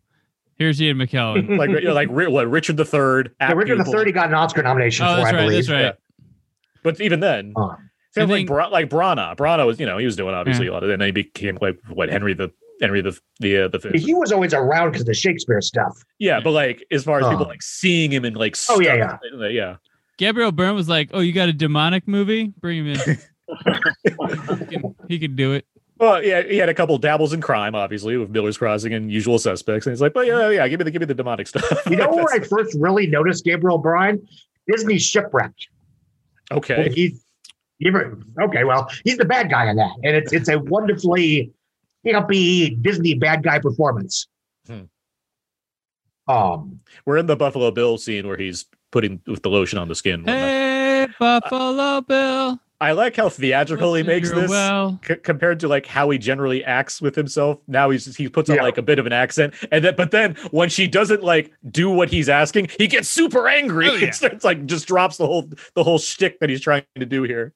here's 0.58 0.82
Ian 0.82 0.97
McKellen. 0.97 1.58
like 1.60 1.70
you 1.70 1.82
know, 1.82 1.93
like 1.93 2.10
Ri- 2.10 2.28
what 2.28 2.49
Richard 2.49 2.78
the 2.78 2.86
Third. 2.86 3.36
the 3.47 3.56
Richard 3.56 3.78
the 3.80 3.84
Third 3.86 4.08
he 4.08 4.14
got 4.14 4.30
an 4.30 4.34
Oscar 4.34 4.64
nomination 4.64 5.06
oh, 5.06 5.10
for, 5.10 5.16
that's 5.18 5.28
I 5.30 5.32
right. 5.36 5.41
believe. 5.43 5.68
That's 5.68 5.70
right. 5.70 5.82
Yeah. 5.82 5.91
But 6.84 6.99
even 7.01 7.20
then, 7.20 7.53
Um, 7.56 7.89
same 8.12 8.30
I 8.30 8.34
like 8.34 8.47
Bra- 8.47 8.68
like 8.68 8.89
Branagh. 8.89 9.36
Branagh 9.36 9.66
was 9.66 9.80
you 9.80 9.86
know 9.86 9.97
he 9.97 10.06
was 10.06 10.16
doing 10.16 10.34
obviously 10.34 10.68
a 10.68 10.72
lot 10.74 10.84
of, 10.84 10.89
and 10.89 11.01
then 11.01 11.08
he 11.08 11.12
became 11.12 11.58
like 11.62 11.78
what 11.89 12.10
Henry 12.10 12.34
the 12.34 12.51
Henry 12.82 13.01
the 13.01 13.18
the 13.39 13.58
uh, 13.64 13.68
the 13.70 13.80
fifth. 13.80 13.95
he 13.95 14.14
was 14.14 14.32
always 14.32 14.53
around 14.53 14.89
because 14.91 15.01
of 15.01 15.08
the 15.08 15.14
Shakespeare 15.14 15.62
stuff. 15.62 15.97
Yeah, 16.20 16.39
but 16.41 16.51
like 16.51 16.86
as 16.91 17.03
far 17.03 17.20
as 17.20 17.28
people 17.28 17.45
Oh. 17.45 17.49
like 17.49 17.62
seeing 17.62 18.12
him 18.12 18.24
in 18.24 18.34
like 18.36 18.56
Oh, 18.70 18.80
yeah, 18.80 19.18
yeah 19.34 19.47
yeah 19.49 19.76
Gabriel 20.18 20.51
Byrne 20.51 20.76
was 20.76 20.89
like, 20.89 21.09
"Oh, 21.13 21.20
you 21.20 21.34
got 21.34 21.49
a 21.49 21.53
demonic 21.53 22.07
movie? 22.07 22.53
Bring 22.59 22.86
him 22.86 22.88
in. 22.88 22.99
he, 24.59 24.66
can, 24.66 24.95
he 25.07 25.20
can 25.20 25.36
do 25.36 25.53
it." 25.53 25.66
Well, 25.97 26.22
yeah, 26.24 26.41
he 26.41 26.57
had 26.57 26.68
a 26.68 26.74
couple 26.74 26.97
dabbles 26.97 27.32
in 27.32 27.39
crime, 27.39 27.74
obviously, 27.74 28.18
with 28.18 28.30
Miller's 28.30 28.57
Crossing 28.57 28.93
and 28.93 29.09
Usual 29.09 29.39
Suspects, 29.39 29.86
and 29.86 29.93
he's 29.93 30.01
like, 30.01 30.13
"But 30.13 30.28
yeah, 30.28 30.49
yeah, 30.49 30.68
give 30.68 30.80
me 30.80 30.84
the 30.84 30.91
give 30.91 30.99
me 30.99 31.05
the 31.05 31.13
demonic 31.13 31.47
stuff." 31.47 31.63
You 31.89 31.95
know 31.95 32.09
where 32.09 32.34
I 32.34 32.39
first 32.49 32.76
really 32.80 33.07
noticed 33.07 33.45
Gabriel 33.45 33.78
Byrne? 33.78 34.26
Disney 34.68 34.97
Shipwrecked. 34.97 35.68
okay, 36.51 36.91
He's 36.93 37.24
okay. 38.41 38.63
Well, 38.63 38.89
he's 39.03 39.18
the 39.18 39.26
bad 39.26 39.49
guy 39.49 39.70
in 39.70 39.76
that, 39.78 39.95
and 40.03 40.16
it's 40.16 40.34
it's 40.34 40.49
a 40.49 40.59
wonderfully 40.59 41.53
campy 42.05 42.82
Disney 42.82 43.13
bad 43.13 43.43
guy 43.43 43.59
performance. 43.59 44.28
Hmm. 44.68 44.82
Um, 46.28 46.80
we're 47.05 47.18
in 47.18 47.28
the 47.28 47.36
Buffalo 47.36 47.72
Bill 47.72 47.97
scene 47.97 48.28
where 48.28 48.38
he's 48.38 48.66
putting 48.95 49.19
with 49.27 49.43
the 49.43 49.49
lotion 49.49 49.77
on 49.77 49.89
the 49.89 49.93
skin. 49.95 50.23
Hey, 50.23 51.05
Buffalo 51.19 51.99
Bill. 51.99 52.57
I 52.79 52.93
like 52.93 53.17
how 53.17 53.27
theatrical 53.27 53.93
he 53.93 54.03
makes 54.03 54.31
this. 54.31 54.49
Well, 54.49 55.01
c- 55.05 55.15
compared 55.15 55.59
to 55.61 55.67
like 55.67 55.85
how 55.85 56.09
he 56.11 56.17
generally 56.17 56.63
acts 56.63 57.01
with 57.01 57.13
himself. 57.13 57.59
Now 57.67 57.89
he's 57.89 58.15
he 58.15 58.29
puts 58.29 58.49
on 58.49 58.55
Yeah. 58.55 58.61
like 58.63 58.77
a 58.77 58.81
bit 58.81 58.97
of 58.97 59.05
an 59.05 59.11
accent, 59.11 59.53
and 59.69 59.83
then 59.83 59.95
but 59.97 60.11
then 60.11 60.35
when 60.51 60.69
she 60.69 60.87
doesn't 60.87 61.23
like 61.23 61.51
do 61.69 61.89
what 61.89 62.09
he's 62.09 62.29
asking, 62.29 62.69
he 62.79 62.87
gets 62.87 63.09
super 63.09 63.49
angry 63.49 63.89
Oh, 63.89 63.93
yeah. 63.95 64.05
and 64.05 64.15
starts 64.15 64.45
like 64.45 64.65
just 64.65 64.87
drops 64.87 65.17
the 65.17 65.27
whole 65.27 65.49
the 65.73 65.83
whole 65.83 65.97
shtick 65.99 66.39
that 66.39 66.49
he's 66.49 66.61
trying 66.61 66.83
to 66.97 67.05
do 67.05 67.23
here. 67.23 67.53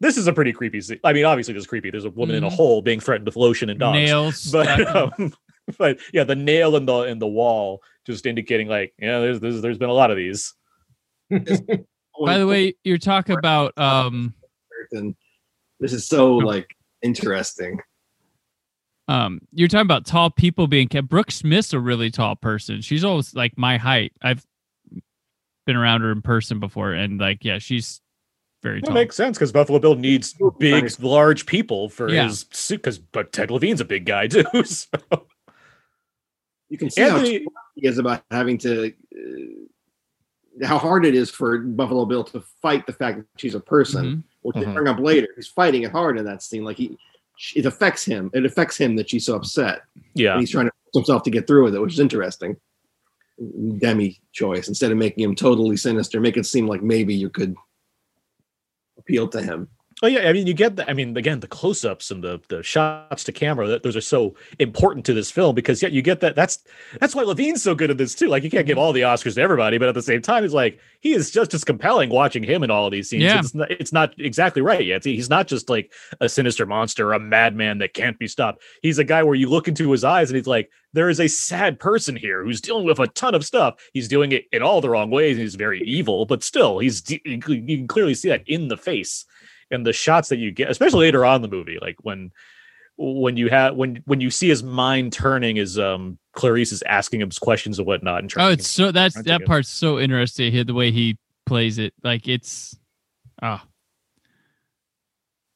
This 0.00 0.18
is 0.18 0.26
a 0.26 0.32
pretty 0.34 0.52
creepy 0.52 0.82
scene. 0.82 1.00
I 1.04 1.14
mean, 1.14 1.24
obviously, 1.24 1.54
this 1.54 1.62
is 1.62 1.66
creepy. 1.66 1.90
There's 1.90 2.04
a 2.04 2.10
woman 2.10 2.34
in 2.36 2.44
a 2.44 2.50
Mhm. 2.50 2.52
hole 2.56 2.82
being 2.82 3.00
threatened 3.00 3.24
with 3.24 3.36
lotion 3.36 3.70
and 3.70 3.78
dogs. 3.80 3.94
nails. 3.96 4.50
but 4.52 4.96
um, 4.96 5.32
but 5.78 5.98
yeah, 6.12 6.24
the 6.24 6.34
nail 6.34 6.76
in 6.76 6.86
the 6.86 7.02
in 7.04 7.18
the 7.18 7.26
wall 7.26 7.80
just 8.06 8.26
indicating 8.26 8.68
like 8.68 8.92
yeah, 8.98 9.20
there's 9.20 9.40
there's, 9.40 9.60
there's 9.60 9.78
been 9.78 9.90
a 9.90 9.94
lot 9.94 10.10
of 10.10 10.16
these. 10.16 10.54
By 11.30 12.38
the 12.38 12.46
way, 12.46 12.74
you're 12.84 12.98
talking 12.98 13.36
about 13.36 13.76
um 13.78 14.34
and 14.92 15.14
this 15.80 15.92
is 15.92 16.06
so 16.06 16.34
like 16.36 16.68
interesting. 17.02 17.78
um 19.08 19.40
you're 19.52 19.68
talking 19.68 19.86
about 19.86 20.04
tall 20.06 20.30
people 20.30 20.66
being 20.66 20.88
kept. 20.88 21.08
Brooke 21.08 21.30
Smith's 21.30 21.72
a 21.72 21.80
really 21.80 22.10
tall 22.10 22.36
person. 22.36 22.80
She's 22.80 23.04
always 23.04 23.34
like 23.34 23.56
my 23.56 23.78
height. 23.78 24.12
I've 24.22 24.44
been 25.66 25.76
around 25.76 26.02
her 26.02 26.10
in 26.12 26.22
person 26.22 26.60
before, 26.60 26.92
and 26.92 27.18
like 27.20 27.44
yeah, 27.44 27.58
she's 27.58 28.00
very 28.62 28.80
That 28.80 28.86
tall. 28.88 28.94
makes 28.94 29.16
sense 29.16 29.38
because 29.38 29.50
Buffalo 29.52 29.78
Bill 29.78 29.94
needs 29.96 30.34
big, 30.60 30.88
large 31.00 31.46
people 31.46 31.88
for 31.88 32.08
Yeah. 32.10 32.24
his 32.28 32.46
suit. 32.52 32.76
Because 32.78 32.98
but 32.98 33.32
Ted 33.32 33.50
Levine's 33.50 33.80
a 33.80 33.84
big 33.84 34.04
guy 34.04 34.26
too. 34.28 34.44
So. 34.64 34.88
You 36.72 36.78
can 36.78 36.88
see 36.88 37.02
how 37.02 37.18
Anthony, 37.18 37.40
torn 37.40 37.54
he 37.74 37.86
is 37.86 37.98
about 37.98 38.24
having 38.30 38.56
to 38.58 38.86
uh, 39.14 40.66
how 40.66 40.78
hard 40.78 41.04
it 41.04 41.14
is 41.14 41.28
for 41.30 41.58
Buffalo 41.58 42.06
Bill 42.06 42.24
to 42.24 42.42
fight 42.62 42.86
the 42.86 42.94
fact 42.94 43.18
that 43.18 43.26
she's 43.36 43.54
a 43.54 43.60
person, 43.60 44.04
Mhm. 44.04 44.22
which 44.40 44.54
they 44.56 44.62
Mhm. 44.64 44.74
bring 44.74 44.88
up 44.88 44.98
later. 44.98 45.28
He's 45.36 45.48
fighting 45.48 45.82
it 45.82 45.90
hard 45.90 46.18
in 46.18 46.24
that 46.24 46.42
scene. 46.42 46.64
Like 46.64 46.78
he, 46.78 46.96
it 47.54 47.66
affects 47.66 48.04
him. 48.06 48.30
It 48.32 48.46
affects 48.46 48.78
him 48.78 48.96
that 48.96 49.10
she's 49.10 49.26
so 49.26 49.36
upset. 49.36 49.82
yeah, 50.14 50.32
And 50.32 50.40
he's 50.40 50.50
trying 50.50 50.66
to 50.66 50.72
force 50.94 51.06
himself 51.06 51.22
to 51.24 51.30
get 51.30 51.46
through 51.46 51.64
with 51.64 51.74
it, 51.74 51.80
which 51.80 51.92
is 51.92 52.00
interesting. 52.00 52.56
Demme 53.78 54.14
choice 54.32 54.68
instead 54.68 54.92
of 54.92 54.96
making 54.98 55.24
him 55.24 55.34
totally 55.34 55.76
sinister, 55.76 56.20
make 56.20 56.38
it 56.38 56.46
seem 56.46 56.66
like 56.66 56.82
maybe 56.82 57.14
you 57.14 57.28
could 57.28 57.54
appeal 58.96 59.28
to 59.28 59.42
him. 59.42 59.68
Oh 60.04 60.08
yeah, 60.08 60.28
I 60.28 60.32
mean 60.32 60.48
you 60.48 60.54
get 60.54 60.74
the 60.74 60.90
I 60.90 60.94
mean 60.94 61.16
again 61.16 61.38
the 61.38 61.46
close-ups 61.46 62.10
and 62.10 62.24
the 62.24 62.40
the 62.48 62.62
shots 62.64 63.22
to 63.24 63.32
camera 63.32 63.68
that 63.68 63.84
those 63.84 63.94
are 63.96 64.00
so 64.00 64.34
important 64.58 65.06
to 65.06 65.14
this 65.14 65.30
film 65.30 65.54
because 65.54 65.80
yeah 65.80 65.90
you 65.90 66.02
get 66.02 66.18
that 66.20 66.34
that's 66.34 66.64
that's 66.98 67.14
why 67.14 67.22
Levine's 67.22 67.62
so 67.62 67.76
good 67.76 67.88
at 67.88 67.98
this 67.98 68.14
too. 68.14 68.26
Like 68.26 68.42
you 68.42 68.50
can't 68.50 68.66
give 68.66 68.76
mm-hmm. 68.76 68.82
all 68.82 68.92
the 68.92 69.02
Oscars 69.02 69.36
to 69.36 69.40
everybody, 69.40 69.78
but 69.78 69.88
at 69.88 69.94
the 69.94 70.02
same 70.02 70.20
time 70.20 70.42
he's 70.42 70.52
like 70.52 70.80
he 71.00 71.12
is 71.12 71.30
just 71.30 71.54
as 71.54 71.62
compelling 71.62 72.10
watching 72.10 72.42
him 72.42 72.64
in 72.64 72.70
all 72.70 72.86
of 72.86 72.92
these 72.92 73.08
scenes. 73.08 73.22
Yeah. 73.22 73.38
It's 73.38 73.54
not, 73.54 73.70
it's 73.70 73.92
not 73.92 74.14
exactly 74.18 74.60
right 74.60 74.84
yet. 74.84 75.04
He's 75.04 75.30
not 75.30 75.46
just 75.46 75.70
like 75.70 75.92
a 76.20 76.28
sinister 76.28 76.66
monster, 76.66 77.12
a 77.12 77.20
madman 77.20 77.78
that 77.78 77.94
can't 77.94 78.18
be 78.18 78.26
stopped. 78.26 78.62
He's 78.82 78.98
a 78.98 79.04
guy 79.04 79.22
where 79.22 79.36
you 79.36 79.48
look 79.48 79.68
into 79.68 79.92
his 79.92 80.02
eyes 80.02 80.30
and 80.30 80.36
he's 80.36 80.48
like 80.48 80.68
there 80.94 81.08
is 81.10 81.20
a 81.20 81.28
sad 81.28 81.78
person 81.78 82.16
here 82.16 82.44
who's 82.44 82.60
dealing 82.60 82.86
with 82.86 82.98
a 82.98 83.06
ton 83.06 83.34
of 83.36 83.46
stuff. 83.46 83.76
He's 83.92 84.08
doing 84.08 84.32
it 84.32 84.46
in 84.52 84.62
all 84.62 84.80
the 84.80 84.90
wrong 84.90 85.10
ways. 85.10 85.36
And 85.36 85.42
he's 85.42 85.54
very 85.54 85.80
evil, 85.82 86.26
but 86.26 86.42
still 86.42 86.80
he's 86.80 87.08
you 87.08 87.40
can 87.40 87.86
clearly 87.86 88.14
see 88.14 88.28
that 88.28 88.46
in 88.48 88.66
the 88.66 88.76
face 88.76 89.24
and 89.72 89.84
the 89.86 89.92
shots 89.92 90.28
that 90.28 90.36
you 90.38 90.52
get, 90.52 90.70
especially 90.70 91.00
later 91.00 91.24
on 91.24 91.36
in 91.36 91.42
the 91.42 91.48
movie, 91.48 91.78
like 91.80 91.96
when 92.02 92.30
when 92.96 93.36
you 93.36 93.48
have 93.48 93.74
when 93.74 94.02
when 94.04 94.20
you 94.20 94.30
see 94.30 94.48
his 94.48 94.62
mind 94.62 95.12
turning 95.12 95.58
as 95.58 95.78
um 95.78 96.18
Clarice 96.34 96.72
is 96.72 96.82
asking 96.82 97.20
him 97.22 97.30
questions 97.40 97.78
and 97.78 97.86
whatnot 97.86 98.20
and 98.20 98.30
trying 98.30 98.46
Oh, 98.48 98.50
it's 98.50 98.68
so 98.68 98.92
that's 98.92 99.20
that 99.22 99.44
part's 99.46 99.68
so 99.70 99.98
interesting. 99.98 100.52
here, 100.52 100.62
The 100.64 100.74
way 100.74 100.90
he 100.92 101.16
plays 101.46 101.78
it, 101.78 101.94
like 102.04 102.28
it's 102.28 102.76
Oh, 103.42 103.60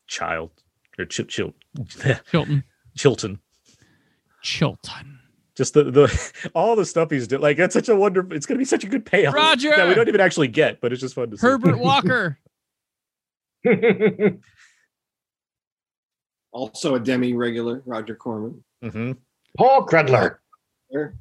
Child 0.06 0.50
or 0.98 1.04
Chil- 1.04 1.26
Chil- 1.26 1.54
Chilton. 2.30 2.64
Chilton. 2.96 3.40
Chilton. 4.42 5.18
Just 5.56 5.74
the, 5.74 5.84
the 5.84 6.32
all 6.54 6.76
the 6.76 6.84
stuff 6.84 7.10
he's 7.10 7.26
doing. 7.26 7.42
Like 7.42 7.56
that's 7.56 7.72
such 7.74 7.88
a 7.88 7.96
wonderful. 7.96 8.32
It's 8.34 8.44
gonna 8.46 8.58
be 8.58 8.64
such 8.64 8.84
a 8.84 8.86
good 8.88 9.04
payoff 9.06 9.34
Roger! 9.34 9.70
that 9.70 9.88
we 9.88 9.94
don't 9.94 10.08
even 10.08 10.20
actually 10.20 10.48
get, 10.48 10.80
but 10.80 10.92
it's 10.92 11.00
just 11.00 11.14
fun 11.14 11.30
to 11.30 11.36
see. 11.38 11.46
Herbert 11.46 11.78
Walker. 11.80 12.38
Also 16.52 16.94
a 16.94 17.00
Demme 17.00 17.36
regular, 17.36 17.82
Roger 17.84 18.14
Corman. 18.14 18.64
hmm 18.82 19.12
Paul 19.58 19.86
Krendler. 19.86 20.36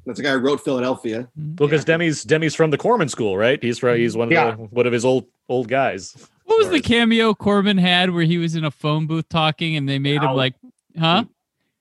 That's 0.06 0.16
the 0.18 0.22
guy 0.22 0.32
who 0.32 0.38
wrote 0.38 0.62
Philadelphia. 0.64 1.28
Well, 1.36 1.68
because 1.68 1.84
Demme's 1.84 2.22
Demme's 2.22 2.54
from 2.54 2.70
the 2.70 2.78
Corman 2.78 3.08
School, 3.08 3.36
right? 3.36 3.62
He's 3.62 3.78
from 3.78 3.96
he's 3.98 4.16
one 4.16 4.28
of 4.28 4.32
Yeah. 4.32 4.52
the, 4.52 4.56
one 4.56 4.86
of 4.86 4.92
his 4.92 5.04
old 5.04 5.26
old 5.48 5.68
guys. 5.68 6.16
What 6.44 6.58
was 6.58 6.70
the 6.70 6.80
cameo 6.80 7.34
Corman 7.34 7.76
had 7.76 8.10
where 8.14 8.22
he 8.24 8.38
was 8.38 8.54
in 8.54 8.64
a 8.64 8.70
phone 8.70 9.06
booth 9.06 9.28
talking 9.28 9.76
and 9.76 9.88
they 9.88 9.98
made 9.98 10.16
him 10.16 10.28
How- 10.28 10.34
like, 10.36 10.54
huh? 10.98 11.24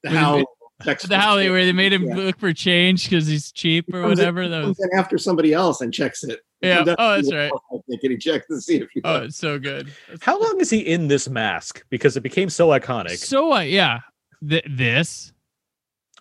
The 0.03 0.09
Wait 0.09 0.17
how 0.17 0.45
minute. 0.79 0.85
checks 0.89 1.03
The 1.07 1.17
how 1.17 1.35
they 1.35 1.49
where 1.49 1.65
they 1.65 1.71
made 1.73 1.93
him 1.93 2.03
Yeah. 2.05 2.15
look 2.15 2.39
for 2.39 2.51
change 2.53 3.09
because 3.09 3.27
he's 3.27 3.51
cheap 3.51 3.85
or 3.93 4.01
comes 4.01 4.19
in- 4.19 4.25
whatever. 4.25 4.47
That 4.49 4.59
was 4.65 4.77
comes 4.77 4.79
in 4.91 4.99
after 4.99 5.17
somebody 5.17 5.53
else 5.53 5.81
and 5.81 5.93
checks 5.93 6.23
it. 6.23 6.39
Yeah. 6.61 6.83
comes 6.83 6.95
Oh, 6.99 7.15
that's 7.15 7.33
right. 7.33 7.51
wall, 7.51 7.61
I 7.71 7.77
think, 7.89 8.03
and 8.03 8.11
he 8.11 8.17
checks 8.17 8.47
to 8.47 8.59
see 8.61 8.77
if 8.77 8.89
you. 8.95 9.01
oh, 9.05 9.23
it's 9.23 9.37
so 9.37 9.59
good. 9.59 9.91
How 10.21 10.39
long 10.41 10.59
is 10.59 10.69
he 10.69 10.79
in 10.79 11.07
this 11.07 11.29
mask? 11.29 11.83
Because 11.89 12.17
it 12.17 12.21
became 12.21 12.49
so 12.49 12.69
iconic. 12.69 13.17
So 13.17 13.53
uh, 13.53 13.59
yeah, 13.61 13.99
Th- 14.47 14.65
this 14.69 15.31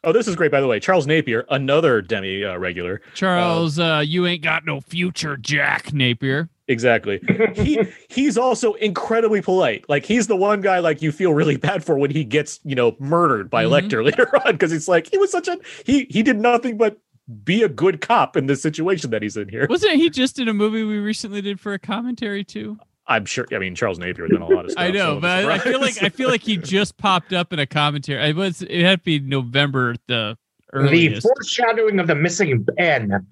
Oh, 0.06 0.12
this 0.12 0.28
is 0.28 0.36
great, 0.36 0.50
by 0.50 0.60
the 0.60 0.66
way. 0.66 0.78
Charles 0.80 1.06
Napier, 1.06 1.46
another 1.48 2.02
Demme 2.02 2.44
uh, 2.44 2.58
regular. 2.58 3.00
Charles, 3.14 3.78
uh, 3.78 4.02
you 4.04 4.26
ain't 4.26 4.42
got 4.42 4.66
no 4.66 4.82
future, 4.82 5.38
Jack 5.38 5.94
Napier. 5.94 6.50
Exactly. 6.66 7.20
he 7.54 7.80
he's 8.08 8.38
also 8.38 8.72
incredibly 8.74 9.42
polite. 9.42 9.84
Like 9.88 10.04
he's 10.06 10.26
the 10.26 10.36
one 10.36 10.60
guy 10.60 10.78
like 10.78 11.02
you 11.02 11.12
feel 11.12 11.34
really 11.34 11.56
bad 11.56 11.84
for 11.84 11.98
when 11.98 12.10
he 12.10 12.24
gets 12.24 12.60
you 12.64 12.74
know 12.74 12.96
murdered 12.98 13.50
by 13.50 13.64
Mhm. 13.64 13.88
Lecter 13.90 14.04
later 14.10 14.34
on 14.46 14.52
because 14.52 14.72
it's 14.72 14.88
like 14.88 15.10
he 15.10 15.18
was 15.18 15.30
such 15.30 15.48
a 15.48 15.58
he 15.84 16.06
he 16.10 16.22
did 16.22 16.38
nothing 16.38 16.76
but 16.78 16.98
be 17.44 17.62
a 17.62 17.68
good 17.68 18.00
cop 18.00 18.36
in 18.36 18.46
the 18.46 18.56
situation 18.56 19.10
that 19.10 19.22
he's 19.22 19.36
in 19.36 19.48
here. 19.48 19.66
Wasn't 19.68 19.92
he 19.94 20.10
just 20.10 20.38
in 20.38 20.48
a 20.48 20.54
movie 20.54 20.84
we 20.84 20.98
recently 20.98 21.40
did 21.42 21.58
for 21.60 21.72
a 21.74 21.78
commentary 21.78 22.44
too? 22.44 22.78
I'm 23.06 23.26
sure. 23.26 23.46
I 23.52 23.58
mean, 23.58 23.74
Charles 23.74 23.98
Napier 23.98 24.26
done 24.28 24.40
a 24.40 24.46
lot 24.48 24.64
of 24.64 24.70
stuff. 24.72 24.82
I 24.82 24.90
know, 24.90 25.16
so 25.16 25.20
but 25.20 25.44
I, 25.44 25.54
I 25.54 25.58
feel 25.58 25.80
like 25.80 26.02
I 26.02 26.08
feel 26.08 26.30
like 26.30 26.42
he 26.42 26.56
just 26.56 26.96
popped 26.96 27.34
up 27.34 27.52
in 27.52 27.58
a 27.58 27.66
commentary. 27.66 28.30
It 28.30 28.36
was 28.36 28.62
it 28.62 28.82
had 28.82 29.00
to 29.00 29.04
be 29.04 29.18
November 29.20 29.96
the 30.06 30.36
The 30.72 31.20
foreshadowing 31.20 31.98
of 32.00 32.06
the 32.06 32.14
missing 32.14 32.66
pen 32.78 33.26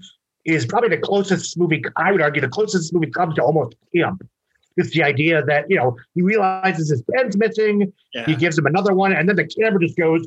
is 0.44 0.66
probably 0.66 0.88
the 0.90 0.98
closest 0.98 1.58
movie, 1.58 1.82
I 1.96 2.12
would 2.12 2.20
argue, 2.20 2.40
the 2.40 2.48
closest 2.48 2.92
movie 2.92 3.10
comes 3.10 3.34
to 3.36 3.42
almost 3.42 3.76
him. 3.92 4.18
It's 4.76 4.90
the 4.90 5.02
idea 5.02 5.44
that, 5.44 5.66
you 5.68 5.76
know, 5.76 5.96
he 6.14 6.22
realizes 6.22 6.90
his 6.90 7.02
pen's 7.14 7.36
missing, 7.36 7.92
Yeah. 8.14 8.24
he 8.26 8.34
gives 8.34 8.58
him 8.58 8.66
another 8.66 8.94
one, 8.94 9.12
and 9.12 9.28
then 9.28 9.36
the 9.36 9.46
camera 9.46 9.80
just 9.80 9.96
goes, 9.96 10.26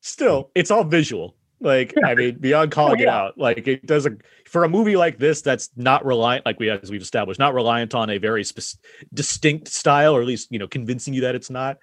still, 0.00 0.50
it's 0.54 0.70
all 0.70 0.84
visual. 0.84 1.36
Like, 1.62 1.92
I 2.02 2.14
mean, 2.14 2.38
beyond 2.38 2.70
calling 2.70 3.00
Oh, 3.00 3.02
it 3.02 3.08
out, 3.08 3.36
like 3.38 3.68
it 3.68 3.84
doesn't 3.86 4.22
for 4.46 4.64
a 4.64 4.68
movie 4.68 4.96
like 4.96 5.18
this 5.18 5.42
that's 5.42 5.68
not 5.76 6.06
reliant, 6.06 6.46
like 6.46 6.58
we 6.58 6.70
as 6.70 6.90
we've 6.90 7.02
established, 7.02 7.38
not 7.38 7.52
reliant 7.52 7.94
on 7.94 8.08
a 8.08 8.16
very 8.16 8.44
spec- 8.44 8.80
distinct 9.12 9.68
style, 9.68 10.16
or 10.16 10.22
at 10.22 10.26
least 10.26 10.48
you 10.50 10.58
know, 10.58 10.66
convincing 10.66 11.12
you 11.12 11.20
that 11.20 11.34
it's 11.34 11.50
not. 11.50 11.76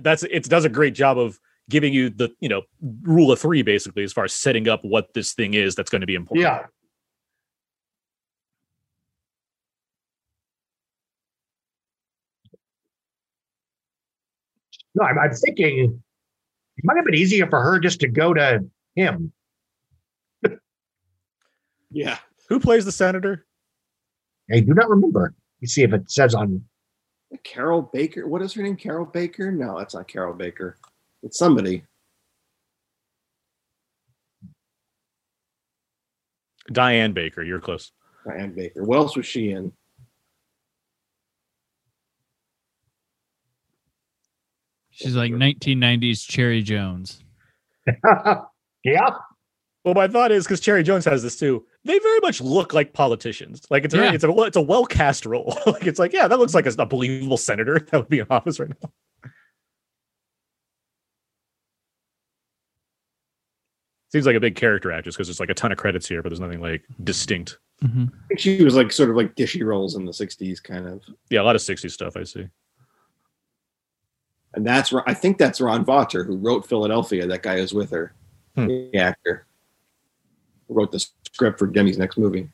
That's 0.00 0.22
it 0.22 0.44
does 0.44 0.64
a 0.64 0.70
great 0.70 0.94
job 0.94 1.18
of 1.18 1.38
giving 1.68 1.92
you 1.92 2.10
the 2.10 2.30
you 2.40 2.48
know 2.48 2.62
rule 3.02 3.30
of 3.30 3.38
three 3.38 3.62
basically 3.62 4.02
as 4.02 4.12
far 4.12 4.24
as 4.24 4.32
setting 4.32 4.68
up 4.68 4.84
what 4.84 5.12
this 5.14 5.32
thing 5.34 5.54
is 5.54 5.74
that's 5.74 5.90
going 5.90 6.00
to 6.00 6.06
be 6.06 6.14
important. 6.14 6.42
Yeah. 6.42 6.66
No, 14.94 15.04
I'm, 15.04 15.18
I'm 15.18 15.32
thinking 15.32 16.02
it 16.76 16.84
might 16.84 16.96
have 16.96 17.04
been 17.04 17.14
easier 17.14 17.46
for 17.48 17.62
her 17.62 17.78
just 17.78 18.00
to 18.00 18.08
go 18.08 18.34
to 18.34 18.64
him. 18.94 19.32
Yeah. 21.90 22.18
Who 22.50 22.60
plays 22.60 22.84
the 22.84 22.92
senator? 22.92 23.46
I 24.52 24.60
do 24.60 24.74
not 24.74 24.90
remember. 24.90 25.22
Let 25.22 25.62
me 25.62 25.68
see 25.68 25.84
if 25.84 25.94
it 25.94 26.10
says 26.10 26.34
on. 26.34 26.62
Carol 27.44 27.80
Baker. 27.80 28.28
What 28.28 28.42
is 28.42 28.52
her 28.52 28.62
name? 28.62 28.76
Carol 28.76 29.06
Baker? 29.06 29.50
No, 29.50 29.78
that's 29.78 29.94
not 29.94 30.06
Carol 30.06 30.34
Baker. 30.34 30.76
It's 31.22 31.38
somebody. 31.38 31.84
Diane 36.70 37.12
Baker. 37.12 37.42
You're 37.42 37.60
close. 37.60 37.92
Diane 38.26 38.54
Baker. 38.54 38.84
What 38.84 38.98
else 38.98 39.16
was 39.16 39.26
she 39.26 39.50
in? 39.50 39.72
She's 44.90 45.14
like 45.14 45.32
1990s 45.32 46.26
Cherry 46.26 46.60
Jones. 46.62 47.22
yeah. 48.84 49.10
Well, 49.84 49.94
my 49.94 50.08
thought 50.08 50.32
is 50.32 50.44
because 50.44 50.60
Cherry 50.60 50.82
Jones 50.82 51.04
has 51.04 51.22
this 51.22 51.38
too. 51.38 51.64
They 51.84 51.98
very 52.00 52.18
much 52.20 52.40
look 52.40 52.74
like 52.74 52.92
politicians. 52.92 53.62
Like 53.70 53.84
it's 53.84 53.94
a 53.94 53.98
Yeah. 53.98 54.12
it's 54.12 54.24
a 54.24 54.30
it's 54.42 54.56
a 54.56 54.60
well 54.60 54.84
cast 54.84 55.24
role. 55.24 55.56
like 55.66 55.86
it's 55.86 55.98
like 56.00 56.12
yeah, 56.12 56.26
that 56.26 56.38
looks 56.38 56.52
like 56.52 56.66
a, 56.66 56.72
a 56.78 56.86
believable 56.86 57.36
senator 57.36 57.78
that 57.90 57.96
would 57.98 58.08
be 58.08 58.18
in 58.18 58.26
office 58.28 58.58
right 58.58 58.68
now. 58.82 58.90
Seems 64.10 64.24
like 64.26 64.36
a 64.36 64.40
big 64.40 64.54
character 64.56 64.90
actress 64.90 65.14
because 65.16 65.28
there's 65.28 65.40
like 65.40 65.50
a 65.50 65.54
ton 65.54 65.70
of 65.72 65.78
credits 65.78 66.08
here, 66.08 66.22
but 66.22 66.30
there's 66.30 66.40
nothing 66.40 66.60
like 66.62 66.82
distinct. 67.04 67.58
Mhm. 67.84 68.08
I 68.08 68.26
think 68.28 68.40
she 68.40 68.64
was 68.64 68.74
like 68.74 68.90
sort 68.90 69.10
of 69.10 69.16
like 69.16 69.34
dishy 69.36 69.64
roles 69.64 69.94
in 69.96 70.04
the 70.04 70.12
60s, 70.12 70.62
kind 70.62 70.86
of. 70.88 71.02
Yeah, 71.30 71.42
a 71.42 71.44
lot 71.44 71.54
of 71.56 71.62
60s 71.62 71.90
stuff 71.92 72.16
I 72.16 72.24
see. 72.24 72.48
And 74.54 74.66
that's 74.66 74.92
Ron- 74.92 75.04
I 75.06 75.12
think 75.14 75.36
that's 75.36 75.60
Ron 75.60 75.84
Vawter 75.84 76.26
who 76.26 76.36
wrote 76.38 76.66
Philadelphia. 76.66 77.26
That 77.26 77.42
guy 77.42 77.56
is 77.56 77.74
with 77.74 77.90
her, 77.90 78.14
Hmm. 78.56 78.66
the 78.66 78.96
actor. 78.96 79.46
Who 80.66 80.74
wrote 80.74 80.90
the 80.90 80.98
script 81.32 81.58
for 81.58 81.66
Demme's 81.66 81.98
next 81.98 82.16
movie. 82.18 82.48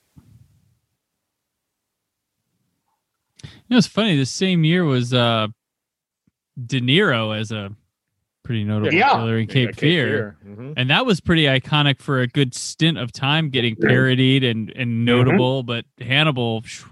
You 3.43 3.51
know, 3.71 3.79
it's 3.79 3.87
funny. 3.87 4.17
The 4.17 4.27
same 4.27 4.65
year 4.65 4.85
was 4.85 5.15
uh, 5.15 5.49
De 6.67 6.81
Niro 6.81 7.39
as 7.39 7.51
a 7.53 7.73
pretty 8.45 8.63
notable 8.63 8.95
Yeah. 8.95 9.11
killer 9.17 9.39
in 9.39 9.49
Yeah, 9.49 9.53
Cape, 9.55 9.77
Fear. 9.77 10.37
Mhm. 10.47 10.75
and 10.77 10.91
that 10.91 11.05
was 11.07 11.21
pretty 11.21 11.45
iconic 11.45 11.99
for 12.01 12.21
a 12.21 12.27
good 12.29 12.55
stint 12.55 12.99
of 12.99 13.11
time, 13.11 13.49
getting 13.51 13.75
parodied 13.75 14.45
and 14.45 14.71
and 14.77 15.05
notable. 15.05 15.63
But 15.65 15.87
Hannibal, 16.01 16.63
phew, 16.63 16.89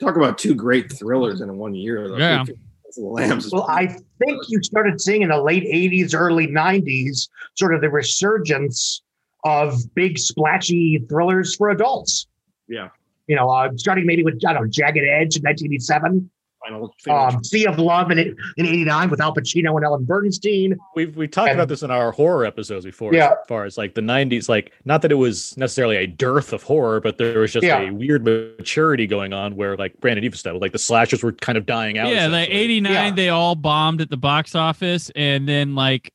Talk 0.00 0.16
about 0.16 0.36
two 0.36 0.54
great 0.54 0.90
thrillers 0.92 1.40
in 1.40 1.56
one 1.58 1.74
year. 1.74 2.08
Though. 2.08 2.16
Yeah. 2.18 2.44
Silence 2.44 2.98
Lambs. 2.98 3.52
Well, 3.52 3.66
I 3.70 3.86
think 3.86 4.42
you 4.48 4.60
started 4.62 5.00
seeing 5.00 5.22
in 5.22 5.28
the 5.30 5.40
late 5.40 5.62
80s, 5.64 6.12
early 6.12 6.46
90s, 6.48 7.28
sort 7.54 7.72
of 7.74 7.80
the 7.80 7.88
resurgence 7.88 9.00
of 9.44 9.76
big 9.94 10.18
splashy 10.18 10.98
thrillers 11.08 11.54
for 11.54 11.70
adults. 11.70 12.26
Yeah. 12.68 12.88
You 13.28 13.36
know, 13.36 13.48
uh, 13.48 13.70
starting 13.76 14.04
maybe 14.04 14.24
with, 14.24 14.42
I 14.46 14.52
don't 14.54 14.62
know, 14.64 14.68
Jagged 14.68 14.98
Edge 14.98 15.36
in 15.36 15.42
1987, 15.42 16.28
final 16.64 16.94
finish. 16.98 17.34
um, 17.34 17.44
Sea 17.44 17.66
of 17.66 17.78
Love 17.78 18.10
in, 18.10 18.18
in 18.18 18.34
89 18.66 19.10
with 19.10 19.20
Al 19.20 19.34
Pacino 19.34 19.74
and 19.76 19.84
Ellen 19.84 20.04
Bernstein. 20.04 20.76
We've 20.94 21.16
we 21.16 21.28
talked 21.28 21.50
And- 21.50 21.58
about 21.58 21.68
this 21.68 21.82
in 21.82 21.90
our 21.90 22.12
horror 22.12 22.44
episodes 22.44 22.84
before. 22.84 23.12
Yeah. 23.14 23.32
As 23.32 23.46
far 23.48 23.64
as 23.64 23.76
like 23.78 23.94
the 23.94 24.00
'90s, 24.00 24.48
like 24.48 24.72
not 24.84 25.02
that 25.02 25.12
it 25.12 25.16
was 25.16 25.56
necessarily 25.56 25.96
a 25.96 26.06
dearth 26.06 26.52
of 26.52 26.62
horror, 26.62 27.00
but 27.00 27.18
there 27.18 27.40
was 27.40 27.52
just 27.52 27.64
Yeah. 27.66 27.80
a 27.80 27.90
weird 27.92 28.24
maturity 28.24 29.06
going 29.06 29.32
on 29.32 29.56
where, 29.56 29.76
like 29.76 29.98
Brandon 30.00 30.24
even 30.24 30.36
said, 30.38 30.54
like 30.56 30.72
the 30.72 30.78
slashers 30.78 31.22
were 31.22 31.32
kind 31.32 31.58
of 31.58 31.66
dying 31.66 31.98
out. 31.98 32.08
yeah, 32.10 32.26
like 32.28 32.48
'89, 32.50 32.92
Yeah. 32.92 33.10
they 33.12 33.28
all 33.28 33.54
bombed 33.54 34.00
at 34.00 34.10
the 34.10 34.16
box 34.16 34.54
office, 34.54 35.10
and 35.16 35.48
then 35.48 35.74
like, 35.74 36.12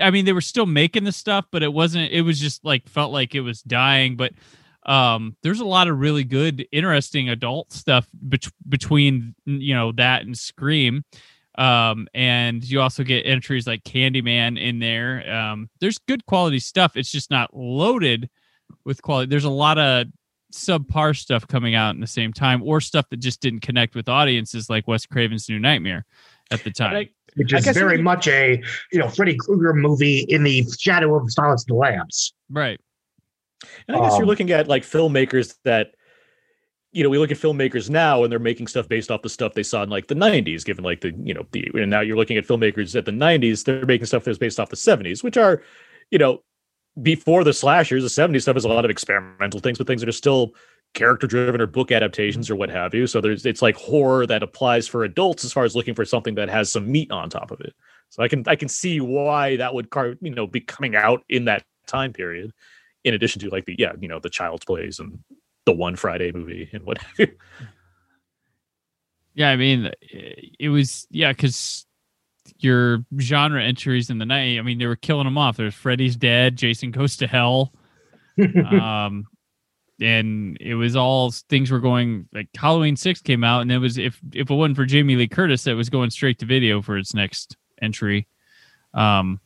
I 0.00 0.10
mean, 0.10 0.24
they 0.24 0.32
were 0.32 0.40
still 0.40 0.66
making 0.66 1.04
the 1.04 1.12
stuff, 1.12 1.46
but 1.50 1.62
it 1.62 1.72
wasn't. 1.72 2.12
It 2.12 2.22
was 2.22 2.38
just 2.38 2.64
like 2.64 2.88
felt 2.88 3.12
like 3.12 3.34
it 3.34 3.40
was 3.40 3.62
dying, 3.62 4.16
but. 4.16 4.32
Um, 4.88 5.36
there's 5.42 5.60
a 5.60 5.64
lot 5.66 5.86
of 5.86 5.98
really 6.00 6.24
good, 6.24 6.66
interesting 6.72 7.28
adult 7.28 7.72
stuff 7.72 8.08
bet- 8.14 8.48
between 8.68 9.34
you 9.44 9.74
know 9.74 9.92
that 9.92 10.22
and 10.22 10.36
Scream. 10.36 11.04
Um, 11.56 12.06
and 12.14 12.64
you 12.64 12.80
also 12.80 13.02
get 13.04 13.26
entries 13.26 13.66
like 13.66 13.82
Candyman 13.84 14.60
in 14.60 14.78
there. 14.78 15.28
Um, 15.30 15.68
there's 15.80 15.98
good 15.98 16.24
quality 16.26 16.58
stuff. 16.60 16.96
It's 16.96 17.10
just 17.10 17.30
not 17.30 17.54
loaded 17.54 18.30
with 18.84 19.02
quality. 19.02 19.28
There's 19.28 19.44
a 19.44 19.50
lot 19.50 19.76
of 19.78 20.06
subpar 20.54 21.16
stuff 21.16 21.46
coming 21.46 21.74
out 21.74 21.94
in 21.94 22.00
the 22.00 22.06
same 22.06 22.32
time, 22.32 22.62
or 22.62 22.80
stuff 22.80 23.06
that 23.10 23.18
just 23.18 23.40
didn't 23.40 23.60
connect 23.60 23.94
with 23.94 24.08
audiences, 24.08 24.70
like 24.70 24.88
Wes 24.88 25.04
Craven's 25.04 25.48
New 25.48 25.58
Nightmare 25.58 26.06
at 26.50 26.64
the 26.64 26.70
time. 26.70 26.96
I- 26.96 27.08
which 27.36 27.52
is 27.52 27.66
very 27.68 27.96
it- 27.98 28.02
much 28.02 28.26
a 28.26 28.62
you 28.92 28.98
know 28.98 29.08
Freddy 29.08 29.36
Krueger 29.36 29.74
movie 29.74 30.20
in 30.28 30.42
the 30.44 30.64
shadow 30.78 31.14
of 31.14 31.30
Silence 31.30 31.62
of 31.64 31.66
the 31.68 31.74
Lambs. 31.74 32.32
right. 32.50 32.80
And 33.86 33.96
I 33.96 34.00
guess 34.00 34.16
you're 34.18 34.24
Um, 34.24 34.28
looking 34.28 34.50
at 34.50 34.68
like 34.68 34.82
filmmakers 34.82 35.56
that, 35.64 35.94
you 36.92 37.02
know, 37.02 37.10
we 37.10 37.18
look 37.18 37.30
at 37.30 37.38
filmmakers 37.38 37.90
now 37.90 38.22
and 38.22 38.32
they're 38.32 38.38
making 38.38 38.66
stuff 38.66 38.88
based 38.88 39.10
off 39.10 39.22
the 39.22 39.28
stuff 39.28 39.54
they 39.54 39.62
saw 39.62 39.82
in 39.82 39.90
like 39.90 40.08
the 40.08 40.14
90s, 40.14 40.64
given 40.64 40.84
like 40.84 41.00
the, 41.00 41.12
you 41.22 41.34
know, 41.34 41.46
the, 41.52 41.70
and 41.74 41.90
now 41.90 42.00
you're 42.00 42.16
looking 42.16 42.36
at 42.36 42.46
filmmakers 42.46 42.96
at 42.96 43.04
the 43.04 43.12
90s, 43.12 43.64
they're 43.64 43.84
making 43.86 44.06
stuff 44.06 44.24
that's 44.24 44.38
based 44.38 44.58
off 44.58 44.70
the 44.70 44.76
70s, 44.76 45.22
which 45.22 45.36
are, 45.36 45.62
you 46.10 46.18
know, 46.18 46.42
before 47.02 47.44
the 47.44 47.52
slashers, 47.52 48.02
the 48.02 48.08
70s 48.22 48.42
stuff 48.42 48.56
is 48.56 48.64
a 48.64 48.68
lot 48.68 48.84
of 48.84 48.90
experimental 48.90 49.60
things, 49.60 49.78
but 49.78 49.86
things 49.86 50.00
that 50.00 50.08
are 50.08 50.12
still 50.12 50.52
character 50.94 51.26
driven 51.26 51.60
or 51.60 51.66
book 51.66 51.92
adaptations 51.92 52.50
or 52.50 52.56
what 52.56 52.70
have 52.70 52.94
you. 52.94 53.06
So 53.06 53.20
there's 53.20 53.44
it's 53.46 53.62
like 53.62 53.76
horror 53.76 54.26
that 54.26 54.42
applies 54.42 54.88
for 54.88 55.04
adults 55.04 55.44
as 55.44 55.52
far 55.52 55.64
as 55.64 55.76
looking 55.76 55.94
for 55.94 56.04
something 56.04 56.34
that 56.36 56.48
has 56.48 56.72
some 56.72 56.90
meat 56.90 57.10
on 57.10 57.28
top 57.30 57.50
of 57.50 57.60
it. 57.60 57.74
So 58.08 58.22
I 58.22 58.28
can 58.28 58.42
I 58.46 58.56
can 58.56 58.68
see 58.68 59.00
why 59.00 59.56
that 59.56 59.74
would 59.74 59.90
car 59.90 60.16
you 60.20 60.30
know 60.30 60.46
be 60.46 60.60
coming 60.60 60.96
out 60.96 61.22
in 61.28 61.44
that 61.44 61.64
time 61.86 62.12
period, 62.12 62.52
in 63.08 63.14
addition 63.14 63.40
to 63.40 63.48
like 63.50 63.64
the 63.64 63.74
yeah 63.78 63.92
you 63.98 64.08
know 64.08 64.20
the 64.20 64.30
Child's 64.30 64.64
Plays 64.64 64.98
and 64.98 65.18
the 65.64 65.72
One 65.72 65.96
Friday 65.96 66.30
movie 66.32 66.68
and 66.72 66.84
what 66.84 66.98
have 66.98 67.18
you. 67.18 67.28
Yeah, 69.34 69.50
I 69.50 69.56
mean, 69.56 69.92
it 70.58 70.68
was 70.68 71.06
yeah, 71.10 71.32
because 71.32 71.86
your 72.58 73.04
genre 73.20 73.62
entries 73.62 74.10
in 74.10 74.18
the 74.18 74.26
night. 74.26 74.58
I 74.58 74.62
mean, 74.62 74.78
they 74.78 74.86
were 74.86 74.96
killing 74.96 75.26
them 75.26 75.38
off. 75.38 75.56
There's 75.56 75.74
Freddy's 75.74 76.16
dead, 76.16 76.56
Jason 76.56 76.90
goes 76.90 77.16
to 77.18 77.26
hell, 77.26 77.72
um, 78.70 79.26
and 80.00 80.56
it 80.60 80.74
was 80.74 80.96
all 80.96 81.30
things 81.48 81.70
were 81.70 81.78
going 81.78 82.28
like 82.32 82.48
Halloween 82.56 82.96
six 82.96 83.20
came 83.20 83.44
out, 83.44 83.62
and 83.62 83.70
it 83.70 83.78
was 83.78 83.96
if 83.96 84.20
if 84.32 84.50
it 84.50 84.54
wasn't 84.54 84.76
for 84.76 84.86
Jamie 84.86 85.16
Lee 85.16 85.28
Curtis, 85.28 85.66
it 85.66 85.74
was 85.74 85.90
going 85.90 86.10
straight 86.10 86.38
to 86.40 86.46
video 86.46 86.82
for 86.82 86.98
its 86.98 87.14
next 87.14 87.56
entry. 87.80 88.26
Um, 88.94 89.40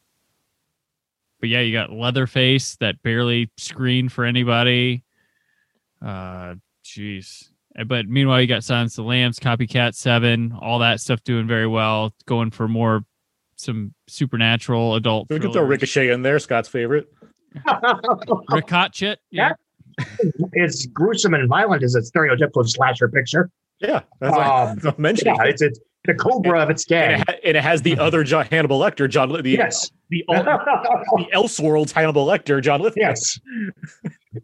but 1.43 1.49
yeah, 1.49 1.61
you 1.61 1.73
got 1.73 1.91
Leatherface 1.91 2.77
that 2.77 3.03
barely 3.03 3.51
screened 3.57 4.13
for 4.13 4.25
anybody. 4.25 5.03
Uh, 6.01 6.55
jeez. 6.85 7.49
But 7.85 8.07
meanwhile, 8.07 8.41
you 8.41 8.47
got 8.47 8.63
Silence 8.63 8.93
of 8.93 9.05
the 9.05 9.09
Lambs, 9.09 9.41
Copycat 9.41 9.97
Seven, 9.97 10.57
all 10.61 10.79
that 10.79 11.01
stuff 11.01 11.25
doing 11.25 11.49
very 11.49 11.67
well, 11.67 12.15
going 12.27 12.53
for 12.53 12.69
more 12.69 13.05
some 13.57 13.93
supernatural 14.07 14.95
adult. 14.95 15.27
We 15.31 15.41
can 15.41 15.53
throw. 15.53 15.63
Ricochet 15.63 16.11
in 16.11 16.23
there, 16.23 16.39
Scott's 16.39 16.69
favorite. 16.69 17.13
Ricochet. 18.49 19.17
Yeah. 19.33 19.55
it's 20.53 20.87
gruesome 20.87 21.35
and 21.35 21.49
violent 21.49 21.83
as 21.83 21.97
a 21.97 22.03
stereotypical 22.03 22.69
slasher 22.69 23.09
picture. 23.09 23.51
Yeah, 23.81 24.03
that's 24.21 24.37
Um, 24.37 24.79
I'm 24.85 25.03
mentioning. 25.03 25.35
Yeah, 25.35 25.47
it's 25.47 25.61
it's 25.61 25.81
the 26.05 26.15
cobra 26.15 26.61
of 26.63 26.71
its 26.71 26.85
and, 26.85 26.89
gang. 26.89 27.21
it 27.21 27.29
ha- 27.29 27.37
and 27.45 27.57
it 27.57 27.63
has 27.63 27.83
the 27.83 27.99
other 28.01 28.25
John 28.25 28.47
Hannibal 28.47 28.79
Lecter, 28.81 29.09
John 29.09 29.29
the 29.31 29.43
Yes. 29.51 29.91
the, 30.11 30.25
the 30.29 31.27
Elseworlds 31.35 31.93
Hannibal 31.93 32.27
Lecter, 32.27 32.61
John 32.63 32.81
Lithgow. 32.81 33.01
yes. 33.01 33.39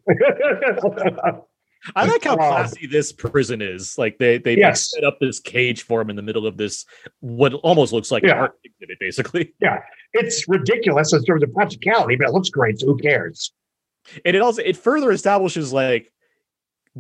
I 1.95 2.05
like 2.07 2.25
how 2.25 2.33
Um, 2.33 2.39
classy 2.39 2.87
this 2.87 3.13
prison 3.13 3.63
is. 3.63 3.97
Like 3.97 4.19
they 4.19 4.39
they 4.39 4.57
Yes. 4.57 4.91
set 4.91 5.05
up 5.05 5.19
this 5.21 5.39
cage 5.41 5.83
for 5.83 6.01
him 6.01 6.11
in 6.11 6.17
the 6.17 6.23
middle 6.23 6.47
of 6.47 6.57
this 6.57 6.85
what 7.21 7.55
almost 7.55 7.93
looks 7.93 8.11
like 8.11 8.25
an 8.25 8.31
art 8.31 8.59
exhibit, 8.65 8.99
basically. 9.01 9.55
Yeah, 9.61 9.79
it's 10.13 10.49
ridiculous 10.49 11.13
in 11.13 11.25
terms 11.25 11.43
of 11.43 11.53
practicality, 11.55 12.17
but 12.17 12.29
it 12.29 12.33
looks 12.33 12.51
great. 12.51 12.81
So 12.81 12.87
who 12.87 12.99
cares? 12.99 13.53
And 14.25 14.35
it 14.37 14.43
also 14.43 14.61
it 14.63 14.77
further 14.77 15.11
establishes 15.13 15.73
like 15.73 16.13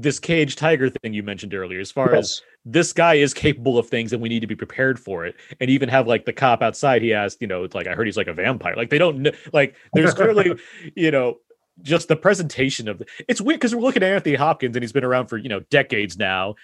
this 0.03 0.19
cage 0.19 0.57
tiger 0.57 0.89
thing 0.89 1.12
you 1.12 1.23
mentioned 1.23 1.55
earlier, 1.55 1.81
as 1.81 1.91
far 1.91 2.15
as 2.15 2.43
this 2.65 2.93
guy 2.93 3.15
is 3.15 3.35
capable 3.35 3.79
of 3.79 3.89
things 3.89 4.12
and 4.12 4.23
we 4.23 4.29
need 4.29 4.41
to 4.41 4.47
be 4.47 4.55
prepared 4.55 4.99
for 4.99 5.27
it. 5.27 5.35
And 5.61 5.70
even 5.70 5.89
have 5.89 6.07
like 6.07 6.25
the 6.25 6.33
cop 6.33 6.62
outside, 6.62 7.03
he 7.03 7.12
asked, 7.12 7.39
you 7.41 7.47
know, 7.47 7.65
it's 7.65 7.75
like 7.75 7.87
I 7.87 7.95
heard 7.95 8.07
he's 8.07 8.16
like 8.16 8.29
a 8.29 8.33
vampire. 8.33 8.75
Like 8.77 8.91
they 8.91 8.99
don't 8.99 9.20
know, 9.20 9.33
like 9.53 9.75
there's 9.95 10.15
clearly, 10.15 10.55
you 10.97 11.11
know, 11.11 11.39
just 11.83 12.09
the 12.09 12.16
presentation 12.16 12.89
of 12.89 12.99
the, 12.99 13.07
it's 13.29 13.41
weird 13.41 13.61
because 13.61 13.75
we're 13.75 13.83
looking 13.83 14.03
at 14.03 14.12
Anthony 14.12 14.35
Hopkins 14.35 14.75
and 14.77 14.83
he's 14.83 14.93
been 14.93 15.05
around 15.05 15.29
for 15.29 15.37
you 15.37 15.49
know 15.49 15.61
decades 15.70 16.16
now, 16.16 16.55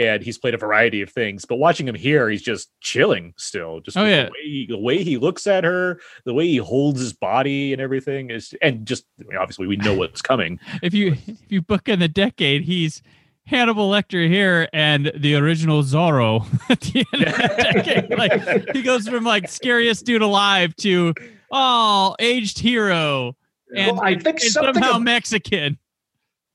and 0.00 0.22
he's 0.22 0.38
played 0.38 0.54
a 0.54 0.58
variety 0.58 1.02
of 1.02 1.10
things. 1.10 1.44
But 1.44 1.56
watching 1.56 1.86
him 1.86 1.94
here, 1.94 2.28
he's 2.30 2.42
just 2.42 2.70
chilling 2.80 3.34
still. 3.36 3.80
Just 3.80 3.96
Oh, 3.96 4.04
yeah. 4.04 4.24
the 4.24 4.30
way, 4.30 4.42
he, 4.42 4.66
the 4.68 4.78
way 4.78 5.02
he 5.02 5.16
looks 5.18 5.46
at 5.46 5.64
her, 5.64 6.00
the 6.24 6.32
way 6.34 6.46
he 6.46 6.56
holds 6.56 7.00
his 7.00 7.12
body 7.12 7.72
and 7.72 7.80
everything 7.82 8.30
is, 8.30 8.54
and 8.62 8.86
just 8.86 9.04
I 9.20 9.24
mean, 9.24 9.36
obviously 9.36 9.66
we 9.66 9.76
know 9.76 9.94
what's 9.94 10.22
coming. 10.22 10.58
If 10.82 10.94
you 10.94 11.16
if 11.26 11.50
you 11.52 11.60
book 11.62 11.88
in 11.88 11.98
the 11.98 12.08
decade, 12.08 12.62
he's 12.62 13.02
Hannibal 13.46 13.90
Lecter 13.90 14.28
here 14.28 14.68
and 14.72 15.10
the 15.16 15.34
original 15.34 15.82
Zorro 15.82 16.46
at 16.70 16.80
the 16.80 17.04
end 17.12 17.24
of 17.26 17.34
the 17.34 17.72
decade. 17.72 18.18
Like 18.18 18.70
he 18.74 18.82
goes 18.82 19.08
from 19.08 19.24
like 19.24 19.48
scariest 19.48 20.06
dude 20.06 20.22
alive 20.22 20.74
to 20.76 21.14
oh 21.50 22.14
aged 22.20 22.58
hero 22.58 23.36
and, 23.76 23.96
well, 23.96 24.04
I 24.06 24.14
think 24.14 24.40
and 24.40 24.50
something. 24.50 24.74
somehow 24.74 24.96
ab- 24.96 25.02
Mexican. 25.02 25.78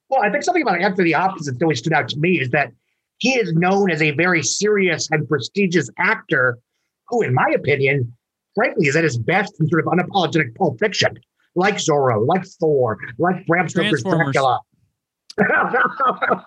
well, 0.10 0.22
I 0.24 0.30
think 0.30 0.44
something 0.44 0.64
about 0.64 0.82
Anthony 0.82 1.12
Hopkins 1.12 1.46
that 1.48 1.62
always 1.62 1.80
stood 1.80 1.94
out 1.94 2.08
to 2.10 2.18
me 2.20 2.40
is 2.40 2.50
that 2.52 2.72
he 3.18 3.32
is 3.38 3.54
known 3.54 3.90
as 3.92 4.02
a 4.02 4.12
very 4.12 4.44
serious 4.44 5.10
and 5.12 5.28
prestigious 5.28 5.90
actor, 5.98 6.58
who, 7.08 7.22
in 7.22 7.34
my 7.34 7.48
opinion, 7.56 8.14
frankly, 8.56 8.88
is 8.88 8.96
at 8.96 9.04
his 9.04 9.18
best 9.18 9.54
in 9.60 9.68
sort 9.70 9.86
of 9.86 9.92
unapologetic 9.94 10.56
pulp 10.56 10.80
fiction, 10.80 11.18
like 11.56 11.76
Zorro, 11.76 12.26
like 12.28 12.46
Thor, 12.60 12.98
like 13.18 13.46
Bram 13.48 13.70
Stoker's 13.70 14.02
Transformers. 14.04 14.34
Dracula. 14.34 14.60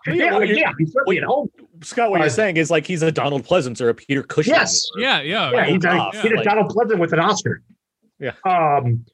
yeah, 0.06 0.32
what 0.34 0.48
you're- 0.48 0.58
yeah, 0.60 0.72
he's 0.78 0.92
certainly 0.92 1.18
at 1.18 1.24
home. 1.24 1.50
Scott, 1.82 2.10
what 2.10 2.20
Uh, 2.20 2.24
you're 2.24 2.30
saying 2.30 2.56
is 2.56 2.70
like 2.70 2.86
he's 2.86 3.02
a 3.02 3.12
Donald 3.12 3.44
Pleasence 3.46 3.80
or 3.80 3.90
a 3.90 3.94
Peter 3.94 4.22
Cushing. 4.22 4.54
Yes. 4.54 4.88
or- 4.96 5.00
Yeah, 5.02 5.20
yeah. 5.20 5.50
Yeah, 5.52 5.64
he's 5.66 5.84
a, 5.84 5.90
off, 5.90 6.14
he's 6.20 6.32
a 6.32 6.34
like- 6.36 6.44
Donald 6.44 6.70
Pleasence 6.74 6.98
with 6.98 7.12
an 7.12 7.20
Oscar. 7.20 7.62
Yeah. 8.18 8.32
Um, 8.44 9.04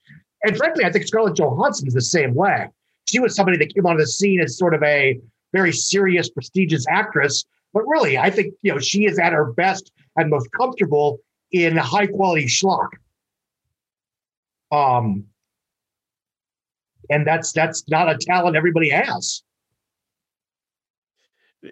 and 0.44 0.56
frankly, 0.56 0.84
I 0.84 0.92
think 0.92 1.06
Scarlett 1.06 1.36
Johansson's 1.36 1.92
the 1.94 2.00
same 2.00 2.34
way. 2.34 2.68
She 3.06 3.18
was 3.18 3.34
somebody 3.34 3.58
that 3.58 3.74
came 3.74 3.84
onto 3.84 4.00
the 4.00 4.06
scene 4.06 4.40
as 4.40 4.56
sort 4.56 4.74
of 4.74 4.82
a 4.82 5.18
very 5.54 5.72
serious, 5.72 6.28
prestigious 6.28 6.84
actress. 6.88 7.44
But 7.72 7.84
really, 7.86 8.18
I 8.18 8.30
think 8.30 8.54
you 8.62 8.72
know 8.72 8.78
she 8.78 9.06
is 9.06 9.18
at 9.18 9.32
her 9.32 9.52
best 9.52 9.90
and 10.16 10.28
most 10.28 10.48
comfortable 10.52 11.20
in 11.50 11.76
high 11.76 12.06
quality 12.06 12.46
schlock. 12.46 12.88
Um, 14.70 15.24
and 17.08 17.26
that's 17.26 17.52
that's 17.52 17.88
not 17.88 18.10
a 18.10 18.18
talent 18.18 18.56
everybody 18.56 18.90
has. 18.90 19.42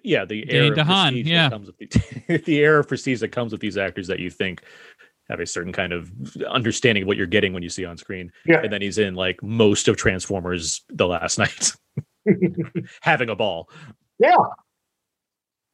yeah, 0.03 0.25
the 0.25 0.45
Dane 0.45 0.57
air 0.57 0.73
of 0.73 0.79
DeHaan, 0.79 1.13
prestige 1.13 1.27
yeah. 1.27 1.49
that 1.49 1.53
comes 1.53 1.67
with 1.67 2.27
the, 2.27 2.39
the 2.47 2.61
air 2.61 2.79
of 2.79 2.89
prestige 2.89 3.21
that 3.21 3.29
comes 3.29 3.53
with 3.53 3.61
these 3.61 3.77
actors 3.77 4.07
that 4.07 4.21
you 4.21 4.31
think 4.31 4.63
have 5.29 5.41
a 5.41 5.47
certain 5.47 5.73
kind 5.73 5.93
of 5.93 6.11
understanding 6.49 7.03
of 7.03 7.07
what 7.07 7.17
you're 7.17 7.27
getting 7.27 7.53
when 7.53 7.63
you 7.63 7.69
see 7.69 7.85
on 7.85 7.97
screen. 7.97 8.33
Yeah. 8.45 8.61
And 8.63 8.73
then 8.73 8.83
he's 8.83 8.99
in 8.99 9.15
like 9.15 9.43
most 9.43 9.89
of 9.89 9.97
Transformers 9.97 10.83
the 10.89 11.07
last 11.07 11.39
night, 11.39 11.73
having 13.01 13.29
a 13.29 13.37
ball. 13.37 13.69
Yeah, 14.19 14.37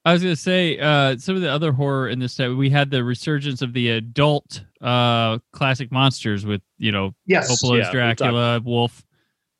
I 0.05 0.13
was 0.13 0.23
gonna 0.23 0.37
say 0.37 0.79
uh, 0.79 1.19
some 1.19 1.37
of 1.37 1.43
the 1.43 1.51
other 1.51 1.71
horror 1.71 2.09
in 2.09 2.19
this 2.19 2.33
set. 2.33 2.51
We 2.57 2.71
had 2.71 2.91
the 2.91 3.05
resurgence 3.05 3.61
of 3.61 3.75
the 3.75 3.91
adult 3.91 4.65
uh, 4.81 5.39
classic 5.53 5.93
monsters 5.93 6.47
with 6.47 6.63
you 6.79 6.93
know 6.93 7.15
yes. 7.27 7.51
Coppola's 7.51 7.81
yeah, 7.81 7.89
we 7.89 7.93
Dracula, 7.93 8.61
Wolf, 8.65 9.05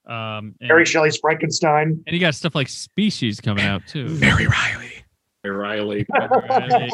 um, 0.07 0.55
and, 0.61 0.69
Mary 0.69 0.87
Shelley's 0.87 1.19
Frankenstein. 1.19 2.03
and 2.07 2.15
you 2.15 2.19
got 2.19 2.35
stuff 2.35 2.55
like 2.55 2.69
Species 2.69 3.43
coming 3.43 3.65
out 3.65 3.83
too. 3.87 4.07
Mary 4.09 4.47
Reilly. 4.47 4.93
Mary 5.45 5.57
Reilly. 5.57 6.07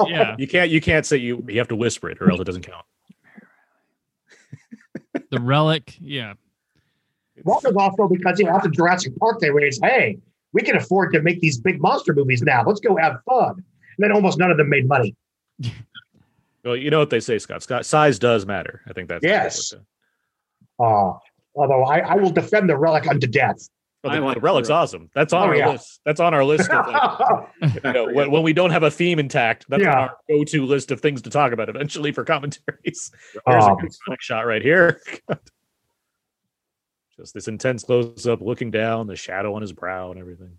yeah, 0.09 0.35
You 0.37 0.49
can't 0.49 0.71
you 0.71 0.81
can't 0.81 1.07
say 1.07 1.19
you 1.19 1.45
you 1.49 1.59
have 1.59 1.69
to 1.69 1.77
whisper 1.77 2.11
it 2.11 2.19
or 2.21 2.31
else 2.33 2.41
it 2.41 2.45
doesn't 2.45 2.67
count. 2.67 2.85
the 5.31 5.41
relic. 5.41 5.97
Yeah, 6.01 6.35
That 7.37 7.45
was 7.45 7.75
also 7.77 8.09
because 8.09 8.39
you 8.39 8.45
know, 8.47 8.53
after 8.53 8.69
Jurassic 8.69 9.17
Park, 9.19 9.41
they 9.41 9.51
raised, 9.51 9.85
hey, 9.85 10.19
we 10.53 10.63
can 10.63 10.77
afford 10.77 11.13
to 11.15 11.23
make 11.23 11.41
these 11.41 11.59
big 11.59 11.81
monster 11.81 12.15
movies 12.15 12.43
now. 12.43 12.63
Let's 12.65 12.81
go 12.81 12.97
have 12.97 13.17
fun. 13.27 13.51
And 13.57 13.65
then 13.99 14.13
almost 14.13 14.39
none 14.39 14.51
of 14.51 14.57
them 14.57 14.69
made 14.69 14.87
money. 14.89 15.15
Well, 16.65 16.77
you 16.77 16.89
know 16.89 16.99
what 16.99 17.11
they 17.11 17.21
say, 17.21 17.39
Scott. 17.39 17.63
Scott 17.63 17.85
size 17.85 18.19
does 18.19 18.47
matter. 18.47 18.81
I 18.89 18.95
think 18.95 19.11
that's 19.11 19.23
Yes. 19.23 19.75
Uh, 20.81 21.13
although 21.55 21.85
I, 21.85 21.99
I 21.99 22.15
will 22.15 22.31
defend 22.31 22.71
the 22.71 22.77
relic 22.79 23.07
unto 23.07 23.27
death. 23.27 23.69
Well, 24.03 24.15
I 24.15 24.17
the, 24.19 24.25
like 24.25 24.35
the 24.37 24.41
relic's 24.41 24.69
the- 24.69 24.75
awesome. 24.75 25.11
That's 25.15 25.35
on 25.35 25.43
Oh, 25.43 25.47
our 25.51 25.57
yeah. 25.57 25.69
list. 25.73 26.01
That's 26.07 26.21
on 26.21 26.33
our 26.33 26.43
list. 26.43 26.71
Of, 26.71 26.87
like, 26.87 27.85
you 27.85 27.93
know, 27.93 28.11
when, 28.11 28.31
when 28.31 28.43
we 28.43 28.55
don't 28.55 28.71
have 28.71 28.83
a 28.83 28.91
theme 28.91 29.19
intact, 29.19 29.67
that's 29.69 29.83
on 29.83 29.89
our 29.89 30.17
go-to 30.27 30.65
list 30.65 30.91
of 30.91 31.03
things 31.03 31.21
to 31.21 31.29
talk 31.31 31.53
about 31.53 31.69
eventually 31.69 32.13
for 32.13 32.25
commentaries. 32.25 33.11
Here's 33.47 33.65
Um, 33.65 33.73
a 33.73 33.77
good 34.09 34.23
shot 34.23 34.47
right 34.47 34.63
here. 34.63 35.03
Just 37.17 37.35
this 37.35 37.47
intense 37.49 37.85
close-up, 37.85 38.41
looking 38.41 38.71
down, 38.71 39.07
the 39.07 39.15
shadow 39.17 39.55
on 39.55 39.63
his 39.63 39.73
brow 39.73 40.11
and 40.11 40.19
everything. 40.19 40.59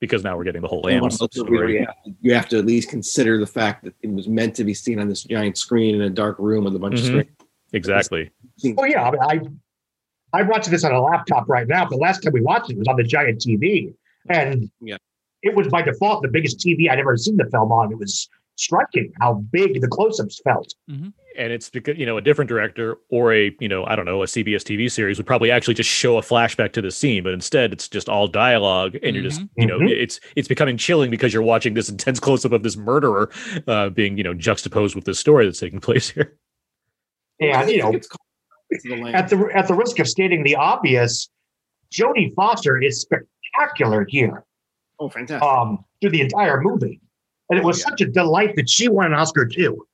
Because 0.00 0.24
now 0.24 0.36
we're 0.36 0.44
getting 0.44 0.62
the 0.62 0.68
whole 0.68 0.86
And 0.88 1.02
Lambs 1.02 1.20
also, 1.20 1.44
story. 1.44 1.74
you, 1.74 1.86
have 1.86 1.94
to, 2.04 2.12
you 2.22 2.34
have 2.34 2.48
to 2.48 2.58
at 2.58 2.64
least 2.66 2.88
consider 2.88 3.38
the 3.38 3.46
fact 3.46 3.84
that 3.84 3.94
it 4.02 4.10
was 4.10 4.28
meant 4.28 4.54
to 4.56 4.64
be 4.64 4.74
seen 4.74 4.98
on 4.98 5.08
this 5.08 5.22
giant 5.24 5.56
screen 5.58 5.94
in 5.94 6.02
a 6.02 6.10
dark 6.10 6.38
room 6.38 6.64
with 6.64 6.74
a 6.74 6.78
bunch 6.78 6.94
Mhm. 6.94 6.98
of 6.98 7.04
screens. 7.06 7.30
Exactly. 7.74 8.30
oh, 8.78 8.84
yeah. 8.84 9.04
I, 9.04 9.10
mean, 9.10 9.48
I, 10.34 10.38
I'm 10.40 10.48
this 10.70 10.82
on 10.84 10.92
a 10.92 11.00
laptop 11.00 11.48
right 11.48 11.68
now. 11.68 11.86
But 11.88 11.98
last 11.98 12.22
time 12.22 12.32
we 12.32 12.40
watched 12.40 12.70
it 12.70 12.78
was 12.78 12.88
on 12.88 12.96
the 12.96 13.04
giant 13.04 13.40
TV. 13.40 13.94
And 14.28 14.70
Yeah. 14.80 14.96
it 15.42 15.54
was 15.54 15.68
by 15.68 15.82
default 15.82 16.22
the 16.22 16.28
biggest 16.28 16.58
TV 16.58 16.88
I'd 16.90 16.98
ever 16.98 17.16
seen 17.16 17.36
the 17.36 17.48
film 17.50 17.70
on. 17.70 17.92
It 17.92 17.98
was 17.98 18.28
striking 18.62 19.12
how 19.20 19.34
big 19.52 19.80
the 19.80 19.88
close 19.88 20.20
ups 20.20 20.40
felt. 20.44 20.74
and 20.88 21.50
it's 21.52 21.70
because 21.70 21.96
you 21.98 22.04
know 22.06 22.16
a 22.16 22.20
different 22.20 22.48
director 22.48 22.96
or 23.08 23.32
a 23.32 23.54
you 23.58 23.68
know 23.68 23.84
I 23.86 23.96
don't 23.96 24.04
know 24.04 24.22
a 24.22 24.26
CBS 24.26 24.62
TV 24.62 24.90
series 24.90 25.18
would 25.18 25.26
probably 25.26 25.50
actually 25.50 25.74
just 25.74 25.88
show 25.90 26.18
a 26.18 26.22
flashback 26.22 26.72
to 26.74 26.82
the 26.82 26.90
scene, 26.90 27.22
but 27.24 27.32
instead 27.32 27.72
it's 27.72 27.88
just 27.88 28.08
all 28.08 28.28
dialogue, 28.28 28.96
and 29.02 29.14
you're 29.16 29.24
just 29.24 29.42
you 29.56 29.66
know 29.66 29.78
Mhm. 29.78 29.90
it's 29.90 30.20
it's 30.36 30.48
becoming 30.48 30.76
chilling 30.76 31.10
because 31.10 31.32
you're 31.32 31.42
watching 31.42 31.74
this 31.74 31.88
intense 31.88 32.20
close 32.20 32.44
up 32.44 32.52
of 32.52 32.62
this 32.62 32.76
murderer 32.76 33.30
uh, 33.66 33.88
being 33.88 34.16
you 34.16 34.24
know 34.24 34.34
juxtaposed 34.34 34.94
with 34.94 35.04
this 35.04 35.18
story 35.18 35.46
that's 35.46 35.60
taking 35.60 35.80
place 35.80 36.10
here. 36.10 36.36
And, 37.40 37.68
you 37.70 37.78
know, 37.82 37.90
it's 37.90 38.06
called 38.06 38.20
To 38.82 38.88
the 38.88 39.06
at 39.16 39.28
the 39.28 39.48
at 39.54 39.66
the 39.68 39.74
risk 39.74 39.98
of 39.98 40.08
stating 40.08 40.44
the 40.44 40.54
obvious, 40.56 41.28
Jodie 41.92 42.32
Foster 42.34 42.80
is 42.80 43.00
spectacular 43.00 44.04
here 44.08 44.44
oh, 45.00 45.08
fantastic. 45.08 45.42
um, 45.42 45.84
through 46.00 46.10
the 46.10 46.20
entire 46.20 46.60
movie, 46.60 47.00
and 47.52 47.58
it 47.60 47.64
was 47.64 47.78
Yeah. 47.80 47.84
such 47.90 48.00
a 48.00 48.06
delight 48.06 48.56
that 48.56 48.68
she 48.68 48.88
won 48.88 49.06
an 49.06 49.14
Oscar 49.14 49.46
too. 49.46 49.86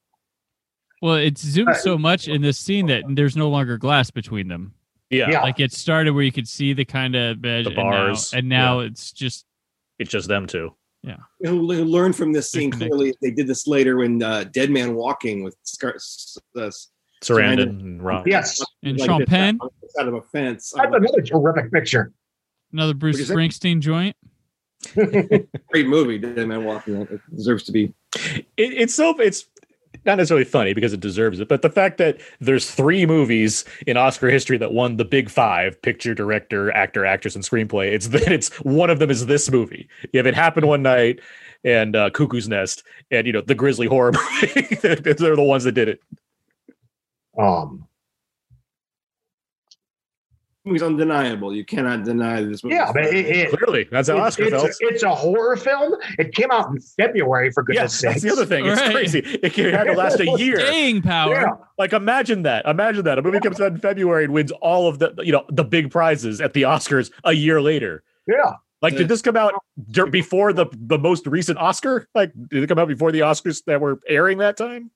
Well, 1.03 1.15
it's 1.15 1.45
zoomed 1.45 1.69
Uh, 1.71 1.75
so 1.75 1.97
much 1.99 2.29
in 2.29 2.43
this 2.43 2.59
scene 2.59 2.87
that 2.87 3.05
there's 3.09 3.37
no 3.37 3.49
longer 3.49 3.79
glass 3.79 4.11
between 4.11 4.49
them. 4.49 4.75
Yeah, 5.11 5.31
Yeah. 5.31 5.43
Like 5.43 5.61
it 5.61 5.73
started 5.73 6.13
where 6.13 6.25
you 6.25 6.33
could 6.33 6.49
see 6.49 6.73
the 6.73 6.85
kind 6.85 7.15
of 7.15 7.41
bed, 7.41 7.65
The 7.67 7.71
and 7.71 7.77
now- 7.77 7.83
bars, 7.83 8.35
and 8.35 8.49
now, 8.49 8.81
it's 8.81 9.13
just 9.13 9.45
it's 9.99 10.11
just 10.11 10.29
them 10.29 10.47
two. 10.47 10.75
Yeah. 11.03 11.17
who 11.45 11.61
learned 11.63 12.17
from 12.17 12.33
this 12.33 12.51
scene 12.51 12.71
clearly. 12.73 13.15
They 13.23 13.31
did 13.31 13.47
this 13.47 13.67
later 13.69 14.03
in 14.03 14.21
uh, 14.23 14.45
Dead 14.53 14.69
Man 14.71 14.95
Walking 14.97 15.45
with 15.45 15.57
Scar- 15.63 15.95
s- 15.95 16.37
uh, 16.57 16.61
Sarandon 16.61 17.23
Sarandon. 17.23 17.63
and 17.81 18.03
Ron. 18.05 18.25
Yes, 18.27 18.61
and 18.83 18.99
like 18.99 19.07
Sean 19.09 19.25
Penn, 19.25 19.59
out- 19.63 19.73
out 20.01 20.09
of 20.09 20.15
a 20.15 20.23
fence. 20.23 20.73
that's 20.77 20.87
another 20.95 21.23
terrific 21.23 21.73
picture. 21.73 22.13
another 22.73 22.95
Bruce 22.95 23.15
What'd 23.15 23.29
you 23.29 23.35
say? 23.35 23.35
Springsteen 23.35 23.81
joint. 23.81 24.17
great 25.69 25.87
movie. 25.87 26.19
Dead 26.19 26.47
Man 26.47 26.65
Walking. 26.65 27.03
It 27.03 27.21
deserves 27.35 27.65
to 27.65 27.73
be. 27.73 27.93
It, 28.15 28.45
it's 28.57 28.95
so 28.95 29.19
it's 29.21 29.47
not 30.05 30.17
necessarily 30.17 30.45
funny 30.45 30.75
because 30.75 30.93
it 30.93 31.01
deserves 31.01 31.41
it, 31.41 31.49
but 31.49 31.63
the 31.63 31.71
fact 31.71 31.99
that 31.99 32.21
there's 32.41 32.71
three 32.71 33.05
movies 33.07 33.65
in 33.87 33.97
Oscar 33.97 34.29
history 34.29 34.57
that 34.59 34.73
won 34.73 34.97
the 34.97 35.05
big 35.05 35.31
five: 35.31 35.81
picture, 35.83 36.15
director, 36.15 36.71
actor, 36.73 37.05
actress, 37.05 37.35
and 37.35 37.45
screenplay. 37.45 37.93
It's 37.93 38.09
that 38.09 38.31
it's 38.31 38.55
one 38.59 38.91
of 38.91 38.99
them 38.99 39.11
is 39.11 39.27
this 39.27 39.51
movie. 39.51 39.89
You 40.13 40.19
have 40.19 40.27
it 40.27 40.35
Happened 40.35 40.69
one 40.69 40.83
night 40.83 41.21
and 41.65 41.97
uh, 41.97 42.11
Cuckoo's 42.11 42.49
Nest, 42.49 42.85
and 43.11 43.27
you 43.27 43.33
know 43.33 43.41
the 43.41 43.55
Grizzly 43.55 43.87
horror 43.87 44.13
movie. 44.43 44.77
They're 44.77 45.37
the 45.37 45.43
ones 45.43 45.65
that 45.65 45.73
did 45.73 45.89
it. 45.89 46.01
Um, 47.37 47.88
Movie's 50.69 50.83
undeniable. 50.83 51.55
You 51.55 51.65
cannot 51.65 52.05
deny 52.05 52.43
this 52.43 52.63
movie. 52.63 52.77
yeah, 52.77 52.93
but 52.93 53.05
it, 53.07 53.27
it, 53.27 53.51
Clearly, 53.59 53.89
that's 53.91 54.09
how 54.09 54.17
it's, 54.19 54.39
Oscar 54.39 54.43
it's, 54.45 54.53
felt. 54.53 54.71
it's 54.81 55.03
a 55.03 55.15
horror 55.15 55.57
film. 55.57 55.95
It 56.19 56.35
came 56.35 56.51
out 56.51 56.69
in 56.71 56.79
February, 56.81 57.51
for 57.51 57.63
goodness 57.63 57.83
Yes, 57.83 57.95
sake. 57.95 58.11
that's 58.11 58.23
the 58.23 58.31
other 58.31 58.47
thing. 58.47 58.67
It's 58.67 58.81
Right. 58.81 58.93
crazy. 58.93 59.19
It 59.21 59.53
can- 59.53 59.67
it 59.67 59.75
had 59.75 59.85
to 59.85 59.95
last 59.95 60.21
a 60.21 60.25
year. 60.39 60.61
Staying 60.61 61.03
power. 61.03 61.33
Yeah, 61.35 61.51
Like 61.79 61.93
imagine 61.93 62.43
that. 62.43 62.65
Imagine 62.67 63.05
that. 63.05 63.19
A 63.19 63.23
movie 63.23 63.41
comes 63.41 63.61
out 63.61 63.73
in 63.73 63.79
February 63.79 64.25
and 64.25 64.33
wins 64.33 64.53
all 64.53 64.89
of 64.89 64.99
the 64.99 65.15
you 65.25 65.33
know 65.33 65.45
the 65.51 65.65
big 65.65 65.91
prizes 65.91 66.41
at 66.41 66.53
the 66.53 66.63
Oscars 66.63 67.11
a 67.25 67.33
year 67.33 67.61
later. 67.61 68.03
yeah. 68.27 68.53
Like, 68.81 68.95
did 68.97 69.09
this 69.09 69.23
come 69.23 69.37
out 69.37 69.55
before 70.11 70.53
the 70.53 70.67
the 70.73 70.99
most 70.99 71.27
recent 71.27 71.59
Oscar? 71.59 72.07
Like, 72.15 72.31
did 72.49 72.63
it 72.63 72.69
come 72.69 72.79
out 72.79 72.87
before 72.87 73.11
the 73.11 73.21
Oscars 73.21 73.65
that 73.67 73.81
were 73.81 73.99
airing 74.07 74.39
that 74.39 74.57
time? 74.57 74.93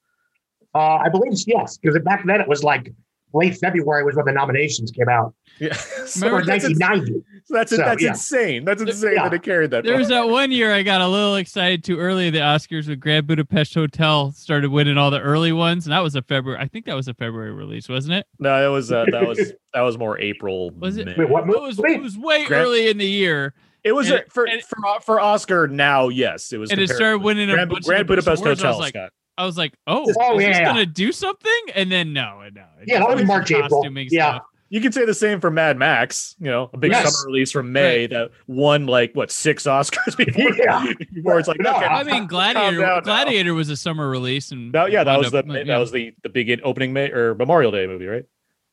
Uh, 0.72 0.98
I 1.04 1.08
believe 1.08 1.32
yes, 1.48 1.78
because 1.78 2.00
back 2.04 2.24
then 2.24 2.40
it 2.40 2.46
was 2.46 2.62
like 2.62 2.92
late 3.34 3.56
February 3.56 4.04
was 4.04 4.14
when 4.16 4.24
the 4.26 4.32
nominations 4.32 4.90
came 4.90 5.08
out, 5.08 5.34
Yeah, 5.58 5.72
so 6.06 6.28
or 6.30 6.44
that's, 6.44 6.64
ins- 6.64 6.78
1990. 6.78 7.24
that's, 7.50 7.70
So, 7.70 7.76
that's 7.78 8.02
yeah. 8.02 8.08
insane. 8.10 8.64
That's 8.64 8.82
insane 8.82 9.14
Yeah. 9.14 9.24
that 9.24 9.34
it 9.34 9.42
carried 9.42 9.70
that. 9.70 9.84
There 9.84 9.94
far. 9.94 9.98
was 9.98 10.08
that 10.08 10.28
one 10.28 10.50
year 10.52 10.72
I 10.72 10.82
got 10.82 11.00
a 11.00 11.08
little 11.08 11.36
excited 11.36 11.84
too 11.84 11.98
early 11.98 12.30
the 12.30 12.38
Oscars 12.40 12.88
with 12.88 13.00
Grand 13.00 13.26
Budapest 13.26 13.74
Hotel 13.74 14.32
started 14.32 14.70
winning 14.70 14.96
all 14.98 15.10
the 15.10 15.20
early 15.20 15.52
ones, 15.52 15.86
and 15.86 15.92
that 15.92 16.00
was 16.00 16.14
a 16.14 16.22
February. 16.22 16.60
I 16.60 16.68
think 16.68 16.86
that 16.86 16.94
was 16.96 17.08
a 17.08 17.14
February 17.14 17.52
release, 17.52 17.88
wasn't 17.88 18.14
it? 18.14 18.26
no, 18.38 18.64
it 18.68 18.72
was 18.72 18.90
uh, 18.92 19.04
that 19.12 19.26
was 19.26 19.38
that 19.74 19.80
was 19.82 19.98
more 19.98 20.18
April. 20.20 20.70
Was 20.70 20.96
it? 20.96 21.06
May. 21.06 21.14
Wait, 21.16 21.28
what 21.28 21.42
It 21.48 21.60
was, 21.60 21.78
it 21.78 22.00
was 22.02 22.16
way 22.18 22.44
Grand- 22.46 22.64
early 22.66 22.88
in 22.88 22.98
the 22.98 23.06
year, 23.06 23.54
It 23.84 23.92
was 23.92 24.10
and- 24.10 24.20
uh, 24.20 24.22
for, 24.30 24.44
and- 24.46 24.62
for 24.62 24.76
for 25.00 25.20
Oscar 25.20 25.66
now. 25.68 26.08
Yes, 26.08 26.52
it 26.52 26.58
was. 26.58 26.70
and 26.70 26.80
it 26.80 26.88
started 26.90 27.18
winning 27.22 27.50
a 27.50 27.54
Grand, 27.54 27.70
bunch 27.70 27.84
Grand 27.84 28.02
of 28.02 28.06
Budapest 28.08 28.44
Hotel. 28.44 28.70
was 28.72 28.78
like, 28.80 28.90
Scott. 28.94 29.10
I 29.38 29.46
was 29.46 29.56
like, 29.56 29.72
oh, 29.86 30.04
Oh, 30.20 30.38
is 30.38 30.44
this 30.46 30.58
yeah. 30.58 30.64
gonna 30.64 30.86
do 30.86 31.10
something? 31.12 31.60
And 31.74 31.90
then 31.90 32.12
no, 32.12 32.42
no. 32.52 32.64
Yeah, 32.86 32.98
that 33.00 33.06
just 33.06 33.16
was 33.16 33.24
March, 33.26 33.50
April. 33.50 33.68
costuming 33.82 34.08
Yeah. 34.10 34.34
stuff. 34.34 34.42
You 34.68 34.80
can 34.80 34.90
say 34.92 35.04
the 35.04 35.12
same 35.14 35.38
for 35.40 35.50
Mad 35.50 35.76
Max. 35.78 36.34
You 36.38 36.46
know, 36.46 36.70
a 36.72 36.78
big 36.78 36.92
Yes. 36.92 37.04
summer 37.14 37.30
release 37.30 37.52
from 37.52 37.72
May 37.72 38.06
that 38.06 38.30
won 38.46 38.86
like 38.86 39.12
what 39.14 39.30
six 39.30 39.64
Oscars 39.64 40.16
before. 40.16 40.54
Yeah. 40.56 40.86
before 41.12 41.38
it's 41.38 41.48
like 41.48 41.60
No, 41.60 41.74
okay, 41.76 41.84
I 41.86 42.02
mean, 42.04 42.14
calm 42.14 42.26
Gladiator. 42.26 42.78
now. 42.80 43.00
Gladiator 43.00 43.52
was 43.54 43.68
a 43.68 43.76
summer 43.76 44.08
release, 44.08 44.50
and 44.50 44.72
That, 44.72 44.90
yeah, 44.90 45.04
that 45.04 45.12
wound 45.12 45.24
was 45.24 45.32
the 45.32 45.38
up- 45.40 45.46
that 45.48 45.66
yeah. 45.66 45.78
was 45.78 45.92
the 45.92 46.14
the 46.22 46.28
big 46.30 46.60
opening 46.64 46.92
May 46.94 47.10
or 47.10 47.34
Memorial 47.34 47.70
Day 47.72 47.86
movie, 47.86 48.06
right? 48.06 48.24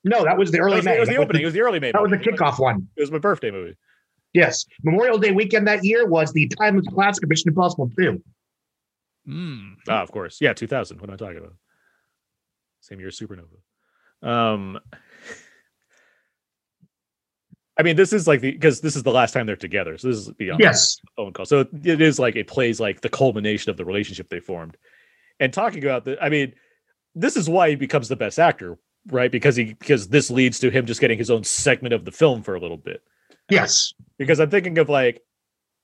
No, 0.06 0.24
that 0.24 0.38
was 0.38 0.52
the 0.52 0.60
early 0.60 0.78
was, 0.78 0.86
May. 0.86 0.96
it 0.96 1.00
was 1.02 1.10
the 1.10 1.16
That 1.16 1.20
was 1.20 1.26
opening. 1.26 1.42
It 1.42 1.46
was 1.46 1.54
the 1.54 1.62
early 1.62 1.80
May. 1.82 1.92
That 1.92 2.02
was 2.02 2.12
the 2.12 2.18
movie. 2.18 2.32
kickoff 2.32 2.60
one. 2.60 2.88
It 2.96 3.02
was 3.02 3.12
my 3.12 3.18
birthday 3.18 3.52
movie. 3.52 3.76
Yes, 4.34 4.66
Memorial 4.84 5.18
Day 5.18 5.32
weekend 5.32 5.68
that 5.68 5.84
year 5.84 6.08
was 6.08 6.32
the 6.32 6.48
timeless 6.50 6.86
classic 6.88 7.24
of 7.24 7.30
Mission 7.30 7.50
Impossible 7.50 7.92
2. 7.98 8.22
Mm. 9.28 9.76
Ah, 9.88 10.02
of 10.02 10.12
course. 10.12 10.40
Yeah, 10.42 10.54
2000. 10.54 11.00
What 11.00 11.10
am 11.10 11.14
I 11.14 11.18
talking 11.18 11.38
about? 11.38 11.56
Same 12.82 13.00
year 13.00 13.10
as 13.10 13.20
Supernova. 13.20 13.60
Um, 14.28 14.80
I 17.78 17.84
mean, 17.84 17.96
this 17.96 18.12
is 18.12 18.28
like 18.28 18.42
the 18.42 18.52
because 18.52 18.82
this 18.82 18.96
is 18.98 19.04
the 19.04 19.12
last 19.12 19.32
time 19.34 19.46
they're 19.46 19.56
together. 19.56 19.98
So 19.98 20.10
this 20.10 20.18
is 20.18 20.26
the 20.38 20.52
Yes, 20.60 20.98
phone 21.16 21.32
call. 21.32 21.46
So 21.46 21.66
it 21.84 22.02
is 22.02 22.20
like 22.20 22.36
it 22.36 22.48
plays 22.48 22.80
like 22.80 23.00
the 23.02 23.10
culmination 23.10 23.70
of 23.70 23.78
the 23.78 23.86
relationship 23.86 24.28
they 24.30 24.42
formed. 24.42 24.76
And 25.40 25.54
talking 25.54 25.84
about 25.86 26.04
the, 26.04 26.22
I 26.22 26.28
mean, 26.28 26.54
this 27.16 27.38
is 27.38 27.50
why 27.50 27.70
he 27.70 27.76
becomes 27.76 28.10
the 28.10 28.18
best 28.18 28.38
actor, 28.38 28.78
right? 29.08 29.32
Because 29.32 29.56
he 29.56 29.74
because 29.76 30.10
this 30.10 30.30
leads 30.30 30.60
to 30.60 30.70
him 30.70 30.86
just 30.86 31.00
getting 31.00 31.18
his 31.18 31.32
own 31.32 31.46
segment 31.46 31.94
of 31.94 32.04
the 32.04 32.12
film 32.12 32.44
for 32.44 32.56
a 32.56 32.60
little 32.60 32.78
bit. 32.78 33.02
yes, 33.50 33.94
Because 34.18 34.42
I'm 34.42 34.50
thinking 34.50 34.78
of 34.78 34.90
like 34.90 35.22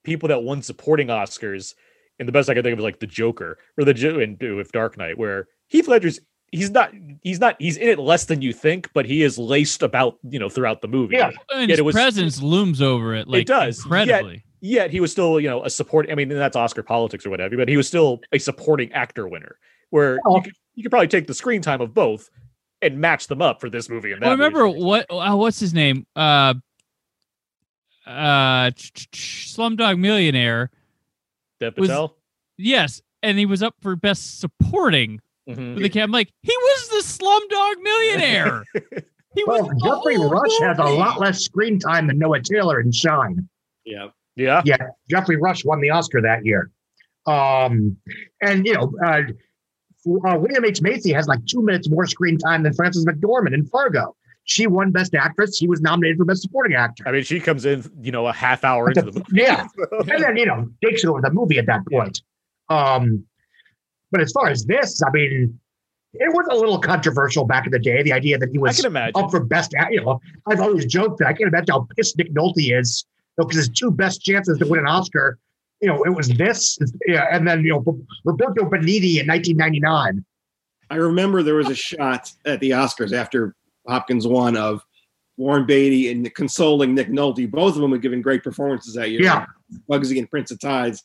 people 0.03 0.27
that 0.29 0.43
won 0.43 0.61
supporting 0.61 1.07
Oscars, 1.07 1.75
and 2.19 2.27
the 2.27 2.31
best 2.31 2.49
I 2.49 2.53
can 2.53 2.63
think 2.63 2.73
of 2.73 2.79
is 2.79 2.83
like 2.83 2.99
the 2.99 3.07
Joker 3.07 3.57
or 3.77 3.83
the 3.85 3.93
Jo- 3.93 4.19
and 4.19 4.37
with 4.55 4.71
Dark 4.71 4.97
Knight, 4.97 5.17
where 5.17 5.47
Heath 5.67 5.87
Ledger's 5.87 6.19
he's 6.51 6.69
not 6.71 6.91
he's 7.23 7.39
not 7.39 7.55
he's 7.59 7.75
in 7.77 7.89
it 7.89 7.99
less 7.99 8.25
than 8.25 8.41
you 8.41 8.53
think, 8.53 8.89
but 8.93 9.05
he 9.05 9.23
is 9.23 9.37
laced 9.37 9.81
about 9.83 10.17
you 10.23 10.39
know 10.39 10.49
throughout 10.49 10.81
the 10.81 10.87
movie. 10.87 11.15
Yeah. 11.15 11.31
And 11.53 11.61
Yet 11.69 11.69
his 11.71 11.79
it 11.79 11.85
was- 11.85 11.93
presence 11.95 12.41
looms 12.41 12.81
over 12.81 13.13
it. 13.15 13.27
Like 13.27 13.41
it 13.41 13.47
does, 13.47 13.79
yet- 13.79 13.85
incredibly. 14.01 14.43
yet 14.61 14.91
he 14.91 14.99
was 14.99 15.11
still 15.11 15.39
you 15.39 15.49
know 15.49 15.63
a 15.63 15.69
support 15.69 16.07
i 16.11 16.15
mean 16.15 16.29
that's 16.29 16.55
oscar 16.55 16.81
politics 16.81 17.23
or 17.25 17.29
whatever 17.29 17.55
but 17.57 17.67
he 17.67 17.77
was 17.77 17.87
still 17.87 18.19
a 18.31 18.39
supporting 18.39 18.91
actor 18.93 19.27
winner 19.27 19.57
where 19.91 20.17
Oh. 20.25 20.37
you, 20.37 20.41
could, 20.43 20.53
you 20.75 20.83
could 20.83 20.89
probably 20.91 21.07
take 21.07 21.27
the 21.27 21.33
screen 21.35 21.61
time 21.61 21.81
of 21.81 21.93
both 21.93 22.29
and 22.81 22.99
match 22.99 23.27
them 23.27 23.41
up 23.43 23.61
for 23.61 23.69
this 23.69 23.89
movie 23.89 24.11
and 24.11 24.21
that 24.21 24.27
Well, 24.27 24.35
remember 24.37 24.65
movie. 24.65 24.81
what? 24.81 25.05
Uh, 25.09 25.35
what's 25.35 25.59
his 25.59 25.73
name? 25.73 26.05
Uh, 26.15 26.55
uh, 28.05 28.71
Slumdog 29.13 29.97
Millionaire. 29.99 30.71
Dev 31.71 31.77
was- 31.77 32.09
Yes, 32.57 33.01
and 33.23 33.37
he 33.37 33.45
was 33.45 33.61
up 33.63 33.75
for 33.81 33.95
best 33.95 34.39
supporting 34.39 35.19
Mhm. 35.49 35.73
with 35.75 35.83
the 35.83 35.89
cam. 35.89 36.11
Like 36.11 36.31
he 36.41 36.53
was 36.55 36.89
the 36.89 37.23
Slumdog 37.23 37.81
Millionaire. 37.83 38.63
He 39.35 39.43
was 39.43 39.63
Well, 39.63 39.67
the 39.69 39.81
Geoffrey 39.83 40.15
whole 40.15 40.29
Rush 40.29 40.59
has 40.61 40.79
a 40.79 40.83
lot 40.85 41.19
less 41.19 41.41
screen 41.43 41.77
time 41.77 42.07
than 42.07 42.17
Noah 42.17 42.39
Taylor 42.41 42.79
in 42.79 42.89
Shine. 42.93 43.49
Yeah. 43.83 44.07
yeah 44.37 44.61
Yeah, 44.63 44.77
Geoffrey 45.09 45.35
Rush 45.35 45.65
won 45.65 45.81
the 45.81 45.89
Oscar 45.89 46.21
that 46.21 46.45
year. 46.45 46.71
Um, 47.27 47.97
and 48.41 48.65
you 48.65 48.73
know, 48.75 48.93
uh, 49.05 49.23
uh, 50.25 50.37
William 50.39 50.63
H 50.63 50.81
Macy 50.81 51.11
has 51.11 51.27
like 51.27 51.45
two 51.47 51.61
minutes 51.61 51.89
more 51.89 52.05
screen 52.05 52.37
time 52.37 52.63
than 52.63 52.73
Frances 52.75 53.05
McDormand 53.05 53.53
in 53.53 53.65
Fargo. 53.65 54.15
She 54.45 54.67
won 54.67 54.91
Best 54.91 55.15
Actress. 55.15 55.57
He 55.57 55.67
was 55.67 55.81
nominated 55.81 56.17
for 56.17 56.25
Best 56.25 56.43
Supporting 56.43 56.75
Actor. 56.75 57.03
i 57.07 57.11
mean 57.11 57.23
she 57.23 57.39
comes 57.39 57.65
in 57.65 57.83
you 58.01 58.11
know 58.11 58.27
a 58.27 58.33
half 58.33 58.63
hour 58.63 58.89
into 58.89 59.01
the 59.01 59.11
movie 59.11 59.25
Yeah, 59.31 59.67
and 59.91 60.23
then 60.23 60.37
you 60.37 60.45
know 60.45 60.69
takes 60.83 61.03
over 61.03 61.19
the 61.21 61.31
movie 61.31 61.57
at 61.57 61.65
that 61.65 61.81
point. 61.91 62.21
Um, 62.69 63.25
but 64.11 64.21
as 64.21 64.31
far 64.31 64.47
as 64.47 64.65
this, 64.65 65.01
I 65.03 65.09
mean, 65.11 65.59
it 66.13 66.33
was 66.33 66.47
a 66.49 66.55
little 66.55 66.79
controversial 66.79 67.45
back 67.45 67.65
in 67.65 67.71
the 67.71 67.79
day. 67.79 68.01
The 68.03 68.13
idea 68.13 68.37
that 68.37 68.49
he 68.51 68.57
i 68.57 68.61
was 68.61 68.77
can 68.77 68.85
imagine 68.85 69.21
up 69.21 69.31
for 69.31 69.43
best 69.43 69.73
act. 69.77 69.91
You 69.91 70.01
know, 70.05 70.21
I've 70.47 70.61
always 70.61 70.85
joked 70.85 71.19
that 71.19 71.27
I 71.27 71.33
can't 71.33 71.49
imagine 71.49 71.73
how 71.73 71.87
pissed 71.97 72.17
Nick 72.17 72.33
Nolte 72.33 72.79
is 72.79 73.03
because 73.37 73.57
his 73.57 73.69
two 73.69 73.91
best 73.91 74.21
chances 74.21 74.57
to 74.59 74.65
win 74.67 74.79
an 74.79 74.87
Oscar, 74.87 75.37
you 75.81 75.87
know, 75.89 76.03
it 76.03 76.15
was 76.15 76.29
this, 76.29 76.77
yeah, 77.07 77.25
and 77.31 77.47
then 77.47 77.63
you 77.63 77.71
know 77.71 77.99
Roberto 78.23 78.63
Benigni 78.63 79.19
in 79.19 79.27
1999. 79.27 80.23
I 80.89 80.95
remember 80.95 81.41
there 81.41 81.55
was 81.55 81.69
a 81.69 81.75
shot 81.75 82.31
at 82.45 82.59
the 82.59 82.69
Oscars 82.71 83.11
after 83.11 83.55
Hopkins 83.87 84.27
won 84.27 84.55
of 84.57 84.83
Warren 85.37 85.65
Beatty 85.65 86.11
and 86.11 86.33
consoling 86.35 86.95
Nick 86.95 87.09
Nolte. 87.09 87.49
Both 87.49 87.75
of 87.75 87.81
them 87.81 87.91
had 87.91 88.01
given 88.01 88.21
great 88.21 88.43
performances 88.43 88.93
that 88.95 89.11
year. 89.11 89.21
Yeah. 89.21 89.45
Bugsy 89.89 90.17
and 90.19 90.29
Prince 90.29 90.51
of 90.51 90.59
Tides. 90.59 91.03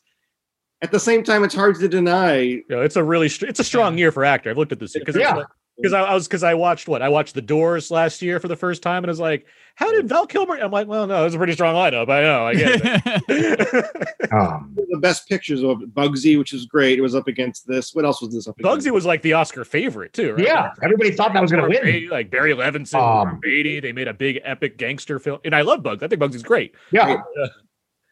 At 0.81 0.91
the 0.91 0.99
same 0.99 1.23
time, 1.23 1.43
it's 1.43 1.53
hard 1.53 1.75
to 1.79 1.87
deny. 1.87 2.39
you 2.41 2.63
know, 2.69 2.81
it's 2.81 2.95
a 2.95 3.03
really 3.03 3.27
it's 3.27 3.59
a 3.59 3.63
strong 3.63 3.97
year 3.97 4.11
for 4.11 4.25
actor 4.25 4.49
i've 4.49 4.57
looked 4.57 4.71
at 4.71 4.79
this 4.79 4.93
because 4.93 5.15
Yeah. 5.15 5.43
Because 5.77 5.93
I, 5.93 6.01
I 6.01 6.13
was 6.13 6.27
because 6.27 6.43
I 6.43 6.53
watched 6.53 6.87
what 6.87 7.01
I 7.01 7.09
watched 7.09 7.33
The 7.35 7.41
Doors 7.41 7.89
last 7.91 8.21
year 8.21 8.39
for 8.39 8.47
the 8.47 8.55
first 8.55 8.81
time 8.83 9.03
and 9.03 9.07
I 9.07 9.11
was 9.11 9.19
like, 9.19 9.45
how 9.75 9.91
did 9.91 10.07
Val 10.09 10.27
Kilmer? 10.27 10.55
I'm 10.57 10.69
like, 10.71 10.87
well, 10.87 11.07
no, 11.07 11.21
it 11.21 11.23
was 11.25 11.33
a 11.35 11.37
pretty 11.37 11.53
strong 11.53 11.73
lineup. 11.75 12.09
I 12.09 12.21
know, 12.21 12.45
I 12.47 12.53
get 12.53 12.81
it. 12.83 14.07
Um, 14.31 14.75
The 14.89 14.97
best 14.99 15.27
pictures 15.27 15.61
of 15.63 15.79
Bugsy, 15.93 16.37
which 16.37 16.53
was 16.53 16.65
great. 16.65 16.97
It 16.99 17.01
was 17.01 17.15
up 17.15 17.27
against 17.27 17.67
this. 17.67 17.93
What 17.93 18.05
else 18.05 18.21
was 18.21 18.33
this 18.33 18.47
up 18.47 18.57
against? 18.59 18.85
Bugsy 18.87 18.91
was 18.91 19.05
like 19.05 19.21
the 19.23 19.33
Oscar 19.33 19.65
favorite 19.65 20.13
too, 20.13 20.33
right? 20.33 20.45
yeah, 20.45 20.71
everybody 20.83 21.11
thought 21.11 21.33
that 21.33 21.41
was 21.41 21.51
going 21.51 21.63
to 21.63 21.67
Warren 21.69 21.83
win. 21.85 21.93
Beatty, 21.93 22.07
like 22.09 22.29
Barry 22.31 22.53
Levinson, 22.53 22.95
Um, 23.01 23.39
Beatty. 23.41 23.79
They 23.79 23.91
made 23.91 24.07
a 24.07 24.13
big 24.13 24.39
epic 24.43 24.77
gangster 24.77 25.19
film, 25.19 25.39
and 25.43 25.53
I 25.55 25.61
love 25.61 25.83
Bugs. 25.83 26.03
I 26.03 26.07
think 26.07 26.19
Bugs 26.19 26.35
is 26.35 26.43
great. 26.43 26.73
Yeah. 26.91 27.17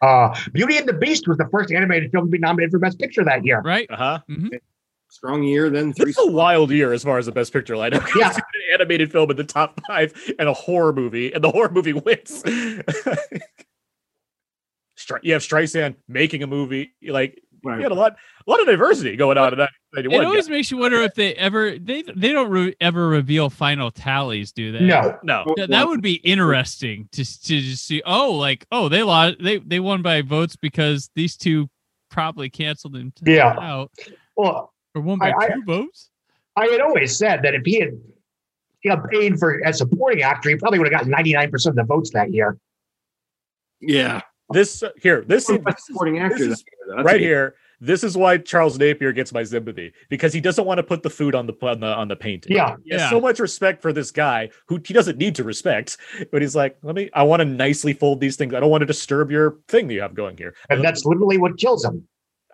Uh, 0.01 0.33
Beauty 0.53 0.77
and 0.77 0.87
the 0.87 0.93
Beast 0.93 1.27
was 1.27 1.37
the 1.37 1.47
first 1.51 1.71
animated 1.71 2.11
film 2.11 2.25
to 2.27 2.31
be 2.31 2.37
nominated 2.37 2.71
for 2.71 2.79
Best 2.79 2.97
Picture 2.99 3.23
that 3.25 3.43
year. 3.45 3.61
right? 3.61 3.85
Uh 3.89 3.95
huh. 3.97 4.19
Mhm. 4.29 4.49
Strong 5.11 5.43
year, 5.43 5.69
then 5.69 5.91
three. 5.93 6.05
This 6.05 6.17
is 6.19 6.27
a 6.27 6.31
wild 6.31 6.69
year 6.71 6.93
as 6.93 7.03
far 7.03 7.17
as 7.17 7.25
the 7.25 7.31
best 7.31 7.51
picture 7.51 7.73
lineup. 7.75 8.01
goes. 8.05 8.15
Yeah. 8.15 8.29
an 8.35 8.41
animated 8.75 9.11
film 9.11 9.31
in 9.31 9.37
the 9.37 9.43
top 9.43 9.79
five 9.87 10.13
and 10.37 10.47
a 10.47 10.53
horror 10.53 10.93
movie, 10.93 11.33
and 11.33 11.43
the 11.43 11.49
horror 11.51 11.71
movie 11.71 11.93
wins. 11.93 12.43
Stri- 14.97 15.19
you 15.23 15.33
have 15.33 15.41
Streisand 15.41 15.95
making 16.07 16.43
a 16.43 16.47
movie. 16.47 16.93
Like 17.07 17.41
Right. 17.61 17.75
you 17.77 17.83
had 17.83 17.91
a 17.91 17.95
lot, 17.95 18.13
a 18.47 18.49
lot 18.49 18.61
of 18.61 18.67
diversity 18.67 19.17
going 19.17 19.37
on 19.37 19.51
in 19.51 19.59
that. 19.59 19.71
It 19.91 20.05
91. 20.05 20.25
always 20.27 20.47
makes 20.47 20.71
you 20.71 20.77
wonder 20.77 21.01
if 21.01 21.13
they 21.15 21.33
ever 21.35 21.77
they 21.77 22.03
they 22.03 22.31
don't 22.31 22.49
re- 22.49 22.73
ever 22.79 23.09
reveal 23.09 23.49
final 23.49 23.91
tallies, 23.91 24.53
do 24.53 24.71
they? 24.71 24.79
No. 24.85 25.17
no, 25.23 25.43
Th- 25.57 25.67
that 25.67 25.85
would 25.85 26.01
be 26.01 26.13
interesting 26.13 27.09
to 27.11 27.25
to 27.25 27.59
just 27.59 27.85
see. 27.85 28.01
Oh, 28.05 28.31
like 28.35 28.65
oh 28.71 28.87
they 28.87 29.03
lost 29.03 29.37
they 29.41 29.57
they 29.57 29.81
won 29.81 30.01
by 30.01 30.21
votes 30.21 30.55
because 30.55 31.09
these 31.15 31.35
two 31.35 31.69
probably 32.09 32.49
canceled 32.49 32.95
him 32.95 33.11
Yeah. 33.25 33.53
out 33.59 33.91
Well, 34.37 34.71
or 34.99 35.01
won 35.01 35.19
by 35.19 35.31
I- 35.31 35.45
I- 35.45 35.47
two 35.49 35.63
votes. 35.65 36.09
I 36.55 36.65
had 36.67 36.81
always 36.81 37.17
said 37.17 37.41
that 37.43 37.53
if 37.55 37.61
he 37.65 37.79
had 37.79 37.99
campaigned 38.85 39.39
for 39.39 39.63
as 39.65 39.77
supporting 39.77 40.21
actor, 40.23 40.49
he 40.49 40.55
probably 40.57 40.79
would 40.79 40.91
have 40.91 40.99
gotten 40.99 41.11
99% 41.11 41.67
of 41.67 41.75
the 41.75 41.83
votes 41.83 42.11
that 42.11 42.31
year. 42.33 42.57
Yeah. 43.81 44.21
this 44.51 44.81
uh, 44.83 44.89
here, 45.01 45.23
this, 45.27 45.47
What 45.47 45.55
is- 45.55 45.61
about 45.61 45.79
supporting 45.79 46.19
actor. 46.19 46.37
this 46.39 46.59
is- 46.59 46.63
That's 46.89 47.03
right 47.05 47.19
here. 47.21 47.55
This 47.81 48.03
is 48.03 48.17
why 48.17 48.37
Charles 48.39 48.77
Napier 48.77 49.13
gets 49.13 49.31
my 49.31 49.43
sympathy 49.43 49.93
because 50.09 50.33
he 50.33 50.41
doesn't 50.41 50.65
want 50.65 50.79
to 50.79 50.83
put 50.83 51.01
the 51.01 51.09
food 51.09 51.33
on 51.33 51.47
the 51.47 51.53
on 51.61 51.79
the 51.79 51.87
on 51.87 52.09
the 52.09 52.15
painting. 52.17 52.53
Yeah. 52.53 52.75
He 52.83 52.91
has 52.91 53.01
Yeah. 53.03 53.09
so 53.09 53.21
much 53.21 53.39
respect 53.39 53.81
for 53.81 53.93
this 53.93 54.11
guy 54.11 54.49
who 54.67 54.81
he 54.85 54.93
doesn't 54.93 55.17
need 55.17 55.35
to 55.35 55.45
respect, 55.45 55.95
but 56.29 56.41
he's 56.41 56.57
like, 56.57 56.77
let 56.83 56.93
me. 56.95 57.09
I 57.13 57.23
want 57.23 57.39
to 57.39 57.45
nicely 57.45 57.93
fold 57.93 58.19
these 58.19 58.35
things. 58.35 58.53
I 58.53 58.59
don't 58.59 58.69
want 58.69 58.81
to 58.81 58.85
disturb 58.85 59.31
your 59.31 59.59
thing 59.69 59.87
that 59.87 59.93
you 59.93 60.01
have 60.01 60.13
going 60.13 60.35
here. 60.35 60.55
I 60.69 60.73
And 60.73 60.79
love, 60.81 60.87
that's 60.91 61.05
literally 61.05 61.37
what 61.37 61.57
kills 61.57 61.85
him. 61.85 62.05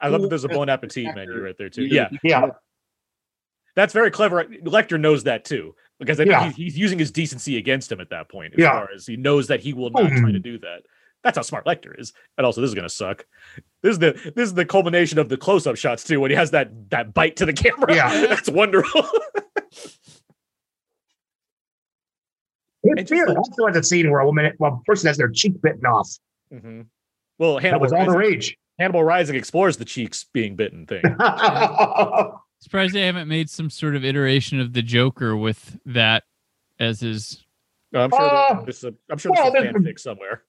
I 0.01 0.09
love 0.09 0.21
that 0.21 0.29
there's 0.29 0.43
a 0.43 0.49
Bon 0.49 0.69
Appetit 0.69 1.15
menu 1.15 1.41
right 1.43 1.55
there 1.57 1.69
too. 1.69 1.85
Yeah, 1.85 2.09
Yeah. 2.23 2.47
that's 3.75 3.93
very 3.93 4.11
clever. 4.11 4.43
Lecter 4.45 4.99
knows 4.99 5.23
that 5.23 5.45
too 5.45 5.75
because 5.99 6.19
I 6.19 6.23
think 6.23 6.31
Yeah. 6.31 6.45
he's, 6.47 6.55
he's 6.55 6.77
using 6.77 6.99
his 6.99 7.11
decency 7.11 7.57
against 7.57 7.91
him 7.91 8.01
at 8.01 8.09
that 8.09 8.29
point. 8.29 8.53
As 8.53 8.59
Yeah. 8.59 8.71
far 8.71 8.89
as 8.93 9.05
he 9.07 9.15
knows 9.17 9.47
that 9.47 9.61
he 9.61 9.73
will 9.73 9.89
not 9.91 10.11
try 10.11 10.31
to 10.31 10.39
do 10.39 10.57
that. 10.59 10.83
That's 11.23 11.37
how 11.37 11.41
smart 11.41 11.65
Lecter 11.65 11.99
is. 11.99 12.13
And 12.37 12.45
also, 12.45 12.61
this 12.61 12.67
is 12.69 12.75
gonna 12.75 12.87
suck. 12.89 13.25
This 13.81 13.93
is 13.93 13.99
the 13.99 14.11
this 14.35 14.47
is 14.49 14.53
the 14.53 14.65
culmination 14.65 15.17
of 15.17 15.27
the 15.29 15.37
close 15.37 15.65
up 15.65 15.75
shots 15.77 16.03
too 16.03 16.19
when 16.19 16.29
he 16.29 16.35
has 16.37 16.51
that 16.51 16.89
that 16.91 17.13
bite 17.13 17.37
to 17.37 17.45
the 17.45 17.53
camera. 17.53 17.95
Yeah. 17.95 18.09
that's 18.27 18.49
wonderful. 18.49 19.07
It's 22.83 23.09
just 23.09 23.11
weird. 23.11 23.29
like- 23.29 23.37
Also 23.37 23.65
has 23.67 23.75
a 23.77 23.83
scene 23.83 24.11
where 24.11 24.19
a 24.19 24.25
woman, 24.25 24.53
well, 24.59 24.79
a 24.81 24.83
person 24.83 25.07
has 25.07 25.17
their 25.17 25.29
cheek 25.29 25.59
bitten 25.61 25.85
off. 25.85 26.09
Mm-hmm. 26.53 26.81
Well, 27.39 27.59
That 27.59 27.81
was 27.81 27.91
all 27.91 28.05
the 28.05 28.15
rage. 28.17 28.55
Hannibal 28.79 29.03
Rising 29.03 29.35
explores 29.35 29.77
the 29.77 29.85
cheeks 29.85 30.25
being 30.33 30.55
bitten 30.55 30.85
thing. 30.85 31.01
Surprised 32.59 32.93
they 32.93 33.05
haven't 33.05 33.27
made 33.27 33.49
some 33.49 33.69
sort 33.69 33.95
of 33.95 34.03
iteration 34.03 34.59
of 34.59 34.73
the 34.73 34.81
Joker 34.81 35.35
with 35.37 35.77
that 35.85 36.23
as 36.79 36.99
his. 37.01 37.43
I'm 37.93 38.09
sure 38.09 38.21
Uh, 38.21 38.61
there's 38.63 38.83
a, 38.83 38.93
I'm 39.09 39.17
sure 39.17 39.31
well, 39.33 39.51
there's 39.51 39.65
a 39.69 39.71
there's- 39.71 39.75
fanfic 39.95 39.99
somewhere. 39.99 40.43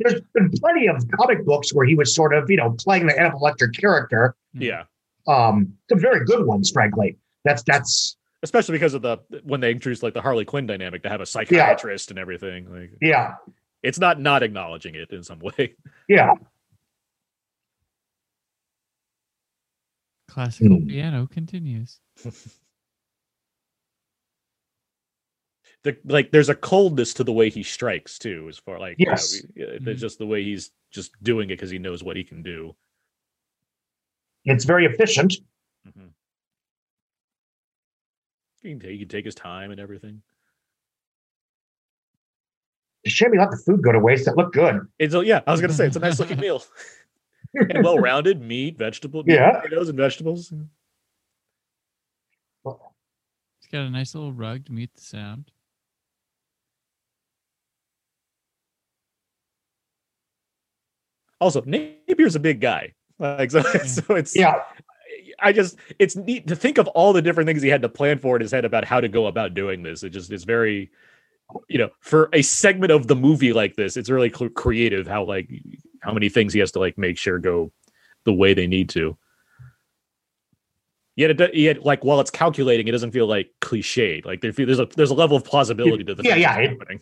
There's 0.00 0.20
been 0.34 0.50
plenty 0.50 0.88
of 0.88 0.96
comic 1.12 1.44
books 1.44 1.72
where 1.72 1.86
he 1.86 1.94
was 1.94 2.12
sort 2.12 2.34
of, 2.34 2.50
you 2.50 2.56
know, 2.56 2.74
playing 2.78 3.06
the 3.06 3.12
Hannibal 3.12 3.40
Lecter 3.40 3.72
character. 3.72 4.34
Yeah. 4.52 4.84
Um, 5.28 5.74
some 5.88 6.00
very 6.00 6.24
good 6.24 6.44
ones, 6.44 6.70
frankly. 6.72 7.18
That's 7.44 7.62
that's 7.62 8.16
Especially 8.42 8.72
because 8.72 8.94
of 8.94 9.02
the 9.02 9.18
when 9.44 9.60
they 9.60 9.70
introduced 9.70 10.02
like 10.02 10.12
the 10.14 10.20
Harley 10.22 10.44
Quinn 10.44 10.66
dynamic 10.66 11.02
to 11.04 11.08
have 11.08 11.20
a 11.20 11.26
psychiatrist 11.26 12.10
and 12.10 12.18
everything. 12.18 12.68
Like 12.72 12.90
yeah, 13.00 13.34
it's 13.84 13.98
not 14.00 14.20
not 14.20 14.42
acknowledging 14.42 14.94
it 14.96 15.10
in 15.10 15.22
some 15.22 15.38
way. 15.38 15.74
yeah. 16.08 16.32
Classical 20.36 20.76
Hmm. 20.80 20.86
piano 20.88 21.26
continues. 21.26 21.98
the 25.82 25.96
like 26.04 26.30
there's 26.30 26.50
a 26.50 26.54
coldness 26.54 27.14
to 27.14 27.24
the 27.24 27.32
way 27.32 27.48
he 27.48 27.62
strikes 27.62 28.18
too 28.18 28.44
as 28.50 28.58
far 28.58 28.78
like 28.78 28.96
you 28.98 29.06
know, 29.06 29.12
Yes. 29.12 29.32
he- 29.54 29.62
uh, 29.64 29.78
Mhm. 29.78 29.96
just 29.96 30.18
the 30.18 30.26
way 30.26 30.44
he's 30.44 30.72
just 30.90 31.12
doing 31.22 31.48
it 31.48 31.54
because 31.54 31.70
he 31.70 31.78
knows 31.78 32.02
what 32.04 32.16
he 32.18 32.24
can 32.24 32.42
do 32.42 32.76
It's 34.44 34.66
very 34.66 34.84
efficient. 34.84 35.36
Mhm. 35.88 36.10
he, 38.60 38.68
can 38.72 38.80
take, 38.80 38.90
he 38.90 38.98
can 38.98 39.08
take 39.08 39.24
his 39.24 39.34
time 39.34 39.70
and 39.70 39.80
everything 39.80 40.20
It's 43.04 43.14
shame 43.14 43.32
he 43.32 43.38
let 43.38 43.50
the 43.52 43.56
food 43.56 43.80
go 43.82 43.92
to 43.92 44.00
waste. 44.00 44.26
That 44.26 44.36
looked 44.36 44.52
good. 44.54 44.86
it's 44.98 45.14
a, 45.14 45.24
yeah 45.24 45.40
i 45.46 45.50
was 45.52 45.62
gonna 45.62 45.72
say 45.72 45.86
it's 45.86 45.96
a 45.96 46.00
nice 46.00 46.20
looking 46.20 46.40
meal 46.46 46.62
and 47.54 47.82
well 47.84 47.98
rounded 47.98 48.40
meat 48.40 48.76
vegetable 48.78 49.22
Yeah. 49.26 49.60
potatoes 49.60 49.88
and 49.88 49.96
vegetables 49.98 50.52
He's 53.60 53.72
got 53.72 53.86
a 53.86 53.90
nice 53.90 54.14
little 54.14 54.32
rug 54.32 54.66
to 54.66 54.72
mute 54.72 54.90
the 54.94 55.00
sound. 55.00 55.50
also 61.40 61.60
napier's 61.62 62.34
a 62.34 62.40
big 62.40 62.60
guy 62.60 62.92
like 63.18 63.50
so, 63.50 63.60
so 63.62 64.14
it's 64.14 64.34
Yeah, 64.36 64.62
I 65.38 65.52
just 65.52 65.76
it's 65.98 66.16
neat 66.16 66.46
to 66.48 66.56
think 66.56 66.78
of 66.78 66.86
all 66.88 67.12
the 67.12 67.22
different 67.22 67.46
things 67.46 67.62
he 67.62 67.68
had 67.68 67.82
to 67.82 67.88
plan 67.88 68.18
for 68.18 68.36
in 68.36 68.42
his 68.42 68.50
head 68.50 68.64
about 68.64 68.84
how 68.84 69.00
to 69.00 69.08
go 69.08 69.26
about 69.26 69.54
doing 69.54 69.82
this. 69.82 70.02
It 70.02 70.10
just 70.10 70.30
is 70.32 70.44
very, 70.44 70.90
you 71.68 71.78
know, 71.78 71.90
for 72.00 72.28
a 72.32 72.42
segment 72.42 72.92
of 72.92 73.06
the 73.06 73.16
movie 73.16 73.52
like 73.52 73.76
this, 73.76 73.96
it's 73.96 74.10
really 74.10 74.30
cl- 74.30 74.50
creative 74.50 75.06
how 75.06 75.24
like 75.24 75.50
how 76.06 76.14
many 76.14 76.28
things 76.28 76.52
he 76.52 76.60
has 76.60 76.70
to 76.72 76.78
like 76.78 76.96
make 76.96 77.18
sure 77.18 77.38
go 77.38 77.72
the 78.24 78.32
way 78.32 78.54
they 78.54 78.66
need 78.68 78.88
to. 78.90 79.16
Yet, 81.16 81.40
it, 81.40 81.54
yet 81.54 81.82
like 81.84 82.04
while 82.04 82.20
it's 82.20 82.30
calculating, 82.30 82.86
it 82.86 82.92
doesn't 82.92 83.10
feel 83.10 83.26
like 83.26 83.50
cliched. 83.60 84.24
Like 84.24 84.40
there, 84.40 84.52
there's 84.52 84.78
a 84.78 84.86
there's 84.96 85.10
a 85.10 85.14
level 85.14 85.36
of 85.36 85.44
plausibility 85.44 86.04
to 86.04 86.14
the 86.14 86.22
Yeah, 86.22 86.36
yeah, 86.36 86.58
it- 86.58 86.70
happening. 86.70 87.00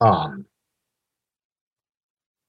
um, 0.00 0.46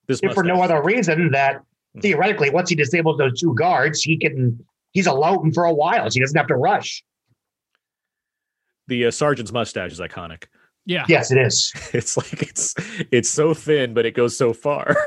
This 0.07 0.19
if 0.23 0.33
for 0.33 0.43
no 0.43 0.61
other 0.61 0.81
reason 0.83 1.31
that 1.31 1.61
Mhm. 1.95 2.01
theoretically, 2.01 2.49
once 2.49 2.69
he 2.69 2.75
disables 2.75 3.17
those 3.17 3.39
two 3.39 3.53
guards, 3.55 4.01
he 4.01 4.17
can 4.17 4.65
he's 4.93 5.05
alone 5.07 5.51
for 5.53 5.65
a 5.65 5.73
while, 5.73 6.09
so 6.09 6.13
he 6.15 6.19
doesn't 6.21 6.37
have 6.37 6.47
to 6.47 6.55
rush. 6.55 7.03
the 8.87 9.05
uh, 9.05 9.11
sergeant's 9.11 9.53
mustache 9.53 9.91
is 9.91 9.99
iconic. 10.01 10.45
Yeah. 10.85 11.05
Yes, 11.07 11.31
it 11.31 11.37
is. 11.37 11.71
It's 11.93 12.17
like 12.17 12.41
it's 12.41 12.73
it's 13.11 13.29
so 13.29 13.53
thin, 13.53 13.93
but 13.93 14.05
it 14.05 14.15
goes 14.15 14.35
so 14.37 14.53
far. 14.53 14.95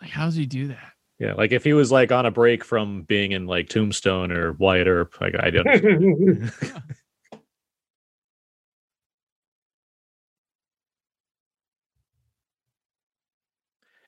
Like, 0.00 0.10
how 0.10 0.26
does 0.26 0.36
he 0.36 0.46
do 0.46 0.68
that? 0.68 0.92
Yeah, 1.18 1.32
like 1.34 1.50
if 1.50 1.64
he 1.64 1.72
was 1.72 1.90
like 1.90 2.12
on 2.12 2.24
a 2.24 2.30
break 2.30 2.62
from 2.62 3.02
being 3.02 3.32
in 3.32 3.46
like 3.48 3.68
Tombstone 3.68 4.30
or 4.30 4.52
Wyatt 4.52 4.86
Earp, 4.86 5.20
like 5.20 5.34
I 5.42 5.50
don't. 5.50 5.66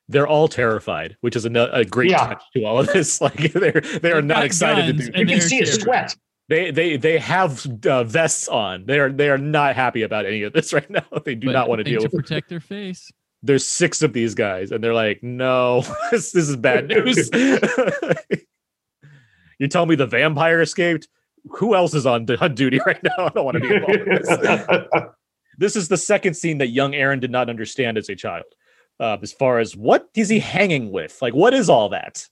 They're 0.07 0.27
all 0.27 0.47
terrified, 0.47 1.15
which 1.21 1.35
is 1.35 1.45
a, 1.45 1.69
a 1.71 1.85
great 1.85 2.11
Yeah. 2.11 2.27
touch 2.27 2.43
to 2.55 2.63
all 2.65 2.79
of 2.79 2.87
this. 2.91 3.21
Like 3.21 3.53
they're 3.53 3.81
they 4.01 4.11
are 4.11 4.21
not 4.21 4.43
excited 4.43 4.97
guns 4.97 5.05
to 5.07 5.11
do. 5.11 5.19
and 5.19 5.29
you 5.29 5.39
can 5.39 5.47
see 5.47 5.57
his 5.59 5.75
sweat. 5.75 6.15
They 6.49 6.71
they 6.71 6.97
they 6.97 7.17
have 7.19 7.65
uh, 7.85 8.03
vests 8.03 8.47
on. 8.47 8.85
They 8.85 8.99
are 8.99 9.11
they 9.11 9.29
are 9.29 9.37
not 9.37 9.75
happy 9.75 10.01
about 10.03 10.25
any 10.25 10.43
of 10.43 10.53
this 10.53 10.73
right 10.77 10.89
now. 10.89 11.05
They 11.23 11.35
do 11.35 11.47
But 11.47 11.53
not 11.53 11.69
want 11.69 11.79
to 11.79 11.83
deal 11.83 12.01
to 12.01 12.05
with. 12.07 12.13
it. 12.13 12.17
protect 12.17 12.49
their 12.49 12.59
face. 12.59 13.09
There's 13.43 13.65
six 13.65 14.01
of 14.03 14.13
these 14.13 14.35
guys, 14.35 14.71
and 14.71 14.83
they're 14.83 14.93
like, 14.93 15.23
"No, 15.23 15.81
this 16.11 16.31
this 16.31 16.49
is 16.49 16.55
bad 16.57 16.87
news." 16.89 17.29
you 19.59 19.67
tell 19.67 19.85
me 19.85 19.95
the 19.95 20.07
vampire 20.07 20.61
escaped. 20.61 21.07
Who 21.57 21.73
else 21.75 21.93
is 21.95 22.05
on, 22.05 22.27
on 22.39 22.53
duty 22.53 22.79
right 22.85 23.01
now? 23.03 23.25
I 23.25 23.29
don't 23.29 23.45
want 23.45 23.55
to 23.55 23.61
be 23.61 23.73
involved 23.73 23.95
in 23.95 24.09
this. 24.09 25.03
this 25.57 25.75
is 25.75 25.87
the 25.87 25.97
second 25.97 26.35
scene 26.35 26.59
that 26.59 26.67
young 26.67 26.93
Aaron 26.93 27.19
did 27.19 27.31
not 27.31 27.49
understand 27.49 27.97
as 27.97 28.09
a 28.09 28.15
child. 28.15 28.43
Uh, 28.99 29.17
as 29.23 29.33
far 29.33 29.57
as 29.57 29.75
what 29.75 30.07
is 30.15 30.29
he 30.29 30.37
hanging 30.39 30.91
with? 30.91 31.19
Like, 31.19 31.33
what 31.33 31.55
is 31.55 31.67
all 31.69 31.89
that? 31.89 32.27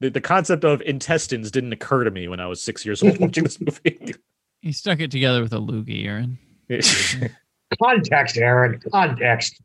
The, 0.00 0.10
the 0.10 0.20
concept 0.20 0.64
of 0.64 0.80
intestines 0.82 1.50
didn't 1.50 1.72
occur 1.72 2.04
to 2.04 2.10
me 2.10 2.28
when 2.28 2.40
I 2.40 2.46
was 2.46 2.62
six 2.62 2.84
years 2.84 3.02
old 3.02 3.18
watching 3.18 3.44
this 3.44 3.60
movie. 3.84 4.14
He 4.60 4.72
stuck 4.72 5.00
it 5.00 5.10
together 5.10 5.42
with 5.42 5.52
a 5.52 5.58
loogie, 5.58 6.06
Aaron. 6.06 6.38
context, 7.82 8.36
Aaron. 8.36 8.80
Context. 8.92 9.60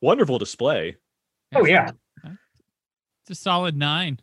Wonderful 0.00 0.38
display. 0.38 0.96
Oh 1.54 1.66
yeah. 1.66 1.90
It's 2.24 3.30
a 3.30 3.34
solid 3.34 3.76
nine. 3.76 4.20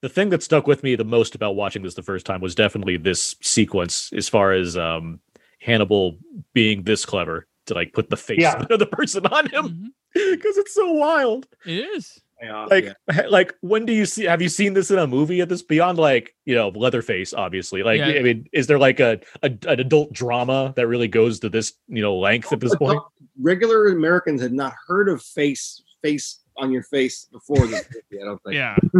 The 0.00 0.08
thing 0.08 0.28
that 0.30 0.44
stuck 0.44 0.68
with 0.68 0.84
me 0.84 0.94
the 0.94 1.04
most 1.04 1.34
about 1.34 1.56
watching 1.56 1.82
this 1.82 1.94
the 1.94 2.02
first 2.02 2.24
time 2.24 2.40
was 2.40 2.54
definitely 2.54 2.96
this 2.96 3.34
sequence, 3.42 4.12
as 4.12 4.28
far 4.28 4.52
as 4.52 4.76
um, 4.76 5.18
Hannibal 5.60 6.16
being 6.54 6.84
this 6.84 7.04
clever 7.04 7.47
to 7.68 7.74
like 7.74 7.92
put 7.92 8.10
the 8.10 8.16
face 8.16 8.40
Yeah. 8.40 8.64
of 8.70 8.78
the 8.78 8.86
person 8.86 9.26
on 9.26 9.46
him 9.48 9.64
mm-hmm. 9.68 10.30
because 10.32 10.56
it's 10.58 10.74
so 10.74 10.92
wild. 10.92 11.46
It 11.64 11.78
is. 11.96 12.20
Yeah, 12.40 12.66
like 12.66 12.84
yeah. 12.84 13.22
like 13.28 13.52
when 13.62 13.84
do 13.84 13.92
you 13.92 14.06
see 14.06 14.22
have 14.22 14.40
you 14.40 14.48
seen 14.48 14.72
this 14.72 14.92
in 14.92 14.98
a 14.98 15.08
movie 15.08 15.40
at 15.40 15.48
this 15.48 15.60
beyond 15.60 15.98
like 15.98 16.36
you 16.44 16.54
know 16.54 16.68
leatherface 16.68 17.34
obviously 17.34 17.82
like 17.82 17.98
Yeah. 17.98 18.10
i 18.10 18.22
mean 18.22 18.46
is 18.52 18.68
there 18.68 18.78
like 18.78 19.00
a, 19.00 19.18
a 19.42 19.50
an 19.66 19.80
adult 19.80 20.12
drama 20.12 20.72
that 20.76 20.86
really 20.86 21.08
goes 21.08 21.40
to 21.40 21.48
this 21.48 21.72
you 21.88 22.00
know 22.00 22.16
length 22.16 22.52
at 22.52 22.60
this 22.60 22.76
point 22.76 23.00
regular 23.40 23.88
Americans 23.88 24.42
had 24.42 24.52
not 24.52 24.72
heard 24.86 25.08
of 25.08 25.22
face 25.22 25.82
face 26.02 26.40
on 26.56 26.72
your 26.72 26.82
face 26.82 27.26
before 27.30 27.66
this 27.66 27.84
movie. 28.10 28.22
I 28.22 28.26
don't 28.26 28.42
think. 28.42 28.54
Yeah. 28.54 28.76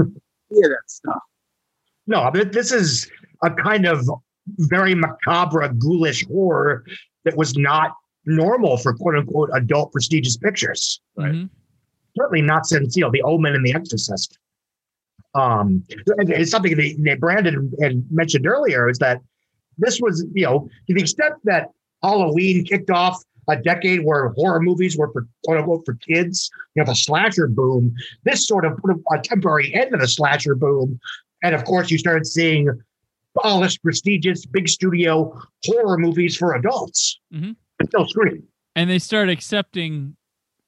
hear 0.50 0.68
that 0.68 0.82
stuff. 0.86 1.22
No, 2.06 2.30
but 2.32 2.52
this 2.52 2.72
is 2.72 3.10
a 3.42 3.50
kind 3.50 3.86
of 3.86 4.08
very 4.58 4.94
macabre, 4.94 5.68
ghoulish 5.74 6.26
horror 6.26 6.84
that 7.24 7.36
was 7.36 7.56
not 7.56 7.94
normal 8.28 8.76
for 8.76 8.94
quote 8.94 9.16
unquote 9.16 9.50
adult 9.54 9.92
prestigious 9.92 10.36
pictures. 10.36 11.00
Right. 11.16 11.32
Mhm. 11.32 11.50
Certainly 12.16 12.42
not 12.42 12.66
since 12.66 12.96
you 12.96 13.02
know 13.02 13.10
The 13.10 13.22
Omen 13.22 13.54
and 13.54 13.64
The 13.64 13.74
Exorcist. 13.74 14.38
Um, 15.34 15.84
it's 15.88 16.50
something 16.50 16.76
that, 16.76 16.96
that 17.04 17.20
Brandon 17.20 17.72
had 17.80 18.04
mentioned 18.10 18.46
earlier 18.46 18.88
is 18.88 18.98
that 18.98 19.20
this 19.76 20.00
was, 20.00 20.26
you 20.32 20.44
know, 20.44 20.68
to 20.88 20.94
the 20.94 21.00
extent 21.00 21.34
that 21.44 21.68
Halloween 22.02 22.64
kicked 22.64 22.90
off 22.90 23.22
a 23.48 23.56
decade 23.56 24.04
where 24.04 24.28
horror 24.30 24.60
movies 24.60 24.96
were 24.96 25.10
for 25.12 25.26
quote 25.44 25.58
unquote 25.58 25.84
for 25.84 25.94
kids, 25.94 26.50
you 26.74 26.82
know, 26.82 26.86
the 26.86 26.94
slasher 26.94 27.46
boom. 27.46 27.94
This 28.24 28.46
sort 28.46 28.64
of 28.64 28.76
put 28.78 28.96
a 29.12 29.20
temporary 29.22 29.72
end 29.74 29.92
to 29.92 29.98
the 29.98 30.08
slasher 30.08 30.54
boom. 30.54 30.98
And 31.42 31.54
of 31.54 31.64
course, 31.64 31.90
you 31.90 31.98
started 31.98 32.26
seeing 32.26 32.68
polished, 33.40 33.82
prestigious, 33.82 34.44
big 34.46 34.68
studio 34.68 35.38
horror 35.64 35.98
movies 35.98 36.36
for 36.36 36.54
adults. 36.54 37.20
Mhm. 37.32 37.56
Still 37.86 38.06
scream. 38.08 38.42
And 38.76 38.88
they 38.90 38.98
start 38.98 39.28
accepting 39.28 40.16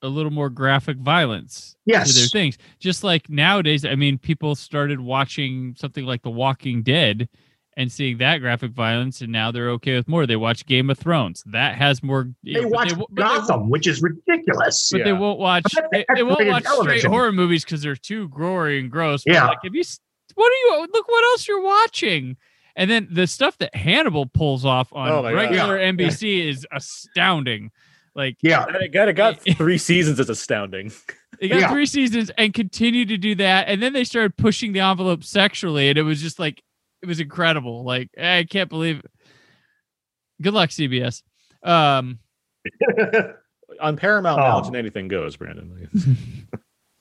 a 0.02 0.08
little 0.08 0.30
more 0.30 0.48
graphic 0.48 0.96
violence 0.98 1.76
Yes. 1.84 2.12
to 2.14 2.18
their 2.20 2.28
things. 2.28 2.56
Just 2.78 3.04
like 3.04 3.28
nowadays, 3.28 3.84
I 3.84 3.94
mean, 3.94 4.18
people 4.18 4.54
started 4.54 5.00
watching 5.00 5.74
something 5.78 6.04
like 6.06 6.22
The 6.22 6.30
Walking 6.30 6.82
Dead 6.82 7.28
and 7.76 7.90
seeing 7.92 8.18
that 8.18 8.38
graphic 8.38 8.72
violence, 8.72 9.20
and 9.20 9.30
now 9.30 9.50
they're 9.52 9.70
okay 9.70 9.94
with 9.96 10.08
more. 10.08 10.26
They 10.26 10.36
watch 10.36 10.66
Game 10.66 10.90
of 10.90 10.98
Thrones. 10.98 11.42
That 11.46 11.76
has 11.76 12.02
more. 12.02 12.28
They 12.42 12.54
but 12.62 12.70
watch 12.70 12.92
wo- 12.96 13.06
but 13.10 13.16
they 13.16 13.22
Gotham, 13.38 13.70
which 13.70 13.86
is 13.86 14.02
ridiculous. 14.02 14.88
but 14.92 15.04
they 15.04 15.12
won't 15.12 15.38
watch 15.38 15.64
they, 15.92 16.04
they 16.14 16.22
won't 16.22 16.40
rated 16.40 16.52
watch 16.52 16.66
straight 16.66 17.04
horror 17.04 17.32
movies 17.32 17.64
because 17.64 17.82
they're 17.82 17.94
too 17.96 18.28
gory 18.28 18.80
and 18.80 18.90
gross. 18.90 19.22
But 19.24 19.34
Yeah. 19.34 19.46
like 19.48 19.58
have 19.62 19.74
you 19.74 19.82
what 20.34 20.46
are 20.50 20.56
you 20.80 20.86
look 20.92 21.08
what 21.08 21.24
else 21.24 21.46
you're 21.46 21.62
watching? 21.62 22.36
And 22.76 22.90
then 22.90 23.08
the 23.10 23.26
stuff 23.26 23.58
that 23.58 23.74
Hannibal 23.74 24.26
pulls 24.26 24.64
off 24.64 24.92
on 24.92 25.08
Oh 25.10 25.22
my 25.22 25.32
God. 25.32 25.36
regular 25.36 25.78
NBC 25.78 26.48
is 26.48 26.66
astounding. 26.72 27.70
Like 28.14 28.36
yeah. 28.42 28.64
And 28.66 28.76
it 28.76 28.92
got 28.92 29.08
it 29.08 29.12
got 29.14 29.40
three 29.40 29.78
seasons 29.78 30.18
is 30.20 30.28
astounding 30.30 30.92
they 31.40 31.48
got 31.48 31.60
Yeah. 31.60 31.70
three 31.70 31.86
seasons 31.86 32.30
and 32.36 32.52
continued 32.52 33.08
to 33.08 33.16
do 33.16 33.34
that. 33.36 33.68
And 33.68 33.82
then 33.82 33.92
they 33.94 34.04
started 34.04 34.36
pushing 34.36 34.72
the 34.72 34.80
envelope 34.80 35.24
sexually, 35.24 35.88
and 35.88 35.96
it 35.98 36.02
was 36.02 36.20
just 36.20 36.38
like 36.38 36.62
it 37.02 37.06
was 37.06 37.18
incredible. 37.20 37.82
Like 37.84 38.10
I 38.18 38.44
can't 38.48 38.68
believe 38.68 38.98
it. 38.98 39.10
Good 40.42 40.52
luck, 40.54 40.70
CBS. 40.70 41.22
Um 41.62 42.18
on 43.80 43.96
paramount 43.96 44.38
now 44.40 44.56
Oh. 44.56 44.58
it's 44.58 44.70
anything 44.74 45.08
goes 45.08 45.36
brandon 45.36 45.88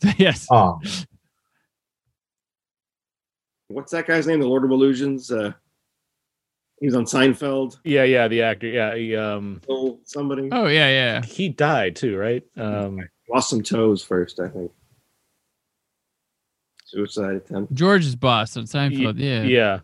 yes. 0.18 0.48
um, 0.52 0.80
What's 3.70 3.92
that 3.92 4.08
guy's 4.08 4.28
name? 4.28 4.40
The 4.40 4.48
Lord 4.48 4.66
of 4.66 4.72
Illusions. 4.72 5.32
Uh, 5.32 5.54
he 6.80 6.88
was 6.88 6.96
on 6.96 7.04
Seinfeld. 7.06 7.78
yeah 7.84 8.04
yeah 8.04 8.28
the 8.30 8.42
actor 8.42 8.68
yeah 8.68 8.96
he 8.96 9.14
um 9.16 9.62
Oh, 9.70 10.00
somebody 10.06 10.48
Oh 10.52 10.68
yeah, 10.68 10.88
yeah. 10.90 11.22
he 11.22 11.50
died 11.50 11.96
too 11.98 12.18
right 12.18 12.42
um 12.58 13.00
lost 13.30 13.50
some 13.50 13.62
toes 13.62 14.02
first, 14.04 14.40
I 14.40 14.48
think. 14.48 14.72
Suicide 16.86 17.36
attempt. 17.36 17.74
George's 17.74 18.16
boss 18.16 18.56
on 18.58 18.64
Seinfeld. 18.64 19.16
Yeah. 19.20 19.44
yeah 19.44 19.80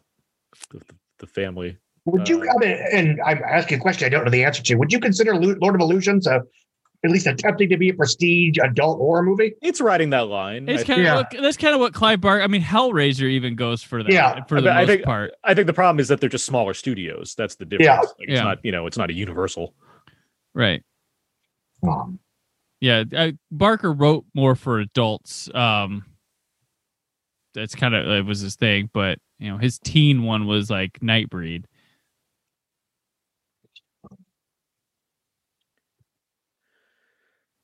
the, 0.72 0.82
the 1.20 1.28
family 1.28 1.78
would 2.06 2.30
you, 2.30 2.41
Uh, 2.44 2.53
I 2.53 2.57
mean, 2.66 2.78
and 2.94 3.22
I'm 3.26 3.41
asking 3.44 3.80
a 3.80 3.82
question 3.82 4.06
I 4.06 4.10
don't 4.10 4.24
know 4.26 4.32
the 4.32 4.44
answer 4.45 4.62
to. 4.64 4.76
Would 4.76 4.94
you 4.94 4.99
consider 4.99 5.36
Lord 5.36 5.76
of 5.76 5.82
Illusions 5.82 6.28
a, 6.28 6.41
at 7.06 7.11
least 7.11 7.27
attempting 7.27 7.69
to 7.69 7.77
be 7.77 7.90
a 7.90 7.94
prestige 7.94 8.57
adult 8.64 8.98
horror 8.98 9.23
movie? 9.23 9.53
it's 9.61 9.80
riding 9.80 10.10
that 10.10 10.27
line 10.27 10.68
It's 10.68 10.84
kind 10.84 10.99
of 10.99 11.06
Yeah. 11.06 11.15
what, 11.15 11.34
that's 11.41 11.57
kind 11.57 11.73
of 11.73 11.80
what 11.80 11.94
Clive 11.94 12.19
Barker. 12.22 12.41
I 12.44 12.48
mean, 12.48 12.61
Hellraiser 12.61 13.30
even 13.30 13.56
goes 13.56 13.82
for 13.84 14.03
that. 14.03 14.11
Yeah. 14.11 14.44
for 14.45 14.60
the 14.61 14.72
I 14.72 14.80
most 14.82 14.88
think- 14.88 15.03
part. 15.03 15.32
I 15.44 15.53
think 15.53 15.68
the 15.68 15.73
problem 15.73 15.99
is 15.99 16.07
that 16.10 16.19
they're 16.19 16.30
just 16.30 16.45
smaller 16.45 16.73
studios 16.73 17.36
that's 17.38 17.56
the 17.56 17.65
difference 17.65 17.86
Yeah. 17.88 17.99
Like, 17.99 18.10
it's 18.19 18.32
Yeah. 18.34 18.44
not 18.44 18.60
you 18.64 18.72
know 18.72 18.88
it's 18.88 18.98
not 18.98 19.10
a 19.10 19.14
universal 19.14 19.73
Right. 20.53 20.84
Um, 21.88 22.19
Yeah. 22.82 23.03
Uh, 23.15 23.32
Barker 23.52 23.91
wrote 23.94 24.26
more 24.34 24.56
for 24.56 24.80
adults. 24.80 25.49
Um, 25.53 26.06
that's 27.53 27.76
kind 27.76 27.94
of 27.95 28.06
it 28.07 28.26
was 28.26 28.40
his 28.41 28.56
thing, 28.56 28.90
but 28.94 29.19
you 29.40 29.49
know, 29.49 29.57
his 29.57 29.80
teen 29.80 30.23
one 30.23 30.45
was 30.48 30.69
like 30.69 30.99
Nightbreed. 31.02 31.65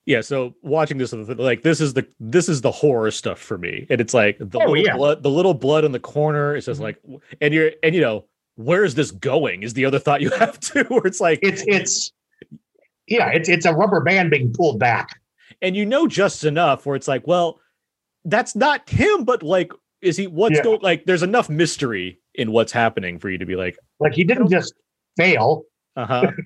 Yeah 0.06 0.22
so 0.22 0.56
watching 0.62 0.98
this 0.98 1.14
like 1.14 1.62
this 1.64 1.80
is 1.80 1.94
the 1.94 2.06
this 2.20 2.50
is 2.50 2.62
the 2.62 2.72
horror 2.72 3.12
stuff 3.12 3.40
for 3.40 3.58
me 3.58 3.86
and 3.90 4.02
it's 4.02 4.14
like 4.14 4.38
the 4.40 4.60
Oh, 4.60 4.72
little 4.72 4.78
yeah. 4.86 4.96
blood 4.98 5.24
the 5.24 5.30
little 5.30 5.54
blood 5.54 5.84
in 5.84 5.92
the 5.92 6.00
corner 6.00 6.56
it's 6.56 6.66
just 6.66 6.80
Mhm. 6.80 6.84
like 6.84 6.98
and 7.40 7.54
you're 7.54 7.72
and 7.84 7.94
you 7.94 8.02
know 8.02 8.26
where 8.56 8.84
is 8.84 8.96
this 8.96 9.12
going 9.12 9.64
is 9.64 9.74
the 9.74 9.86
other 9.86 10.00
thought 10.00 10.22
you 10.22 10.30
have 10.40 10.60
too 10.60 10.84
where 10.86 11.06
it's 11.06 11.20
like 11.22 11.40
it's 11.42 11.64
it's 11.68 12.12
yeah, 13.08 13.30
it's 13.30 13.50
it's 13.50 13.66
a 13.66 13.74
rubber 13.74 14.00
band 14.02 14.32
being 14.32 14.54
pulled 14.54 14.80
back. 14.80 15.20
and 15.62 15.76
you 15.76 15.86
know 15.86 16.08
just 16.08 16.44
enough 16.46 16.86
where 16.86 16.96
it's 16.96 17.08
like 17.08 17.28
well 17.28 17.60
that's 18.26 18.56
not 18.56 18.90
him 18.90 19.24
but 19.26 19.44
like 19.44 19.72
is 20.02 20.18
he 20.18 20.28
what's 20.28 20.56
Yeah. 20.58 20.64
going 20.64 20.80
like 20.82 21.06
there's 21.06 21.24
enough 21.24 21.50
mystery 21.50 22.20
in 22.36 22.52
what's 22.52 22.72
happening 22.72 23.20
for 23.20 23.30
you 23.30 23.38
to 23.38 23.46
be 23.46 23.56
like 23.56 23.78
Like 24.00 24.14
he 24.14 24.24
didn't 24.24 24.50
just 24.50 24.74
fail. 25.18 25.64
uh-huh 25.96 26.32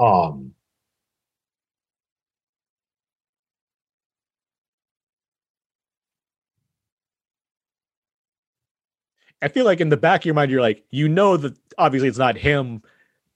Um, 0.00 0.54
i 9.42 9.48
feel 9.48 9.64
like 9.64 9.80
in 9.80 9.88
the 9.88 9.96
back 9.96 10.20
of 10.22 10.24
your 10.26 10.34
mind 10.34 10.50
you're 10.50 10.60
like 10.60 10.84
you 10.90 11.08
know 11.08 11.36
that 11.36 11.56
obviously 11.78 12.08
it's 12.08 12.18
not 12.18 12.36
him 12.36 12.82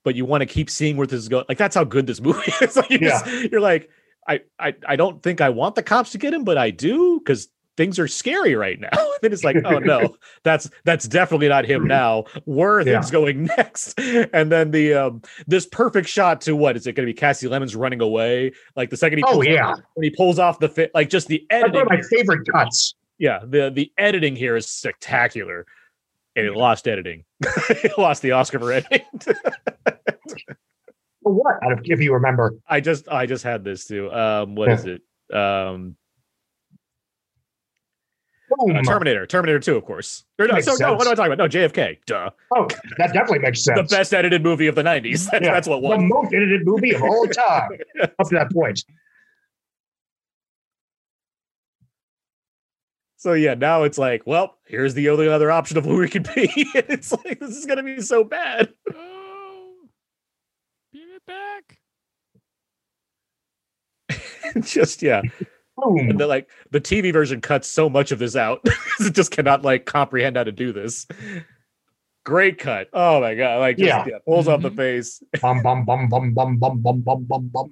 but 0.05 0.15
you 0.15 0.24
want 0.24 0.41
to 0.41 0.47
keep 0.47 0.69
seeing 0.69 0.97
where 0.97 1.07
this 1.07 1.19
is 1.20 1.29
going 1.29 1.45
like 1.49 1.59
that's 1.59 1.74
how 1.77 1.85
good 1.85 2.07
this 2.07 2.20
movie 2.20 2.53
is. 2.61 2.77
Like 2.77 2.91
you 2.91 2.99
Yeah. 3.01 3.09
just, 3.23 3.27
you're 3.53 3.61
like 3.61 3.89
I, 4.29 4.41
I 4.59 4.74
i 4.87 4.97
don't 4.97 5.23
think 5.23 5.41
i 5.41 5.49
want 5.49 5.74
the 5.74 5.83
cops 5.83 6.12
to 6.12 6.19
get 6.19 6.33
him 6.35 6.45
but 6.45 6.57
i 6.59 6.70
do 6.70 7.19
because 7.19 7.49
things 7.77 7.99
are 7.99 8.07
scary 8.07 8.55
right 8.55 8.79
now. 8.79 8.91
Then 9.23 9.33
it's 9.33 9.45
like 9.45 9.57
oh 9.65 9.79
no 9.79 10.16
that's 10.43 10.69
that's 10.85 11.07
definitely 11.09 11.49
not 11.49 11.65
him 11.65 11.87
now. 11.87 12.24
Where 12.45 12.79
are 12.79 12.85
Yeah. 12.85 12.95
things 13.01 13.11
going 13.11 13.45
next? 13.45 13.99
And 13.99 14.53
then 14.53 14.73
the 14.73 14.95
um 14.95 15.23
this 15.47 15.65
perfect 15.66 16.09
shot 16.09 16.41
to 16.43 16.55
what 16.57 16.77
is 16.77 16.87
it 16.87 16.93
going 16.95 17.07
to 17.07 17.12
be 17.12 17.19
Kasi 17.19 17.47
Lemmons 17.49 17.74
running 17.77 18.01
away? 18.03 18.53
Like 18.77 18.91
the 18.91 18.97
second 18.97 19.19
he 19.19 19.24
oh 19.24 19.33
pulls 19.35 19.47
yeah, 19.47 19.73
when 19.95 20.05
he 20.05 20.11
pulls 20.11 20.39
off 20.39 20.59
the 20.59 20.69
fit 20.69 20.91
like 20.95 21.09
just 21.09 21.29
the 21.29 21.47
that's 21.49 21.62
editing 21.62 21.87
one 21.87 21.95
of 21.95 22.03
my 22.03 22.09
favorite 22.16 22.47
cuts. 22.53 22.95
yeah 23.19 23.41
the 23.47 23.70
the 23.70 23.91
editing 23.97 24.37
here 24.37 24.55
is 24.57 24.69
spectacular 24.69 25.65
and 26.36 26.46
it 26.46 26.54
lost 26.54 26.88
editing. 26.88 27.24
It 27.68 27.96
lost 27.98 28.22
the 28.22 28.32
oscar 28.32 28.59
for 28.59 28.72
editing. 28.72 29.04
For 31.22 31.32
what? 31.32 31.54
I 31.62 31.68
don't- 31.68 31.80
If 31.84 32.00
you 32.00 32.14
remember, 32.14 32.54
i 32.68 32.80
just 32.80 33.09
i 33.09 33.26
just 33.26 33.44
had 33.44 33.62
this 33.64 33.86
too. 33.86 34.10
Um 34.12 34.54
what 34.56 34.70
is 34.70 34.84
it? 34.86 35.02
Um 35.34 35.96
uh, 38.70 38.82
terminator 38.82 39.24
terminator 39.26 39.59
2 39.60 39.76
of 39.76 39.84
course. 39.86 40.24
Or 40.38 40.46
no, 40.46 40.60
so, 40.60 40.74
no 40.78 40.92
what 40.94 41.06
am 41.06 41.12
i 41.12 41.14
talking 41.14 41.32
about? 41.32 41.38
No 41.38 41.48
jfk 41.48 41.98
duh. 42.06 42.30
Oh, 42.54 42.66
that 42.98 43.12
definitely 43.14 43.38
makes 43.38 43.64
sense. 43.64 43.78
the 43.90 43.96
best 43.96 44.12
edited 44.12 44.42
movie 44.42 44.66
of 44.66 44.74
the 44.74 44.82
90s 44.82 45.26
that's, 45.30 45.44
Yeah. 45.46 45.52
that's 45.54 45.68
what 45.68 45.80
was 45.80 45.98
the 45.98 46.04
most 46.04 46.34
edited 46.34 46.66
movie 46.66 46.94
of 46.94 47.02
all 47.02 47.26
time 47.28 47.70
up 48.02 48.28
to 48.28 48.34
that 48.34 48.50
point. 48.52 48.84
So 53.23 53.35
yeah 53.35 53.55
now 53.55 53.85
it's 53.85 53.99
like 53.99 54.20
well 54.27 54.59
here's 54.66 54.94
the 54.94 55.09
only 55.09 55.28
other 55.28 55.49
option 55.49 55.78
of 55.78 55.85
who 55.85 55.97
we 55.97 56.09
could 56.09 56.24
be 56.35 56.51
it's 56.74 57.12
like 57.12 57.39
this 57.39 57.57
is 57.57 57.66
gonna 57.66 57.82
be 57.85 58.01
so 58.01 58.24
bad 58.24 58.69
Oh, 58.93 59.74
give 60.93 61.09
it 61.09 61.23
back. 61.24 61.78
just 64.65 65.03
yeah 65.03 65.23
Boom. 65.77 66.11
and 66.11 66.19
the, 66.20 66.27
like 66.27 66.51
the 66.73 66.81
tv 66.81 67.12
version 67.12 67.40
cuts 67.40 67.69
so 67.69 67.89
much 67.89 68.11
of 68.11 68.19
this 68.19 68.35
out 68.35 68.61
it 69.01 69.15
just 69.15 69.31
cannot 69.31 69.62
like 69.62 69.86
comprehend 69.86 70.36
how 70.36 70.43
to 70.44 70.51
do 70.53 70.73
this 70.73 71.07
great 72.24 72.59
cut 72.59 72.89
oh 72.93 73.20
my 73.20 73.36
god 73.36 73.61
like 73.61 73.77
just, 73.78 73.86
Yeah. 73.86 74.05
yeah. 74.07 74.19
pulls 74.27 74.49
off 74.49 74.62
the 74.62 74.70
Mhm. 74.70 74.77
face 74.77 75.23
Bum 75.40 75.62
bum 75.62 75.85
bum 75.85 76.09
bum 76.09 76.35
bum 76.35 76.57
bum 76.59 76.81
bum 76.82 77.01
bum 77.03 77.24
bum 77.28 77.51
bum. 77.53 77.70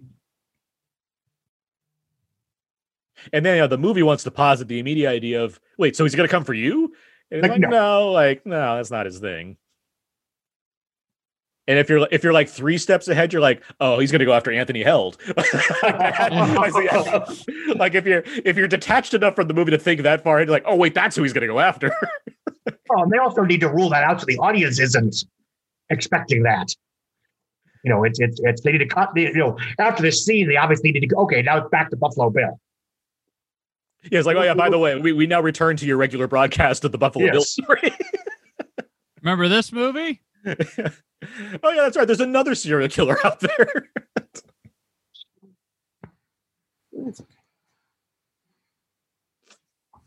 And 3.33 3.45
then 3.45 3.57
you 3.57 3.63
know, 3.63 3.67
the 3.69 3.79
movie 3.79 4.03
wants 4.03 4.25
to 4.25 4.31
posit 4.31 4.69
the 4.69 4.79
immediate 4.79 5.11
idea 5.11 5.43
of 5.43 5.61
wait 5.79 5.97
so 5.97 6.05
he's 6.05 6.15
gonna 6.15 6.29
come 6.29 6.45
for 6.45 6.55
you 6.55 6.93
and 7.31 7.43
Like, 7.43 7.53
like, 7.53 7.61
no. 7.61 7.69
no. 7.69 8.13
like 8.13 8.47
no 8.47 8.77
that's 8.77 8.91
not 8.91 9.07
his 9.07 9.19
thing 9.19 9.57
And 11.69 11.79
if 11.79 11.89
you're 11.89 12.09
if 12.11 12.25
you're 12.25 12.33
like 12.33 12.49
three 12.49 12.79
steps 12.79 13.07
ahead, 13.09 13.33
you're 13.33 13.43
like, 13.43 13.63
oh, 13.81 13.99
he's 14.01 14.11
gonna 14.11 14.25
go 14.25 14.33
after 14.33 14.51
Anthony 14.51 14.83
Heald. 14.83 15.19
Like 17.77 17.95
if 17.95 18.05
you're 18.07 18.25
if 18.45 18.57
you're 18.57 18.67
detached 18.69 19.15
enough 19.15 19.37
from 19.37 19.47
the 19.49 19.55
movie 19.55 19.71
to 19.71 19.79
think 19.79 20.03
that 20.03 20.23
far, 20.25 20.37
ahead, 20.39 20.49
you're 20.49 20.57
like, 20.57 20.65
oh 20.67 20.75
wait, 20.77 20.95
that's 20.95 21.15
who 21.17 21.23
he's 21.23 21.33
gonna 21.33 21.47
go 21.47 21.61
after. 21.61 21.95
Oh, 22.93 23.03
and 23.05 23.11
they 23.13 23.19
also 23.19 23.43
need 23.43 23.61
to 23.61 23.69
rule 23.69 23.89
that 23.91 24.03
out 24.03 24.21
so 24.21 24.27
the 24.27 24.37
audience 24.39 24.81
isn't 24.81 25.25
expecting 25.91 26.43
that. 26.43 26.69
You 27.85 27.91
know, 27.93 28.03
it's 28.05 28.19
it's 28.21 28.39
it's 28.43 28.61
they 28.63 28.73
need 28.73 28.79
to 28.79 28.87
cut 28.87 29.15
the 29.15 29.23
you 29.23 29.35
know 29.35 29.57
after 29.79 30.03
this 30.03 30.25
scene 30.25 30.49
they 30.49 30.57
obviously 30.57 30.91
need 30.93 31.01
to 31.01 31.07
go. 31.07 31.19
Okay, 31.21 31.41
now 31.41 31.59
it's 31.59 31.69
back 31.71 31.89
to 31.91 31.97
Buffalo 31.97 32.31
Bill. 32.31 32.61
Yeah, 34.05 34.19
it's 34.19 34.27
like, 34.27 34.37
oh 34.37 34.43
yeah, 34.43 34.55
by 34.55 34.71
the 34.71 34.79
way, 34.79 34.99
we, 34.99 35.13
we 35.13 35.27
now 35.27 35.41
return 35.41 35.77
to 35.77 35.87
your 35.87 35.97
regular 35.97 36.27
broadcast 36.27 36.85
of 36.85 36.93
the 36.93 36.99
Buffalo 36.99 37.27
Bill 37.27 37.41
Yes. 37.41 37.51
story. 37.51 37.93
Remember 39.23 39.49
this 39.49 39.73
movie? 39.73 40.23
oh 40.47 40.53
yeah, 40.55 41.83
that's 41.83 41.97
right. 41.97 42.07
There's 42.07 42.21
another 42.21 42.55
serial 42.55 42.89
killer 42.89 43.19
out 43.25 43.41
there. 43.41 43.91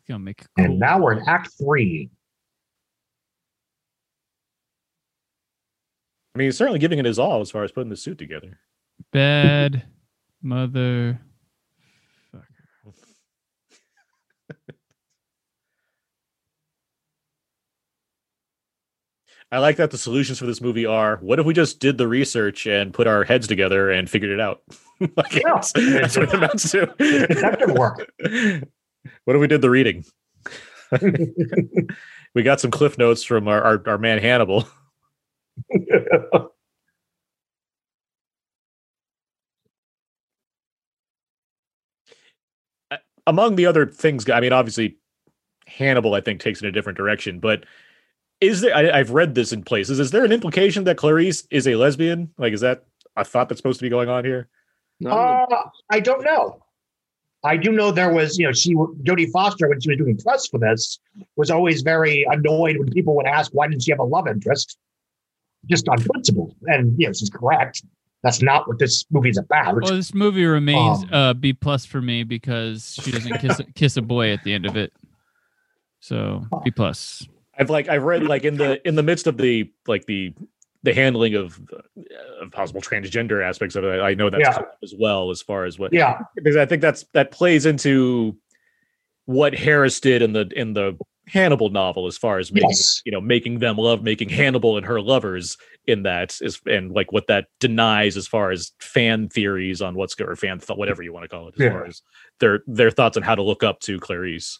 Gonna 0.07 0.19
make 0.19 0.43
cool. 0.57 0.65
And 0.65 0.79
now 0.79 0.99
we're 0.99 1.13
in 1.13 1.23
Act 1.27 1.51
Three. 1.57 2.09
I 6.35 6.39
mean, 6.39 6.47
he's 6.47 6.57
certainly 6.57 6.79
giving 6.79 6.99
it 6.99 7.05
his 7.05 7.19
all 7.19 7.41
as 7.41 7.51
far 7.51 7.63
as 7.63 7.71
putting 7.71 7.89
the 7.89 7.95
suit 7.95 8.17
together. 8.17 8.59
bad 9.11 9.83
mother. 10.41 11.21
I 19.53 19.59
like 19.59 19.75
that 19.75 19.91
the 19.91 19.99
solutions 19.99 20.39
for 20.39 20.47
this 20.47 20.61
movie 20.61 20.87
are 20.87 21.17
what 21.17 21.37
if 21.39 21.45
we 21.45 21.53
just 21.53 21.79
did 21.79 21.99
the 21.99 22.07
research 22.07 22.65
and 22.65 22.91
put 22.91 23.05
our 23.05 23.23
heads 23.23 23.45
together 23.47 23.91
and 23.91 24.09
figured 24.09 24.31
it 24.31 24.39
out? 24.39 24.63
like 24.99 25.35
Yeah. 25.35 25.57
it's- 25.59 25.71
that's 25.75 26.17
what 26.17 26.29
it 26.29 26.33
amounts 26.33 26.71
to. 26.71 26.91
Work. 27.77 28.11
what 29.25 29.35
if 29.35 29.39
we 29.39 29.45
did 29.47 29.61
the 29.61 29.69
reading? 29.69 30.05
we 32.33 32.41
got 32.41 32.61
some 32.61 32.71
cliff 32.71 32.97
notes 32.97 33.23
from 33.23 33.47
our, 33.47 33.61
our, 33.61 33.83
our 33.85 33.97
man 33.99 34.17
Hannibal. 34.17 34.67
Among 43.25 43.55
the 43.55 43.65
other 43.67 43.85
things, 43.85 44.29
I 44.29 44.39
mean, 44.41 44.51
obviously, 44.51 44.97
Hannibal, 45.67 46.13
I 46.13 46.21
think, 46.21 46.41
takes 46.41 46.61
in 46.61 46.67
a 46.67 46.71
different 46.71 46.97
direction. 46.97 47.39
But 47.39 47.65
is 48.43 48.61
there? 48.61 48.75
I, 48.75 48.99
I've 48.99 49.11
read 49.11 49.35
this 49.35 49.51
in 49.51 49.63
places. 49.63 49.99
Is 49.99 50.11
there 50.11 50.23
an 50.23 50.31
implication 50.31 50.83
that 50.85 50.97
Clarice 50.97 51.47
is 51.49 51.67
a 51.67 51.75
lesbian? 51.75 52.31
Like, 52.37 52.53
is 52.53 52.61
that 52.61 52.85
a 53.15 53.23
thought 53.23 53.49
that's 53.49 53.59
supposed 53.59 53.79
to 53.79 53.83
be 53.83 53.89
going 53.89 54.09
on 54.09 54.25
here? 54.25 54.47
Not 54.99 55.51
Uh, 55.51 55.63
I 55.89 55.99
don't 55.99 56.23
know. 56.23 56.63
I 57.45 57.57
do 57.57 57.71
know 57.71 57.91
there 57.91 58.13
was, 58.13 58.39
you 58.39 58.45
know, 58.45 58.53
she 58.53 58.73
Jodie 58.73 59.29
Foster 59.31 59.67
when 59.67 59.81
she 59.81 59.89
was 59.89 59.97
doing 59.97 60.17
press 60.17 60.47
for 60.47 60.59
this 60.59 60.99
was 61.35 61.51
always 61.51 61.81
very 61.81 62.25
annoyed 62.29 62.77
when 62.77 62.89
people 62.91 63.15
would 63.17 63.25
ask 63.25 63.51
why 63.53 63.67
didn't 63.67 63.83
she 63.83 63.91
have 63.91 63.99
a 63.99 64.03
love 64.03 64.27
interest, 64.27 64.77
just 65.69 65.87
on 65.89 65.97
principle. 65.97 66.55
And 66.67 66.97
you 66.97 67.07
know, 67.07 67.13
she's 67.13 67.29
correct. 67.29 67.83
That's 68.23 68.41
not 68.41 68.69
what 68.69 68.79
this 68.79 69.05
movie's 69.11 69.37
about. 69.37 69.75
Well, 69.81 69.95
this 69.95 70.13
movie 70.13 70.45
remains 70.45 71.03
Um, 71.03 71.09
uh, 71.11 71.33
B 71.33 71.51
plus 71.51 71.85
for 71.85 72.01
me 72.01 72.23
because 72.23 72.97
she 73.03 73.11
doesn't 73.11 73.39
kiss 73.39 73.59
kiss 73.75 73.97
a 73.97 74.01
boy 74.01 74.31
at 74.31 74.43
the 74.43 74.53
end 74.53 74.65
of 74.65 74.77
it. 74.77 74.93
So 75.99 76.47
B 76.63 76.71
plus. 76.71 77.27
I've 77.57 77.69
like 77.69 77.87
I've 77.87 78.03
read 78.03 78.23
like 78.23 78.43
in 78.45 78.57
the 78.57 78.85
in 78.87 78.95
the 78.95 79.03
midst 79.03 79.27
of 79.27 79.37
the 79.37 79.71
like 79.87 80.05
the 80.05 80.33
the 80.83 80.93
handling 80.93 81.33
of, 81.35 81.61
of 82.41 82.51
possible 82.51 82.81
transgender 82.81 83.41
aspects 83.47 83.75
of 83.75 83.83
it. 83.85 84.01
I 84.01 84.13
know 84.15 84.29
that's 84.29 84.41
Yeah. 84.57 84.63
as 84.83 84.93
well 84.97 85.29
as 85.31 85.41
far 85.41 85.65
as 85.65 85.79
what 85.79 85.93
yeah, 85.93 86.19
because 86.35 86.57
I 86.57 86.65
think 86.65 86.81
that's 86.81 87.05
that 87.13 87.31
plays 87.31 87.65
into 87.65 88.35
what 89.25 89.53
Harris 89.55 89.99
did 90.01 90.21
in 90.21 90.33
the 90.33 90.49
in 90.55 90.73
the 90.73 90.97
Hannibal 91.27 91.69
novel 91.69 92.05
as 92.07 92.17
far 92.17 92.37
as 92.37 92.51
making 92.51 92.71
Yes. 92.71 93.01
you 93.05 93.11
know 93.13 93.21
making 93.21 93.59
them 93.59 93.77
love 93.77 94.03
making 94.03 94.27
Hannibal 94.27 94.75
and 94.75 94.85
her 94.85 94.99
lovers 94.99 95.57
in 95.87 96.03
that 96.03 96.37
is 96.41 96.59
and 96.65 96.91
like 96.91 97.13
what 97.13 97.27
that 97.27 97.45
denies 97.61 98.17
as 98.17 98.27
far 98.27 98.51
as 98.51 98.73
fan 98.79 99.29
theories 99.29 99.81
on 99.81 99.95
what's 99.95 100.15
good 100.15 100.27
or 100.27 100.35
fan 100.35 100.59
th- 100.59 100.77
whatever 100.77 101.01
you 101.01 101.13
want 101.13 101.23
to 101.23 101.29
call 101.29 101.47
it 101.47 101.53
as 101.57 101.63
Yeah. 101.63 101.69
far 101.69 101.85
as 101.85 102.01
their 102.41 102.59
their 102.67 102.91
thoughts 102.91 103.15
on 103.15 103.23
how 103.23 103.35
to 103.35 103.41
look 103.43 103.63
up 103.63 103.79
to 103.81 103.99
Clarice. 104.01 104.59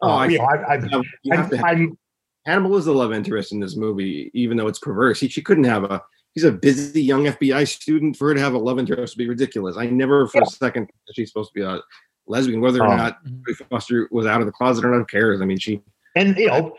Oh, 0.00 0.08
oh, 0.08 0.12
I, 0.12 0.26
you 0.28 0.38
know, 0.38 0.44
I, 0.44 0.74
I, 0.74 0.80
have, 0.80 0.90
have, 1.32 1.52
I'm, 1.52 1.64
I'm 1.64 1.98
Hannibal 2.46 2.76
is 2.76 2.86
the 2.86 2.92
love 2.92 3.12
interest 3.12 3.52
in 3.52 3.60
this 3.60 3.76
movie, 3.76 4.30
even 4.32 4.56
though 4.56 4.68
it's 4.68 4.78
perverse. 4.78 5.20
He, 5.20 5.28
she 5.28 5.42
couldn't 5.42 5.64
have 5.64 5.84
a. 5.84 6.02
He's 6.34 6.44
a 6.44 6.52
busy 6.52 7.02
young 7.02 7.24
FBI 7.24 7.66
student. 7.66 8.16
For 8.16 8.28
her 8.28 8.34
to 8.34 8.40
have 8.40 8.54
a 8.54 8.58
love 8.58 8.78
interest 8.78 9.16
would 9.16 9.22
be 9.22 9.28
ridiculous. 9.28 9.76
I 9.76 9.86
never 9.86 10.28
for 10.28 10.38
Yeah. 10.38 10.44
a 10.46 10.50
second 10.50 10.86
thought 10.86 11.14
she's 11.14 11.30
supposed 11.30 11.50
to 11.50 11.54
be 11.54 11.62
a 11.62 11.80
lesbian, 12.26 12.60
whether 12.60 12.80
or 12.80 12.92
Oh. 12.92 12.96
not 12.96 13.24
mm-hmm. 13.24 13.64
Foster 13.68 14.08
was 14.12 14.24
out 14.24 14.40
of 14.40 14.46
the 14.46 14.52
closet 14.52 14.84
or 14.84 14.90
not. 14.90 14.98
Who 14.98 15.04
cares? 15.06 15.40
I 15.40 15.46
mean, 15.46 15.58
she 15.58 15.82
and 16.14 16.36
you 16.36 16.46
know, 16.46 16.76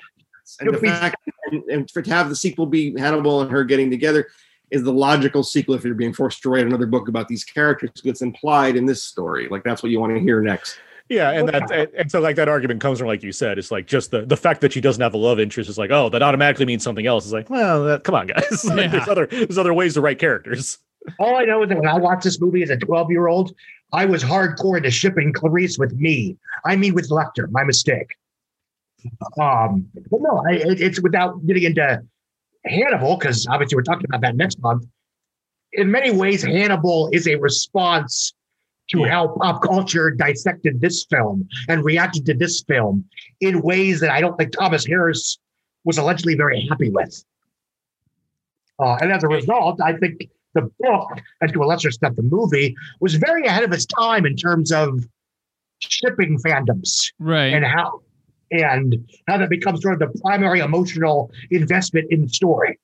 and 0.60 0.70
the 0.70 0.74
If 0.74 0.80
fact 0.82 1.18
and, 1.52 1.64
and 1.66 1.92
for 1.92 2.02
to 2.02 2.10
have 2.10 2.30
the 2.30 2.36
sequel 2.36 2.66
be 2.66 2.98
Hannibal 2.98 3.42
and 3.42 3.52
her 3.52 3.64
getting 3.64 3.92
together 3.92 4.28
is 4.72 4.84
the 4.84 4.94
logical 4.94 5.44
sequel 5.44 5.76
if 5.76 5.84
you're 5.84 5.94
being 5.94 6.14
forced 6.14 6.42
to 6.44 6.50
write 6.50 6.66
another 6.66 6.86
book 6.86 7.08
about 7.08 7.28
these 7.28 7.44
characters 7.44 7.90
that's 8.04 8.22
implied 8.22 8.76
in 8.76 8.86
this 8.86 9.04
story. 9.04 9.48
Like 9.50 9.64
that's 9.64 9.84
what 9.84 9.92
you 9.92 10.00
want 10.00 10.16
to 10.16 10.20
hear 10.20 10.42
next. 10.42 10.80
Yeah, 11.10 11.32
and 11.32 11.50
that 11.50 11.72
and, 11.72 11.90
and 11.98 12.12
so 12.12 12.20
like 12.22 12.36
that 12.36 12.48
argument 12.48 12.82
comes 12.82 13.00
from 13.00 13.08
like 13.08 13.24
you 13.24 13.32
said, 13.32 13.58
it's 13.58 13.72
like 13.72 13.88
just 13.88 14.12
the 14.12 14.22
the 14.26 14.38
fact 14.38 14.62
that 14.62 14.72
she 14.74 14.80
doesn't 14.80 15.02
have 15.02 15.16
a 15.16 15.18
love 15.18 15.40
interest 15.40 15.70
is 15.70 15.78
like, 15.78 15.90
oh, 15.90 16.10
that 16.10 16.22
automatically 16.22 16.66
means 16.66 16.84
something 16.84 17.08
else. 17.08 17.26
It's 17.26 17.34
like, 17.34 17.50
well, 17.50 17.84
that, 17.86 18.04
come 18.04 18.14
on, 18.16 18.28
guys. 18.28 18.64
Like, 18.66 18.78
Yeah. 18.78 18.88
there's 18.90 19.08
other 19.08 19.26
there's 19.26 19.58
other 19.58 19.74
ways 19.74 19.96
to 19.96 20.02
write 20.02 20.20
characters. 20.20 20.78
all 21.20 21.36
I 21.36 21.46
know 21.46 21.64
is 21.64 21.70
that 21.70 21.80
when 21.80 21.88
I 21.88 21.98
watched 21.98 22.24
this 22.24 22.40
movie 22.40 22.62
as 22.62 22.70
a 22.70 22.78
12 22.78 23.10
year 23.10 23.28
old, 23.28 23.56
I 23.92 24.06
was 24.06 24.24
hardcore 24.24 24.78
into 24.78 24.92
shipping 24.92 25.34
Clarice 25.34 25.80
with 25.80 25.94
me. 25.94 26.38
I 26.66 26.76
mean, 26.76 26.94
with 26.94 27.10
Lecter. 27.10 27.50
My 27.50 27.64
mistake. 27.64 28.16
Um, 29.42 29.88
but 30.12 30.22
no, 30.22 30.44
I, 30.48 30.56
it, 30.56 30.82
it's 30.82 31.02
without 31.02 31.46
getting 31.48 31.64
into 31.64 32.04
Hannibal 32.66 33.18
because 33.18 33.48
obviously 33.48 33.78
we're 33.78 33.84
talking 33.84 34.06
about 34.08 34.22
that 34.22 34.36
next 34.36 34.60
month. 34.62 34.86
In 35.74 35.90
many 35.90 36.12
ways, 36.12 36.44
Hannibal 36.44 37.10
is 37.14 37.28
a 37.28 37.36
response 37.36 38.34
to 38.92 39.04
how 39.04 39.28
pop 39.40 39.62
culture 39.62 40.12
dissected 40.12 40.82
this 40.82 41.06
film 41.10 41.48
and 41.68 41.84
reacted 41.84 42.26
to 42.26 42.34
this 42.34 42.64
film 42.64 43.06
in 43.42 43.62
ways 43.62 44.00
that 44.00 44.10
I 44.10 44.20
don't 44.22 44.38
think 44.38 44.52
Thomas 44.52 44.86
Harris 44.86 45.38
was 45.86 45.98
allegedly 45.98 46.36
very 46.36 46.66
happy 46.70 46.90
with. 46.90 47.24
Uh, 48.80 48.98
and 49.02 49.12
as 49.12 49.24
a 49.24 49.28
result, 49.28 49.80
I 49.82 49.94
think 49.98 50.30
the 50.54 50.70
book, 50.80 51.10
and 51.42 51.54
to 51.54 51.64
a 51.64 51.66
lesser 51.66 51.90
extent 51.90 52.16
the 52.16 52.24
movie, 52.24 52.76
was 53.00 53.16
very 53.16 53.46
ahead 53.46 53.64
of 53.64 53.72
its 53.72 53.86
time 53.86 54.26
in 54.26 54.36
terms 54.36 54.72
of 54.72 55.06
shipping 55.80 56.38
fandoms 56.40 57.12
Right. 57.20 57.54
and 57.54 57.66
how 57.66 58.02
and 58.52 59.08
how 59.28 59.38
that 59.38 59.50
becomes 59.50 59.82
sort 59.84 60.02
of 60.02 60.12
the 60.12 60.20
primary 60.22 60.60
emotional 60.60 61.30
investment 61.52 62.08
in 62.12 62.24
the 62.24 62.30
story. 62.30 62.80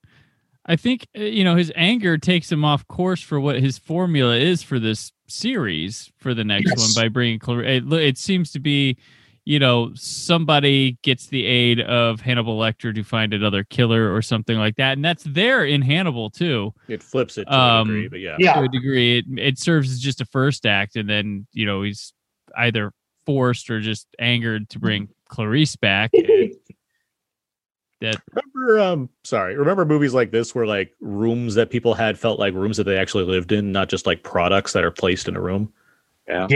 I 0.67 0.75
think 0.75 1.07
uh, 1.17 1.21
you 1.21 1.43
know 1.43 1.55
his 1.55 1.71
anger 1.75 2.17
takes 2.17 2.51
him 2.51 2.63
off 2.63 2.87
course 2.87 3.21
for 3.21 3.39
what 3.39 3.59
his 3.59 3.77
formula 3.79 4.35
is 4.35 4.61
for 4.61 4.79
this 4.79 5.11
series 5.27 6.11
for 6.17 6.33
the 6.33 6.43
next 6.43 6.69
Yes. 6.75 6.95
one 6.95 7.03
by 7.03 7.09
bringing 7.09 7.39
Clar- 7.39 7.63
it, 7.63 7.85
lo- 7.85 7.97
it 7.97 8.17
seems 8.17 8.51
to 8.51 8.59
be 8.59 8.97
you 9.47 9.59
know 9.59 9.91
somebody 9.95 10.97
gets 11.03 11.27
the 11.27 11.45
aid 11.45 11.79
of 11.81 12.19
Hannibal 12.21 12.57
Lecter 12.57 12.93
to 12.95 13.03
find 13.03 13.33
another 13.33 13.63
killer 13.63 14.13
or 14.13 14.21
something 14.21 14.57
like 14.57 14.75
that 14.77 14.93
and 14.93 15.05
that's 15.05 15.23
there 15.23 15.63
in 15.65 15.81
Hannibal 15.81 16.29
too 16.29 16.73
It 16.87 17.03
flips 17.03 17.37
it 17.37 17.45
to 17.45 17.53
Um, 17.55 17.89
a 17.89 17.93
degree, 17.93 18.07
but 18.07 18.19
yeah. 18.21 18.35
Yeah. 18.39 18.53
to 18.53 18.61
a 18.63 18.67
degree 18.69 19.19
it, 19.19 19.25
it 19.37 19.59
serves 19.59 19.91
as 19.91 19.99
just 19.99 20.21
a 20.21 20.25
first 20.25 20.65
act 20.65 20.95
and 20.95 21.07
then 21.09 21.45
you 21.53 21.65
know 21.65 21.83
he's 21.83 22.13
either 22.57 22.91
forced 23.25 23.69
or 23.69 23.79
just 23.81 24.07
angered 24.19 24.69
to 24.69 24.79
bring 24.79 25.09
Clarice 25.29 25.75
back 25.75 26.11
and 26.13 26.51
that 28.05 28.21
Remember, 28.33 28.79
um, 28.79 29.09
sorry, 29.23 29.55
remember 29.57 29.85
movies 29.85 30.13
like 30.13 30.31
this 30.31 30.55
where 30.55 30.65
like 30.65 30.93
rooms 30.99 31.55
that 31.55 31.69
people 31.69 31.93
had 31.93 32.17
felt 32.17 32.39
like 32.39 32.53
rooms 32.53 32.77
that 32.77 32.85
they 32.85 32.97
actually 32.97 33.25
lived 33.25 33.51
in, 33.51 33.71
not 33.71 33.89
just 33.89 34.05
like 34.05 34.23
products 34.23 34.73
that 34.73 34.83
are 34.83 34.91
placed 34.91 35.27
in 35.27 35.35
a 35.35 35.41
room. 35.41 35.71
Yeah. 36.27 36.47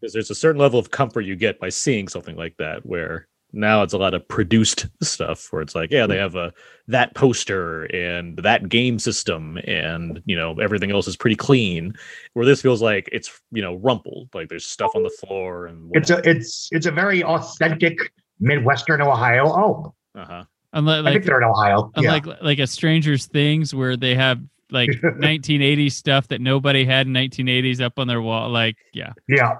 Because 0.00 0.12
there's 0.12 0.30
a 0.30 0.34
certain 0.34 0.60
level 0.60 0.78
of 0.78 0.90
comfort 0.90 1.22
you 1.22 1.36
get 1.36 1.58
by 1.58 1.70
seeing 1.70 2.08
something 2.08 2.36
like 2.36 2.56
that, 2.58 2.86
where 2.86 3.26
now 3.52 3.82
it's 3.82 3.92
a 3.92 3.98
lot 3.98 4.14
of 4.14 4.26
produced 4.28 4.86
stuff 5.02 5.48
where 5.52 5.62
it's 5.62 5.74
like, 5.74 5.90
yeah, 5.90 6.06
they 6.06 6.18
have 6.18 6.36
a 6.36 6.52
that 6.86 7.14
poster 7.14 7.84
and 7.84 8.36
that 8.38 8.68
game 8.68 8.98
system, 8.98 9.58
and 9.64 10.22
you 10.26 10.36
know 10.36 10.54
everything 10.60 10.90
else 10.90 11.08
is 11.08 11.16
pretty 11.16 11.36
clean. 11.36 11.94
Where 12.34 12.46
this 12.46 12.62
feels 12.62 12.82
like 12.82 13.08
it's 13.10 13.40
you 13.50 13.62
know 13.62 13.76
rumpled, 13.76 14.28
like 14.34 14.48
there's 14.48 14.66
stuff 14.66 14.92
on 14.94 15.02
the 15.02 15.10
floor 15.10 15.66
and 15.66 15.90
It's 15.94 16.10
a 16.10 16.20
it's 16.28 16.68
it's 16.70 16.86
a 16.86 16.92
very 16.92 17.24
authentic 17.24 18.12
Midwestern 18.38 19.02
Ohio 19.02 19.48
home. 19.48 19.92
uh 20.14 20.44
huh. 20.72 20.78
unlike 20.78 20.96
I 20.98 21.00
like 21.00 21.12
think 21.14 21.24
they're 21.26 21.38
in 21.40 21.44
Ohio. 21.48 21.90
Yeah. 21.96 22.14
unlike 22.16 22.42
like 22.42 22.58
a 22.58 22.66
Stranger's 22.66 23.26
Things 23.26 23.74
where 23.74 23.96
they 23.96 24.14
have 24.14 24.40
like 24.70 24.90
1980s 25.02 25.92
stuff 25.92 26.28
that 26.28 26.40
nobody 26.40 26.84
had 26.84 27.06
in 27.06 27.12
1980s 27.14 27.80
up 27.80 27.98
on 27.98 28.06
their 28.06 28.20
wall. 28.20 28.50
Like, 28.50 28.76
yeah, 28.92 29.12
yeah. 29.28 29.56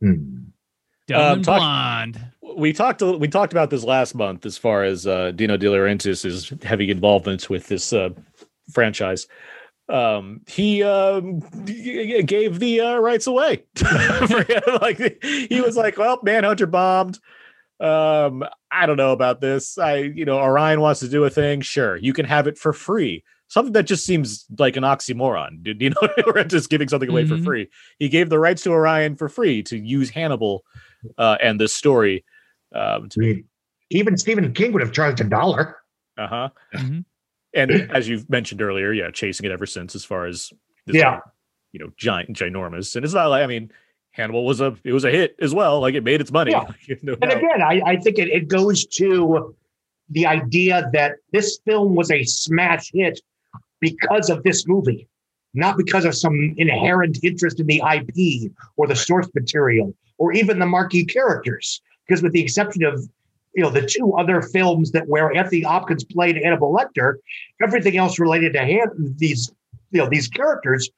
Hmm. 0.00 0.36
dumb 1.08 1.20
Um, 1.38 1.42
talk- 1.42 1.58
blonde. 1.58 2.20
we 2.56 2.72
talked 2.72 3.02
a- 3.02 3.12
we 3.16 3.28
talked 3.28 3.52
about 3.52 3.70
this 3.70 3.84
last 3.84 4.14
month 4.14 4.44
as 4.44 4.58
far 4.58 4.84
as 4.84 5.06
uh, 5.06 5.30
Dino 5.32 5.56
De 5.56 5.66
Laurentiis' 5.66 6.62
heavy 6.62 6.90
involvement 6.90 7.48
with 7.48 7.68
this 7.68 7.92
uh, 7.92 8.10
franchise. 8.72 9.26
Um, 9.88 10.40
he 10.48 10.82
um, 10.82 11.40
gave 11.64 12.58
the 12.58 12.80
uh, 12.80 12.96
rights 12.98 13.26
away. 13.26 13.64
Like 14.82 15.22
he 15.22 15.60
was 15.60 15.76
like, 15.76 15.96
"Well, 15.96 16.20
Manhunter 16.22 16.66
bombed. 16.66 17.18
Um, 17.80 18.44
I 18.70 18.86
don't 18.86 18.96
know 18.96 19.12
about 19.12 19.40
this. 19.40 19.76
I, 19.78 19.96
you 19.96 20.24
know, 20.24 20.38
Orion 20.38 20.80
wants 20.80 21.00
to 21.00 21.08
do 21.08 21.24
a 21.24 21.30
thing. 21.30 21.60
Sure, 21.60 21.96
you 21.96 22.12
can 22.12 22.24
have 22.26 22.46
it 22.46 22.58
for 22.58 22.72
free." 22.72 23.22
Something 23.48 23.74
that 23.74 23.86
just 23.86 24.04
seems 24.04 24.44
like 24.58 24.76
an 24.76 24.82
oxymoron. 24.82 25.62
Did 25.62 25.80
you 25.80 25.90
know? 25.90 26.08
We're 26.26 26.42
just 26.44 26.68
giving 26.70 26.88
something 26.88 27.08
away 27.08 27.26
for 27.26 27.36
Mhm. 27.36 27.44
free. 27.44 27.70
He 27.98 28.08
gave 28.08 28.28
the 28.28 28.38
rights 28.40 28.62
to 28.64 28.70
Orion 28.72 29.14
for 29.16 29.28
free 29.28 29.62
to 29.64 29.76
use 29.78 30.10
Hannibal 30.10 30.64
uh, 31.18 31.36
and 31.40 31.60
this 31.60 31.72
story. 31.74 32.24
Um, 32.74 33.08
I 33.16 33.20
mean, 33.20 33.44
even 33.90 34.16
Stephen 34.16 34.52
King 34.52 34.72
would 34.72 34.82
have 34.82 34.92
charged 34.92 35.20
a 35.20 35.24
dollar. 35.24 35.76
uh 36.18 36.26
huh. 36.26 36.48
Mhm. 36.74 37.04
And 37.54 37.70
as 37.70 38.08
you've 38.08 38.28
mentioned 38.28 38.60
earlier, 38.62 38.92
yeah, 38.92 39.10
chasing 39.12 39.46
it 39.46 39.52
ever 39.52 39.64
since. 39.66 39.94
As 39.94 40.04
far 40.04 40.26
as 40.26 40.52
this 40.86 40.96
Yeah. 40.96 41.20
you 41.72 41.78
know, 41.80 41.90
giant, 41.96 42.30
ginormous, 42.36 42.96
and 42.96 43.04
it's 43.04 43.14
not 43.14 43.28
like 43.28 43.44
I 43.44 43.46
mean, 43.46 43.70
Hannibal 44.16 44.46
was 44.46 44.62
a 44.62 44.74
it 44.82 44.92
was 44.94 45.04
a 45.04 45.10
hit 45.10 45.36
as 45.40 45.54
well. 45.54 45.80
Like 45.80 45.94
it 45.94 46.02
made 46.02 46.20
its 46.22 46.32
money. 46.32 46.52
Yeah. 46.52 46.64
no 47.02 47.12
And 47.12 47.20
doubt. 47.30 47.36
again, 47.36 47.62
I, 47.62 47.82
I 47.84 47.96
think 47.96 48.18
it, 48.18 48.28
it 48.28 48.48
goes 48.48 48.86
to 48.86 49.54
the 50.08 50.24
idea 50.26 50.88
that 50.94 51.16
this 51.32 51.58
film 51.66 51.94
was 51.94 52.10
a 52.10 52.24
smash 52.24 52.90
hit 52.94 53.20
because 53.80 54.30
of 54.30 54.42
this 54.42 54.66
movie, 54.66 55.06
not 55.52 55.76
because 55.76 56.06
of 56.06 56.14
some 56.14 56.54
inherent 56.56 57.18
interest 57.22 57.60
in 57.60 57.66
the 57.66 57.82
IP 57.94 58.50
or 58.76 58.86
the 58.86 58.96
source 58.96 59.28
material 59.34 59.94
or 60.16 60.32
even 60.32 60.58
the 60.58 60.66
marquee 60.66 61.04
characters. 61.04 61.82
Because 62.08 62.22
with 62.22 62.32
the 62.32 62.40
exception 62.42 62.84
of 62.84 63.06
you 63.54 63.62
know 63.62 63.70
the 63.70 63.84
two 63.84 64.14
other 64.14 64.40
films 64.40 64.92
that 64.92 65.06
where 65.08 65.30
Anthony 65.36 65.60
Hopkins 65.60 66.04
played 66.04 66.36
Hannibal 66.36 66.72
Lecter, 66.74 67.16
everything 67.62 67.98
else 67.98 68.18
related 68.18 68.54
to 68.54 68.60
Han- 68.60 69.14
these 69.18 69.52
you 69.90 70.00
know 70.00 70.08
these 70.08 70.26
characters, 70.28 70.88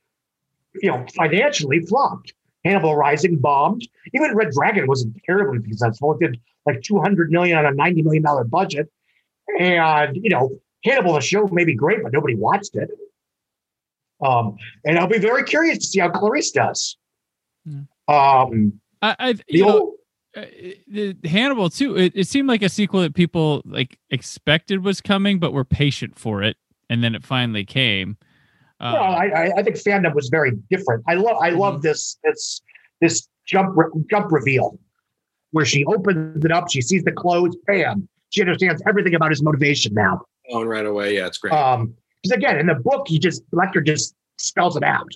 you 0.83 0.89
know, 0.91 1.05
financially 1.17 1.81
flopped. 1.81 2.33
Hannibal 2.65 2.97
Rising 2.97 3.39
bombed. 3.39 3.87
Even 4.15 4.35
Red 4.35 4.51
Dragon 4.51 4.87
wasn't 4.87 5.17
terribly 5.25 5.63
successful. 5.71 6.13
It 6.13 6.21
did 6.21 6.41
like 6.67 6.83
200 6.83 7.31
million 7.31 7.59
on 7.59 7.67
a 7.67 7.73
90 7.73 8.03
million 8.03 8.23
dollar 8.23 8.45
budget. 8.45 8.91
And, 9.59 10.17
you 10.17 10.31
know, 10.31 10.59
Hannibal, 10.85 11.15
the 11.15 11.21
show 11.21 11.47
may 11.49 11.65
be 11.65 11.75
great, 11.75 12.03
but 12.03 12.13
nobody 12.13 12.35
watched 12.35 12.77
it. 12.77 12.91
Um, 14.21 14.57
and 14.85 14.99
I'll 14.99 15.09
be 15.09 15.19
very 15.19 15.45
curious 15.45 15.79
to 15.79 15.87
see 15.87 16.01
how 16.01 16.11
Clarice 16.11 16.51
does. 16.51 16.97
Hmm. 17.65 17.83
Um, 18.13 18.81
I, 19.01 19.17
I 19.19 19.33
the 19.35 19.45
you 19.49 19.65
know, 19.65 19.79
old, 19.79 19.95
uh, 20.37 20.45
the 20.89 21.17
Hannibal 21.25 21.71
too. 21.71 21.97
It, 21.97 22.13
it 22.15 22.27
seemed 22.27 22.49
like 22.49 22.63
a 22.63 22.69
sequel 22.69 23.03
that 23.03 23.15
people 23.15 23.63
like 23.65 23.99
expected 24.11 24.85
was 24.85 25.01
coming, 25.01 25.39
but 25.39 25.53
were 25.53 25.65
patient 25.65 26.19
for 26.19 26.43
it, 26.43 26.57
and 26.91 27.05
then 27.05 27.15
it 27.15 27.25
finally 27.25 27.65
came. 27.65 28.17
Uh, 28.81 28.93
well, 28.95 29.03
I, 29.13 29.27
I, 29.27 29.53
I 29.59 29.63
think 29.63 29.77
fandom 29.77 30.15
was 30.15 30.29
very 30.29 30.53
different. 30.71 31.03
I 31.09 31.15
love, 31.15 31.37
I 31.41 31.51
Mm-hmm. 31.51 31.59
love 31.59 31.83
this, 31.83 32.19
this, 32.25 32.61
this 33.01 33.29
jump, 33.47 33.77
re- 33.77 33.87
jump 34.11 34.31
reveal 34.31 34.79
where 35.53 35.65
she 35.65 35.85
opens 35.87 36.45
it 36.45 36.53
up, 36.53 36.71
she 36.71 36.81
sees 36.83 37.03
the 37.05 37.13
clothes, 37.13 37.57
bam, 37.67 38.07
she 38.31 38.43
understands 38.43 38.83
everything 38.87 39.15
about 39.15 39.31
his 39.31 39.43
motivation 39.43 39.95
now. 39.95 40.21
On 40.53 40.67
right 40.69 40.85
away. 40.87 41.17
Yeah, 41.17 41.27
it's 41.27 41.39
great. 41.39 41.53
Um, 41.55 41.95
because 42.23 42.37
again, 42.37 42.59
in 42.59 42.67
the 42.67 42.75
book, 42.75 43.07
he 43.09 43.19
just 43.19 43.43
Lecter 43.53 43.85
just 43.85 44.15
spells 44.39 44.77
it 44.77 44.83
out. 44.83 45.09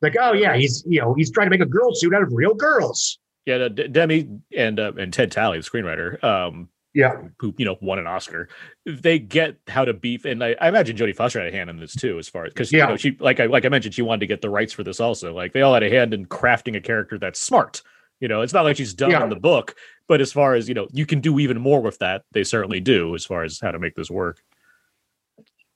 Like, 0.00 0.16
oh 0.20 0.32
yeah, 0.32 0.56
he's 0.56 0.82
you 0.86 1.00
know 1.00 1.14
he's 1.14 1.30
trying 1.30 1.46
to 1.46 1.50
make 1.50 1.60
a 1.60 1.66
girl 1.70 1.94
suit 1.94 2.12
out 2.14 2.22
of 2.22 2.32
real 2.32 2.54
girls. 2.54 3.18
yeah, 3.46 3.68
Demme 3.68 4.42
and 4.56 4.80
uh, 4.80 4.92
and 4.98 5.12
Ted 5.12 5.30
Tally, 5.30 5.58
the 5.58 5.64
screenwriter, 5.64 6.22
um, 6.24 6.68
Yeah, 6.94 7.22
who 7.38 7.54
you 7.56 7.64
know 7.64 7.76
won 7.80 7.98
an 7.98 8.06
Oscar, 8.06 8.48
they 8.84 9.18
get 9.18 9.56
how 9.66 9.84
to 9.86 9.94
beef, 9.94 10.26
and 10.26 10.44
I, 10.44 10.54
I 10.60 10.68
imagine 10.68 10.94
Jodie 10.96 11.16
Foster 11.16 11.38
had 11.42 11.48
a 11.48 11.56
hand 11.56 11.70
in 11.70 11.78
this 11.78 11.94
too, 11.94 12.18
as 12.18 12.28
far 12.28 12.44
as 12.44 12.52
because 12.52 12.70
Yeah. 12.70 12.84
you 12.84 12.90
know 12.90 12.96
she 12.98 13.16
like 13.18 13.40
I 13.40 13.46
like 13.46 13.64
I 13.64 13.70
mentioned, 13.70 13.94
she 13.94 14.02
wanted 14.02 14.20
to 14.20 14.26
get 14.26 14.42
the 14.42 14.50
rights 14.50 14.74
for 14.74 14.84
this 14.84 15.00
also. 15.00 15.34
Like 15.34 15.54
they 15.54 15.62
all 15.62 15.72
had 15.72 15.82
a 15.82 15.88
hand 15.90 16.12
in 16.12 16.26
crafting 16.26 16.76
a 16.76 16.80
character 16.82 17.18
that's 17.18 17.40
smart. 17.40 17.80
You 18.20 18.28
know, 18.28 18.42
it's 18.42 18.52
not 18.52 18.64
like 18.64 18.76
she's 18.76 18.92
done 18.94 19.10
Yeah. 19.12 19.24
in 19.24 19.30
the 19.30 19.36
book, 19.36 19.74
but 20.06 20.20
as 20.20 20.32
far 20.32 20.54
as 20.54 20.68
you 20.68 20.74
know, 20.74 20.86
you 20.92 21.06
can 21.06 21.20
do 21.20 21.38
even 21.40 21.58
more 21.58 21.80
with 21.80 21.98
that. 22.00 22.22
They 22.32 22.44
certainly 22.44 22.78
do, 22.80 23.14
as 23.14 23.24
far 23.24 23.42
as 23.42 23.58
how 23.58 23.70
to 23.70 23.78
make 23.78 23.94
this 23.94 24.10
work. 24.10 24.42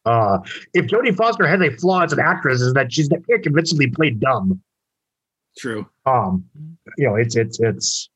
uh, 0.05 0.39
if 0.75 0.87
Jodie 0.87 1.17
Foster 1.17 1.47
has 1.47 1.61
a 1.63 1.71
flaw 1.79 2.03
as 2.03 2.13
an 2.13 2.21
actress, 2.21 2.61
is 2.61 2.73
that 2.75 2.93
she's 2.93 3.09
can't 3.09 3.43
convincingly 3.43 3.89
play 3.89 4.11
dumb. 4.11 4.61
True. 5.59 5.89
Um, 6.05 6.45
you 6.99 7.07
know, 7.09 7.17
it's 7.17 7.35
it's 7.37 7.59
it's 7.59 8.11
Well, 8.11 8.16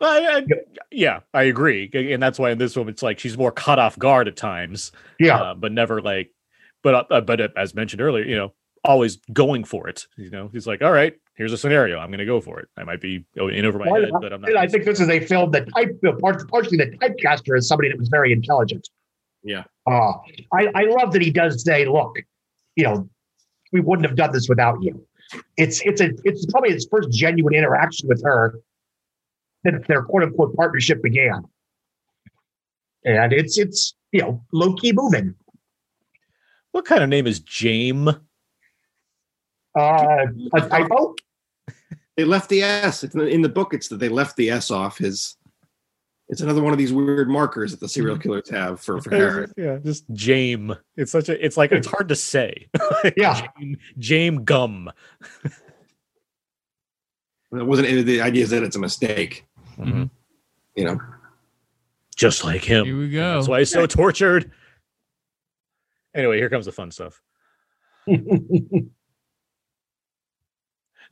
I, 0.00 0.38
I, 0.38 0.44
yeah, 0.90 1.20
I 1.34 1.44
agree, 1.44 1.90
and 1.94 2.22
that's 2.22 2.38
why 2.38 2.50
in 2.50 2.58
this 2.58 2.76
one 2.76 2.88
it's 2.88 3.02
like 3.02 3.18
she's 3.18 3.36
more 3.38 3.52
caught 3.52 3.78
off 3.78 3.98
guard 3.98 4.28
at 4.28 4.36
times. 4.36 4.92
yeah, 5.18 5.36
uh, 5.36 5.54
but 5.54 5.72
never 5.72 6.00
like, 6.00 6.30
but 6.82 7.06
uh, 7.10 7.20
but 7.20 7.40
uh, 7.40 7.48
as 7.56 7.74
mentioned 7.74 8.02
earlier, 8.02 8.24
you 8.24 8.36
know, 8.36 8.52
always 8.84 9.16
going 9.32 9.64
for 9.64 9.88
it. 9.88 10.06
You 10.16 10.30
know, 10.30 10.48
he's 10.52 10.66
like, 10.66 10.82
all 10.82 10.92
right, 10.92 11.14
here's 11.34 11.52
a 11.52 11.58
scenario, 11.58 11.98
I'm 11.98 12.10
going 12.10 12.18
to 12.18 12.26
go 12.26 12.40
for 12.40 12.60
it. 12.60 12.68
I 12.76 12.84
might 12.84 13.00
be 13.00 13.24
going 13.36 13.54
in 13.54 13.64
over 13.64 13.78
my 13.78 13.90
Well, 13.90 14.02
head, 14.02 14.10
but 14.20 14.32
I'm 14.32 14.40
not. 14.40 14.56
I 14.56 14.66
think 14.66 14.84
this 14.84 15.00
is 15.00 15.08
a 15.08 15.20
film 15.20 15.50
that 15.52 15.66
type 15.74 16.00
part, 16.20 16.46
partially 16.48 16.76
the 16.76 16.86
typecaster 16.98 17.56
is 17.56 17.66
somebody 17.66 17.88
that 17.88 17.98
was 17.98 18.08
very 18.08 18.32
intelligent. 18.32 18.88
Yeah. 19.42 19.64
Uh, 19.86 20.12
I, 20.52 20.68
I 20.74 20.82
love 20.84 21.12
that 21.12 21.22
he 21.22 21.30
does 21.30 21.64
say, 21.64 21.86
look, 21.86 22.16
you 22.76 22.84
know, 22.84 23.08
we 23.72 23.80
wouldn't 23.80 24.06
have 24.06 24.16
done 24.16 24.32
this 24.32 24.48
without 24.48 24.82
you. 24.82 25.06
It's 25.56 25.80
it's 25.82 26.00
a 26.00 26.10
it's 26.24 26.44
probably 26.46 26.72
his 26.72 26.88
first 26.90 27.10
genuine 27.12 27.54
interaction 27.54 28.08
with 28.08 28.22
her 28.24 28.58
since 29.64 29.86
their 29.86 30.02
quote 30.02 30.22
unquote 30.24 30.54
partnership 30.56 31.02
began. 31.02 31.42
And 33.04 33.32
it's 33.32 33.58
it's 33.58 33.94
you 34.12 34.20
know 34.22 34.44
low 34.52 34.74
key 34.74 34.92
moving. 34.92 35.34
what 36.72 36.84
kind 36.84 37.02
of 37.02 37.08
name 37.08 37.26
is 37.26 37.40
James? 37.40 38.08
Uh, 39.78 40.26
a 40.54 40.60
typo? 40.68 41.14
They 42.16 42.24
left 42.24 42.48
the 42.50 42.62
S. 42.62 43.04
It's 43.04 43.14
in 43.14 43.20
the- 43.20 43.28
in 43.28 43.42
the 43.42 43.48
book. 43.48 43.72
It's 43.72 43.88
that 43.88 43.98
they 43.98 44.08
left 44.08 44.36
the 44.36 44.50
S 44.50 44.70
off 44.70 44.98
his. 44.98 45.36
It's 46.28 46.40
another 46.40 46.62
one 46.62 46.72
of 46.72 46.78
these 46.78 46.92
weird 46.92 47.28
markers 47.28 47.70
that 47.72 47.80
the 47.80 47.88
serial 47.88 48.18
killers 48.18 48.48
have 48.50 48.80
for 48.80 49.00
for 49.00 49.10
Harris. 49.14 49.52
yeah, 49.56 49.78
just 49.78 50.04
James. 50.12 50.74
It's 50.96 51.10
such 51.12 51.28
a. 51.28 51.44
It's 51.44 51.56
like 51.56 51.72
it's 51.72 51.86
hard 51.88 52.08
to 52.08 52.16
say. 52.16 52.68
Yeah. 53.16 53.46
James 53.98 54.40
Gumb. 54.44 54.90
It 57.52 57.66
wasn't. 57.66 58.06
The 58.06 58.20
idea 58.20 58.44
is 58.44 58.50
that 58.50 58.62
it's 58.62 58.76
a 58.76 58.80
mistake. 58.80 59.44
Mhm. 59.86 60.10
You 60.76 60.84
know. 60.84 61.00
Just 62.16 62.44
like 62.44 62.62
him. 62.64 62.84
Here 62.84 62.98
we 62.98 63.08
go. 63.10 63.34
That's 63.36 63.48
why 63.48 63.60
he's 63.60 63.70
so 63.70 63.86
tortured. 63.86 64.50
Anyway, 66.14 66.36
here 66.38 66.50
comes 66.50 66.66
the 66.66 66.72
fun 66.72 66.90
stuff. 66.90 67.20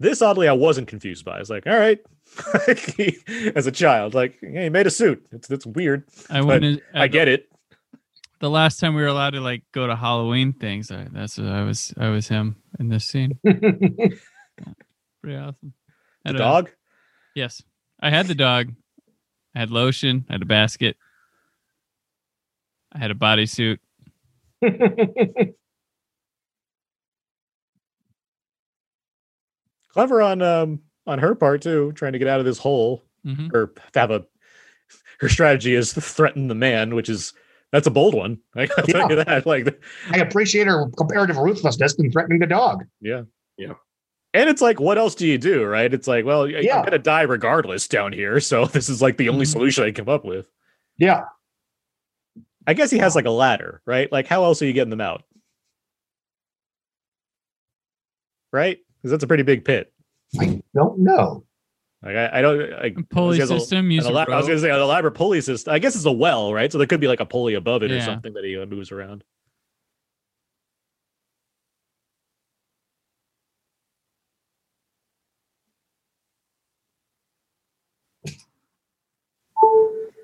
This 0.00 0.22
oddly 0.22 0.46
I 0.46 0.52
wasn't 0.52 0.86
confused 0.86 1.24
by. 1.24 1.36
I 1.36 1.38
was 1.40 1.50
like, 1.50 1.66
all 1.66 1.76
right. 1.76 1.98
As 3.56 3.66
a 3.66 3.72
child, 3.72 4.14
like, 4.14 4.38
yeah, 4.42 4.62
he 4.64 4.68
made 4.68 4.86
a 4.86 4.90
suit. 4.90 5.26
It's 5.32 5.50
it's 5.50 5.66
weird. 5.66 6.04
I 6.30 6.40
went. 6.42 6.64
In, 6.64 6.80
I 6.94 7.08
get 7.08 7.26
it. 7.26 7.48
The 8.40 8.48
last 8.50 8.78
time 8.78 8.94
we 8.94 9.02
were 9.02 9.08
allowed 9.08 9.30
to 9.30 9.40
like 9.40 9.64
go 9.72 9.88
to 9.88 9.96
Halloween 9.96 10.52
things, 10.52 10.92
I, 10.92 11.08
that's 11.10 11.36
what 11.38 11.48
I 11.48 11.62
was. 11.64 11.92
I 11.98 12.10
was 12.10 12.28
him 12.28 12.56
in 12.78 12.88
this 12.90 13.06
scene. 13.06 13.40
Pretty 13.44 14.16
awesome. 15.36 15.72
The 16.24 16.28
Had 16.28 16.34
a- 16.36 16.38
dog. 16.38 16.70
Yes, 17.34 17.60
I 18.00 18.10
had 18.10 18.26
the 18.26 18.34
dog. 18.34 18.72
I 19.54 19.60
had 19.60 19.70
lotion. 19.70 20.24
I 20.28 20.32
had 20.34 20.42
a 20.42 20.46
basket. 20.46 20.96
I 22.92 22.98
had 22.98 23.10
a 23.10 23.14
bodysuit. 23.14 23.78
Clever 29.92 30.22
on 30.22 30.42
um 30.42 30.80
on 31.06 31.18
her 31.18 31.34
part 31.34 31.62
too, 31.62 31.92
trying 31.92 32.12
to 32.12 32.18
get 32.18 32.28
out 32.28 32.40
of 32.40 32.46
this 32.46 32.58
hole. 32.58 33.04
hmm 33.24 33.48
Or 33.52 33.72
have 33.94 34.10
a 34.10 34.24
her 35.20 35.28
strategy 35.28 35.74
is 35.74 35.92
to 35.94 36.00
threaten 36.00 36.48
the 36.48 36.54
man, 36.54 36.94
which 36.94 37.08
is 37.08 37.32
that's 37.72 37.86
a 37.86 37.90
bold 37.90 38.14
one. 38.14 38.38
I 38.56 38.68
will 38.76 38.86
tell 38.86 39.10
you 39.10 39.16
that. 39.24 39.46
Like 39.46 39.82
I 40.10 40.18
appreciate 40.18 40.66
her 40.66 40.88
comparative 40.96 41.36
ruthlessness 41.36 41.94
in 41.98 42.10
threatening 42.12 42.38
the 42.38 42.46
dog. 42.46 42.84
Yeah. 43.00 43.22
Yeah. 43.56 43.74
And 44.34 44.48
it's 44.50 44.60
like, 44.60 44.78
what 44.78 44.98
else 44.98 45.14
do 45.14 45.26
you 45.26 45.38
do, 45.38 45.64
right? 45.64 45.92
It's 45.92 46.06
like, 46.06 46.24
well, 46.24 46.42
y- 46.42 46.60
Yeah. 46.62 46.78
I'm 46.78 46.84
gonna 46.84 46.98
die 46.98 47.22
regardless 47.22 47.88
down 47.88 48.12
here, 48.12 48.40
so 48.40 48.66
this 48.66 48.88
is 48.88 49.00
like 49.02 49.16
the 49.16 49.28
only 49.30 49.46
Mhm. 49.46 49.52
solution 49.52 49.84
I 49.84 49.86
can 49.88 50.05
come 50.06 50.14
up 50.14 50.24
with. 50.24 50.48
Yeah. 50.98 51.24
I 52.66 52.74
guess 52.74 52.90
he 52.90 52.98
has 52.98 53.14
like 53.16 53.24
a 53.24 53.30
ladder, 53.30 53.80
right? 53.86 54.10
Like, 54.12 54.26
how 54.26 54.44
else 54.44 54.60
are 54.60 54.66
you 54.66 54.74
getting 54.74 54.90
them 54.90 55.00
out? 55.00 55.24
Right? 58.52 58.78
Because 58.96 59.10
that's 59.12 59.24
a 59.24 59.26
pretty 59.26 59.42
big 59.42 59.64
pit. 59.64 59.92
I 60.38 60.62
don't 60.74 60.98
know. 61.00 61.44
Like, 62.02 62.16
I, 62.16 62.38
I 62.38 62.42
don't 62.42 62.70
like 62.80 63.09
Pulley 63.10 63.36
he 63.36 63.40
has 63.40 63.50
a- 63.50 63.59
system. 63.59 63.86
an 63.86 63.90
Use 63.90 64.06
a 64.06 64.10
elab- 64.10 64.28
I 64.30 64.36
was 64.36 64.46
gonna 64.46 64.59
say 64.60 64.70
an 64.70 64.78
elaborate 64.80 65.12
pulley 65.12 65.40
system. 65.40 65.72
I 65.72 65.78
guess 65.78 65.96
it's 65.96 66.05
a 66.05 66.12
well, 66.12 66.52
right? 66.52 66.70
So 66.70 66.78
there 66.78 66.86
could 66.86 67.00
be 67.00 67.09
like 67.09 67.20
a 67.20 67.26
pulley 67.26 67.55
above 67.55 67.82
it 67.82 67.90
or 67.90 68.00
something 68.00 68.34
that 68.34 68.44
he 68.44 68.56
uh, 68.59 68.66
moves 68.66 68.92
around. 68.92 69.24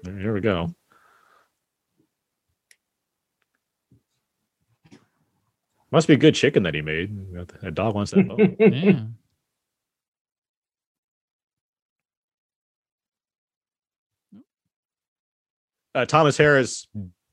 Here 0.05 0.35
we 0.35 0.40
go. 0.40 0.74
Must 5.90 6.09
be 6.09 6.16
good 6.16 6.35
chicken 6.35 6.64
that 6.64 6.74
he 6.74 6.82
made. 6.82 7.16
A 7.62 7.70
dog 7.70 7.94
wants 7.94 8.10
that. 8.12 8.26
bone. 8.28 8.56
Yeah. 8.59 9.05
uh, 15.94 16.05
Thomas 16.05 16.36
Harris 16.36 16.86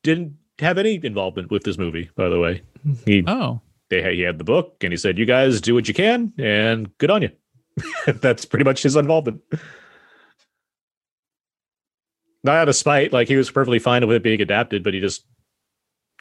didn't 0.04 0.36
have 0.60 0.78
any 0.78 1.00
involvement 1.04 1.50
with 1.52 1.64
this 1.64 1.78
movie, 1.78 2.10
by 2.16 2.30
the 2.30 2.40
way. 2.40 2.62
He 3.06 3.24
Oh, 3.28 3.62
they 3.90 4.02
had, 4.02 4.14
he 4.14 4.22
had 4.22 4.38
the 4.38 4.44
book 4.44 4.78
and 4.84 4.94
he 4.94 4.98
said, 4.98 5.18
"You 5.18 5.26
guys 5.26 5.62
do 5.62 5.74
what 5.74 5.88
you 5.88 5.94
can, 5.94 6.34
and 6.38 6.96
good 6.98 7.10
on 7.10 7.24
you." 7.24 7.30
That's 8.06 8.46
pretty 8.46 8.66
much 8.66 8.84
his 8.84 8.96
involvement. 8.96 9.42
Not 12.44 12.56
out 12.58 12.70
of 12.70 12.76
spite, 12.76 13.14
like 13.14 13.28
he 13.28 13.36
was 13.36 13.52
perfectly 13.52 13.80
fine 13.80 14.06
with 14.08 14.16
it 14.16 14.24
being 14.24 14.42
adapted, 14.42 14.84
but 14.84 14.94
he 14.94 15.00
just 15.00 15.26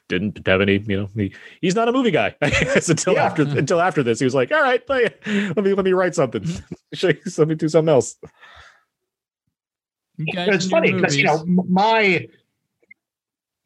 didn't 0.08 0.46
have 0.46 0.60
any. 0.60 0.78
You 0.78 0.96
know, 1.02 1.08
he, 1.14 1.34
he's 1.62 1.74
not 1.74 1.88
a 1.88 1.92
movie 1.92 2.10
guy. 2.10 2.34
I 2.42 2.48
until 2.88 3.14
Yeah. 3.14 3.24
after 3.24 3.42
until 3.42 3.80
after 3.80 4.02
this, 4.02 4.18
he 4.18 4.24
was 4.26 4.34
like, 4.34 4.52
"All 4.52 4.60
right, 4.60 4.82
let 4.88 5.24
me 5.56 5.72
let 5.72 5.84
me 5.84 5.92
write 5.92 6.14
something. 6.14 6.44
Show 6.94 7.08
you- 7.08 7.20
let 7.38 7.48
me 7.48 7.54
do 7.54 7.68
something 7.68 7.88
else." 7.92 8.16
you 10.18 10.34
it's 10.36 10.66
funny 10.68 10.92
because 10.92 11.16
you 11.16 11.24
know 11.24 11.42
my 11.46 12.26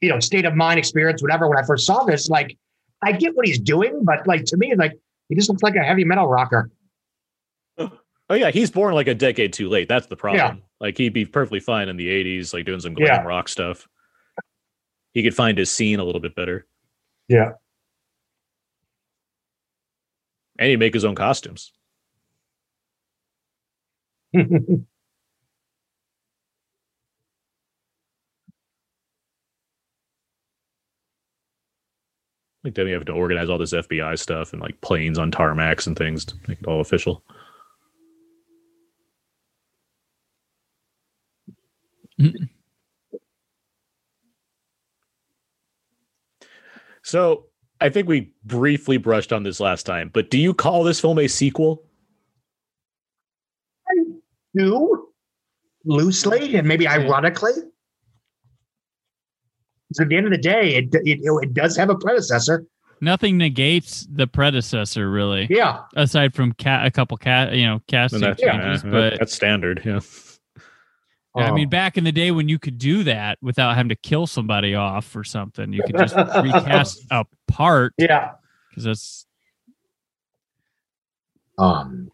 you 0.00 0.08
know 0.08 0.20
state 0.20 0.44
of 0.44 0.54
mind 0.54 0.78
experience 0.78 1.20
whatever 1.20 1.48
when 1.48 1.58
i 1.58 1.62
first 1.66 1.84
saw 1.84 2.04
this 2.04 2.28
like 2.28 2.56
i 3.02 3.10
get 3.10 3.34
what 3.34 3.44
he's 3.44 3.58
doing 3.58 4.04
but 4.04 4.24
like 4.28 4.44
to 4.44 4.56
me 4.56 4.72
like 4.76 4.92
he 5.28 5.34
just 5.34 5.48
looks 5.48 5.64
like 5.64 5.74
a 5.74 5.82
heavy 5.82 6.04
metal 6.04 6.28
rocker 6.28 6.70
Oh 8.30 8.34
yeah, 8.34 8.50
he's 8.50 8.70
born 8.70 8.94
like 8.94 9.06
a 9.08 9.14
decade 9.14 9.52
too 9.52 9.68
late. 9.68 9.88
That's 9.88 10.06
the 10.06 10.16
problem. 10.16 10.56
Yeah. 10.56 10.62
Like 10.80 10.96
he'd 10.96 11.12
be 11.12 11.26
perfectly 11.26 11.60
fine 11.60 11.88
in 11.88 11.96
the 11.96 12.08
'80s, 12.08 12.54
like 12.54 12.64
doing 12.64 12.80
some 12.80 12.94
glam 12.94 13.06
Yeah. 13.06 13.22
rock 13.22 13.48
stuff. 13.48 13.86
He 15.12 15.22
could 15.22 15.34
find 15.34 15.56
his 15.58 15.70
scene 15.70 16.00
a 16.00 16.04
little 16.04 16.20
bit 16.20 16.34
better, 16.34 16.66
yeah 17.28 17.52
and 20.58 20.68
he'd 20.70 20.76
make 20.78 20.94
his 20.94 21.04
own 21.04 21.14
costumes. 21.14 21.72
Like 32.62 32.74
then 32.74 32.86
you 32.88 32.94
have 32.94 33.04
to 33.06 33.12
organize 33.12 33.50
all 33.50 33.58
this 33.58 33.74
FBI 33.74 34.18
stuff 34.18 34.52
and 34.52 34.62
like 34.62 34.80
planes 34.80 35.18
on 35.18 35.30
tarmacs 35.30 35.86
and 35.86 35.96
things 35.96 36.24
to 36.24 36.34
make 36.48 36.60
it 36.60 36.66
all 36.66 36.80
official. 36.80 37.22
So 47.02 47.46
I 47.80 47.90
think 47.90 48.08
we 48.08 48.32
briefly 48.44 48.96
brushed 48.96 49.32
on 49.32 49.42
this 49.42 49.60
last 49.60 49.84
time, 49.84 50.10
but 50.12 50.30
do 50.30 50.38
you 50.38 50.54
call 50.54 50.84
this 50.84 51.00
film 51.00 51.18
a 51.18 51.28
sequel? 51.28 51.82
I 53.88 53.94
do 54.56 55.08
loosely 55.84 56.56
and 56.56 56.66
maybe 56.66 56.88
ironically 56.88 57.52
so 59.92 60.02
at 60.02 60.08
the 60.08 60.16
end 60.16 60.24
of 60.24 60.32
the 60.32 60.38
day 60.38 60.76
it, 60.76 60.86
it, 61.04 61.20
it 61.22 61.52
does 61.52 61.76
have 61.76 61.90
a 61.90 61.94
predecessor 61.94 62.64
nothing 63.02 63.36
negates 63.36 64.06
the 64.10 64.26
predecessor, 64.26 65.10
really, 65.10 65.46
yeah 65.50 65.82
aside 65.94 66.34
from 66.34 66.54
ca- 66.54 66.86
a 66.86 66.90
couple 66.90 67.18
cat, 67.18 67.52
you 67.52 67.66
know, 67.66 67.82
casting 67.86 68.24
And 68.24 68.32
that's, 68.32 68.40
changes. 68.40 68.82
yeah, 68.82 68.90
but 68.90 69.18
that's 69.18 69.34
standard. 69.34 69.82
Yeah. 69.84 70.00
I 71.36 71.50
mean, 71.50 71.66
Um, 71.66 71.70
back 71.70 71.98
in 71.98 72.04
the 72.04 72.12
day 72.12 72.30
when 72.30 72.48
you 72.48 72.58
could 72.58 72.78
do 72.78 73.02
that 73.04 73.38
without 73.42 73.74
having 73.74 73.88
to 73.88 73.96
kill 73.96 74.26
somebody 74.26 74.74
off 74.74 75.14
or 75.16 75.24
something, 75.24 75.72
you 75.72 75.82
could 75.82 75.98
just 75.98 76.14
recast 76.16 77.04
a 77.10 77.24
part 77.48 77.92
yeah 77.98 78.32
because 78.70 78.84
that's 78.84 79.26
um 81.58 82.10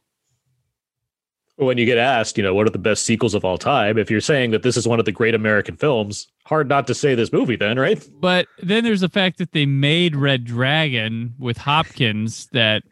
When 1.56 1.76
you 1.76 1.84
get 1.84 1.98
asked, 1.98 2.38
you 2.38 2.42
know, 2.42 2.54
what 2.54 2.66
are 2.66 2.70
the 2.70 2.78
best 2.78 3.04
sequels 3.04 3.34
of 3.34 3.44
all 3.44 3.58
time? 3.58 3.98
If 3.98 4.10
you're 4.10 4.22
saying 4.22 4.52
that 4.52 4.62
this 4.62 4.78
is 4.78 4.88
one 4.88 4.98
of 4.98 5.04
the 5.04 5.12
great 5.12 5.34
American 5.34 5.76
films, 5.76 6.26
hard 6.46 6.68
not 6.70 6.86
to 6.86 6.94
say 6.94 7.14
this 7.14 7.30
movie, 7.32 7.56
then, 7.56 7.78
right? 7.78 8.02
But 8.20 8.46
then 8.62 8.84
there's 8.84 9.02
the 9.02 9.10
fact 9.10 9.36
that 9.38 9.52
they 9.52 9.66
made 9.66 10.16
Red 10.16 10.44
Dragon 10.44 11.34
with 11.38 11.58
Hopkins 11.58 12.48
that 12.52 12.82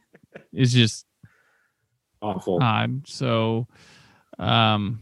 is 0.53 0.75
just 0.75 1.07
Awful. 2.21 2.59
odd. 2.63 3.09
So, 3.09 3.67
um, 4.39 5.01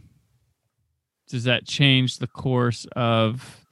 does 1.28 1.44
that 1.44 1.66
change 1.66 2.18
the 2.18 2.26
course 2.26 2.86
of? 2.96 3.64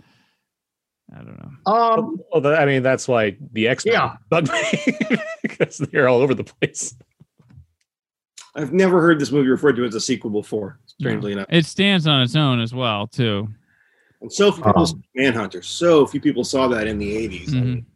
I 1.12 1.18
don't 1.18 1.38
know. 1.38 1.72
um 1.72 2.20
Well, 2.32 2.40
that, 2.42 2.60
I 2.60 2.66
mean, 2.66 2.82
that's 2.82 3.06
why 3.06 3.36
the 3.52 3.68
X 3.68 3.84
Men 3.84 3.94
Yeah. 3.94 4.16
bug 4.30 4.48
me 4.50 5.18
because 5.42 5.78
they're 5.92 6.08
all 6.08 6.20
over 6.20 6.34
the 6.34 6.44
place. 6.44 6.94
I've 8.56 8.72
never 8.72 9.00
heard 9.00 9.18
this 9.20 9.32
movie 9.32 9.48
referred 9.48 9.76
to 9.76 9.84
as 9.84 9.94
a 9.94 10.00
sequel 10.00 10.30
before, 10.30 10.78
strangely 10.86 11.32
enough. 11.32 11.46
It 11.50 11.66
stands 11.66 12.06
on 12.06 12.22
its 12.22 12.36
own 12.36 12.60
as 12.60 12.72
well, 12.72 13.06
too. 13.08 13.48
And 14.20 14.32
so 14.32 14.52
few 14.52 14.62
people 14.62 14.80
Um, 14.82 14.86
saw 14.86 14.96
Manhunter. 15.16 15.62
So 15.62 16.06
few 16.06 16.20
people 16.20 16.44
saw 16.44 16.68
that 16.68 16.86
in 16.86 16.98
the 16.98 17.12
80s. 17.28 17.52
I 17.54 17.60
mean, 17.60 17.86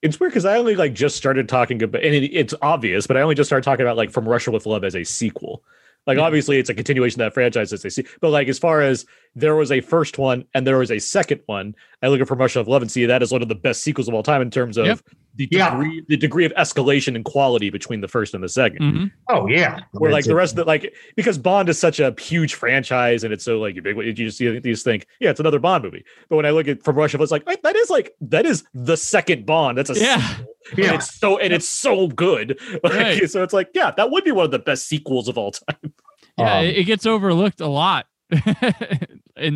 It's 0.00 0.20
weird 0.20 0.30
because 0.32 0.44
I 0.44 0.56
only 0.58 0.76
like 0.76 0.94
just 0.94 1.16
started 1.16 1.48
talking 1.48 1.82
about, 1.82 2.04
and 2.04 2.14
it, 2.14 2.32
it's 2.32 2.54
obvious, 2.62 3.06
but 3.06 3.16
I 3.16 3.22
only 3.22 3.34
just 3.34 3.48
started 3.48 3.64
talking 3.64 3.84
about 3.84 3.96
like 3.96 4.10
From 4.12 4.28
Russia 4.28 4.50
with 4.52 4.64
Love 4.64 4.84
as 4.84 4.94
a 4.94 5.02
sequel. 5.04 5.62
Like, 6.06 6.18
Yeah. 6.18 6.24
obviously, 6.24 6.58
it's 6.58 6.70
a 6.70 6.74
continuation 6.74 7.20
of 7.20 7.26
that 7.26 7.34
franchise 7.34 7.72
as 7.72 7.82
they 7.82 7.88
see, 7.88 8.04
but 8.20 8.30
like 8.30 8.48
as 8.48 8.58
far 8.58 8.82
as 8.82 9.06
there 9.34 9.56
was 9.56 9.72
a 9.72 9.80
first 9.80 10.18
one 10.18 10.44
and 10.54 10.66
there 10.66 10.78
was 10.78 10.90
a 10.90 10.98
second 10.98 11.40
one, 11.46 11.74
I 12.02 12.08
look 12.08 12.20
at 12.20 12.30
Russia 12.30 12.58
with 12.58 12.68
Love 12.68 12.82
and 12.82 12.90
see 12.90 13.06
that 13.06 13.22
as 13.22 13.32
one 13.32 13.42
of 13.42 13.48
the 13.48 13.54
best 13.54 13.82
sequels 13.82 14.08
of 14.08 14.14
all 14.14 14.22
time 14.22 14.42
in 14.42 14.50
terms 14.50 14.76
of 14.76 14.86
Yep. 14.86 15.00
The 15.36 15.48
Yeah. 15.50 15.70
degree, 15.70 16.02
the 16.08 16.16
degree 16.16 16.44
of 16.44 16.52
escalation 16.54 17.16
and 17.16 17.24
quality 17.24 17.68
between 17.70 18.00
the 18.00 18.08
first 18.08 18.34
and 18.34 18.42
the 18.42 18.48
2nd 18.48 18.78
Mhm. 18.78 19.10
oh 19.28 19.46
yeah 19.48 19.80
Where 19.92 20.12
like 20.12 20.24
the 20.24 20.34
rest 20.34 20.52
of 20.52 20.56
the 20.58 20.64
like 20.64 20.94
because 21.16 21.38
Bond 21.38 21.68
is 21.68 21.78
such 21.78 21.98
a 22.00 22.14
huge 22.20 22.54
franchise 22.54 23.24
and 23.24 23.32
it's 23.32 23.44
so 23.44 23.58
like 23.58 23.82
big, 23.82 23.96
you 23.96 24.12
just 24.12 24.38
you 24.40 24.60
just 24.60 24.84
think 24.84 25.06
yeah 25.20 25.30
it's 25.30 25.40
another 25.40 25.58
Bond 25.58 25.82
movie. 25.84 26.04
But 26.28 26.36
when 26.36 26.46
I 26.46 26.50
look 26.50 26.68
at 26.68 26.82
From 26.84 26.96
Russia, 26.96 27.20
it's 27.20 27.32
like 27.32 27.44
that 27.62 27.74
is 27.76 27.90
like 27.90 28.14
that 28.20 28.46
is 28.46 28.64
the 28.74 28.96
second 28.96 29.44
Bond. 29.46 29.76
That's 29.78 29.90
a 29.90 29.98
Yeah. 29.98 30.20
sequel. 30.20 30.46
Yeah. 30.76 30.84
and 30.86 30.94
it's 30.96 31.14
so 31.18 31.38
and 31.38 31.52
it's 31.52 31.68
so 31.68 32.08
good. 32.08 32.58
Like, 32.84 32.92
Right. 32.94 33.30
So 33.30 33.42
it's 33.42 33.52
like 33.52 33.68
yeah, 33.74 33.90
that 33.96 34.10
would 34.10 34.24
be 34.24 34.32
one 34.32 34.44
of 34.44 34.50
the 34.50 34.58
best 34.60 34.86
sequels 34.88 35.28
of 35.28 35.36
all 35.38 35.50
time. 35.52 35.92
Yeah, 36.38 36.58
Um, 36.58 36.64
it, 36.64 36.78
it 36.78 36.84
gets 36.84 37.06
overlooked 37.06 37.60
a 37.60 37.68
lot 37.68 38.06
in 38.30 38.40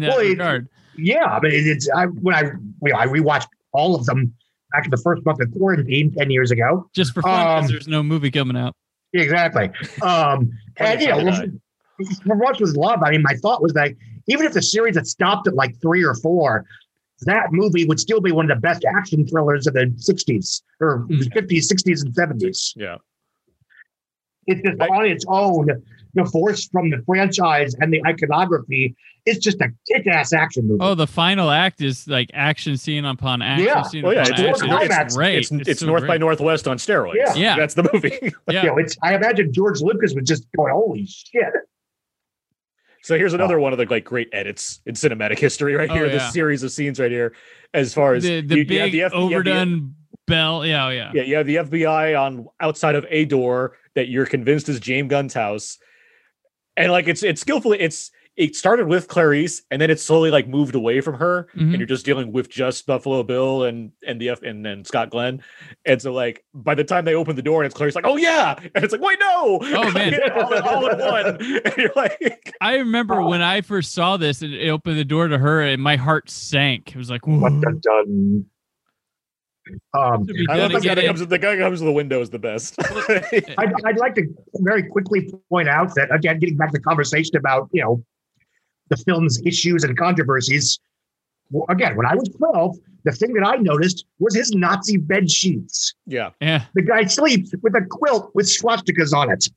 that 0.00 0.08
Well, 0.08 0.18
it- 0.18 0.28
regard. 0.30 0.68
Yeah, 0.96 1.24
I 1.24 1.40
mean, 1.40 1.52
it's 1.54 1.88
I 1.94 2.06
when 2.06 2.34
I 2.34 2.40
you 2.42 2.92
know, 2.92 2.96
I 2.98 3.06
rewatched 3.06 3.46
all 3.72 3.94
of 3.94 4.04
them 4.06 4.34
back 4.72 4.84
in 4.84 4.90
the 4.90 4.96
first 4.96 5.24
month 5.24 5.40
of 5.40 5.50
quarantine 5.52 6.12
ten 6.12 6.30
years 6.30 6.50
ago. 6.50 6.88
Just 6.94 7.14
for 7.14 7.22
fun, 7.22 7.32
because 7.56 7.64
um, 7.64 7.72
there's 7.72 7.88
no 7.88 8.02
movie 8.02 8.30
coming 8.30 8.56
out. 8.56 8.74
Exactly. 9.14 9.70
Um, 10.02 10.50
and 10.76 11.00
you 11.00 11.08
know, 11.08 11.24
Right. 11.24 11.50
from 12.26 12.38
what 12.38 12.60
was 12.60 12.76
love, 12.76 13.02
I 13.02 13.10
mean, 13.10 13.22
my 13.22 13.34
thought 13.42 13.62
was 13.62 13.72
that 13.74 13.92
even 14.26 14.46
if 14.46 14.52
the 14.52 14.62
series 14.62 14.96
had 14.96 15.06
stopped 15.06 15.48
at 15.48 15.54
like 15.54 15.80
three 15.80 16.04
or 16.04 16.14
four, 16.14 16.64
that 17.22 17.46
movie 17.52 17.84
would 17.86 17.98
still 17.98 18.20
be 18.20 18.30
one 18.30 18.50
of 18.50 18.56
the 18.56 18.60
best 18.60 18.84
action 18.84 19.26
thrillers 19.26 19.66
of 19.66 19.74
the 19.74 19.86
'60s 19.96 20.62
or 20.80 21.06
Mhm. 21.08 21.32
'50s, 21.32 21.66
'60s, 21.72 22.04
and 22.04 22.14
'70s. 22.14 22.72
Yeah. 22.76 22.96
It's 24.46 24.62
just 24.62 24.80
I- 24.80 24.86
on 24.88 25.06
its 25.06 25.24
own, 25.28 25.68
divorced 26.14 26.70
from 26.72 26.90
the 26.90 27.02
franchise 27.06 27.74
and 27.80 27.92
the 27.92 28.02
iconography. 28.06 28.94
It's 29.26 29.38
just 29.38 29.60
a 29.60 29.68
kick-ass 29.92 30.32
action 30.32 30.66
movie. 30.68 30.78
Oh, 30.82 30.94
the 30.94 31.06
final 31.06 31.50
act 31.50 31.82
is 31.82 32.08
like 32.08 32.30
action 32.32 32.76
scene 32.78 33.04
upon 33.04 33.42
action 33.42 33.66
Yeah. 33.66 33.82
scene 33.82 34.02
Well, 34.02 34.14
yeah, 34.14 34.22
upon 34.22 34.32
it's, 34.32 34.40
North 34.40 34.52
it's, 34.52 34.62
action. 34.62 34.68
by 34.68 34.80
it's, 34.82 34.88
Northwest. 34.90 35.16
great. 35.16 35.38
it's, 35.38 35.68
it's 35.68 35.80
so 35.80 35.86
North 35.86 36.06
by. 36.06 36.16
Northwest 36.18 36.66
on 36.66 36.78
steroids. 36.78 37.14
Yeah. 37.16 37.34
Yeah. 37.34 37.56
That's 37.56 37.74
the 37.74 37.88
movie. 37.92 38.32
Yeah. 38.50 38.62
You 38.62 38.68
know, 38.70 38.78
it's 38.78 38.96
I 39.02 39.14
imagine 39.14 39.52
George 39.52 39.80
Lucas 39.82 40.14
was 40.14 40.24
just 40.26 40.46
going, 40.56 40.72
"Holy 40.72 41.04
shit!" 41.06 41.44
So 43.02 43.16
here's 43.16 43.32
another 43.34 43.58
oh. 43.58 43.62
one 43.62 43.72
of 43.72 43.78
the 43.78 43.86
like 43.86 44.04
great 44.04 44.28
edits 44.32 44.80
in 44.86 44.94
cinematic 44.94 45.38
history 45.38 45.74
right 45.74 45.88
Oh, 45.90 45.94
here. 45.94 46.06
yeah. 46.06 46.12
This 46.12 46.32
series 46.32 46.62
of 46.62 46.70
scenes 46.72 46.98
right 46.98 47.10
here, 47.10 47.34
as 47.74 47.94
far 47.94 48.14
as 48.14 48.24
the, 48.24 48.40
the 48.40 48.54
you- 48.56 48.60
you 48.62 48.66
big 48.66 48.78
have 48.80 48.92
the 48.92 49.02
F- 49.02 49.12
you 49.12 49.18
have 49.20 49.30
the- 49.30 49.36
overdone 49.36 49.94
bell. 50.26 50.66
Yeah, 50.66 50.86
oh, 50.86 50.90
yeah. 50.90 51.10
Yeah, 51.14 51.22
you 51.22 51.36
have 51.36 51.46
the 51.46 51.56
FBI 51.56 52.20
on 52.20 52.46
outside 52.60 52.94
of 52.94 53.06
a 53.08 53.24
door 53.24 53.76
that 53.94 54.08
you're 54.08 54.26
convinced 54.26 54.68
is 54.68 54.80
James 54.80 55.08
Gumb's 55.10 55.34
house, 55.34 55.78
and 56.78 56.90
like 56.92 57.08
it's 57.08 57.22
it's 57.22 57.40
skillfully 57.42 57.78
it's 57.80 58.10
it 58.36 58.54
started 58.54 58.86
with 58.86 59.08
Clarice 59.08 59.62
and 59.68 59.82
then 59.82 59.90
it 59.90 59.98
slowly 59.98 60.30
like 60.30 60.46
moved 60.46 60.76
away 60.76 61.00
from 61.00 61.14
her, 61.16 61.48
Mhm. 61.56 61.60
and 61.70 61.78
you're 61.78 61.86
just 61.88 62.06
dealing 62.06 62.30
with 62.30 62.48
just 62.48 62.86
Buffalo 62.86 63.24
Bill 63.24 63.64
and 63.64 63.90
and 64.06 64.20
the 64.20 64.28
F 64.28 64.42
and 64.42 64.64
then 64.64 64.84
Scott 64.84 65.10
Glenn, 65.10 65.42
and 65.84 66.00
so 66.00 66.12
like 66.12 66.44
by 66.54 66.76
the 66.76 66.84
time 66.84 67.04
they 67.04 67.14
open 67.14 67.34
the 67.34 67.42
door 67.42 67.62
and 67.62 67.66
it's 67.66 67.74
Clarice 67.76 67.96
like 67.96 68.06
oh 68.06 68.16
yeah, 68.16 68.54
and 68.76 68.84
it's 68.84 68.92
like 68.92 69.02
wait 69.02 69.18
no, 69.20 69.58
Oh, 69.60 69.90
man. 69.92 70.14
all, 70.32 70.52
in- 70.54 70.62
all 70.62 70.86
in 70.86 70.98
one, 71.00 71.26
and 71.64 71.76
you're 71.76 71.90
like 71.96 72.54
I 72.60 72.76
remember 72.76 73.22
when 73.22 73.42
I 73.42 73.60
first 73.60 73.92
saw 73.92 74.16
this 74.16 74.40
and 74.40 74.54
it 74.54 74.68
opened 74.68 74.98
the 74.98 75.04
door 75.04 75.26
to 75.28 75.38
her 75.38 75.60
and 75.60 75.82
my 75.82 75.96
heart 75.96 76.30
sank. 76.30 76.92
It 76.94 76.96
was 76.98 77.10
like, 77.10 77.26
"Ooh, 77.26 77.40
Dun, 77.40 77.60
dun, 77.60 77.80
dun. 77.82 78.46
Um, 79.94 80.26
I 80.48 80.56
love 80.56 80.72
the 80.72 80.80
guy 80.80 80.94
that 80.94 81.04
comes 81.04 81.26
the 81.26 81.38
guy 81.38 81.56
comes 81.58 81.80
to 81.80 81.84
the 81.84 81.92
window 81.92 82.20
is 82.20 82.30
the 82.30 82.38
best. 82.38 82.76
I'd, 83.58 83.72
I'd 83.84 83.98
like 83.98 84.14
to 84.16 84.26
very 84.56 84.82
quickly 84.82 85.32
point 85.48 85.68
out 85.68 85.94
that 85.94 86.14
again, 86.14 86.38
getting 86.38 86.56
back 86.56 86.72
to 86.72 86.78
the 86.78 86.82
conversation 86.82 87.36
about 87.36 87.68
you 87.72 87.82
know 87.82 88.04
the 88.88 88.96
film's 88.96 89.40
issues 89.44 89.84
and 89.84 89.96
controversies. 89.96 90.78
Well, 91.50 91.66
again, 91.68 91.96
when 91.96 92.06
I 92.06 92.14
was 92.14 92.28
12, 92.28 92.76
the 93.04 93.12
thing 93.12 93.32
that 93.34 93.46
I 93.46 93.56
noticed 93.56 94.04
was 94.18 94.34
his 94.34 94.52
Nazi 94.52 94.98
bed 94.98 95.30
sheets. 95.30 95.94
Yeah. 96.06 96.30
Yeah. 96.40 96.64
The 96.74 96.82
guy 96.82 97.04
sleeps 97.06 97.54
with 97.62 97.74
a 97.74 97.86
quilt 97.88 98.30
with 98.34 98.46
swastikas 98.46 99.14
on 99.14 99.30
it. 99.30 99.48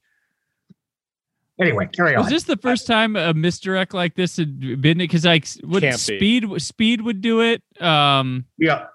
Anyway, 1.60 1.88
carry 1.94 2.16
on. 2.16 2.24
Was 2.24 2.32
this 2.32 2.44
the 2.44 2.58
first 2.58 2.88
time 2.88 3.16
a 3.16 3.34
misdirect 3.34 3.94
like 3.94 4.16
this 4.16 4.38
had 4.38 4.82
been? 4.82 4.98
Because 4.98 5.26
like, 5.26 5.48
would 5.64 5.84
Can't 5.84 5.96
be. 6.08 6.18
speed 6.18 6.62
speed 6.62 7.02
would 7.02 7.22
do 7.22 7.42
it? 7.42 7.62
Um, 7.80 8.46
yeah. 8.58 8.86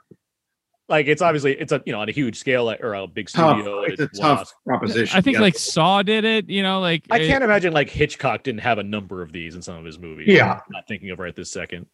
Like 0.88 1.06
it's 1.08 1.20
obviously 1.20 1.52
it's 1.58 1.72
a 1.72 1.82
you 1.84 1.92
know 1.92 2.00
on 2.00 2.08
a 2.08 2.12
huge 2.12 2.38
scale 2.38 2.70
or 2.70 2.94
a 2.94 3.06
big 3.08 3.28
Tough. 3.28 3.56
studio. 3.58 3.82
It's 3.82 4.00
a 4.00 4.04
it's 4.04 4.18
tough 4.20 4.38
lost. 4.38 4.54
proposition. 4.64 5.18
I 5.18 5.20
think 5.20 5.34
Yeah. 5.34 5.40
like 5.40 5.58
Saw 5.58 6.02
did 6.02 6.24
it. 6.24 6.48
You 6.48 6.62
know, 6.62 6.78
like 6.80 7.04
I 7.10 7.18
it- 7.18 7.26
can't 7.26 7.42
imagine 7.42 7.72
like 7.72 7.90
Hitchcock 7.90 8.44
didn't 8.44 8.60
have 8.60 8.78
a 8.78 8.84
number 8.84 9.20
of 9.20 9.32
these 9.32 9.56
in 9.56 9.62
some 9.62 9.76
of 9.76 9.84
his 9.84 9.98
movies. 9.98 10.28
Yeah. 10.28 10.52
I'm 10.52 10.60
not 10.70 10.86
thinking 10.86 11.10
of 11.10 11.18
right 11.18 11.34
this 11.34 11.50
second. 11.50 11.86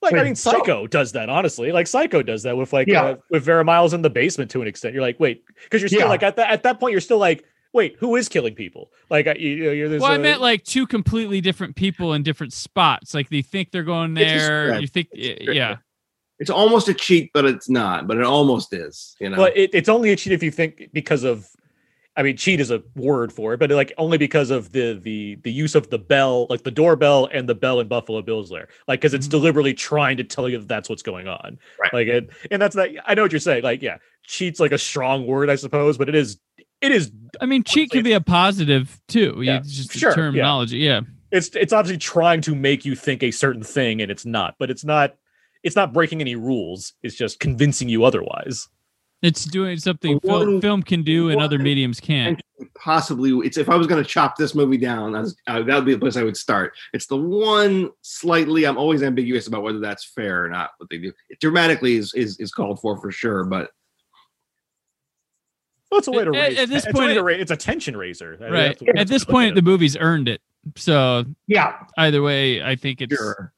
Like 0.00 0.14
I 0.14 0.16
Wait, 0.16 0.24
mean, 0.24 0.34
so- 0.34 0.50
Psycho 0.50 0.86
does 0.88 1.12
that. 1.12 1.28
Honestly, 1.28 1.70
like 1.70 1.86
Psycho 1.86 2.22
does 2.22 2.42
that 2.42 2.56
with 2.56 2.72
like 2.72 2.88
Yeah. 2.88 3.02
uh, 3.04 3.16
with 3.30 3.44
Vera 3.44 3.64
Miles 3.64 3.94
in 3.94 4.02
the 4.02 4.10
basement 4.10 4.50
to 4.50 4.60
an 4.62 4.66
extent. 4.66 4.94
You're 4.94 5.02
like, 5.02 5.20
wait, 5.20 5.44
because 5.62 5.80
you're 5.80 5.88
still 5.88 6.00
Yeah. 6.00 6.06
like 6.08 6.24
at 6.24 6.34
that 6.36 6.50
at 6.50 6.64
that 6.64 6.80
point, 6.80 6.90
you're 6.90 7.00
still 7.00 7.18
like, 7.18 7.44
wait, 7.72 7.94
who 8.00 8.16
is 8.16 8.28
killing 8.28 8.54
people? 8.56 8.90
Like 9.10 9.26
you, 9.38 9.48
you 9.48 9.64
know, 9.66 9.70
you're 9.70 9.88
there's 9.88 10.02
Well, 10.02 10.10
I 10.10 10.16
a- 10.16 10.18
meant 10.18 10.40
like 10.40 10.64
two 10.64 10.88
completely 10.88 11.40
different 11.40 11.76
people 11.76 12.14
in 12.14 12.24
different 12.24 12.52
spots. 12.52 13.14
Like 13.14 13.28
they 13.28 13.42
think 13.42 13.70
they're 13.70 13.84
going 13.84 14.14
there. 14.14 14.80
You 14.80 14.88
think, 14.88 15.06
It's 15.12 15.48
a 15.48 15.54
yeah. 15.54 15.76
It's 16.42 16.50
almost 16.50 16.88
a 16.88 16.94
cheat, 16.94 17.30
but 17.32 17.44
it's 17.44 17.70
not. 17.70 18.06
But 18.08 18.16
it 18.18 18.24
almost 18.24 18.74
is. 18.74 19.14
You 19.20 19.30
know. 19.30 19.36
But 19.36 19.56
it, 19.56 19.70
it's 19.72 19.88
only 19.88 20.10
a 20.10 20.16
cheat 20.16 20.32
if 20.32 20.42
you 20.42 20.50
think 20.50 20.90
because 20.92 21.22
of, 21.22 21.46
I 22.16 22.22
mean, 22.22 22.36
cheat 22.36 22.58
is 22.60 22.70
a 22.72 22.82
word 22.96 23.32
for 23.32 23.54
it, 23.54 23.58
but 23.60 23.70
like 23.70 23.92
only 23.96 24.18
because 24.18 24.50
of 24.50 24.72
the 24.72 25.00
the 25.02 25.36
the 25.44 25.52
use 25.52 25.74
of 25.74 25.88
the 25.88 25.98
bell, 25.98 26.46
like 26.50 26.62
the 26.64 26.70
doorbell 26.70 27.28
and 27.32 27.48
the 27.48 27.54
bell 27.54 27.80
in 27.80 27.86
Buffalo 27.88 28.20
Bill's 28.22 28.50
lair, 28.50 28.66
like 28.88 29.00
because 29.00 29.14
it's 29.14 29.28
Mhm. 29.28 29.30
deliberately 29.30 29.72
trying 29.72 30.16
to 30.18 30.24
tell 30.24 30.48
you 30.48 30.58
that 30.58 30.68
that's 30.68 30.88
what's 30.90 31.02
going 31.02 31.28
on. 31.28 31.58
Right. 31.80 31.94
Like 31.94 32.08
it, 32.08 32.30
and 32.50 32.60
that's 32.60 32.74
that. 32.76 32.90
I 33.06 33.14
know 33.14 33.22
what 33.22 33.32
you're 33.32 33.38
saying. 33.38 33.62
Like, 33.62 33.80
yeah, 33.80 33.98
cheat's 34.24 34.60
like 34.60 34.72
a 34.72 34.78
strong 34.78 35.26
word, 35.26 35.48
I 35.48 35.54
suppose, 35.54 35.96
but 35.96 36.08
it 36.10 36.14
is. 36.14 36.38
It 36.82 36.90
is. 36.90 37.12
I 37.40 37.46
mean, 37.46 37.62
cheat 37.62 37.90
could 37.92 38.02
be 38.02 38.12
a 38.12 38.20
positive 38.20 39.00
too. 39.06 39.40
Yeah, 39.40 39.58
It's 39.58 39.72
just 39.76 39.92
the 39.92 40.00
sure, 40.00 40.10
yeah. 40.10 40.14
terminology. 40.16 40.78
Yeah. 40.78 41.02
It's 41.30 41.48
it's 41.54 41.72
obviously 41.72 41.98
trying 41.98 42.40
to 42.42 42.54
make 42.54 42.84
you 42.84 42.94
think 42.96 43.22
a 43.22 43.30
certain 43.30 43.62
thing, 43.62 44.02
and 44.02 44.10
it's 44.10 44.26
not. 44.26 44.56
But 44.58 44.70
it's 44.70 44.84
not. 44.84 45.14
It's 45.62 45.76
not 45.76 45.92
breaking 45.92 46.20
any 46.20 46.34
rules. 46.34 46.94
It's 47.02 47.14
just 47.14 47.38
convincing 47.40 47.88
you 47.88 48.04
otherwise. 48.04 48.68
It's 49.22 49.44
doing 49.44 49.78
something 49.78 50.18
one- 50.24 50.44
film, 50.46 50.60
film 50.60 50.82
can 50.82 51.02
do 51.04 51.28
and 51.30 51.40
other 51.40 51.58
mediums 51.58 52.00
can't. 52.00 52.42
possibly 52.74 53.30
it's 53.46 53.56
if 53.56 53.68
I 53.68 53.76
was 53.76 53.86
going 53.86 54.02
to 54.02 54.08
chop 54.08 54.36
this 54.36 54.52
movie 54.54 54.76
down, 54.76 55.14
I 55.14 55.20
was, 55.20 55.36
uh, 55.46 55.62
that 55.62 55.74
would 55.76 55.84
be 55.84 55.92
the 55.94 56.00
place 56.00 56.16
I 56.16 56.24
would 56.24 56.36
start. 56.36 56.74
It's 56.92 57.06
the 57.06 57.16
one 57.16 57.90
slightly 58.02 58.64
I'm 58.66 58.76
always 58.76 59.00
ambiguous 59.04 59.46
about 59.46 59.62
whether 59.62 59.78
that's 59.78 60.04
fair 60.04 60.44
or 60.44 60.48
not. 60.48 60.70
What 60.78 60.90
they 60.90 60.98
do 60.98 61.12
it 61.28 61.38
dramatically 61.40 61.94
is 61.96 62.12
is, 62.14 62.38
is 62.40 62.50
called 62.50 62.80
for 62.80 62.96
for 63.00 63.12
sure, 63.12 63.44
but 63.44 63.70
Well, 65.92 65.98
it's 65.98 66.08
a 66.08 66.12
way 66.12 66.24
to 66.24 66.30
At- 66.30 66.48
raise. 66.48 66.58
at 66.58 66.68
this 66.68 66.84
it's 66.86 66.90
a 66.90 66.98
point, 66.98 67.14
to 67.14 67.22
ra- 67.22 67.34
it's 67.34 67.50
a 67.52 67.56
tension 67.56 67.96
raiser. 67.96 68.36
I 68.40 68.44
mean, 68.44 68.52
Right. 68.52 68.82
At 68.96 69.06
this 69.08 69.22
what 69.26 69.28
I 69.34 69.38
look 69.44 69.44
point, 69.46 69.54
the 69.56 69.62
movie's 69.62 69.96
earned 69.96 70.28
it. 70.28 70.40
So 70.76 71.24
Yeah. 71.46 71.74
either 71.98 72.22
way, 72.22 72.62
I 72.62 72.74
think 72.76 73.00
it's 73.02 73.14
sure. 73.14 73.52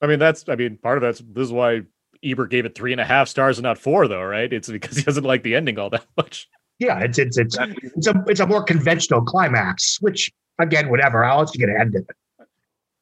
I 0.00 0.06
mean, 0.06 0.18
that's 0.18 0.44
I 0.48 0.54
mean, 0.56 0.76
part 0.78 0.98
of 0.98 1.02
that's 1.02 1.20
this 1.20 1.46
is 1.46 1.52
why 1.52 1.82
Ebert 2.22 2.50
gave 2.50 2.64
it 2.64 2.74
three 2.74 2.92
and 2.92 3.00
a 3.00 3.04
half 3.04 3.28
stars 3.28 3.58
and 3.58 3.64
not 3.64 3.78
four, 3.78 4.08
though, 4.08 4.22
right? 4.22 4.52
It's 4.52 4.68
because 4.68 4.96
he 4.96 5.02
doesn't 5.02 5.24
like 5.24 5.42
the 5.42 5.54
ending 5.54 5.78
all 5.78 5.90
that 5.90 6.06
much. 6.16 6.48
Yeah. 6.78 7.00
It's 7.00 7.18
it's 7.18 7.36
it's 7.38 7.56
it's 7.82 8.06
a 8.06 8.24
it's 8.28 8.40
a 8.40 8.46
more 8.46 8.62
conventional 8.62 9.22
climax, 9.22 9.98
which 10.00 10.30
again, 10.60 10.88
whatever. 10.90 11.24
How 11.24 11.40
else 11.40 11.54
you 11.54 11.66
gonna 11.66 11.78
end 11.78 11.94
it? 11.96 12.06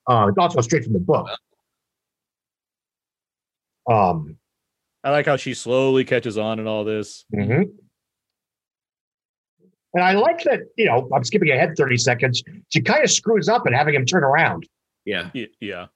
Uh, 0.07 0.27
it's 0.29 0.39
also 0.39 0.61
straight 0.61 0.85
from 0.85 0.93
the 0.95 1.01
book. 1.01 1.29
Um. 3.91 4.39
I 5.05 5.11
like 5.11 5.27
how 5.27 5.37
she 5.37 5.55
slowly 5.55 6.05
catches 6.05 6.37
on 6.37 6.59
and 6.59 6.67
all 6.67 6.83
this. 6.83 7.25
Mm-hmm. 7.33 7.63
And 9.95 10.05
I 10.05 10.13
like 10.15 10.43
that, 10.43 10.61
you 10.77 10.87
know, 10.87 11.09
I'm 11.15 11.23
skipping 11.23 11.49
ahead 11.51 11.75
30 11.77 11.97
seconds. 11.97 12.43
She 12.71 12.81
kind 12.81 13.05
of 13.05 13.11
screws 13.11 13.49
up 13.49 13.67
and 13.67 13.75
having 13.75 13.95
him 13.95 14.05
turn 14.05 14.25
around. 14.25 14.69
Yeah. 15.05 15.31
Y- 15.33 15.47
Yeah. 15.61 15.87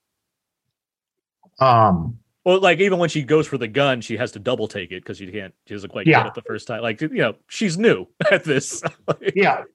Um, 1.60 2.18
Well, 2.44 2.58
like 2.60 2.80
even 2.80 2.98
when 2.98 3.08
she 3.10 3.22
goes 3.22 3.46
for 3.46 3.58
the 3.58 3.68
gun, 3.68 4.00
she 4.00 4.16
has 4.16 4.32
to 4.32 4.38
double 4.38 4.66
take 4.66 4.92
it 4.92 5.02
because 5.02 5.18
she 5.18 5.30
can't. 5.30 5.54
She 5.66 5.74
doesn't 5.74 5.90
quite 5.90 6.06
Yeah. 6.06 6.20
get 6.20 6.28
it 6.28 6.34
the 6.34 6.42
first 6.42 6.66
time. 6.66 6.80
Like 6.82 7.00
you 7.00 7.08
know, 7.08 7.34
she's 7.48 7.76
new 7.78 8.06
at 8.30 8.44
this. 8.44 8.82
Like, 9.06 9.32
yeah, 9.36 9.64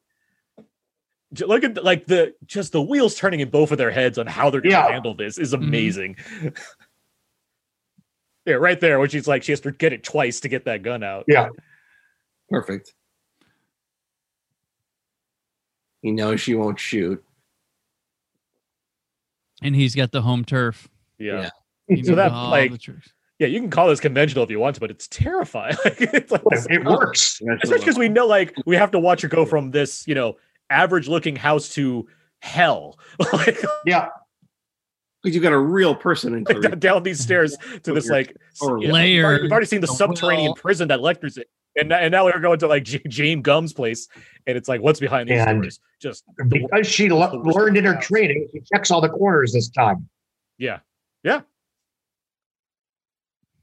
Look 1.45 1.63
at 1.63 1.83
like 1.83 2.05
the 2.05 2.33
just 2.45 2.71
the 2.71 2.81
wheels 2.81 3.15
turning 3.15 3.39
in 3.41 3.49
both 3.49 3.71
of 3.71 3.77
their 3.77 3.91
heads 3.91 4.17
on 4.17 4.25
how 4.27 4.49
they're 4.49 4.61
going 4.61 4.71
to 4.73 4.77
Yeah. 4.79 4.91
handle 4.91 5.13
this 5.15 5.37
is 5.37 5.53
amazing. 5.53 6.15
yeah, 8.45 8.53
right 8.55 8.79
there 8.79 8.99
when 8.99 9.09
she's 9.09 9.27
like 9.27 9.43
she 9.43 9.51
has 9.51 9.59
to 9.61 9.71
get 9.71 9.91
it 9.93 10.03
twice 10.03 10.39
to 10.41 10.47
get 10.49 10.65
that 10.65 10.81
gun 10.81 11.03
out. 11.03 11.25
yeah, 11.27 11.49
Perfect. 12.49 12.93
He 16.01 16.11
knows 16.11 16.39
she 16.41 16.53
won't 16.55 16.79
shoot. 16.79 17.23
and 19.61 19.75
he's 19.75 19.95
got 19.95 20.11
the 20.11 20.21
home 20.21 20.45
turf. 20.45 20.87
Yeah. 21.17 21.49
He 21.87 22.03
So 22.03 22.15
that, 22.15 22.31
like. 22.33 22.71
Yeah, 23.37 23.47
you 23.47 23.59
can 23.59 23.69
call 23.69 23.89
this 23.89 23.99
conventional 23.99 24.45
if 24.45 24.49
you 24.49 24.59
want 24.61 24.75
to, 24.75 24.79
but 24.81 24.89
it's 24.91 25.07
terrifying. 25.09 25.75
It's 25.85 26.31
like, 26.31 26.45
Well, 26.45 26.65
it 26.69 26.85
works. 26.85 27.41
especially 27.41 27.79
because 27.79 27.97
we 27.97 28.07
know, 28.07 28.25
like, 28.27 28.53
we 28.65 28.77
have 28.77 28.91
to 28.91 28.99
watch 28.99 29.21
her 29.23 29.27
go 29.27 29.45
from 29.45 29.71
this, 29.71 30.07
you 30.07 30.15
know, 30.15 30.37
average-looking 30.69 31.35
house 31.35 31.67
to 31.75 32.07
hell, 32.39 32.97
like, 33.33 33.57
Yeah, 33.85 34.07
Because 35.21 35.35
you 35.35 35.41
got 35.41 35.51
a 35.51 35.57
real 35.59 35.93
person 35.95 36.33
in 36.33 36.43
like, 36.45 36.79
down 36.79 37.03
these 37.03 37.19
stairs 37.19 37.57
to 37.83 37.91
this, 37.93 38.07
like, 38.09 38.37
Or 38.61 38.79
you 38.79 38.87
know, 38.87 38.93
layer, 38.93 39.41
We've 39.41 39.51
already, 39.51 39.65
seen 39.65 39.81
the 39.81 39.87
the 39.87 39.93
subterranean 39.93 40.45
well. 40.51 40.55
prison 40.55 40.87
that 40.87 41.01
Lecter's 41.01 41.35
in, 41.37 41.43
and 41.77 41.91
and 41.91 42.13
now 42.13 42.23
we're 42.23 42.39
going 42.39 42.59
to 42.59 42.67
like 42.67 42.85
J- 42.85 43.01
James 43.09 43.41
Gumb's 43.43 43.73
place, 43.73 44.07
and 44.47 44.57
it's 44.57 44.69
like, 44.69 44.79
what's 44.79 45.01
behind 45.01 45.27
these 45.27 45.39
And- 45.41 45.61
doors? 45.61 45.81
Just 46.01 46.23
the, 46.37 46.45
because 46.45 46.87
she 46.87 47.11
le- 47.11 47.29
the 47.31 47.37
learned 47.51 47.75
in 47.75 47.83
her 47.83 47.95
house. 47.95 48.05
training, 48.07 48.47
she 48.53 48.61
checks 48.73 48.91
all 48.91 49.01
the 49.01 49.09
corners 49.09 49.51
this 49.51 49.67
time. 49.69 50.07
Yeah, 50.57 50.79
yeah, 51.23 51.41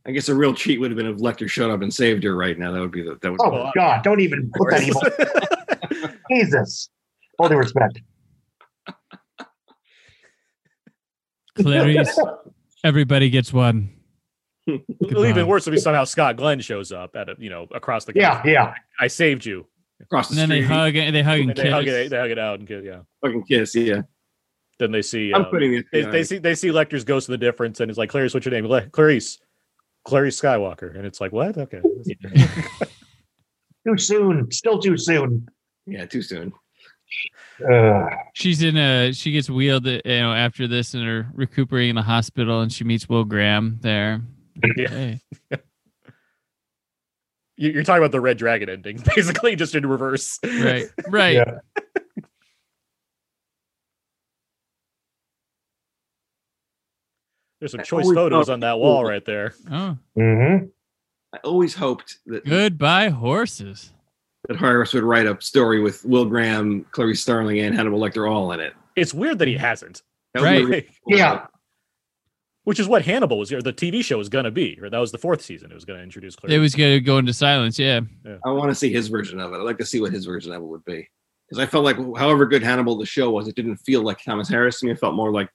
I 0.07 0.11
guess 0.11 0.29
a 0.29 0.35
real 0.35 0.53
cheat 0.55 0.81
would 0.81 0.91
have 0.91 0.97
been 0.99 1.07
if 1.07 1.19
Lecter 1.19 1.49
showed 1.49 1.70
up 1.70 1.81
and 1.83 1.93
saved 1.93 2.24
her 2.24 2.35
right 2.37 2.59
now. 2.59 2.73
That 2.73 2.81
would 2.81 2.91
be 2.91 3.03
the 3.03 3.19
that 3.23 3.31
would 3.31 3.41
Oh 3.41 3.51
Well, 3.51 3.73
God! 3.74 4.03
Don't 4.03 4.20
even 4.20 4.51
put 4.57 4.70
that 4.70 4.83
evil. 4.83 5.01
Jesus, 6.31 6.91
all 7.39 7.49
due 7.49 7.57
respect. 7.57 8.01
Clarice, 11.57 12.19
everybody 12.85 13.31
gets 13.31 13.53
one. 13.53 13.91
Well, 14.66 14.79
Goodbye. 15.03 15.29
even 15.29 15.47
worse 15.47 15.66
would 15.66 15.73
be 15.73 15.79
somehow 15.81 16.05
Scott 16.05 16.37
Glenn 16.37 16.61
shows 16.61 16.93
up 16.93 17.16
at 17.16 17.29
a, 17.29 17.35
you 17.39 17.51
know 17.51 17.66
across 17.73 18.05
the 18.05 18.12
Yeah, 18.15 18.35
country. 18.35 18.53
yeah. 18.53 18.74
I 19.01 19.09
saved 19.09 19.45
you. 19.45 19.66
across 20.01 20.29
the 20.29 20.41
And 20.41 20.41
then 20.41 20.49
they 20.61 20.62
hug 20.66 20.95
and 20.97 21.15
they 21.15 21.23
hug 21.23 21.41
and 21.41 21.51
And 21.51 21.59
they 21.59 21.70
hug 21.70 21.85
kiss. 21.85 22.07
it, 22.07 22.11
they 22.11 22.19
hug 22.19 22.31
it 22.31 22.39
out 22.39 22.59
and 22.61 22.69
kiss, 22.69 22.83
yeah. 22.85 23.01
fucking 23.20 23.43
kiss. 23.45 23.74
Yeah, 23.74 24.03
Then 24.79 24.93
they 24.93 25.03
see 25.03 25.33
I'm 25.35 25.43
uh, 25.43 25.45
putting 25.47 25.74
it. 25.74 25.87
they, 25.93 26.03
they 26.03 26.24
see 26.24 26.39
they 26.39 26.55
see 26.55 26.69
Lecter's 26.69 27.05
Ghost 27.05 27.29
of 27.29 27.33
the 27.33 27.39
Difference, 27.39 27.81
and 27.81 27.91
it's 27.91 27.99
like 27.99 28.09
Clarice, 28.11 28.33
what's 28.35 28.47
your 28.47 28.53
name? 28.55 28.66
Le- 28.66 28.89
Clarice, 28.89 29.39
Clarice 30.05 30.41
Skywalker, 30.41 30.97
and 30.97 31.07
it's 31.07 31.20
like 31.20 31.33
what? 31.33 31.57
Okay, 31.57 31.81
Too 33.87 33.99
soon. 33.99 34.51
Still 34.51 34.79
too 34.79 34.97
soon. 34.97 35.49
yeah, 35.87 36.07
too 36.07 36.23
soon. 36.23 36.53
Uh, 37.70 38.07
She's 38.35 38.62
in 38.62 38.77
a 38.77 39.12
she 39.12 39.33
gets 39.33 39.51
wheeled 39.51 39.87
you 39.87 40.01
know 40.05 40.33
after 40.33 40.66
this 40.66 40.95
and 40.95 41.07
are 41.07 41.29
recuperating 41.35 41.91
in 41.91 41.97
the 41.97 42.03
hospital 42.03 42.62
and 42.62 42.73
she 42.73 42.85
meets 42.85 43.09
Will 43.09 43.24
Graham 43.24 43.79
there. 43.83 44.23
Yeah. 44.77 44.89
Hey. 44.89 45.20
You- 47.59 47.70
you're 47.70 47.85
talking 47.85 48.03
about 48.03 48.12
the 48.12 48.20
Red 48.20 48.39
Dragon 48.39 48.70
ending, 48.70 49.03
basically 49.15 49.55
just 49.57 49.74
in 49.74 49.85
reverse. 49.87 50.39
Right. 50.43 50.87
Right. 51.09 51.37
yeah. 51.37 51.59
There's 57.62 57.70
some 57.70 57.84
choice 57.84 58.10
photos 58.12 58.47
thought- 58.47 58.55
on 58.55 58.60
that 58.60 58.76
wall 58.80 59.05
right 59.05 59.24
there. 59.24 59.55
Oh. 59.70 59.97
hmm 60.16 60.56
I 61.32 61.39
always 61.44 61.74
hoped 61.74 62.18
that 62.26 62.44
Goodbye 62.44 63.10
horses. 63.10 63.93
that 64.48 64.56
Harris 64.56 64.93
would 64.94 65.05
write 65.05 65.26
a 65.26 65.40
story 65.40 65.80
with 65.80 66.05
Will 66.05 66.24
Graham, 66.24 66.84
Clarice 66.90 67.20
Starling, 67.22 67.60
and 67.60 67.72
Hannibal 67.76 68.01
Lecter 68.01 68.28
all 68.28 68.51
in 68.51 68.59
it. 68.59 68.74
It's 68.97 69.14
weird 69.14 69.39
that 69.39 69.47
he 69.47 69.55
hasn't. 69.55 70.02
That 70.34 70.43
Right. 70.43 70.64
really 70.64 70.82
cool. 71.09 71.16
Yeah. 71.16 71.47
Which 72.64 72.80
is 72.80 72.89
what 72.89 73.02
Hannibal 73.05 73.39
was, 73.39 73.52
or 73.52 73.62
the 73.62 73.72
TV 73.72 74.02
show 74.05 74.18
was 74.18 74.28
going 74.28 74.44
to 74.44 74.51
be, 74.51 74.76
or 74.82 74.90
that 74.90 74.98
was 74.98 75.12
the 75.12 75.18
fourth 75.18 75.43
season. 75.43 75.70
It 75.70 75.74
was 75.74 75.84
going 75.84 75.98
to 75.98 76.02
introduce 76.02 76.34
Clarice. 76.34 76.55
It 76.56 76.59
was 76.59 76.74
gonna 76.74 76.98
go 77.01 77.18
into 77.18 77.32
silence, 77.32 77.78
yeah. 77.78 78.01
I 78.44 78.51
want 78.51 78.70
to 78.70 78.74
see 78.74 78.93
his 78.93 79.06
version 79.06 79.39
of 79.40 79.52
it. 79.52 79.56
I'd 79.56 79.62
like 79.62 79.78
to 79.78 79.86
see 79.86 80.01
what 80.01 80.12
his 80.12 80.26
version 80.26 80.52
of 80.52 80.60
it 80.62 80.66
would 80.66 80.84
be. 80.84 81.09
Because 81.48 81.62
I 81.62 81.66
felt 81.66 81.84
like, 81.84 81.97
however 82.18 82.44
good 82.47 82.62
Hannibal 82.64 82.97
the 82.98 83.06
show 83.06 83.30
was, 83.30 83.47
it 83.47 83.55
didn't 83.55 83.76
feel 83.78 84.02
like 84.02 84.22
Thomas 84.24 84.48
Harris 84.48 84.80
to 84.80 84.86
me. 84.86 84.93
It 84.93 84.98
felt 84.98 85.14
more 85.14 85.32
like 85.32 85.48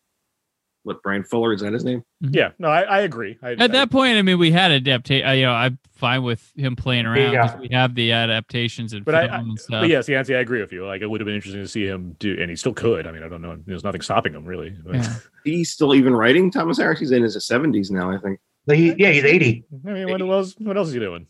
what 0.87 1.03
Bryan 1.03 1.23
Fuller 1.23 1.53
is 1.53 1.61
that 1.61 1.73
his 1.73 1.83
name? 1.83 2.03
Mm-hmm. 2.23 2.33
Yeah, 2.33 2.49
no, 2.57 2.69
I, 2.69 2.81
I 2.81 2.99
agree. 3.01 3.37
I, 3.43 3.51
At 3.51 3.71
that 3.73 3.91
point, 3.91 4.17
I 4.17 4.21
mean, 4.23 4.39
we 4.39 4.51
had 4.51 4.71
adaptation. 4.71 5.27
Uh, 5.27 5.31
you 5.33 5.45
know, 5.45 5.51
I'm 5.53 5.77
fine 5.91 6.23
with 6.23 6.51
him 6.55 6.75
playing 6.75 7.05
around. 7.05 7.33
Yeah. 7.33 7.47
'cause 7.49 7.59
We 7.59 7.69
have 7.73 7.93
the 7.93 8.11
adaptations 8.13 8.93
and 8.93 9.03
But 9.05 9.15
I, 9.15 9.21
film 9.27 9.33
I 9.33 9.37
and 9.39 9.59
stuff. 9.59 9.81
but 9.83 9.89
yes, 9.89 10.07
Yancy, 10.09 10.35
I 10.35 10.39
agree 10.39 10.61
with 10.61 10.71
you. 10.71 10.85
Like 10.85 11.01
it 11.01 11.07
would 11.09 11.21
have 11.21 11.25
been 11.25 11.35
interesting 11.35 11.61
to 11.61 11.67
see 11.67 11.85
him 11.85 12.15
do, 12.19 12.37
and 12.39 12.49
he 12.49 12.55
still 12.55 12.73
could. 12.73 13.05
I 13.05 13.11
mean, 13.11 13.23
I 13.23 13.27
don't 13.27 13.41
know. 13.41 13.57
There's 13.65 13.83
nothing 13.83 14.01
stopping 14.01 14.33
him 14.33 14.45
really. 14.45 14.75
Yeah. 14.91 15.13
He's 15.43 15.71
still 15.71 15.93
even 15.93 16.15
writing 16.15 16.49
Thomas 16.51 16.77
Harris. 16.77 16.99
He's 16.99 17.11
in 17.11 17.23
his 17.23 17.45
seventies 17.45 17.91
now, 17.91 18.11
I 18.11 18.17
think. 18.17 18.39
He, 18.69 18.93
yeah, 18.97 19.11
he's 19.11 19.23
80. 19.23 19.63
I 19.87 19.91
mean, 19.93 20.09
what 20.09 20.21
else? 20.21 20.53
What 20.57 20.75
else 20.75 20.89
is 20.89 20.93
he 20.93 20.99
doing? 20.99 21.27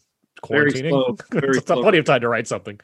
Very 0.49 0.71
Quarantining. 0.71 0.89
slow, 0.89 1.17
very 1.31 1.57
It's 1.57 1.67
slow. 1.67 1.81
plenty 1.81 1.97
of 1.99 2.05
time 2.05 2.21
to 2.21 2.29
write 2.29 2.47
something. 2.47 2.79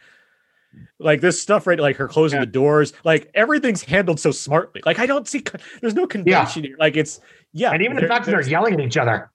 Like 1.00 1.22
this 1.22 1.42
stuff, 1.42 1.68
right? 1.68 1.80
Like 1.80 1.98
her 1.98 2.08
closing 2.08 2.38
Yeah. 2.38 2.46
the 2.46 2.52
doors. 2.52 2.94
Like 3.04 3.30
everything's 3.34 3.84
handled 3.84 4.20
so 4.20 4.32
smartly. 4.32 4.82
Like 4.86 5.00
I 5.00 5.06
don't 5.06 5.28
see. 5.28 5.42
con- 5.42 5.60
There's 5.82 5.94
no 5.96 6.08
convention 6.08 6.64
here. 6.64 6.76
Like 6.80 6.96
it's 6.96 7.20
yeah. 7.52 7.72
And 7.72 7.82
even 7.82 7.98
the 7.98 8.08
fact 8.08 8.26
that 8.26 8.32
they're 8.32 8.42
yelling 8.48 8.74
at 8.76 8.80
each 8.80 8.98
other, 8.98 9.32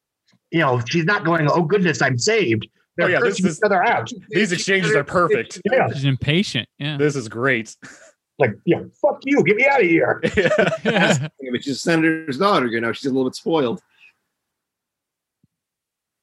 you 0.51 0.61
know, 0.61 0.81
she's 0.89 1.05
not 1.05 1.25
going, 1.25 1.47
oh, 1.51 1.63
goodness, 1.63 2.01
I'm 2.01 2.19
saved. 2.19 2.69
They're 2.97 3.07
Oh, 3.07 3.11
yeah, 3.11 3.21
this 3.21 3.35
cursing 3.35 3.47
is- 3.47 3.59
each 3.59 3.65
other 3.65 3.83
out. 3.85 4.11
these 4.31 4.51
exchanges 4.53 4.95
are 4.95 5.05
perfect. 5.05 5.61
Yeah. 5.71 5.89
She's 5.93 6.05
impatient. 6.05 6.69
Yeah. 6.79 6.97
This 6.97 7.15
is 7.17 7.29
great. 7.29 7.77
Like, 8.39 8.53
yeah, 8.65 8.83
fuck 9.03 9.19
you. 9.25 9.43
Get 9.45 9.57
me 9.57 9.67
out 9.67 9.81
of 9.83 9.87
here. 9.89 10.21
yeah. 10.85 11.29
But 11.53 11.63
she's 11.65 11.77
a 11.77 11.79
senator's 11.81 12.39
daughter, 12.39 12.67
you 12.67 12.81
know. 12.81 12.93
She's 12.93 13.07
a 13.07 13.11
little 13.11 13.29
bit 13.29 13.35
spoiled. 13.37 13.83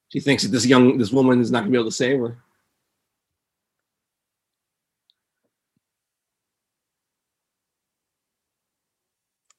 She 0.08 0.20
thinks 0.20 0.42
that 0.44 0.50
this 0.50 0.64
young 0.66 0.98
this 0.98 1.10
woman 1.12 1.40
is 1.40 1.50
not 1.50 1.60
gonna 1.60 1.70
be 1.72 1.76
able 1.76 1.86
to 1.90 1.92
save 1.94 2.18
her. 2.20 2.38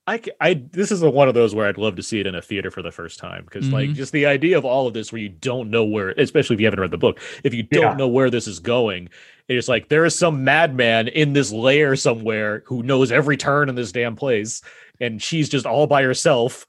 I, 0.09 0.21
I- 0.39 0.63
this 0.71 0.91
is 0.91 1.01
a, 1.03 1.09
one 1.09 1.27
of 1.27 1.34
those 1.34 1.53
where 1.53 1.67
I'd 1.67 1.77
love 1.77 1.97
to 1.97 2.01
see 2.03 2.19
it 2.21 2.27
in 2.27 2.34
a 2.34 2.41
theater 2.41 2.71
for 2.71 2.81
the 2.81 2.91
first 2.91 3.19
time 3.19 3.43
because 3.43 3.67
like 3.69 3.89
Mhm. 3.89 3.95
just 3.95 4.13
the 4.13 4.25
idea 4.25 4.57
of 4.57 4.63
all 4.63 4.88
of 4.88 4.93
this 4.93 5.11
where 5.11 5.21
you 5.21 5.27
don't 5.29 5.69
know 5.69 5.84
where 5.84 6.11
especially 6.17 6.53
if 6.53 6.59
you 6.61 6.65
haven't 6.65 6.79
read 6.79 6.91
the 6.91 6.97
book 6.97 7.19
if 7.43 7.53
you 7.53 7.63
don't 7.63 7.81
Yeah. 7.84 7.93
know 7.95 8.07
where 8.07 8.29
this 8.29 8.47
is 8.47 8.59
going 8.59 9.09
it's 9.49 9.67
like 9.67 9.89
there 9.89 10.05
is 10.05 10.17
some 10.17 10.43
madman 10.45 11.09
in 11.09 11.34
this 11.34 11.51
lair 11.51 11.95
somewhere 11.97 12.63
who 12.67 12.84
knows 12.84 13.11
every 13.11 13.35
turn 13.38 13.67
in 13.69 13.75
this 13.75 13.91
damn 13.91 14.15
place 14.15 14.61
and 15.01 15.21
she's 15.21 15.49
just 15.49 15.65
all 15.65 15.88
by 15.88 16.03
herself 16.03 16.65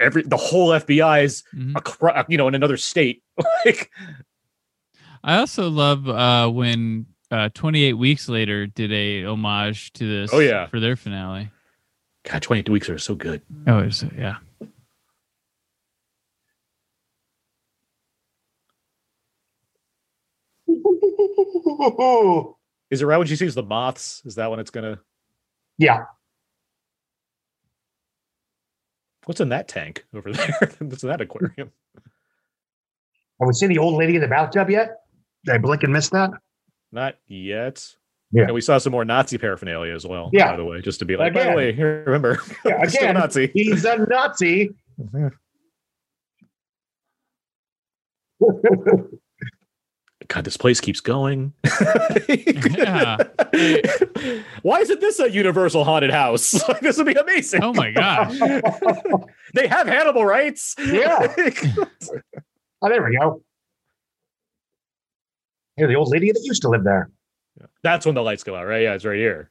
every 0.00 0.22
the 0.24 0.36
whole 0.36 0.70
FBI 0.70 1.22
is 1.22 1.44
Mhm. 1.54 1.76
acro- 1.76 2.24
you 2.28 2.36
know 2.36 2.48
in 2.48 2.54
another 2.56 2.76
state 2.76 3.22
like 3.64 3.90
I 5.22 5.36
also 5.36 5.70
love 5.70 6.08
uh, 6.08 6.48
when 6.50 7.06
uh, 7.30 7.48
28 7.54 7.92
Weeks 7.92 8.28
Later 8.28 8.66
did 8.66 8.92
a 8.92 9.22
homage 9.24 9.92
to 9.94 10.04
this. 10.06 10.30
Oh, 10.34 10.40
yeah. 10.40 10.66
for 10.66 10.80
their 10.80 10.96
finale. 10.96 11.48
God 12.24 12.42
22 12.42 12.72
weeks 12.72 12.88
are 12.88 12.98
so 12.98 13.14
good 13.14 13.42
Oh, 13.66 13.78
it 13.78 14.02
yeah. 14.16 14.36
is 22.90 23.02
it 23.02 23.06
right 23.06 23.18
when 23.18 23.26
she 23.26 23.36
sees 23.36 23.54
the 23.54 23.62
moths 23.62 24.22
is 24.24 24.34
that 24.36 24.50
when 24.50 24.60
it's 24.60 24.70
gonna 24.70 24.98
yeah. 25.78 26.04
what's 29.24 29.40
in 29.40 29.48
that 29.50 29.68
tank 29.68 30.04
over 30.14 30.32
there 30.32 30.58
what's 30.80 31.02
in 31.02 31.08
that 31.08 31.20
aquarium 31.20 31.70
Have 33.40 33.46
we 33.48 33.52
seen 33.54 33.68
the 33.70 33.78
old 33.78 33.94
lady 33.98 34.14
in 34.16 34.20
the 34.20 34.28
bathtub 34.28 34.70
yet? 34.70 35.00
Did 35.44 35.54
I 35.54 35.58
blink 35.58 35.82
and 35.82 35.92
miss 35.92 36.08
that? 36.10 36.30
Not 36.92 37.16
yet. 37.26 37.96
Yeah. 38.32 38.44
And 38.44 38.54
we 38.54 38.62
saw 38.62 38.78
some 38.78 38.92
more 38.92 39.04
Nazi 39.04 39.36
paraphernalia 39.36 39.94
as 39.94 40.06
well. 40.06 40.30
Yeah. 40.32 40.52
By 40.52 40.56
the 40.56 40.64
way, 40.64 40.80
just 40.80 40.98
to 41.00 41.04
be 41.04 41.16
like, 41.16 41.34
by 41.34 41.44
the 41.44 41.52
way, 41.52 41.72
here, 41.72 42.02
remember, 42.06 42.40
Yeah, 42.64 42.76
I'm 42.82 42.88
still 42.90 43.10
a 43.10 43.12
Nazi. 43.12 43.50
He's 43.54 43.84
a 43.84 43.98
Nazi. 44.08 44.70
God, 50.28 50.44
this 50.44 50.56
place 50.56 50.80
keeps 50.80 51.00
going. 51.00 51.52
Yeah. 51.78 53.18
Why 54.62 54.78
isn't 54.80 55.00
this 55.00 55.20
a 55.20 55.30
universal 55.30 55.84
haunted 55.84 56.10
house? 56.10 56.66
Like, 56.68 56.80
this 56.80 56.96
would 56.96 57.06
be 57.06 57.12
amazing. 57.12 57.62
Oh 57.62 57.74
my 57.74 57.90
gosh. 57.90 58.38
they 59.54 59.66
have 59.66 59.86
Hannibal 59.86 60.24
rights. 60.24 60.74
Yeah. 60.78 61.34
Oh, 62.80 62.88
there 62.88 63.04
we 63.04 63.16
go. 63.18 63.42
Hey, 65.76 65.86
the 65.86 65.94
old 65.96 66.08
lady 66.08 66.32
that 66.32 66.40
used 66.44 66.62
to 66.62 66.68
live 66.68 66.84
there. 66.84 67.10
That's 67.82 68.06
when 68.06 68.14
the 68.14 68.22
lights 68.22 68.44
go 68.44 68.54
out, 68.56 68.66
right? 68.66 68.82
Yeah, 68.82 68.94
it's 68.94 69.04
right 69.04 69.16
here. 69.18 69.50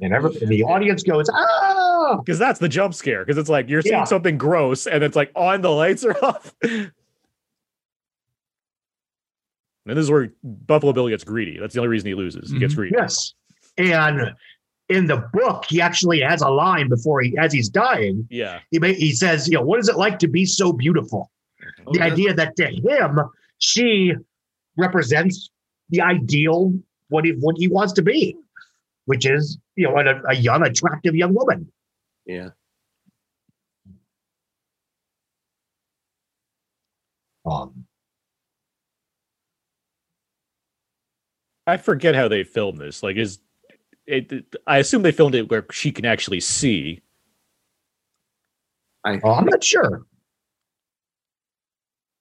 And, 0.00 0.12
every, 0.12 0.36
and 0.40 0.48
the 0.48 0.64
audience 0.64 1.02
goes, 1.04 1.28
ah! 1.32 2.16
Because 2.16 2.38
that's 2.38 2.58
the 2.58 2.68
jump 2.68 2.92
scare. 2.94 3.24
Because 3.24 3.38
it's 3.38 3.48
like 3.48 3.68
you're 3.68 3.82
seeing 3.82 3.94
Yeah. 3.94 4.04
something 4.04 4.36
gross, 4.36 4.86
and 4.86 5.02
it's 5.04 5.14
like 5.16 5.30
on 5.36 5.60
the 5.60 5.70
lights 5.70 6.04
are 6.04 6.16
off. 6.24 6.54
And 6.62 6.90
this 9.84 9.98
is 10.04 10.10
where 10.10 10.32
Buffalo 10.42 10.92
Bill 10.92 11.08
gets 11.08 11.24
greedy. 11.24 11.58
That's 11.58 11.74
the 11.74 11.80
only 11.80 11.88
reason 11.88 12.08
he 12.08 12.14
loses. 12.14 12.50
He 12.50 12.58
gets 12.58 12.74
Mhm. 12.74 12.76
greedy. 12.76 12.94
Yes. 12.98 13.34
And 13.78 14.34
in 14.88 15.06
the 15.06 15.28
book, 15.32 15.64
he 15.68 15.80
actually 15.80 16.20
has 16.20 16.42
a 16.42 16.48
line 16.48 16.88
before 16.88 17.20
he, 17.22 17.36
as 17.38 17.52
he's 17.52 17.68
dying, 17.68 18.26
Yeah. 18.30 18.60
he, 18.70 18.78
ma- 18.78 18.88
he 18.88 19.12
says, 19.12 19.48
you 19.48 19.54
know, 19.54 19.62
what 19.62 19.80
is 19.80 19.88
it 19.88 19.96
like 19.96 20.18
to 20.20 20.28
be 20.28 20.44
so 20.44 20.72
beautiful? 20.72 21.30
Oh, 21.86 21.92
the 21.92 22.00
idea 22.02 22.34
that 22.34 22.54
to 22.56 22.66
him, 22.66 23.18
she 23.58 24.14
represents 24.76 25.50
the 25.92 26.00
ideal 26.00 26.72
what 27.08 27.24
he 27.24 27.32
what 27.32 27.56
he 27.56 27.68
wants 27.68 27.92
to 27.92 28.02
be, 28.02 28.36
which 29.04 29.24
is 29.26 29.58
you 29.76 29.86
know 29.88 29.96
a, 29.98 30.22
a 30.30 30.34
young, 30.34 30.62
attractive 30.66 31.14
young 31.14 31.34
woman. 31.34 31.70
Yeah. 32.26 32.48
Um, 37.44 37.86
I 41.66 41.76
forget 41.76 42.14
how 42.14 42.28
they 42.28 42.44
filmed 42.44 42.78
this. 42.78 43.02
Like, 43.02 43.16
is 43.16 43.38
it? 44.06 44.32
it- 44.32 44.56
I 44.66 44.78
assume 44.78 45.02
they 45.02 45.12
filmed 45.12 45.34
it 45.34 45.50
where 45.50 45.66
she 45.70 45.92
can 45.92 46.04
actually 46.04 46.40
see. 46.40 47.02
I 49.04 49.20
oh, 49.22 49.32
I'm 49.32 49.46
not 49.46 49.62
sure. 49.62 50.06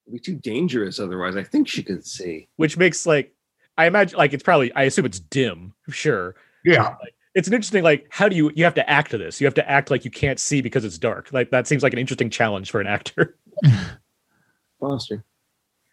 it'd 0.08 0.14
be 0.14 0.20
too 0.20 0.36
dangerous 0.36 1.00
otherwise. 1.00 1.36
I 1.36 1.44
think 1.44 1.68
she 1.68 1.84
could 1.84 2.06
see. 2.06 2.50
which 2.58 2.76
makes 2.78 3.06
like 3.06 3.34
I 3.78 3.86
imagine 3.86 4.18
like 4.18 4.34
it's 4.34 4.44
probably 4.44 4.72
I 4.74 4.84
assume 4.84 5.06
it's 5.06 5.20
dim, 5.20 5.74
sure. 5.90 6.36
Yeah, 6.66 6.96
It's 7.34 7.48
an 7.48 7.54
interesting 7.54 7.84
like 7.84 8.06
how 8.10 8.28
do 8.30 8.36
you 8.36 8.52
you 8.56 8.64
have 8.64 8.76
to 8.76 8.90
act 8.90 9.12
to 9.12 9.18
this? 9.18 9.42
You 9.42 9.48
have 9.48 9.54
to 9.56 9.70
act 9.70 9.90
like 9.90 10.06
you 10.06 10.12
can't 10.12 10.40
see 10.40 10.62
because 10.62 10.86
it's 10.86 10.98
dark. 10.98 11.32
Like 11.32 11.50
that 11.52 11.68
seems 11.68 11.82
like 11.84 11.94
an 11.94 12.00
interesting 12.00 12.30
challenge 12.30 12.70
for 12.72 12.82
an 12.82 12.88
actor. 12.88 13.38
Foster. 14.80 15.24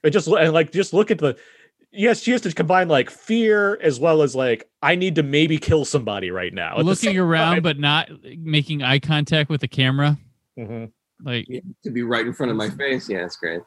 But 0.03 0.13
just 0.13 0.29
and 0.29 0.53
like 0.53 0.73
just 0.73 0.93
look 0.93 1.11
at 1.11 1.19
the 1.19 1.37
yes, 1.93 2.21
she 2.23 2.33
has 2.33 2.41
to 2.43 2.53
combine 2.53 2.89
like 2.89 3.11
fear 3.11 3.79
as 3.83 3.99
well 4.01 4.23
as 4.23 4.35
like 4.35 4.69
I 4.83 4.95
need 4.95 5.15
to 5.17 5.23
maybe 5.23 5.59
kill 5.59 5.85
somebody 5.85 6.31
right 6.31 6.53
now. 6.53 6.79
at 6.79 6.85
Looking 6.85 7.19
around, 7.19 7.55
time. 7.57 7.63
but 7.63 7.79
not 7.79 8.09
making 8.39 8.83
eye 8.83 8.99
contact 8.99 9.51
with 9.51 9.61
the 9.61 9.69
camera. 9.69 10.19
Mhm. 10.59 10.93
Like, 11.25 11.47
Yeah, 11.49 11.61
to 11.85 11.91
be 11.91 12.03
right 12.03 12.25
in 12.27 12.33
front 12.33 12.51
of 12.51 12.57
my 12.57 12.71
face. 12.71 13.09
Yeah, 13.09 13.25
it's 13.25 13.37
great. 13.37 13.61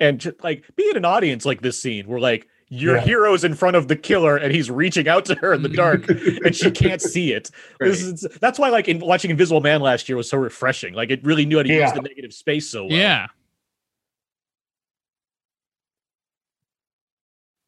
And 0.00 0.18
just, 0.18 0.42
like 0.42 0.64
be 0.76 0.88
in 0.90 0.96
an 0.96 1.04
audience 1.04 1.44
like 1.44 1.60
this 1.60 1.80
scene 1.80 2.06
where 2.08 2.18
like 2.20 2.48
your 2.72 2.96
Yeah. 2.96 3.02
hero's 3.02 3.44
in 3.44 3.54
front 3.54 3.76
of 3.76 3.88
the 3.88 3.96
killer 3.96 4.36
and 4.36 4.52
he's 4.54 4.70
reaching 4.70 5.08
out 5.08 5.24
to 5.26 5.34
her 5.36 5.52
in 5.52 5.62
the 5.62 5.68
dark 5.84 6.08
and 6.08 6.54
she 6.56 6.70
can't 6.70 7.02
see 7.02 7.32
it. 7.32 7.50
This 7.80 8.00
is 8.02 8.26
that's 8.40 8.58
why 8.58 8.70
like 8.70 8.88
in 8.88 8.98
watching 9.00 9.30
Invisible 9.30 9.60
Man 9.60 9.80
last 9.80 10.08
year 10.08 10.16
was 10.16 10.28
so 10.30 10.38
refreshing. 10.38 10.94
Like 10.94 11.10
it 11.10 11.22
really 11.24 11.44
knew 11.46 11.56
how 11.58 11.62
to 11.64 11.68
use 11.72 11.92
the 11.92 12.00
negative 12.02 12.32
space 12.32 12.68
so 12.68 12.84
well. 12.86 12.96
yeah. 12.96 13.26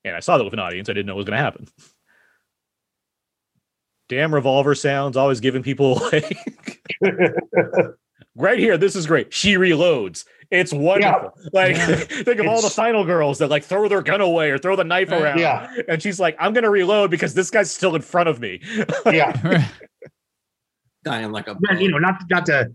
And 0.05 0.17
I 0.17 0.21
saw 0.21 0.37
that 0.37 0.45
with 0.45 0.53
an 0.53 0.59
audience. 0.59 0.89
I 0.89 0.95
didn't 0.95 1.07
know 1.07 1.13
it 1.13 1.17
was 1.17 1.27
going 1.27 1.37
to 1.39 1.43
happen. 1.45 1.69
Damn 4.09 4.35
revolver 4.35 4.75
sounds, 4.75 5.17
always 5.17 5.41
giving 5.41 5.63
people 5.63 5.95
like 6.13 6.83
right 8.35 8.59
here. 8.59 8.77
This 8.79 8.97
is 8.97 9.07
great. 9.07 9.33
She 9.33 9.55
reloads. 9.55 10.25
It's 10.51 10.73
wonderful. 10.73 11.33
Like 11.53 11.77
Yeah. 11.77 11.97
think 11.97 12.39
of 12.41 12.47
all 12.47 12.61
the 12.61 12.69
final 12.71 13.05
girls 13.05 13.39
that 13.39 13.49
like 13.49 13.65
throw 13.65 13.89
their 13.89 14.03
gun 14.03 14.21
away 14.21 14.51
or 14.51 14.59
throw 14.59 14.77
the 14.77 14.85
knife 14.85 15.11
Right. 15.11 15.23
around. 15.23 15.39
Yeah. 15.39 15.73
And 15.89 16.03
she's 16.03 16.21
like, 16.21 16.37
I'm 16.39 16.53
gonna 16.53 16.71
reload 16.71 17.11
because 17.11 17.33
this 17.35 17.51
guy's 17.51 17.71
still 17.71 17.95
in 17.95 18.03
front 18.03 18.29
of 18.29 18.39
me. 18.41 18.61
yeah. 19.07 19.67
Dying 21.05 21.33
like 21.33 21.49
a 21.49 21.57
And, 21.69 21.81
you 21.81 21.91
know, 21.91 21.99
not 21.99 22.23
not 22.31 22.47
to 22.47 22.71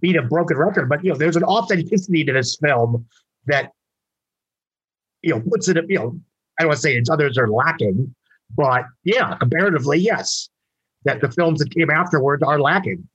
beat 0.00 0.16
a 0.16 0.22
broken 0.22 0.56
record, 0.56 0.88
but 0.88 1.02
you 1.04 1.12
know, 1.12 1.16
there's 1.16 1.36
an 1.36 1.44
authenticity 1.44 2.24
to 2.24 2.32
this 2.32 2.56
film 2.60 3.06
that 3.46 3.70
you 5.22 5.30
know 5.34 5.40
puts 5.40 5.68
it. 5.68 5.78
You 5.88 5.98
know, 5.98 6.20
I 6.58 6.62
don't 6.64 6.68
want 6.68 6.76
to 6.76 6.82
say 6.82 6.96
it's 6.96 7.08
others 7.08 7.38
are 7.38 7.48
lacking, 7.48 8.14
but 8.56 8.84
yeah, 9.04 9.36
comparatively, 9.36 9.98
yes, 9.98 10.50
that 11.04 11.20
the 11.20 11.30
films 11.30 11.60
that 11.60 11.70
came 11.74 11.90
afterwards 11.90 12.42
are 12.42 12.60
lacking. 12.60 13.08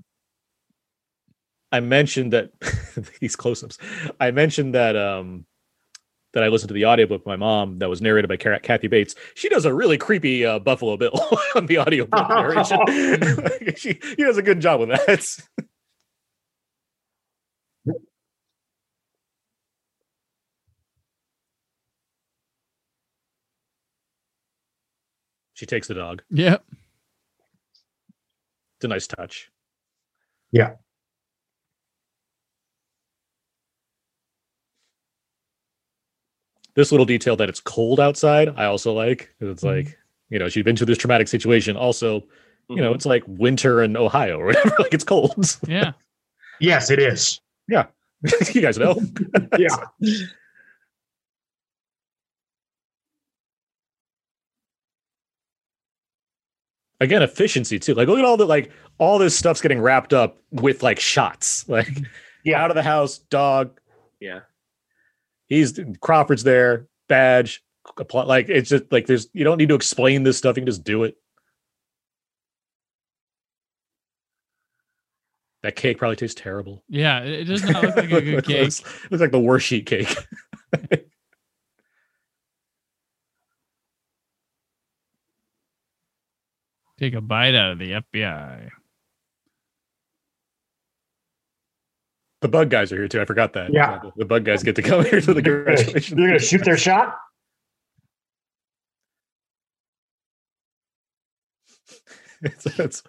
I 1.71 1.79
mentioned 1.79 2.33
that 2.33 2.51
these 3.19 3.35
close-ups. 3.35 3.77
I 4.19 4.31
mentioned 4.31 4.75
that 4.75 4.95
um 4.95 5.45
that 6.33 6.43
I 6.43 6.47
listened 6.47 6.67
to 6.69 6.73
the 6.73 6.85
audiobook 6.85 7.21
with 7.21 7.27
my 7.27 7.35
mom 7.35 7.79
that 7.79 7.89
was 7.89 8.01
narrated 8.01 8.27
by 8.27 8.37
Kathy 8.37 8.87
Bates. 8.87 9.15
She 9.33 9.49
does 9.49 9.65
a 9.65 9.73
really 9.73 9.97
creepy 9.97 10.45
uh, 10.45 10.59
Buffalo 10.59 10.95
Bill 10.95 11.19
on 11.55 11.65
the 11.65 11.79
audiobook 11.79 12.11
narration. 12.29 12.79
she, 13.75 13.99
she 13.99 14.15
does 14.15 14.37
a 14.37 14.43
good 14.43 14.59
job 14.59 14.79
with 14.79 14.89
that. 14.89 15.39
She 25.59 25.65
takes 25.65 25.87
the 25.89 25.93
dog. 25.93 26.21
Yep. 26.29 26.63
It's 28.77 28.85
a 28.85 28.87
nice 28.87 29.07
touch. 29.07 29.51
Yeah. 30.53 30.75
This 36.79 36.93
little 36.93 37.05
detail 37.05 37.35
that 37.35 37.49
it's 37.49 37.59
cold 37.59 37.99
outside, 37.99 38.47
I 38.55 38.63
also 38.63 38.93
like. 38.93 39.33
It's 39.41 39.63
Mhm. 39.65 39.67
like, 39.85 39.97
you 40.29 40.39
know, 40.39 40.47
she's 40.47 40.63
been 40.63 40.77
through 40.77 40.85
this 40.85 40.97
traumatic 40.97 41.27
situation. 41.27 41.75
Also, 41.75 42.23
you 42.69 42.77
know, 42.77 42.93
Mhm. 42.93 42.95
it's 42.95 43.05
like 43.05 43.21
winter 43.27 43.83
in 43.83 43.97
Ohio 43.97 44.39
or 44.39 44.45
whatever. 44.45 44.73
like 44.79 44.93
it's 44.93 45.03
cold. 45.03 45.57
Yeah. 45.67 45.91
Yes, 46.61 46.89
it 46.89 46.99
is. 46.99 47.41
Yeah. 47.67 47.87
you 48.53 48.61
guys 48.61 48.77
know. 48.77 48.95
Yeah. 49.59 49.75
Again, 57.01 57.21
efficiency 57.21 57.79
too. 57.79 57.93
Like 57.93 58.07
look 58.07 58.19
at 58.19 58.25
all 58.25 58.37
the 58.37 58.45
like 58.45 58.71
all 58.97 59.17
this 59.19 59.37
stuff's 59.37 59.61
getting 59.61 59.79
wrapped 59.79 60.13
up 60.13 60.37
with 60.51 60.83
like 60.83 60.99
shots. 60.99 61.67
Like 61.69 61.87
Yeah. 62.43 62.61
out 62.61 62.71
of 62.71 62.75
the 62.75 62.83
house, 62.83 63.17
dog. 63.19 63.79
Yeah. 64.19 64.41
He's 65.49 65.79
Crawford's 65.99 66.43
there, 66.43 66.87
badge, 67.09 67.61
apply- 67.97 68.23
like 68.25 68.49
it's 68.49 68.69
just 68.69 68.91
like 68.91 69.07
there's 69.07 69.27
you 69.33 69.43
don't 69.43 69.57
need 69.57 69.69
to 69.69 69.75
explain 69.75 70.23
this 70.23 70.37
stuff, 70.37 70.55
you 70.55 70.61
can 70.61 70.67
just 70.67 70.83
do 70.83 71.03
it. 71.03 71.15
That 75.63 75.75
cake 75.75 75.97
probably 75.97 76.15
tastes 76.15 76.39
terrible. 76.39 76.83
Yeah. 76.87 77.19
It 77.19 77.43
does 77.45 77.63
not 77.63 77.83
look 77.83 77.95
like 77.97 78.05
a 78.11 78.21
good 78.21 78.45
cake. 78.45 78.61
looks, 78.61 78.83
looks 79.11 79.19
like 79.19 79.31
the 79.31 79.39
worst 79.39 79.67
sheet 79.67 79.85
cake. 79.85 80.15
Take 86.97 87.13
a 87.13 87.21
bite 87.21 87.55
out 87.55 87.71
of 87.71 87.79
the 87.79 87.91
FBI. 88.13 88.69
The 92.41 92.47
bug 92.47 92.69
guys 92.69 92.91
are 92.91 92.95
here 92.97 93.07
too. 93.07 93.19
I 93.21 93.25
forgot 93.25 93.53
that. 93.53 93.73
Yeah. 93.73 93.99
The 94.15 94.25
bug 94.25 94.45
guys 94.45 94.63
get 94.63 94.75
to 94.77 94.81
come 94.81 95.03
here 95.09 95.19
to 95.21 95.33
the 95.33 95.41
They're 95.41 95.65
gonna 96.27 96.39
shoot 96.39 96.63
their 96.63 96.77
shot. 96.77 97.15
it's, 102.41 102.65
it's- 102.65 103.03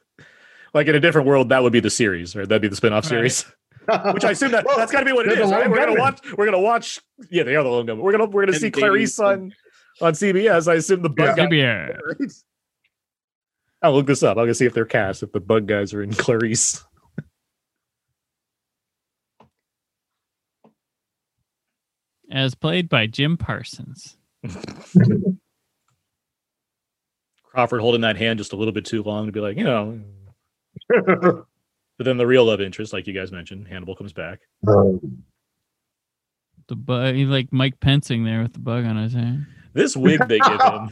like 0.73 0.87
in 0.87 0.95
a 0.95 1.01
different 1.01 1.27
world, 1.27 1.49
that 1.49 1.65
would 1.65 1.73
be 1.73 1.81
the 1.81 1.91
series, 1.91 2.37
right? 2.37 2.49
That'd 2.49 2.63
be 2.63 2.69
the 2.69 2.77
spin-off 2.77 3.05
Right. 3.05 3.09
series. 3.11 3.45
Which 4.13 4.25
I 4.25 4.31
assume 4.33 4.53
that 4.53 4.65
Well, 4.65 4.77
that's 4.77 4.93
gotta 4.93 5.05
be 5.07 5.11
what 5.13 5.27
it 5.27 5.31
they're 5.31 5.39
the 5.39 5.43
is, 5.45 5.51
right? 5.51 5.69
We're 5.69 5.85
gonna 5.85 5.99
watch 5.99 6.21
we're 6.37 6.45
gonna 6.45 6.61
watch 6.61 7.01
yeah, 7.29 7.43
they 7.43 7.57
are 7.57 7.63
the 7.65 7.69
lone 7.69 7.87
gunmen. 7.87 8.05
We're 8.05 8.13
gonna 8.13 8.27
we're 8.27 8.43
gonna 8.43 8.53
And 8.53 8.61
see 8.61 8.69
baby- 8.69 8.81
Clarice 8.81 9.19
on 9.19 9.53
on 10.01 10.13
CBS. 10.13 10.69
I 10.71 10.75
assume 10.75 11.03
the 11.03 11.09
bug 11.09 11.37
guys 11.37 11.49
FBI. 11.49 11.99
right? 11.99 12.33
I'll 13.83 13.95
look 13.95 14.07
this 14.07 14.23
up. 14.23 14.37
I'm 14.37 14.45
gonna 14.45 14.55
see 14.55 14.67
if 14.67 14.75
they're 14.75 14.85
cast, 14.85 15.25
if 15.25 15.33
the 15.33 15.41
bug 15.41 15.67
guys 15.67 15.93
are 15.93 16.03
in 16.05 16.13
Clarice. 16.13 16.85
As 22.31 22.55
played 22.55 22.89
by 22.89 23.07
Jim 23.07 23.37
Parsons. 23.37 24.17
Crawford 27.43 27.81
holding 27.81 28.03
that 28.03 28.17
hand 28.17 28.39
just 28.39 28.53
a 28.53 28.57
little 28.57 28.73
bit 28.73 28.85
too 28.85 29.03
long 29.03 29.27
to 29.27 29.33
be 29.33 29.41
like, 29.41 29.57
you 29.57 29.65
know. 29.65 30.01
But 32.01 32.07
then 32.07 32.17
the 32.17 32.27
real 32.27 32.47
love 32.47 32.63
interest, 32.63 32.95
like 32.95 33.07
you 33.07 33.13
guys 33.13 33.31
mentioned, 33.31 33.69
Hannibal 33.69 33.95
comes 33.95 34.15
back. 34.15 34.41
The 34.63 35.21
bug, 36.75 37.15
he's 37.15 37.29
like 37.29 37.53
Mike 37.53 37.79
Pensing 37.79 38.25
there 38.25 38.41
with 38.41 38.55
the 38.55 38.59
bug 38.59 38.87
on 38.87 38.97
his 38.97 39.13
hand. 39.13 39.45
This 39.75 39.99
wig 39.99 40.27
they 40.27 40.39
give 40.39 40.61
him, 40.63 40.89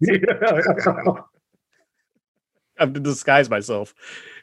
I 2.78 2.78
have 2.78 2.94
to 2.94 3.00
disguise 3.00 3.50
myself 3.50 3.92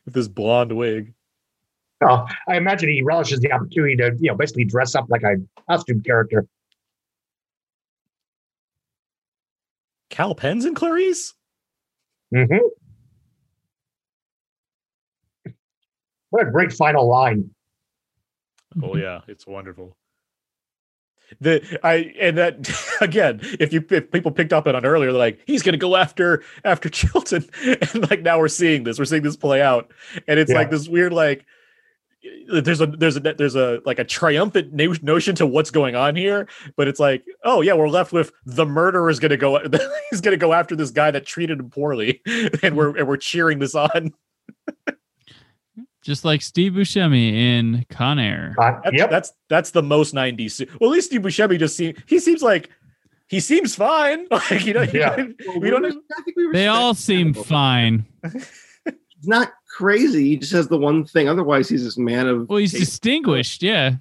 with 0.06 0.14
this 0.14 0.28
blonde 0.28 0.74
wig. 0.74 1.16
I 2.08 2.58
imagine 2.58 2.90
he 2.90 3.02
relishes 3.02 3.40
the 3.40 3.52
opportunity 3.52 3.96
to, 3.98 4.12
you 4.20 4.30
know, 4.32 4.36
basically 4.36 4.66
dress 4.66 4.96
up 4.96 5.06
like 5.10 5.24
a 5.24 5.36
costume 5.70 6.02
character. 6.02 6.46
Kal 10.10 10.36
Penn's 10.36 10.66
in 10.66 10.76
Clarice? 10.76 11.34
hmm 12.34 12.46
What 16.30 16.48
a 16.48 16.52
great 16.52 16.74
final 16.74 17.08
line. 17.08 17.52
Oh 18.82 18.96
yeah, 18.96 19.22
it's 19.28 19.46
wonderful. 19.46 19.96
The 21.40 21.80
I 21.84 22.14
and 22.20 22.38
that 22.38 22.70
again, 23.02 23.40
if 23.60 23.74
you 23.74 23.86
if 23.90 24.12
people 24.12 24.32
picked 24.32 24.54
up 24.54 24.68
on 24.68 24.86
earlier, 24.86 25.12
they're 25.12 25.20
like 25.20 25.42
he's 25.46 25.62
gonna 25.64 25.78
go 25.78 25.96
after 25.96 26.44
after 26.64 26.90
Chilton, 26.90 27.48
and 27.64 28.10
like 28.10 28.22
now 28.22 28.40
we're 28.40 28.48
seeing 28.48 28.84
this, 28.84 29.00
we're 29.00 29.06
seeing 29.06 29.24
this 29.24 29.36
play 29.38 29.62
out, 29.62 29.92
and 30.28 30.40
it's 30.40 30.52
Yeah. 30.52 30.60
like 30.60 30.70
this 30.72 30.88
weird 30.88 31.14
like 31.14 31.46
there's 32.50 32.82
a 32.82 32.86
there's 32.88 33.18
a 33.18 33.20
there's 33.20 33.56
a 33.56 33.82
like 33.86 34.00
a 34.00 34.04
triumphant 34.04 34.74
no- 34.74 34.96
notion 35.02 35.36
to 35.36 35.46
what's 35.48 35.72
going 35.72 35.96
on 35.96 36.16
here, 36.16 36.48
but 36.78 36.88
it's 36.88 37.00
like 37.00 37.24
oh 37.44 37.62
yeah, 37.62 37.74
we're 37.74 37.90
left 37.90 38.14
with 38.14 38.32
the 38.46 38.66
murderer 38.66 39.10
is 39.10 39.20
gonna 39.20 39.38
go 39.38 39.60
he's 40.10 40.22
gonna 40.22 40.38
go 40.38 40.54
after 40.54 40.76
this 40.76 40.92
guy 40.92 41.12
that 41.12 41.26
treated 41.26 41.60
him 41.60 41.70
poorly, 41.70 42.22
and 42.64 42.76
we're 42.78 42.96
and 42.98 43.08
we're 43.08 43.18
cheering 43.18 43.60
this 43.60 43.76
on. 43.76 44.14
Just 46.04 46.26
like 46.26 46.42
Steve 46.42 46.74
Buscemi 46.74 47.32
in 47.34 47.86
Con 47.90 48.20
Air. 48.20 48.56
Uh, 48.60 48.82
That's, 48.84 48.98
yep. 48.98 49.10
that's 49.10 49.34
that's 49.48 49.72
the 49.72 49.82
most 49.82 50.14
90s. 50.14 50.60
Well, 50.82 50.90
at 50.90 50.94
least 50.96 51.08
Steve 51.08 51.22
Buscemi 51.22 51.58
just 51.58 51.78
seems 51.78 51.98
he 52.08 52.20
seems 52.20 52.44
like 52.44 52.70
he 53.30 53.40
seems 53.40 53.74
fine. 53.76 54.28
Like 54.30 54.66
you 54.66 54.74
know, 54.74 54.82
Yeah. 54.82 55.16
we 55.58 55.70
don't. 55.70 55.86
Even, 55.86 56.02
I 56.18 56.22
think 56.24 56.36
we 56.36 56.48
were 56.48 56.52
They 56.54 56.68
all 56.68 56.94
seem 56.94 57.34
fine. 57.34 58.06
He's 58.24 59.28
not 59.28 59.54
crazy. 59.74 60.30
He 60.30 60.38
just 60.38 60.54
has 60.54 60.68
the 60.68 60.78
one 60.78 61.04
thing. 61.06 61.28
Otherwise, 61.28 61.68
he's 61.70 61.84
this 61.84 61.98
man 61.98 62.28
of. 62.28 62.48
Well, 62.50 62.60
he's 62.60 62.72
taste. 62.72 62.86
distinguished. 62.86 63.64
Yeah. 63.64 63.96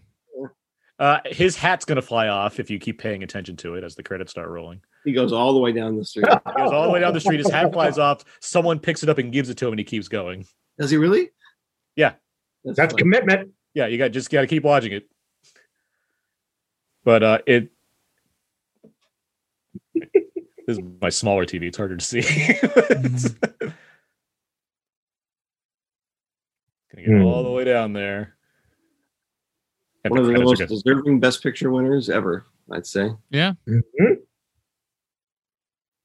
uh, 0.99 1.19
his 1.27 1.57
hat's 1.57 1.85
gonna 1.85 2.03
fly 2.03 2.29
off 2.29 2.61
if 2.61 2.71
you 2.71 2.79
keep 2.79 2.99
paying 2.99 3.23
attention 3.23 3.57
to 3.59 3.75
it 3.75 3.85
as 3.85 3.95
the 3.95 4.03
credits 4.03 4.31
start 4.31 4.49
rolling. 4.49 4.81
He 5.05 5.13
goes 5.13 5.33
all 5.33 5.53
the 5.53 5.59
way 5.59 5.73
down 5.73 5.97
the 5.97 6.05
street. 6.05 6.27
He 6.47 6.53
goes 6.63 6.73
all 6.73 6.85
the 6.85 6.91
way 6.91 7.01
down 7.01 7.13
the 7.15 7.21
street. 7.21 7.41
His 7.41 7.51
hat 7.51 7.73
flies 7.73 7.99
off. 7.99 8.25
Someone 8.41 8.79
picks 8.79 9.03
it 9.03 9.09
up 9.09 9.19
and 9.19 9.33
gives 9.33 9.49
it 9.49 9.57
to 9.59 9.67
him, 9.67 9.73
and 9.73 9.79
he 9.81 9.85
keeps 9.85 10.09
going. 10.09 10.47
Does 10.79 10.91
he 10.91 10.97
really? 10.97 11.31
Yeah. 11.97 12.13
That's 12.65 12.79
funny. 12.79 12.95
commitment. 12.95 13.51
Yeah, 13.75 13.87
you 13.87 13.99
got 13.99 14.13
just 14.13 14.31
got 14.31 14.43
to 14.43 14.47
keep 14.47 14.63
watching 14.63 14.93
it. 14.93 15.09
But 17.05 17.23
uh, 17.23 17.39
it. 17.47 17.71
This 20.65 20.79
is 20.79 20.85
my 21.01 21.09
smaller 21.09 21.45
TV. 21.45 21.65
It's 21.65 21.77
harder 21.77 21.97
to 21.97 22.05
see. 22.05 22.23
Gonna 26.95 27.07
get 27.07 27.17
Hmm. 27.17 27.23
all 27.25 27.43
the 27.45 27.51
way 27.51 27.65
down 27.65 27.93
there. 27.93 28.35
And 30.05 30.11
One 30.11 30.21
of 30.21 30.27
the 30.27 30.33
most 30.41 30.59
good. 30.59 30.69
deserving 30.69 31.21
Best 31.21 31.43
Picture 31.43 31.71
winners 31.71 32.11
ever, 32.11 32.45
I'd 32.71 32.87
say. 32.87 33.11
Yeah. 33.31 33.53
Mhm. 33.69 34.17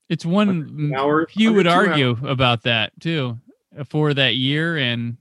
It's 0.09 0.25
one 0.25 0.93
hour- 0.95 1.27
few 1.27 1.51
would 1.53 1.63
two 1.63 1.69
argue 1.69 2.11
about 2.23 2.63
that 2.63 2.93
too 3.01 3.39
for 3.89 4.13
that 4.13 4.35
year. 4.35 4.77
And 4.77 5.17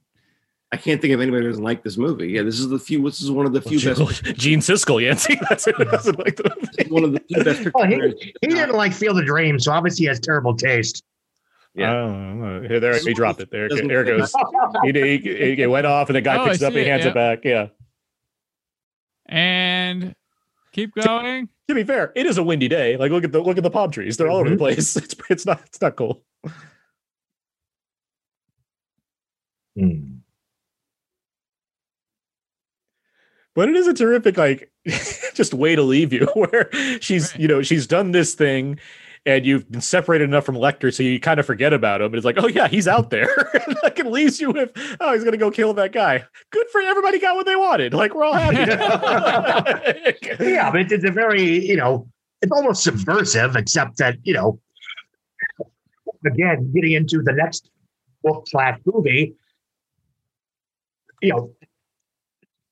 I 0.70 0.76
can't 0.76 1.01
think 1.01 1.12
of 1.14 1.20
anybody 1.20 1.44
who 1.44 1.51
doesn't 1.51 1.64
like 1.64 1.82
this 1.82 1.97
movie. 1.97 2.28
Yeah, 2.32 2.43
this 2.43 2.60
is 2.60 2.68
the 2.68 2.78
few. 2.78 3.02
This 3.02 3.20
is 3.20 3.30
one 3.30 3.47
of 3.47 3.52
the 3.52 3.62
few 3.62 3.80
Well, 3.97 4.06
best. 4.06 4.22
Gene 4.24 4.34
Gene 4.36 4.59
Siskel, 4.60 5.02
Yancey. 5.02 5.38
That's 5.48 5.64
who 5.64 5.72
doesn't 5.72 6.18
like 6.18 6.36
the 6.36 6.55
movie. 6.56 6.90
One 6.90 7.02
of 7.05 7.12
the 7.12 7.20
few 7.20 7.43
best. 7.44 7.68
Well, 7.74 7.86
he, 7.88 8.32
he 8.43 8.47
didn't 8.48 8.74
like 8.76 8.93
Field 8.93 9.18
of 9.18 9.26
Dreams, 9.26 9.64
so 9.64 9.72
obviously 9.72 10.05
he 10.05 10.09
has 10.09 10.20
terrible 10.20 10.55
taste. 10.55 11.02
Yeah. 11.77 11.93
I. 11.93 12.66
Here, 12.66 12.81
there, 12.81 12.98
he 12.98 13.12
dropped 13.15 13.40
it. 13.40 13.51
There, 13.51 13.69
there 13.69 14.03
it 14.03 14.07
goes. 14.07 14.32
He, 14.85 14.93
he, 14.93 15.19
he- 15.19 15.62
it 15.62 15.70
went 15.70 15.86
off, 15.86 16.09
and 16.09 16.16
the 16.16 16.20
guy 16.23 16.36
Oh, 16.39 16.44
picks 16.47 16.62
it 16.62 16.65
up, 16.66 16.73
see 16.73 16.78
and 16.81 16.86
he 16.86 16.89
it, 16.89 16.90
hands 16.90 17.05
yeah. 17.05 17.11
it 17.11 17.15
back. 17.15 17.44
Yeah. 17.44 17.66
and 19.27 20.15
keep 20.73 20.94
going. 20.94 21.48
To 21.69 21.74
be 21.74 21.82
fair, 21.85 22.12
it 22.15 22.27
is 22.27 22.39
a 22.39 22.43
windy 22.44 22.69
day. 22.69 22.97
Like 22.97 23.11
look 23.11 23.24
at 23.24 23.32
the 23.32 23.40
look 23.40 23.57
at 23.59 23.62
the 23.65 23.70
palm 23.70 23.90
trees; 23.90 24.16
they're 24.16 24.28
all 24.28 24.39
over 24.39 24.48
the 24.51 24.55
Mhm. 24.57 24.59
place. 24.59 24.97
It's 25.03 25.15
it's 25.28 25.44
not 25.47 25.61
it's 25.66 25.81
not 25.81 25.97
cool. 25.97 26.23
Hmm. 29.77 30.16
But 33.55 33.69
it 33.69 33.77
is 33.77 33.86
a 33.86 33.94
terrific 33.94 34.36
like 34.36 34.70
just 35.35 35.55
way 35.55 35.74
to 35.77 35.82
leave 35.82 36.12
you, 36.12 36.27
where 36.35 36.69
she's 37.01 37.32
Right. 37.32 37.40
you 37.40 37.48
know 37.48 37.62
she's 37.62 37.86
done 37.86 38.12
this 38.12 38.35
thing, 38.35 38.78
and 39.27 39.44
you've 39.44 39.69
been 39.70 39.81
separated 39.81 40.24
enough 40.24 40.44
from 40.44 40.55
Lecter 40.55 40.94
so 40.94 41.03
you 41.03 41.19
kind 41.19 41.40
of 41.40 41.44
forget 41.44 41.73
about 41.73 42.01
him. 42.01 42.15
It's 42.15 42.24
like, 42.24 42.36
oh 42.39 42.47
yeah, 42.47 42.69
he's 42.69 42.86
out 42.86 43.11
there. 43.11 43.28
like 43.82 43.98
it 43.98 44.07
leaves 44.07 44.40
you 44.40 44.53
with, 44.53 44.70
oh, 45.01 45.12
he's 45.12 45.24
gonna 45.24 45.36
go 45.36 45.51
kill 45.51 45.74
that 45.74 45.93
guy. 45.93 46.24
Good 46.51 46.69
for 46.70 46.81
everybody 46.81 47.19
got 47.19 47.35
what 47.35 47.44
they 47.44 47.57
wanted. 47.57 47.93
Like 47.93 48.15
we're 48.15 48.24
all 48.24 48.35
happy. 48.35 48.57
yeah, 50.40 50.70
but 50.70 50.81
it's, 50.81 50.93
it's 50.93 51.05
a 51.05 51.11
very, 51.11 51.66
you 51.66 51.77
know, 51.77 52.09
it's 52.40 52.53
almost 52.53 52.85
subversive, 52.85 53.57
except 53.57 53.97
that, 53.98 54.16
you 54.23 54.32
know, 54.32 54.61
again, 56.24 56.70
getting 56.73 56.93
into 56.93 57.20
the 57.23 57.32
next 57.32 57.69
book 58.23 58.47
slash 58.48 58.78
movie, 58.86 59.35
you 61.20 61.31
know, 61.31 61.53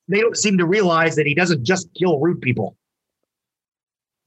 they 0.06 0.20
don't 0.20 0.36
seem 0.36 0.58
to 0.58 0.66
realize 0.66 1.16
that 1.16 1.26
he 1.26 1.34
doesn't 1.34 1.64
just 1.64 1.88
kill 1.94 2.20
rude 2.20 2.40
people. 2.40 2.76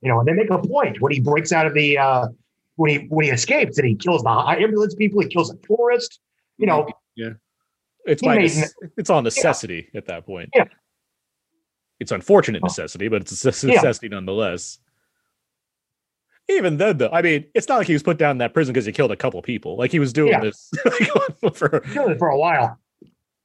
You 0.01 0.09
know, 0.09 0.19
and 0.19 0.27
they 0.27 0.33
make 0.33 0.49
a 0.51 0.59
point 0.59 1.01
when 1.01 1.11
he 1.11 1.19
breaks 1.19 1.51
out 1.51 1.65
of 1.65 1.73
the 1.73 1.97
uh 1.97 2.27
when 2.75 2.91
he 2.91 2.97
when 3.09 3.25
he 3.25 3.31
escapes 3.31 3.77
and 3.79 3.87
he 3.87 3.95
kills 3.95 4.21
the 4.23 4.29
ambulance 4.29 4.93
people, 4.95 5.21
he 5.21 5.27
kills 5.27 5.51
a 5.51 5.55
tourist. 5.65 6.19
You 6.57 6.67
know, 6.67 6.87
yeah, 7.15 7.31
it's 8.05 8.21
by 8.21 8.35
made 8.37 8.51
nece- 8.51 8.73
it's 8.97 9.09
all 9.09 9.21
necessity 9.21 9.89
at 9.95 10.05
that 10.05 10.25
point. 10.25 10.49
Yeah. 10.55 10.65
It's 11.99 12.11
unfortunate 12.11 12.61
necessity, 12.63 13.07
but 13.07 13.21
it's 13.23 13.43
a 13.43 13.49
necess- 13.49 13.67
Yeah. 13.67 13.75
necessity 13.75 14.09
nonetheless. 14.09 14.77
Even 16.49 16.77
then, 16.77 16.97
though, 16.97 17.09
I 17.11 17.21
mean, 17.21 17.45
it's 17.53 17.67
not 17.67 17.79
like 17.79 17.87
he 17.87 17.93
was 17.93 18.03
put 18.03 18.17
down 18.17 18.31
in 18.31 18.37
that 18.37 18.53
prison 18.53 18.71
because 18.71 18.85
he 18.85 18.91
killed 18.93 19.11
a 19.11 19.17
couple 19.17 19.41
people. 19.41 19.75
Like 19.77 19.91
he 19.91 19.99
was 19.99 20.13
doing 20.13 20.31
Yeah. 20.31 20.39
this 20.41 20.71
for 21.53 21.81
for 22.17 22.27
a 22.29 22.37
while. 22.37 22.79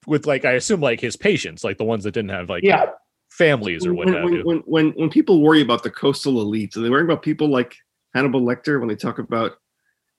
with 0.06 0.26
like 0.26 0.44
I 0.44 0.52
assume 0.52 0.80
like 0.80 1.00
his 1.00 1.16
patients, 1.16 1.64
like 1.64 1.78
the 1.78 1.84
ones 1.84 2.04
that 2.04 2.12
didn't 2.12 2.30
have 2.30 2.48
like 2.48 2.62
Yeah, 2.62 2.90
families 3.38 3.86
or 3.86 3.94
what 3.94 4.06
when, 4.06 4.14
have 4.14 4.24
when, 4.24 4.32
you. 4.34 4.42
when, 4.44 4.58
when, 4.66 4.90
when 4.92 5.10
people 5.10 5.40
worry 5.42 5.60
about 5.62 5.82
the 5.82 5.90
coastal 5.90 6.34
elites, 6.44 6.76
are 6.76 6.80
they 6.80 6.90
worrying 6.90 7.06
about 7.06 7.22
people 7.22 7.48
like 7.48 7.74
Hannibal 8.14 8.42
Lecter 8.42 8.78
when 8.78 8.88
they 8.88 8.96
talk 8.96 9.18
about? 9.18 9.52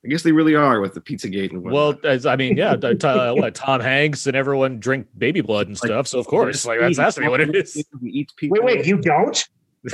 I 0.06 0.10
guess 0.10 0.22
they 0.24 0.34
really 0.34 0.54
are 0.56 0.82
with 0.82 0.94
the 0.94 1.00
Pizzagate 1.00 1.52
and 1.52 1.62
Well, 1.62 1.96
as 2.04 2.26
I 2.26 2.36
mean, 2.36 2.58
yeah, 2.58 2.76
t- 2.76 2.96
t- 2.96 3.08
uh, 3.08 3.34
what, 3.36 3.56
Tom 3.56 3.80
Hanks 3.80 4.28
and 4.28 4.36
everyone 4.36 4.80
drink 4.80 5.08
baby 5.18 5.40
blood 5.42 5.68
and 5.68 5.78
Like, 5.82 5.88
stuff. 5.90 6.08
So 6.08 6.20
of 6.20 6.28
course, 6.28 6.66
like 6.66 6.80
that's 6.82 6.98
has 6.98 7.16
to 7.16 7.22
be 7.22 7.28
what 7.30 7.40
it 7.40 7.56
is. 7.56 7.74
He 8.02 8.10
eats 8.10 8.34
people. 8.36 8.58
wait, 8.62 8.78
wait, 8.80 8.86
you 8.86 8.98
don't? 8.98 9.48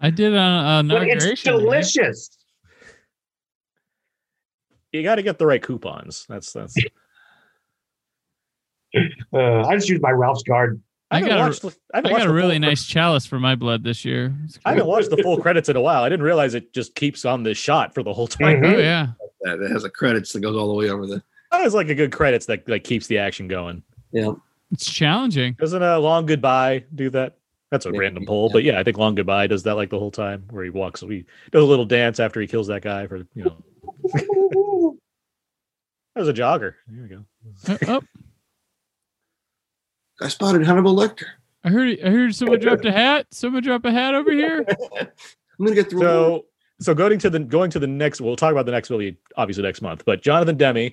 I 0.00 0.10
did 0.10 0.34
on 0.36 0.90
uh, 0.90 0.94
But 0.94 1.02
it's 1.08 1.24
inauguration. 1.24 1.52
day. 1.52 1.58
delicious. 1.64 2.38
you 4.92 5.02
got 5.02 5.14
to 5.14 5.22
get 5.22 5.38
the 5.38 5.46
right 5.46 5.62
coupons. 5.62 6.26
That's 6.28 6.52
that's. 6.52 6.76
Uh, 9.32 9.62
I 9.66 9.74
just 9.76 9.88
use 9.88 10.00
my 10.02 10.10
Ralph's 10.10 10.42
card. 10.42 10.82
I 11.12 11.18
I 11.18 11.20
got 11.20 11.56
a- 11.56 11.60
the- 11.60 11.76
I 11.94 11.98
I 11.98 12.02
got 12.02 12.26
a 12.26 12.32
really 12.32 12.54
full- 12.54 12.60
nice 12.60 12.86
chalice 12.86 13.26
for 13.26 13.38
my 13.38 13.54
blood 13.54 13.84
this 13.84 14.04
year. 14.04 14.34
I 14.64 14.70
haven't 14.70 14.84
cool. 14.84 14.90
watched 14.92 15.10
the 15.10 15.18
full 15.18 15.36
credits 15.36 15.68
in 15.68 15.76
a 15.76 15.80
while. 15.80 16.02
I 16.02 16.08
didn't 16.08 16.24
realize 16.24 16.54
it 16.54 16.72
just 16.72 16.94
keeps 16.94 17.24
on 17.24 17.42
this 17.42 17.58
shot 17.58 17.92
for 17.94 18.02
the 18.02 18.12
whole 18.12 18.26
time. 18.26 18.56
Mhm. 18.62 18.64
Oh 18.64 18.68
mm-hmm. 18.70 18.80
yeah. 18.80 19.06
that, 19.42 19.58
that 19.60 19.70
has 19.70 19.84
a 19.84 19.90
credits 19.90 20.32
that 20.32 20.40
goes 20.40 20.56
all 20.56 20.68
the 20.68 20.74
way 20.74 20.88
over 20.88 21.06
the. 21.06 21.22
That 21.50 21.62
was 21.62 21.74
like 21.74 21.88
a 21.90 21.94
good 21.94 22.12
credits 22.12 22.46
that 22.46 22.66
like 22.68 22.82
keeps 22.84 23.06
the 23.08 23.18
action 23.18 23.46
going. 23.46 23.82
Yeah, 24.10 24.32
It's 24.70 24.90
challenging. 24.90 25.52
Doesn't 25.60 25.82
a 25.82 25.98
long 25.98 26.24
goodbye 26.26 26.84
do 26.94 27.10
that? 27.10 27.36
That's 27.70 27.84
a 27.86 27.90
Yeah, 27.92 27.98
random 28.00 28.24
poll, 28.26 28.48
yeah. 28.48 28.52
but 28.52 28.64
yeah, 28.64 28.80
I 28.80 28.82
think 28.84 28.96
long 28.98 29.14
goodbye 29.14 29.46
does 29.46 29.62
that 29.64 29.76
like 29.76 29.90
the 29.90 29.98
whole 29.98 30.10
time 30.10 30.44
where 30.50 30.64
he 30.64 30.70
walks. 30.70 31.00
He 31.00 31.24
does 31.50 31.62
a 31.62 31.66
little 31.66 31.84
dance 31.86 32.20
after 32.20 32.40
he 32.40 32.46
kills 32.46 32.66
that 32.68 32.82
guy 32.82 33.06
for 33.06 33.18
you 33.34 33.44
know. 33.44 33.56
That 36.14 36.20
was 36.20 36.28
a 36.28 36.34
jogger. 36.34 36.74
There 36.88 37.02
we 37.02 37.08
go. 37.08 37.24
Uh, 37.66 37.78
oh, 37.88 38.00
oh, 38.02 38.02
I 40.22 40.28
spotted 40.28 40.64
Hannibal 40.64 40.94
Lecter. 40.94 41.24
I 41.64 41.70
heard. 41.70 41.98
I 42.04 42.10
heard 42.10 42.34
someone 42.34 42.60
dropped 42.60 42.84
a 42.84 42.92
hat. 42.92 43.26
Someone 43.30 43.62
dropped 43.62 43.86
a 43.86 43.92
hat 43.92 44.14
over 44.14 44.32
here. 44.32 44.64
I'm 45.00 45.06
gonna 45.58 45.74
get 45.74 45.90
through. 45.90 46.00
So 46.00 46.46
so 46.80 46.94
going 46.94 47.18
to 47.18 47.30
the 47.30 47.38
going 47.38 47.70
to 47.70 47.78
the 47.78 47.86
next 47.86 48.20
we'll 48.20 48.36
talk 48.36 48.50
about 48.52 48.66
the 48.66 48.72
next 48.72 48.90
movie 48.90 49.16
obviously 49.36 49.62
next 49.62 49.82
month 49.82 50.04
but 50.04 50.20
jonathan 50.20 50.56
demme 50.56 50.90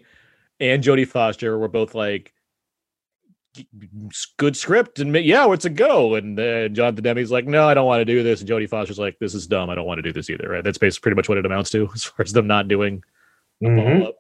and 0.59 0.83
jodie 0.83 1.07
foster 1.07 1.57
were 1.57 1.67
both 1.67 1.95
like 1.95 2.31
good 4.37 4.55
script 4.55 4.99
and 4.99 5.15
yeah 5.15 5.51
it's 5.51 5.65
a 5.65 5.69
go 5.69 6.13
and 6.13 6.39
uh, 6.39 6.67
jonathan 6.69 7.03
demme's 7.03 7.31
like 7.31 7.47
no 7.47 7.67
i 7.67 7.73
don't 7.73 7.87
want 7.87 7.99
to 7.99 8.05
do 8.05 8.21
this 8.21 8.41
and 8.41 8.49
jodie 8.49 8.69
foster's 8.69 8.99
like 8.99 9.17
this 9.19 9.33
is 9.33 9.47
dumb 9.47 9.69
i 9.69 9.75
don't 9.75 9.87
want 9.87 9.97
to 9.97 10.03
do 10.03 10.13
this 10.13 10.29
either 10.29 10.47
right 10.47 10.63
that's 10.63 10.77
basically 10.77 11.01
pretty 11.01 11.15
much 11.15 11.27
what 11.27 11.39
it 11.39 11.45
amounts 11.45 11.71
to 11.71 11.89
as 11.95 12.03
far 12.03 12.23
as 12.23 12.33
them 12.33 12.45
not 12.45 12.67
doing 12.67 13.03
Mhm. 13.63 14.11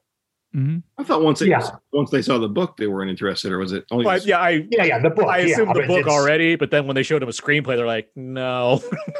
Follow-up. 0.53 0.67
hmm 0.67 0.77
I 0.97 1.03
thought 1.03 1.21
once 1.23 1.39
they 1.39 1.47
Yeah. 1.47 1.61
once 1.93 2.09
they 2.11 2.21
saw 2.21 2.37
the 2.39 2.49
book, 2.49 2.77
they 2.77 2.87
weren't 2.87 3.09
interested, 3.09 3.51
or 3.51 3.57
was 3.59 3.71
it 3.71 3.85
only? 3.91 4.03
But, 4.05 4.25
yeah 4.25 4.39
i 4.39 4.65
Yeah, 4.71 4.83
yeah, 4.83 4.99
the 4.99 5.09
book. 5.09 5.27
i 5.27 5.39
yeah, 5.39 5.53
assumed 5.53 5.69
the 5.69 5.73
but 5.81 5.87
book 5.87 5.99
it's- 5.99 6.13
already 6.13 6.55
but 6.55 6.71
then 6.71 6.87
when 6.87 6.95
they 6.95 7.03
showed 7.03 7.21
him 7.23 7.29
a 7.29 7.31
screenplay 7.33 7.75
they're 7.77 7.85
like 7.87 8.09
no 8.15 8.81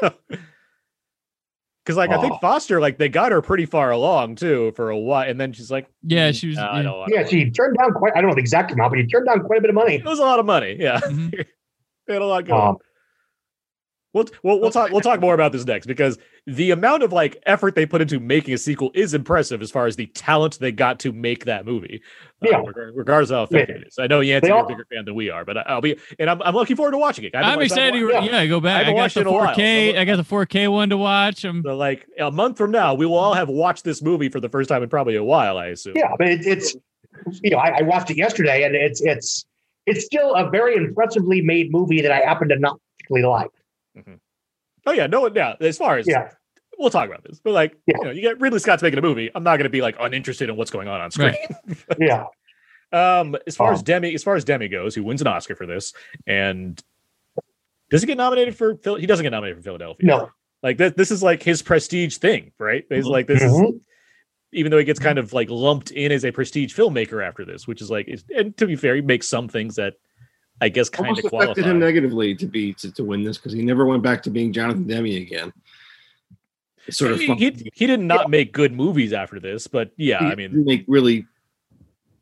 because 1.84 1.96
like 1.96 2.10
i 2.10 2.20
think 2.20 2.34
Oh. 2.34 2.38
foster 2.40 2.80
like 2.80 2.98
they 2.98 3.08
got 3.08 3.32
her 3.32 3.40
pretty 3.42 3.66
far 3.66 3.90
along 3.90 4.36
too 4.36 4.72
for 4.76 4.90
a 4.90 4.98
while 4.98 5.28
and 5.28 5.40
then 5.40 5.52
she's 5.52 5.70
like 5.70 5.88
Yeah, 6.02 6.32
she 6.32 6.48
was. 6.48 6.56
"No, 6.56 6.64
I 6.64 6.76
yeah. 6.78 6.82
don't 6.82 7.08
Yeah, 7.08 7.26
she 7.26 7.50
turned 7.50 7.76
down 7.78 7.92
quite. 7.92 8.12
I 8.16 8.20
don't 8.20 8.28
know 8.30 8.34
the 8.34 8.40
exact 8.40 8.72
amount, 8.72 8.90
but 8.92 8.98
he 9.00 9.06
turned 9.06 9.26
down 9.26 9.40
quite 9.40 9.58
a 9.58 9.60
bit 9.62 9.70
of 9.70 9.74
money. 9.74 9.94
It 9.96 10.04
was 10.04 10.18
a 10.18 10.22
lot 10.22 10.38
of 10.38 10.46
money. 10.46 10.76
Yeah, 10.78 11.00
Mhm. 11.00 11.30
they 12.06 12.12
had 12.12 12.22
a 12.22 12.26
lot 12.26 12.44
going. 12.44 12.60
Um, 12.60 12.76
we'll, 14.12 14.26
we'll 14.42 14.60
we'll 14.60 14.70
talk 14.70 14.90
we'll 14.90 15.00
talk 15.00 15.20
more 15.20 15.34
about 15.34 15.52
this 15.52 15.64
next 15.66 15.86
because 15.86 16.18
the 16.46 16.70
amount 16.70 17.02
of 17.02 17.12
like 17.12 17.36
effort 17.46 17.74
they 17.74 17.86
put 17.86 18.00
into 18.00 18.18
making 18.18 18.54
a 18.54 18.58
sequel 18.58 18.90
is 18.94 19.14
impressive 19.14 19.62
as 19.62 19.70
far 19.70 19.86
as 19.86 19.96
the 19.96 20.06
talent 20.06 20.58
they 20.58 20.72
got 20.72 20.98
to 21.00 21.12
make 21.12 21.44
that 21.44 21.64
movie. 21.66 22.00
Uh, 22.42 22.48
Yeah. 22.50 22.56
reg- 22.64 22.92
regardless 22.94 23.30
of 23.30 23.36
how 23.36 23.46
thick 23.46 23.68
Yeah. 23.68 23.74
it 23.76 23.86
is. 23.86 23.98
I 23.98 24.06
know 24.06 24.20
Yancey, 24.20 24.48
you're 24.48 24.58
a 24.64 24.66
bigger 24.66 24.86
fan 24.92 25.04
than 25.04 25.14
we 25.14 25.30
are, 25.30 25.44
but 25.44 25.58
I- 25.58 25.62
I'll 25.62 25.80
be 25.80 25.96
and 26.18 26.28
I'm, 26.30 26.40
I'm 26.42 26.54
looking 26.54 26.76
forward 26.76 26.92
to 26.92 26.98
watching 26.98 27.24
it. 27.26 27.34
I 27.34 27.38
haven't 27.38 27.52
I'm 27.52 27.58
watched- 27.58 27.72
I 27.72 27.74
excited. 27.88 27.94
haven't 28.02 28.08
To, 28.24 28.30
Yeah. 28.32 28.40
yeah, 28.42 28.46
go 28.46 28.60
back. 28.60 28.74
I, 28.74 28.78
haven't 28.80 28.94
got 28.94 29.00
watched 29.02 29.14
the 29.14 29.20
it 29.20 29.26
in 29.26 29.32
while, 29.34 29.54
4K. 29.54 29.92
so- 29.94 29.98
I 30.00 30.04
got 30.04 30.16
the 30.16 30.24
4K 30.24 30.68
one 30.68 30.88
to 30.90 30.96
watch. 30.96 31.44
I'm, 31.44 31.62
So 31.62 31.76
like 31.76 32.06
a 32.18 32.30
month 32.30 32.56
from 32.58 32.70
now, 32.70 32.94
we 32.94 33.06
will 33.06 33.18
all 33.18 33.34
have 33.34 33.48
watched 33.48 33.84
this 33.84 34.02
movie 34.02 34.28
for 34.28 34.40
the 34.40 34.48
first 34.48 34.68
time 34.68 34.82
in 34.82 34.88
probably 34.88 35.16
a 35.16 35.24
while. 35.24 35.58
I 35.58 35.66
assume. 35.66 35.92
yeah, 35.96 36.10
but 36.18 36.26
it, 36.28 36.46
it's 36.46 36.74
you 37.42 37.50
know 37.50 37.58
I, 37.58 37.78
I 37.78 37.82
watched 37.82 38.10
it 38.10 38.16
yesterday, 38.16 38.64
and 38.64 38.74
it's 38.74 39.00
it's 39.02 39.44
it's 39.86 40.04
still 40.06 40.34
a 40.34 40.48
very 40.50 40.76
impressively 40.76 41.42
made 41.42 41.70
movie 41.70 42.00
that 42.00 42.12
I 42.12 42.20
happen 42.20 42.48
to 42.48 42.58
not 42.58 42.80
particularly 42.98 43.26
like. 43.28 43.50
Oh 44.90 44.92
yeah. 44.92 45.06
No. 45.06 45.30
Yeah. 45.32 45.54
As 45.60 45.78
far 45.78 45.98
as 45.98 46.06
Yeah, 46.08 46.30
we'll 46.78 46.90
talk 46.90 47.06
about 47.08 47.22
this, 47.24 47.38
but 47.38 47.52
like 47.52 47.76
Yeah. 47.86 47.96
you 47.98 48.04
know, 48.04 48.10
you 48.10 48.20
get 48.22 48.40
Ridley 48.40 48.58
Scott's 48.58 48.82
making 48.82 48.98
a 48.98 49.02
movie. 49.02 49.30
I'm 49.34 49.44
not 49.44 49.56
going 49.56 49.64
to 49.64 49.70
be 49.70 49.80
like 49.82 49.96
uninterested 50.00 50.48
in 50.50 50.56
what's 50.56 50.70
going 50.70 50.88
on 50.88 51.00
on 51.00 51.10
screen. 51.10 51.36
yeah. 52.00 52.24
Um, 52.92 53.36
as 53.46 53.54
far 53.56 53.72
as 53.72 53.78
Um, 53.80 53.84
Demme, 53.84 54.04
as 54.06 54.24
far 54.24 54.34
as 54.34 54.44
Demme 54.44 54.68
goes, 54.68 54.94
who 54.96 55.04
wins 55.04 55.20
an 55.20 55.28
Oscar 55.28 55.54
for 55.54 55.64
this, 55.66 55.92
and 56.26 56.82
does 57.90 58.00
he 58.02 58.06
get 58.08 58.16
nominated 58.16 58.56
for? 58.56 58.74
Phil- 58.76 58.96
He 58.96 59.06
doesn't 59.06 59.22
get 59.22 59.30
nominated 59.30 59.58
for 59.58 59.62
Philadelphia. 59.64 60.06
No. 60.06 60.30
like 60.62 60.76
this. 60.76 60.92
This 60.96 61.10
is 61.12 61.22
like 61.22 61.42
his 61.42 61.62
prestige 61.62 62.16
thing, 62.18 62.50
right? 62.58 62.84
He's 62.90 63.06
like 63.06 63.26
this 63.28 63.42
is 63.42 63.52
Mhm. 63.52 63.80
even 64.52 64.70
though 64.72 64.78
he 64.78 64.84
gets 64.84 64.98
kind 64.98 65.18
of 65.18 65.32
like 65.32 65.48
lumped 65.50 65.90
in 65.92 66.10
as 66.12 66.24
a 66.24 66.32
prestige 66.32 66.74
filmmaker 66.76 67.24
after 67.24 67.44
this, 67.44 67.66
which 67.68 67.80
is 67.80 67.90
like, 67.90 68.08
and 68.36 68.56
to 68.56 68.66
be 68.66 68.74
fair, 68.76 68.96
he 68.96 69.00
makes 69.00 69.28
some 69.28 69.46
things 69.48 69.76
that 69.76 69.94
I 70.60 70.68
guess 70.68 70.88
kind 70.88 71.18
of 71.18 71.24
affected 71.24 71.64
him 71.64 71.78
negatively 71.78 72.34
to 72.34 72.46
be 72.46 72.74
to, 72.74 72.92
to 72.92 73.04
win 73.04 73.22
this 73.24 73.38
because 73.38 73.52
he 73.52 73.62
never 73.62 73.86
went 73.86 74.02
back 74.02 74.22
to 74.24 74.30
being 74.30 74.52
Jonathan 74.52 74.86
Demme 74.86 75.06
again. 75.06 75.52
It's 76.86 76.98
sort 76.98 77.12
of 77.12 77.20
he, 77.20 77.26
fun. 77.26 77.38
he, 77.38 77.70
he 77.74 77.86
did 77.86 78.00
not 78.00 78.30
make 78.30 78.52
good 78.52 78.72
movies 78.72 79.12
after 79.12 79.38
this, 79.38 79.66
but 79.66 79.90
yeah, 79.96 80.18
He 80.18 80.26
I 80.26 80.34
mean, 80.34 80.64
make 80.64 80.84
really 80.88 81.26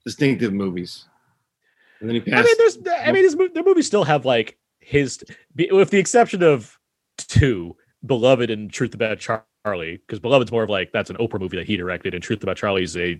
distinctive 0.05 0.53
movies. 0.53 1.05
And 2.01 2.09
then 2.09 2.17
he 2.17 2.33
I 2.33 2.37
passed. 2.37 2.47
mean, 2.47 2.57
there's, 2.59 3.01
I 3.01 3.13
mean, 3.13 3.25
his, 3.25 3.37
mo- 3.37 3.49
the 3.53 3.63
movies 3.63 3.87
still 3.87 4.05
have 4.05 4.25
like 4.25 4.59
his, 4.81 5.25
with 5.71 5.91
the 5.91 5.99
exception 5.99 6.43
of 6.43 6.79
two, 7.17 7.77
Beloved 8.07 8.51
and 8.51 8.71
Truth 8.71 8.95
About 8.95 9.19
Charlie, 9.19 9.43
because 9.77 10.21
Beloved's 10.21 10.53
more 10.53 10.63
of 10.63 10.71
like 10.71 10.93
that's 10.93 11.11
an 11.11 11.17
Oprah 11.17 11.41
movie 11.41 11.57
that 11.57 11.67
he 11.67 11.77
directed, 11.77 12.15
and 12.15 12.23
Truth 12.23 12.43
About 12.43 12.57
Charlie 12.57 12.83
is 12.83 12.97
a, 12.97 13.19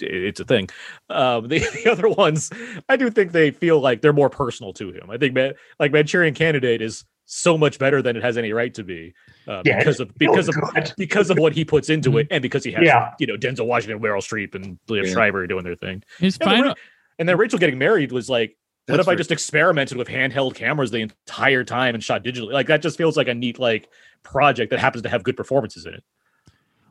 it's 0.00 0.40
a 0.40 0.44
thing. 0.44 0.68
Um, 1.10 1.48
the, 1.48 1.58
the 1.58 1.90
other 1.90 2.08
ones, 2.08 2.50
I 2.88 2.96
do 2.96 3.10
think 3.10 3.32
they 3.32 3.50
feel 3.50 3.80
like 3.80 4.02
they're 4.02 4.12
more 4.12 4.30
personal 4.30 4.72
to 4.74 4.90
him. 4.90 5.10
I 5.10 5.16
think 5.18 5.34
Man, 5.34 5.54
like 5.78 5.92
Manchurian 5.92 6.34
Candidate 6.34 6.82
is 6.82 7.04
so 7.24 7.58
much 7.58 7.78
better 7.78 8.02
than 8.02 8.16
it 8.16 8.22
has 8.22 8.38
any 8.38 8.52
right 8.52 8.72
to 8.74 8.84
be, 8.84 9.12
uh, 9.48 9.60
Yeah, 9.64 9.78
because 9.78 9.98
of 10.00 10.14
because 10.16 10.48
of 10.48 10.54
good. 10.54 10.92
because 10.96 11.28
of 11.30 11.38
what 11.38 11.52
he 11.52 11.64
puts 11.64 11.90
into 11.90 12.18
it, 12.18 12.28
and 12.30 12.40
because 12.42 12.62
he 12.64 12.72
has 12.72 12.84
Yeah. 12.84 13.14
you 13.18 13.26
know 13.26 13.36
Denzel 13.36 13.66
Washington, 13.66 14.00
Meryl 14.00 14.18
Streep, 14.18 14.54
and 14.54 14.78
Liev 14.88 15.06
Yeah. 15.06 15.12
Schreiber 15.12 15.46
doing 15.46 15.64
their 15.64 15.74
thing. 15.76 16.02
his 16.18 16.38
Yeah, 16.40 16.44
the 16.46 16.50
final. 16.50 16.68
Ra- 16.70 16.74
and 17.18 17.28
then 17.28 17.36
Rachel 17.38 17.58
getting 17.58 17.78
married 17.78 18.12
was 18.12 18.28
like, 18.28 18.56
what 18.86 19.00
if 19.00 19.08
I 19.08 19.14
just 19.14 19.32
experimented 19.32 19.96
with 19.98 20.08
handheld 20.08 20.54
cameras 20.54 20.90
the 20.90 21.00
entire 21.00 21.64
time 21.64 21.94
and 21.94 22.02
shot 22.02 22.22
digitally? 22.24 22.52
Like 22.52 22.66
that 22.68 22.82
just 22.82 22.96
feels 22.98 23.16
like 23.16 23.28
a 23.28 23.34
neat 23.34 23.58
like 23.58 23.88
project 24.22 24.70
that 24.70 24.78
happens 24.80 25.02
to 25.02 25.08
have 25.08 25.22
good 25.22 25.36
performances 25.36 25.86
in 25.86 25.94
it. 25.94 26.04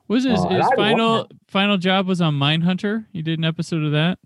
Was 0.08 0.24
his, 0.24 0.40
Oh, 0.40 0.50
his 0.50 0.68
final 0.76 1.30
final 1.48 1.78
job 1.78 2.08
was 2.08 2.22
on 2.22 2.36
Mindhunter? 2.36 3.06
He 3.12 3.22
did 3.22 3.40
an 3.40 3.46
episode 3.46 3.84
of 3.84 3.92
that. 3.94 4.20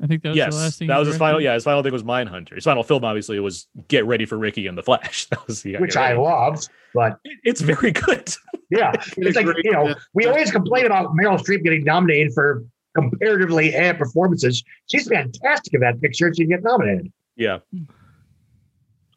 I 0.00 0.06
think 0.06 0.22
that 0.22 0.28
was 0.30 0.36
yes, 0.36 0.54
the 0.54 0.60
last 0.60 0.78
thing. 0.78 0.88
that 0.88 0.98
was 0.98 1.08
his 1.08 1.16
final. 1.18 1.34
directed. 1.34 1.44
Yeah, 1.46 1.54
his 1.54 1.64
final 1.64 1.82
thing 1.82 1.92
was 1.92 2.04
Mindhunter. 2.04 2.54
His 2.54 2.62
final 2.64 2.84
film, 2.84 3.04
obviously, 3.04 3.40
was 3.40 3.66
Get 3.88 4.06
Ready 4.06 4.26
for 4.26 4.38
Ricki 4.38 4.68
and 4.68 4.78
the 4.78 4.82
Flash. 4.82 5.26
That 5.30 5.44
was 5.48 5.62
the 5.62 5.76
which 5.78 5.96
I 5.96 6.12
loved. 6.12 6.68
But 6.94 7.18
It's 7.44 7.60
very 7.60 7.90
good. 8.06 8.32
yeah, 8.70 8.92
it's 9.16 9.36
like 9.36 9.46
you 9.64 9.72
know 9.72 9.94
we 10.14 10.26
always 10.26 10.50
complain 10.52 10.86
about 10.86 11.08
Meryl 11.20 11.36
Streep 11.38 11.64
getting 11.64 11.82
nominated 11.84 12.32
for 12.32 12.64
comparatively 13.00 13.70
bad 13.70 13.98
performances. 13.98 14.62
She's 14.90 15.08
fantastic 15.08 15.74
in 15.74 15.80
that 15.80 16.00
picture. 16.00 16.32
She 16.34 16.44
get 16.46 16.62
nominated. 16.62 17.12
yeah. 17.36 17.58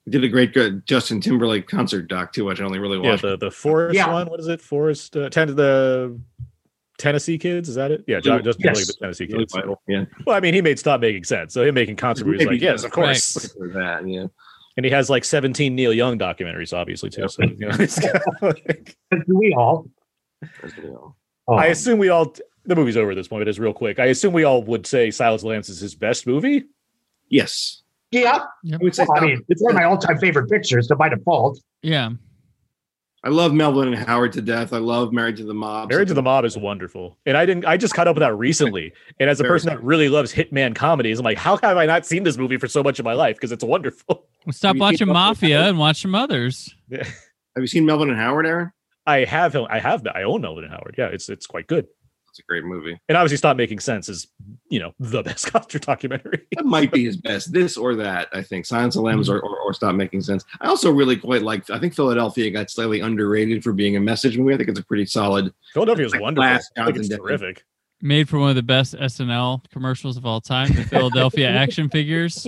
Did 0.10 0.24
a 0.24 0.28
great 0.30 0.54
good 0.54 0.86
Justin 0.88 1.22
Timberlake 1.22 1.68
concert 1.68 2.08
doc 2.08 2.34
too, 2.34 2.46
which 2.46 2.60
I 2.60 2.66
only 2.66 2.80
really 2.80 3.00
Yeah, 3.02 3.12
watched. 3.12 3.22
the 3.22 3.38
the 3.38 3.52
Forest 3.52 3.96
Yeah. 3.96 4.12
one. 4.12 4.28
What 4.28 4.40
is 4.40 4.48
it? 4.48 4.60
Forest 4.60 5.16
uh, 5.16 5.30
ten 5.30 5.56
the 5.56 6.20
Tennessee 6.98 7.38
Kids. 7.38 7.70
Is 7.70 7.76
that 7.76 7.92
it? 7.92 8.04
Yeah, 8.08 8.20
John, 8.20 8.44
Justin 8.44 8.64
Yes. 8.66 8.78
Timberlake, 8.78 8.88
the 8.88 8.94
Tennessee 9.00 9.28
Kids. 9.28 9.54
vital. 9.54 9.82
Yeah, 9.88 10.06
Well, 10.26 10.36
I 10.36 10.40
mean, 10.40 10.56
he 10.56 10.62
made 10.62 10.80
stop 10.80 11.02
making 11.02 11.24
sense. 11.26 11.54
So 11.54 11.64
him 11.64 11.76
making 11.76 11.98
concert 11.98 12.26
movies, 12.26 12.48
like 12.48 12.60
yes, 12.60 12.84
of 12.84 12.92
course. 12.92 13.54
for 13.54 13.68
that. 13.70 14.08
Yeah, 14.08 14.26
And 14.76 14.86
he 14.86 14.92
has 14.92 15.10
like 15.10 15.24
seventeen 15.24 15.76
Neil 15.76 15.94
Young 15.94 16.18
documentaries, 16.18 16.74
obviously 16.76 17.12
too. 17.12 17.28
So 17.30 17.44
you 17.44 17.56
know, 17.68 17.70
it's 17.80 18.00
kind 18.12 18.16
of 18.16 18.24
like- 18.42 18.98
Do 19.12 19.38
we 19.38 19.54
all? 19.56 19.86
That's 20.62 20.74
the 20.76 20.82
deal. 20.82 21.16
Oh, 21.48 21.54
I 21.54 21.68
assume 21.68 22.00
we 22.00 22.10
all. 22.10 22.34
The 22.66 22.76
movie's 22.76 22.98
over 22.98 23.12
at 23.12 23.16
this 23.16 23.28
point. 23.28 23.42
But 23.42 23.48
it's 23.48 23.60
real 23.60 23.74
quick. 23.74 24.00
I 24.00 24.06
assume 24.06 24.34
we 24.34 24.44
all 24.44 24.64
would 24.64 24.86
say 24.86 25.12
Silence 25.12 25.42
of 25.42 25.48
the 25.48 25.50
Lambs 25.50 25.70
is 25.70 25.80
his 25.80 25.96
best 25.96 26.28
movie. 26.28 26.64
Yes, 27.30 27.82
yeah. 28.12 28.44
I 28.74 28.78
would 28.82 28.96
say. 28.96 29.06
I 29.16 29.22
mean, 29.22 29.44
it's 29.48 29.62
one 29.62 29.72
of 29.72 29.78
my 29.78 29.86
all-time 29.86 30.18
favorite 30.18 30.50
pictures, 30.50 30.88
so 30.88 30.96
by 30.96 31.10
default. 31.10 31.60
Yeah. 31.82 32.12
I 33.24 33.30
love 33.30 33.54
Melvin 33.54 33.94
and 33.94 34.04
Howard 34.08 34.34
to 34.34 34.42
death. 34.42 34.74
I 34.74 34.80
love 34.80 35.14
Married 35.14 35.38
to 35.38 35.44
the 35.44 35.54
Mob. 35.54 35.92
Married 35.92 36.08
to 36.08 36.16
the 36.16 36.24
Mob 36.24 36.44
is 36.44 36.58
wonderful, 36.58 37.20
and 37.28 37.38
I 37.38 37.46
didn't. 37.46 37.66
I 37.66 37.78
just 37.78 37.94
caught 37.94 38.08
up 38.08 38.16
with 38.16 38.22
that 38.22 38.36
recently. 38.36 38.94
And 39.20 39.30
as 39.30 39.40
a 39.40 39.44
Very 39.44 39.54
person 39.54 39.70
that 39.70 39.84
really 39.84 40.10
loves 40.10 40.34
hitman 40.34 40.74
comedies, 40.74 41.20
I'm 41.20 41.24
like, 41.24 41.38
how 41.38 41.56
have 41.58 41.78
I 41.78 41.86
not 41.86 42.06
seen 42.08 42.24
this 42.24 42.36
movie 42.38 42.58
for 42.58 42.68
so 42.68 42.82
much 42.82 42.98
of 42.98 43.06
my 43.06 43.14
life? 43.14 43.36
Because 43.36 43.52
it's 43.52 43.64
wonderful. 43.64 44.26
Well, 44.44 44.54
stop 44.54 44.76
watching 44.78 45.08
Mafia 45.08 45.70
and 45.70 45.78
watch 45.78 46.02
some 46.02 46.16
others. 46.16 46.74
Have 46.92 47.06
you 47.58 47.68
seen 47.68 47.86
Melvin 47.86 48.10
and 48.10 48.18
Howard, 48.18 48.48
Aaron? 48.48 48.72
I 49.06 49.18
have. 49.18 49.56
I 49.56 49.78
have. 49.78 50.04
I 50.16 50.24
own 50.24 50.42
Melvin 50.42 50.64
and 50.64 50.74
Howard. 50.74 50.96
Yeah, 50.98 51.10
it's 51.10 51.30
it's 51.30 51.46
quite 51.46 51.68
good. 51.68 51.86
It's 52.32 52.40
a 52.40 52.44
great 52.44 52.64
movie. 52.64 52.98
And 53.10 53.18
obviously, 53.18 53.36
Stop 53.36 53.58
Making 53.58 53.82
Sense 53.82 54.08
is 54.08 54.28
you 54.70 54.80
know 54.80 54.94
the 55.00 55.22
best 55.24 55.52
concert 55.52 55.82
documentary. 55.82 56.48
That 56.56 56.66
might 56.66 56.90
be 56.90 57.04
his 57.04 57.18
best. 57.18 57.52
This 57.52 57.76
or 57.76 57.94
that, 57.96 58.30
I 58.32 58.42
think. 58.42 58.66
Silence 58.66 58.96
of 58.96 59.02
the 59.02 59.08
Lambs 59.08 59.28
hmm. 59.28 59.34
or, 59.34 59.40
or, 59.42 59.60
or 59.60 59.74
Stop 59.74 59.96
Making 59.96 60.22
Sense. 60.22 60.46
I 60.62 60.68
also 60.68 60.92
really 60.92 61.18
quite 61.18 61.42
like. 61.42 61.70
I 61.70 61.78
think 61.78 61.94
Philadelphia 61.94 62.50
got 62.50 62.72
slightly 62.72 63.02
underrated 63.02 63.66
for 63.66 63.74
being 63.74 63.98
a 63.98 64.00
message 64.00 64.38
movie. 64.38 64.54
I 64.54 64.58
think 64.58 64.70
it's 64.70 64.80
a 64.80 64.86
pretty 64.86 65.06
solid. 65.06 65.54
Philadelphia 65.74 66.06
is 66.06 66.14
Like 66.14 66.22
wonderful. 66.22 66.48
Glass, 66.48 66.72
I 66.78 66.86
think 66.86 66.98
it's 66.98 67.10
terrific. 67.10 67.66
Made 68.02 68.30
for 68.30 68.40
one 68.40 68.50
of 68.50 68.56
the 68.56 68.64
best 68.64 68.96
SNL 68.96 69.70
commercials 69.70 70.16
of 70.16 70.26
all 70.26 70.40
time, 70.40 70.74
the 70.74 70.84
Philadelphia 70.90 71.50
action 71.50 71.90
figures. 71.90 72.48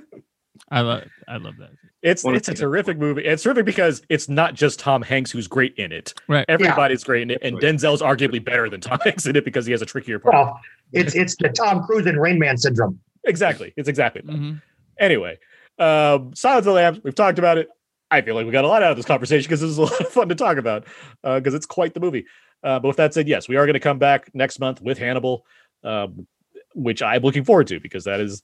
I 0.70 0.82
love 0.82 1.04
I 1.26 1.38
love 1.38 1.56
that. 1.58 1.70
It's 2.02 2.24
it's 2.24 2.48
a 2.48 2.52
see 2.52 2.54
that. 2.54 2.60
terrific 2.60 2.98
movie. 2.98 3.24
It's 3.24 3.42
terrific 3.42 3.64
because 3.64 4.02
it's 4.08 4.28
not 4.28 4.54
just 4.54 4.78
Tom 4.78 5.02
Hanks 5.02 5.30
who's 5.32 5.48
great 5.48 5.74
in 5.76 5.90
it. 5.90 6.14
Right. 6.28 6.44
Everybody's 6.48 7.02
great 7.02 7.22
in 7.22 7.30
it, 7.32 7.38
and 7.42 7.58
Denzel's 7.58 8.02
arguably 8.02 8.42
better 8.44 8.70
than 8.70 8.80
Tom 8.80 8.98
Hanks 9.04 9.26
in 9.26 9.34
it 9.34 9.44
because 9.44 9.66
he 9.66 9.72
has 9.72 9.82
a 9.82 9.86
trickier 9.86 10.18
part. 10.20 10.34
Well, 10.34 10.60
it's 10.92 11.14
it's 11.16 11.34
the 11.36 11.48
Tom 11.48 11.82
Cruise 11.82 12.06
and 12.06 12.20
Rain 12.20 12.38
Man 12.38 12.56
syndrome. 12.56 13.00
exactly. 13.24 13.72
It's 13.76 13.88
exactly 13.88 14.22
that. 14.24 14.32
Mhm. 14.36 14.62
Anyway, 15.00 15.38
um, 15.78 16.34
Silence 16.34 16.60
of 16.60 16.64
the 16.66 16.72
Lambs. 16.72 17.00
We've 17.02 17.14
talked 17.14 17.38
about 17.38 17.58
it. 17.58 17.68
I 18.10 18.22
feel 18.22 18.34
like 18.36 18.46
we 18.46 18.52
got 18.52 18.64
a 18.64 18.68
lot 18.68 18.82
out 18.82 18.90
of 18.92 18.96
this 18.96 19.04
conversation 19.06 19.46
because 19.48 19.60
this 19.60 19.70
is 19.70 19.78
a 19.78 19.82
lot 19.82 20.00
of 20.00 20.08
fun 20.08 20.28
to 20.28 20.34
talk 20.34 20.56
about 20.56 20.86
because 21.22 21.52
it's 21.54 21.66
quite 21.66 21.94
the 21.94 22.00
movie. 22.00 22.24
Uh, 22.62 22.78
but 22.78 22.88
with 22.88 22.96
that 22.96 23.12
said, 23.12 23.28
yes, 23.28 23.48
we 23.48 23.56
are 23.56 23.66
going 23.66 23.74
to 23.74 23.80
come 23.80 23.98
back 23.98 24.30
next 24.34 24.58
month 24.60 24.80
with 24.80 24.98
Hannibal, 24.98 25.44
um, 25.84 26.26
which 26.74 27.02
I'm 27.02 27.22
looking 27.22 27.44
forward 27.44 27.66
to 27.68 27.80
because 27.80 28.04
that 28.04 28.18
is 28.20 28.42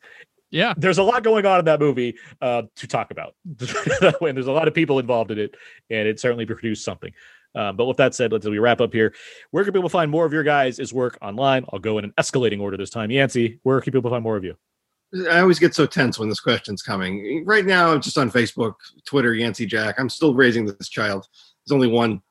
Yeah. 0.55 0.73
there's 0.77 0.99
a 0.99 1.03
lot 1.03 1.25
going 1.25 1.47
on 1.47 1.59
in 1.59 1.65
that 1.65 1.81
movie 1.81 2.17
uh, 2.41 2.63
to 2.77 2.87
talk 2.87 3.11
about. 3.11 3.35
and 4.21 4.37
there's 4.37 4.47
a 4.47 4.53
lot 4.53 4.69
of 4.69 4.75
people 4.75 5.01
involved 5.01 5.33
in 5.33 5.39
it, 5.39 5.57
and 5.91 6.07
it 6.07 6.21
certainly 6.21 6.47
produced 6.47 6.85
something. 6.85 7.13
Um, 7.57 7.77
but 7.77 7.87
with 7.87 7.97
that 7.97 8.15
said, 8.15 8.33
let's 8.33 8.47
we 8.47 8.59
wrap 8.59 8.81
up 8.81 8.93
here. 8.93 9.15
Where 9.51 9.65
can 9.65 9.73
people 9.73 9.89
find 9.89 10.11
more 10.11 10.25
of 10.25 10.33
your 10.33 10.45
guys' 10.45 10.79
is 10.79 10.93
work 10.93 11.19
online? 11.21 11.65
I'll 11.73 11.79
go 11.79 11.99
in 11.99 12.05
an 12.05 12.13
escalating 12.19 12.61
order 12.61 12.77
this 12.77 12.91
time. 12.91 13.11
Yancey, 13.11 13.59
where 13.65 13.81
can 13.81 13.93
people 13.93 14.11
find 14.11 14.23
more 14.23 14.37
of 14.37 14.45
you? 14.45 14.57
I 15.31 15.41
always 15.41 15.59
get 15.59 15.75
so 15.75 15.87
tense 15.87 16.19
when 16.19 16.29
this 16.29 16.41
question's 16.41 16.83
coming. 16.83 17.45
Right 17.45 17.65
now, 17.65 17.93
I'm 17.93 18.01
just 18.01 18.19
on 18.19 18.31
Facebook, 18.31 18.75
Twitter, 19.05 19.35
Yancey 19.35 19.67
Jack. 19.67 19.97
I'm 19.99 20.09
still 20.09 20.35
raising 20.35 20.67
this 20.67 20.89
child. 20.89 21.27
There's 21.65 21.75
only 21.75 21.89
one, 21.89 22.23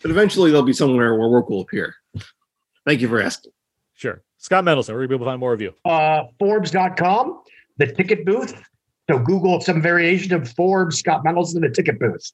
but 0.00 0.10
eventually 0.10 0.50
there'll 0.50 0.64
be 0.64 0.72
somewhere 0.72 1.14
where 1.16 1.28
work 1.28 1.48
will 1.48 1.60
appear. 1.60 1.94
Thank 2.86 3.00
you 3.00 3.08
for 3.08 3.20
asking. 3.20 3.52
Sure. 3.94 4.22
Scott 4.40 4.64
Mendelson, 4.64 4.94
where 4.94 5.02
can 5.06 5.08
people 5.14 5.26
find 5.26 5.38
more 5.38 5.52
of 5.52 5.60
you? 5.60 5.74
Uh, 5.84 6.22
Forbes.com, 6.38 7.42
the 7.76 7.86
ticket 7.86 8.24
booth. 8.24 8.60
So 9.10 9.18
Google 9.18 9.60
some 9.60 9.82
variation 9.82 10.32
of 10.32 10.50
Forbes, 10.52 10.98
Scott 10.98 11.22
Mendelson, 11.24 11.60
the 11.60 11.68
ticket 11.68 11.98
booth. 11.98 12.32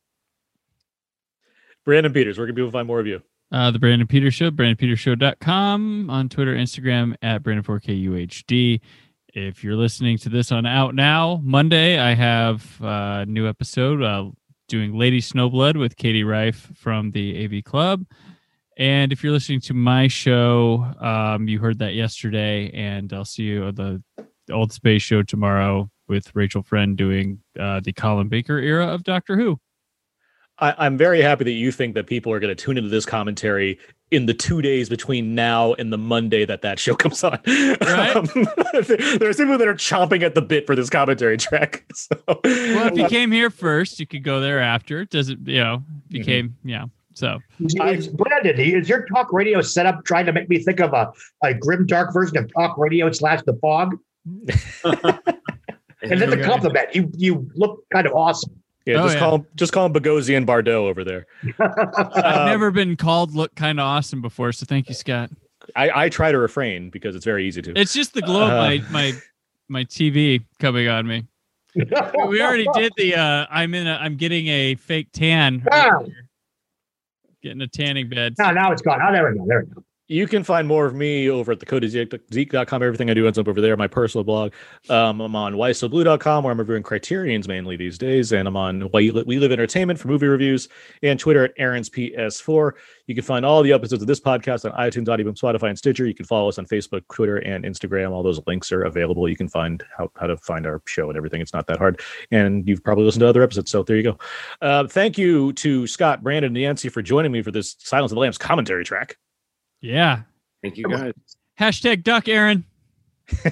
Brandon 1.85 2.12
Peters, 2.12 2.39
where 2.39 2.47
can 2.47 2.55
people 2.55 2.70
find 2.70 2.87
more 2.87 3.01
of 3.01 3.07
you? 3.07 3.23
Uh, 3.51 3.70
the 3.70 3.78
Brandon 3.78 4.07
Peters 4.07 4.35
Show, 4.35 4.51
BrandonPetersShow.com 4.51 6.11
on 6.11 6.28
Twitter, 6.28 6.55
Instagram 6.55 7.15
at 7.23 7.43
Brandon4KUHD. 7.43 8.81
If 9.35 9.62
you're 9.62 9.77
listening 9.77 10.19
to 10.19 10.28
this 10.28 10.51
on 10.51 10.65
Out 10.66 10.95
Now, 10.95 11.41
Monday, 11.43 11.99
I 11.99 12.15
have 12.15 12.81
a 12.81 13.24
new 13.27 13.49
episode 13.49 14.03
uh, 14.03 14.31
doing 14.69 14.97
Lady 14.97 15.20
Snowblood 15.20 15.77
with 15.78 15.97
Katie 15.97 16.24
Rife 16.24 16.73
from 16.74 17.11
the 17.12 17.45
AV 17.45 17.65
Club. 17.65 18.05
And 18.77 19.11
if 19.12 19.23
you're 19.24 19.32
listening 19.32 19.61
to 19.62 19.74
my 19.74 20.07
show, 20.09 20.85
um, 21.01 21.48
you 21.48 21.59
heard 21.59 21.78
that 21.78 21.94
yesterday, 21.94 22.70
and 22.74 23.12
I'll 23.12 23.24
see 23.24 23.44
you 23.44 23.69
at 23.69 23.77
the 23.77 24.03
Old 24.53 24.73
Space 24.73 25.03
Show 25.03 25.23
tomorrow 25.23 25.90
with 26.09 26.31
Rachel 26.36 26.62
Friend 26.62 26.97
doing 26.97 27.40
uh, 27.59 27.81
the 27.81 27.93
Colin 27.93 28.28
Baker 28.28 28.59
era 28.59 28.86
of 28.86 29.03
Doctor 29.03 29.36
Who. 29.36 29.59
I, 30.59 30.74
I'm 30.78 30.97
very 30.97 31.20
happy 31.20 31.44
that 31.44 31.53
you 31.53 31.73
think 31.73 31.94
that 31.94 32.07
people 32.07 32.32
are 32.32 32.40
going 32.40 32.55
to 32.55 32.62
tune 32.62 32.77
into 32.78 32.89
this 32.89 33.05
commentary 33.05 33.78
in 34.11 34.27
the 34.27 34.32
two 34.35 34.62
days 34.62 34.89
between 34.89 35.35
now 35.35 35.74
and 35.74 35.93
the 35.93 35.98
Monday 35.98 36.44
that 36.44 36.62
that 36.62 36.78
show 36.78 36.94
comes 36.97 37.24
on. 37.24 37.39
Right. 37.47 38.15
Um, 38.16 38.27
there's 38.73 39.36
people 39.36 39.59
that 39.59 39.66
are 39.69 39.74
chomping 39.74 40.23
at 40.23 40.35
the 40.35 40.43
bit 40.43 40.66
for 40.66 40.77
this 40.77 40.90
commentary 40.90 41.36
track. 41.39 41.85
So, 41.94 42.16
Well, 42.27 42.89
if 42.93 42.98
you 42.98 43.09
came 43.09 43.32
here 43.32 43.48
first, 43.51 43.98
you 44.01 44.07
could 44.07 44.23
go 44.23 44.40
there 44.40 44.61
after. 44.61 45.07
Does 45.07 45.31
it, 45.31 45.39
you 45.47 45.61
know, 45.62 45.82
if 46.09 46.15
you 46.15 46.20
Mhm. 46.20 46.27
came, 46.27 46.57
yeah. 46.62 46.85
So 47.16 47.38
Is, 47.60 48.09
Brandon, 48.09 48.60
is 48.60 48.88
your 48.90 49.06
talk 49.06 49.32
radio 49.32 49.62
setup 49.62 50.05
trying 50.05 50.26
to 50.26 50.32
make 50.34 50.51
me 50.51 50.59
think 50.62 50.80
of 50.80 50.93
a, 50.93 51.10
a 51.43 51.55
grim, 51.55 51.86
dark 51.86 52.12
version 52.12 52.36
of 52.36 52.52
talk 52.52 52.76
radio 52.76 53.10
slash 53.10 53.40
the 53.47 53.55
fog? 53.55 53.97
And 56.02 56.20
then 56.20 56.28
the 56.30 56.43
compliment, 56.44 56.94
you 56.94 57.10
you 57.16 57.51
look 57.55 57.82
kind 57.93 58.06
of 58.06 58.12
awesome. 58.12 58.52
yeah, 58.84 58.98
Oh, 59.01 59.05
just 59.05 59.14
yeah. 59.14 59.18
call 59.20 59.34
him, 59.36 59.47
just 59.56 59.72
call 59.72 59.86
him 59.86 59.94
Bogosian 59.94 60.44
Bardot 60.47 60.68
over 60.68 61.02
there. 61.02 61.26
I've 61.59 62.24
Um, 62.40 62.47
never 62.47 62.70
been 62.70 62.97
called 62.97 63.34
look 63.34 63.55
kind 63.55 63.80
of 63.80 63.84
awesome 63.86 64.20
before. 64.20 64.52
So 64.52 64.66
thank 64.66 64.88
you, 64.90 64.94
Scott. 64.94 65.30
I, 65.74 66.05
I 66.05 66.09
try 66.10 66.30
to 66.30 66.38
refrain 66.38 66.90
because 66.90 67.16
it's 67.16 67.24
very 67.24 67.48
easy 67.48 67.62
to. 67.62 67.72
It's 67.80 67.94
just 67.94 68.12
the 68.12 68.20
glow 68.22 68.44
of 68.44 68.52
Uh. 68.52 68.56
my 68.56 68.82
my 68.90 69.12
my 69.68 69.84
TV 69.84 70.44
coming 70.60 70.86
on 70.86 71.06
me. 71.06 71.24
We 72.28 72.43
already 72.43 72.66
did 72.74 72.93
the. 72.97 73.14
uh 73.16 73.47
I'm 73.51 73.74
in. 73.74 73.86
A, 73.86 73.94
I'm 73.94 74.16
getting 74.16 74.47
a 74.48 74.74
fake 74.76 75.09
tan. 75.12 75.64
Ah. 75.72 76.01
Getting 77.47 77.62
a 77.62 77.68
tanning 77.68 78.09
bed. 78.09 78.35
now, 78.40 78.51
now 78.51 78.73
it's 78.73 78.82
gone. 78.82 78.98
Oh, 79.01 79.12
there 79.12 79.31
we 79.31 79.39
go. 79.39 79.44
There 79.47 79.60
we 79.60 79.66
go. 79.73 79.85
You 80.09 80.28
can 80.28 80.45
find 80.45 80.69
more 80.69 80.87
of 80.87 80.95
me 80.95 81.28
over 81.28 81.51
at 81.51 81.59
thecodeofzeke.com. 81.59 82.83
Everything 82.83 83.11
I 83.11 83.15
do 83.15 83.27
ends 83.27 83.39
up 83.39 83.49
over 83.49 83.61
there, 83.61 83.77
my 83.77 83.89
personal 83.89 84.23
blog. 84.23 84.53
Um, 84.89 85.20
I'm 85.20 85.35
on 85.35 85.55
whysoblu.com 85.55 86.45
where 86.45 86.53
I'm 86.53 86.59
reviewing 86.61 86.85
Criterions 86.85 87.49
mainly 87.49 87.77
these 87.77 87.99
days. 87.99 88.31
And 88.31 88.47
I'm 88.47 88.57
on 88.57 88.83
Why 88.83 89.11
We 89.27 89.41
Live 89.41 89.51
Entertainment 89.51 89.99
for 89.99 90.07
movie 90.07 90.28
reviews 90.28 90.69
and 91.03 91.19
Twitter 91.19 91.43
at 91.45 91.55
Aaron's 91.57 91.91
PS4. 91.91 92.73
You 93.09 93.15
can 93.16 93.24
find 93.24 93.45
all 93.45 93.65
the 93.65 93.73
episodes 93.73 94.01
of 94.01 94.07
this 94.07 94.20
podcast 94.20 94.65
on 94.65 94.78
iTunes, 94.78 95.09
Audible, 95.09 95.33
Spotify, 95.33 95.70
and 95.70 95.78
Stitcher. 95.78 96.07
You 96.07 96.15
can 96.15 96.24
follow 96.24 96.49
us 96.49 96.59
on 96.59 96.66
Facebook, 96.66 97.03
Twitter, 97.12 97.39
and 97.39 97.65
Instagram. 97.65 98.12
All 98.12 98.23
those 98.23 98.41
links 98.47 98.70
are 98.70 98.85
available. 98.85 99.28
You 99.28 99.37
can 99.37 99.49
find 99.49 99.83
how, 99.97 100.12
how 100.16 100.28
to 100.28 100.37
find 100.37 100.66
our 100.66 100.83
show 100.87 101.09
and 101.09 101.16
everything. 101.16 101.41
It's 101.41 101.53
not 101.53 101.66
that 101.66 101.78
hard. 101.78 102.01
And 102.31 102.66
you've 102.69 102.85
probably 102.85 103.05
listened 103.05 103.23
to 103.23 103.28
other 103.28 103.43
episodes. 103.43 103.73
So 103.73 103.83
there 103.83 103.97
you 103.97 104.05
go. 104.05 104.19
Uh, 104.62 104.87
thank 104.87 105.19
you 105.19 105.53
to 105.55 105.89
Scott, 105.89 106.23
Brandon, 106.23 106.51
and 106.51 106.57
Yancey 106.57 106.91
for 106.91 107.03
joining 107.03 107.33
me 107.33 107.43
for 107.43 107.51
this 107.51 107.74
Silence 107.81 108.12
of 108.12 108.15
the 108.15 108.20
Lambs 108.20 108.39
commentary 108.39 108.85
track. 108.85 109.16
Yeah. 109.86 110.22
Thank 110.62 110.76
you, 110.78 110.84
guys. 110.88 111.12
Hashtag 111.60 112.02
duck, 112.02 112.28
Aaron. 112.28 112.64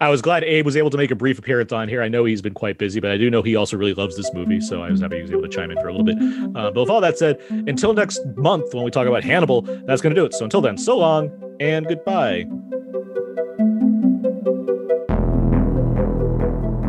I 0.00 0.08
was 0.08 0.22
glad 0.22 0.44
Abe 0.44 0.64
was 0.64 0.76
able 0.76 0.90
to 0.90 0.96
make 0.96 1.10
a 1.10 1.14
brief 1.14 1.38
appearance 1.38 1.72
on 1.72 1.88
here. 1.88 2.02
I 2.02 2.08
know 2.08 2.24
he's 2.24 2.42
been 2.42 2.54
quite 2.54 2.78
busy, 2.78 3.00
but 3.00 3.10
I 3.10 3.16
do 3.16 3.30
know 3.30 3.42
he 3.42 3.56
also 3.56 3.76
really 3.76 3.94
loves 3.94 4.16
this 4.16 4.30
movie, 4.32 4.60
so 4.60 4.82
I 4.82 4.90
was 4.90 5.00
happy 5.00 5.16
he 5.16 5.22
was 5.22 5.30
able 5.30 5.42
to 5.42 5.48
chime 5.48 5.70
in 5.70 5.78
for 5.80 5.88
a 5.88 5.94
little 5.94 6.04
bit. 6.04 6.16
Uh, 6.56 6.70
but 6.70 6.80
with 6.80 6.90
all 6.90 7.00
that 7.00 7.18
said, 7.18 7.40
until 7.50 7.94
next 7.94 8.20
month 8.36 8.72
when 8.74 8.84
we 8.84 8.90
talk 8.90 9.06
about 9.06 9.24
Hannibal, 9.24 9.62
that's 9.62 10.00
going 10.00 10.14
to 10.14 10.20
do 10.20 10.24
it. 10.24 10.34
So 10.34 10.44
until 10.44 10.60
then, 10.60 10.78
so 10.78 10.96
long 10.98 11.30
and 11.60 11.86
goodbye. 11.86 12.46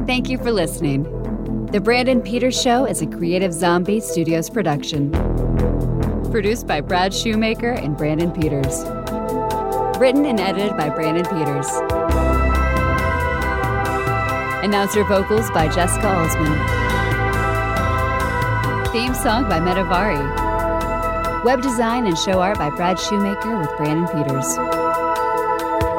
Thank 0.05 0.29
you 0.29 0.37
for 0.37 0.51
listening. 0.51 1.03
The 1.71 1.81
Brandon 1.81 2.21
Peters 2.21 2.61
Show 2.61 2.85
is 2.85 3.01
a 3.01 3.07
Creative 3.07 3.51
Zombie 3.51 3.99
Studios 3.99 4.49
production. 4.49 5.11
Produced 6.31 6.67
by 6.67 6.81
Brad 6.81 7.13
Shoemaker 7.13 7.71
and 7.71 7.95
Brandon 7.97 8.31
Peters. 8.31 8.83
Written 9.97 10.25
and 10.25 10.39
edited 10.39 10.75
by 10.77 10.89
Brandon 10.89 11.23
Peters. 11.23 11.67
Announcer 14.63 15.03
vocals 15.05 15.49
by 15.51 15.67
Jessica 15.67 16.05
Alsman. 16.05 16.53
Theme 18.91 19.15
song 19.15 19.47
by 19.49 19.59
Metavari. 19.59 21.43
Web 21.43 21.61
design 21.61 22.05
and 22.05 22.17
show 22.17 22.41
art 22.41 22.57
by 22.57 22.69
Brad 22.71 22.99
Shoemaker 22.99 23.57
with 23.57 23.75
Brandon 23.77 24.07
Peters. 24.07 24.57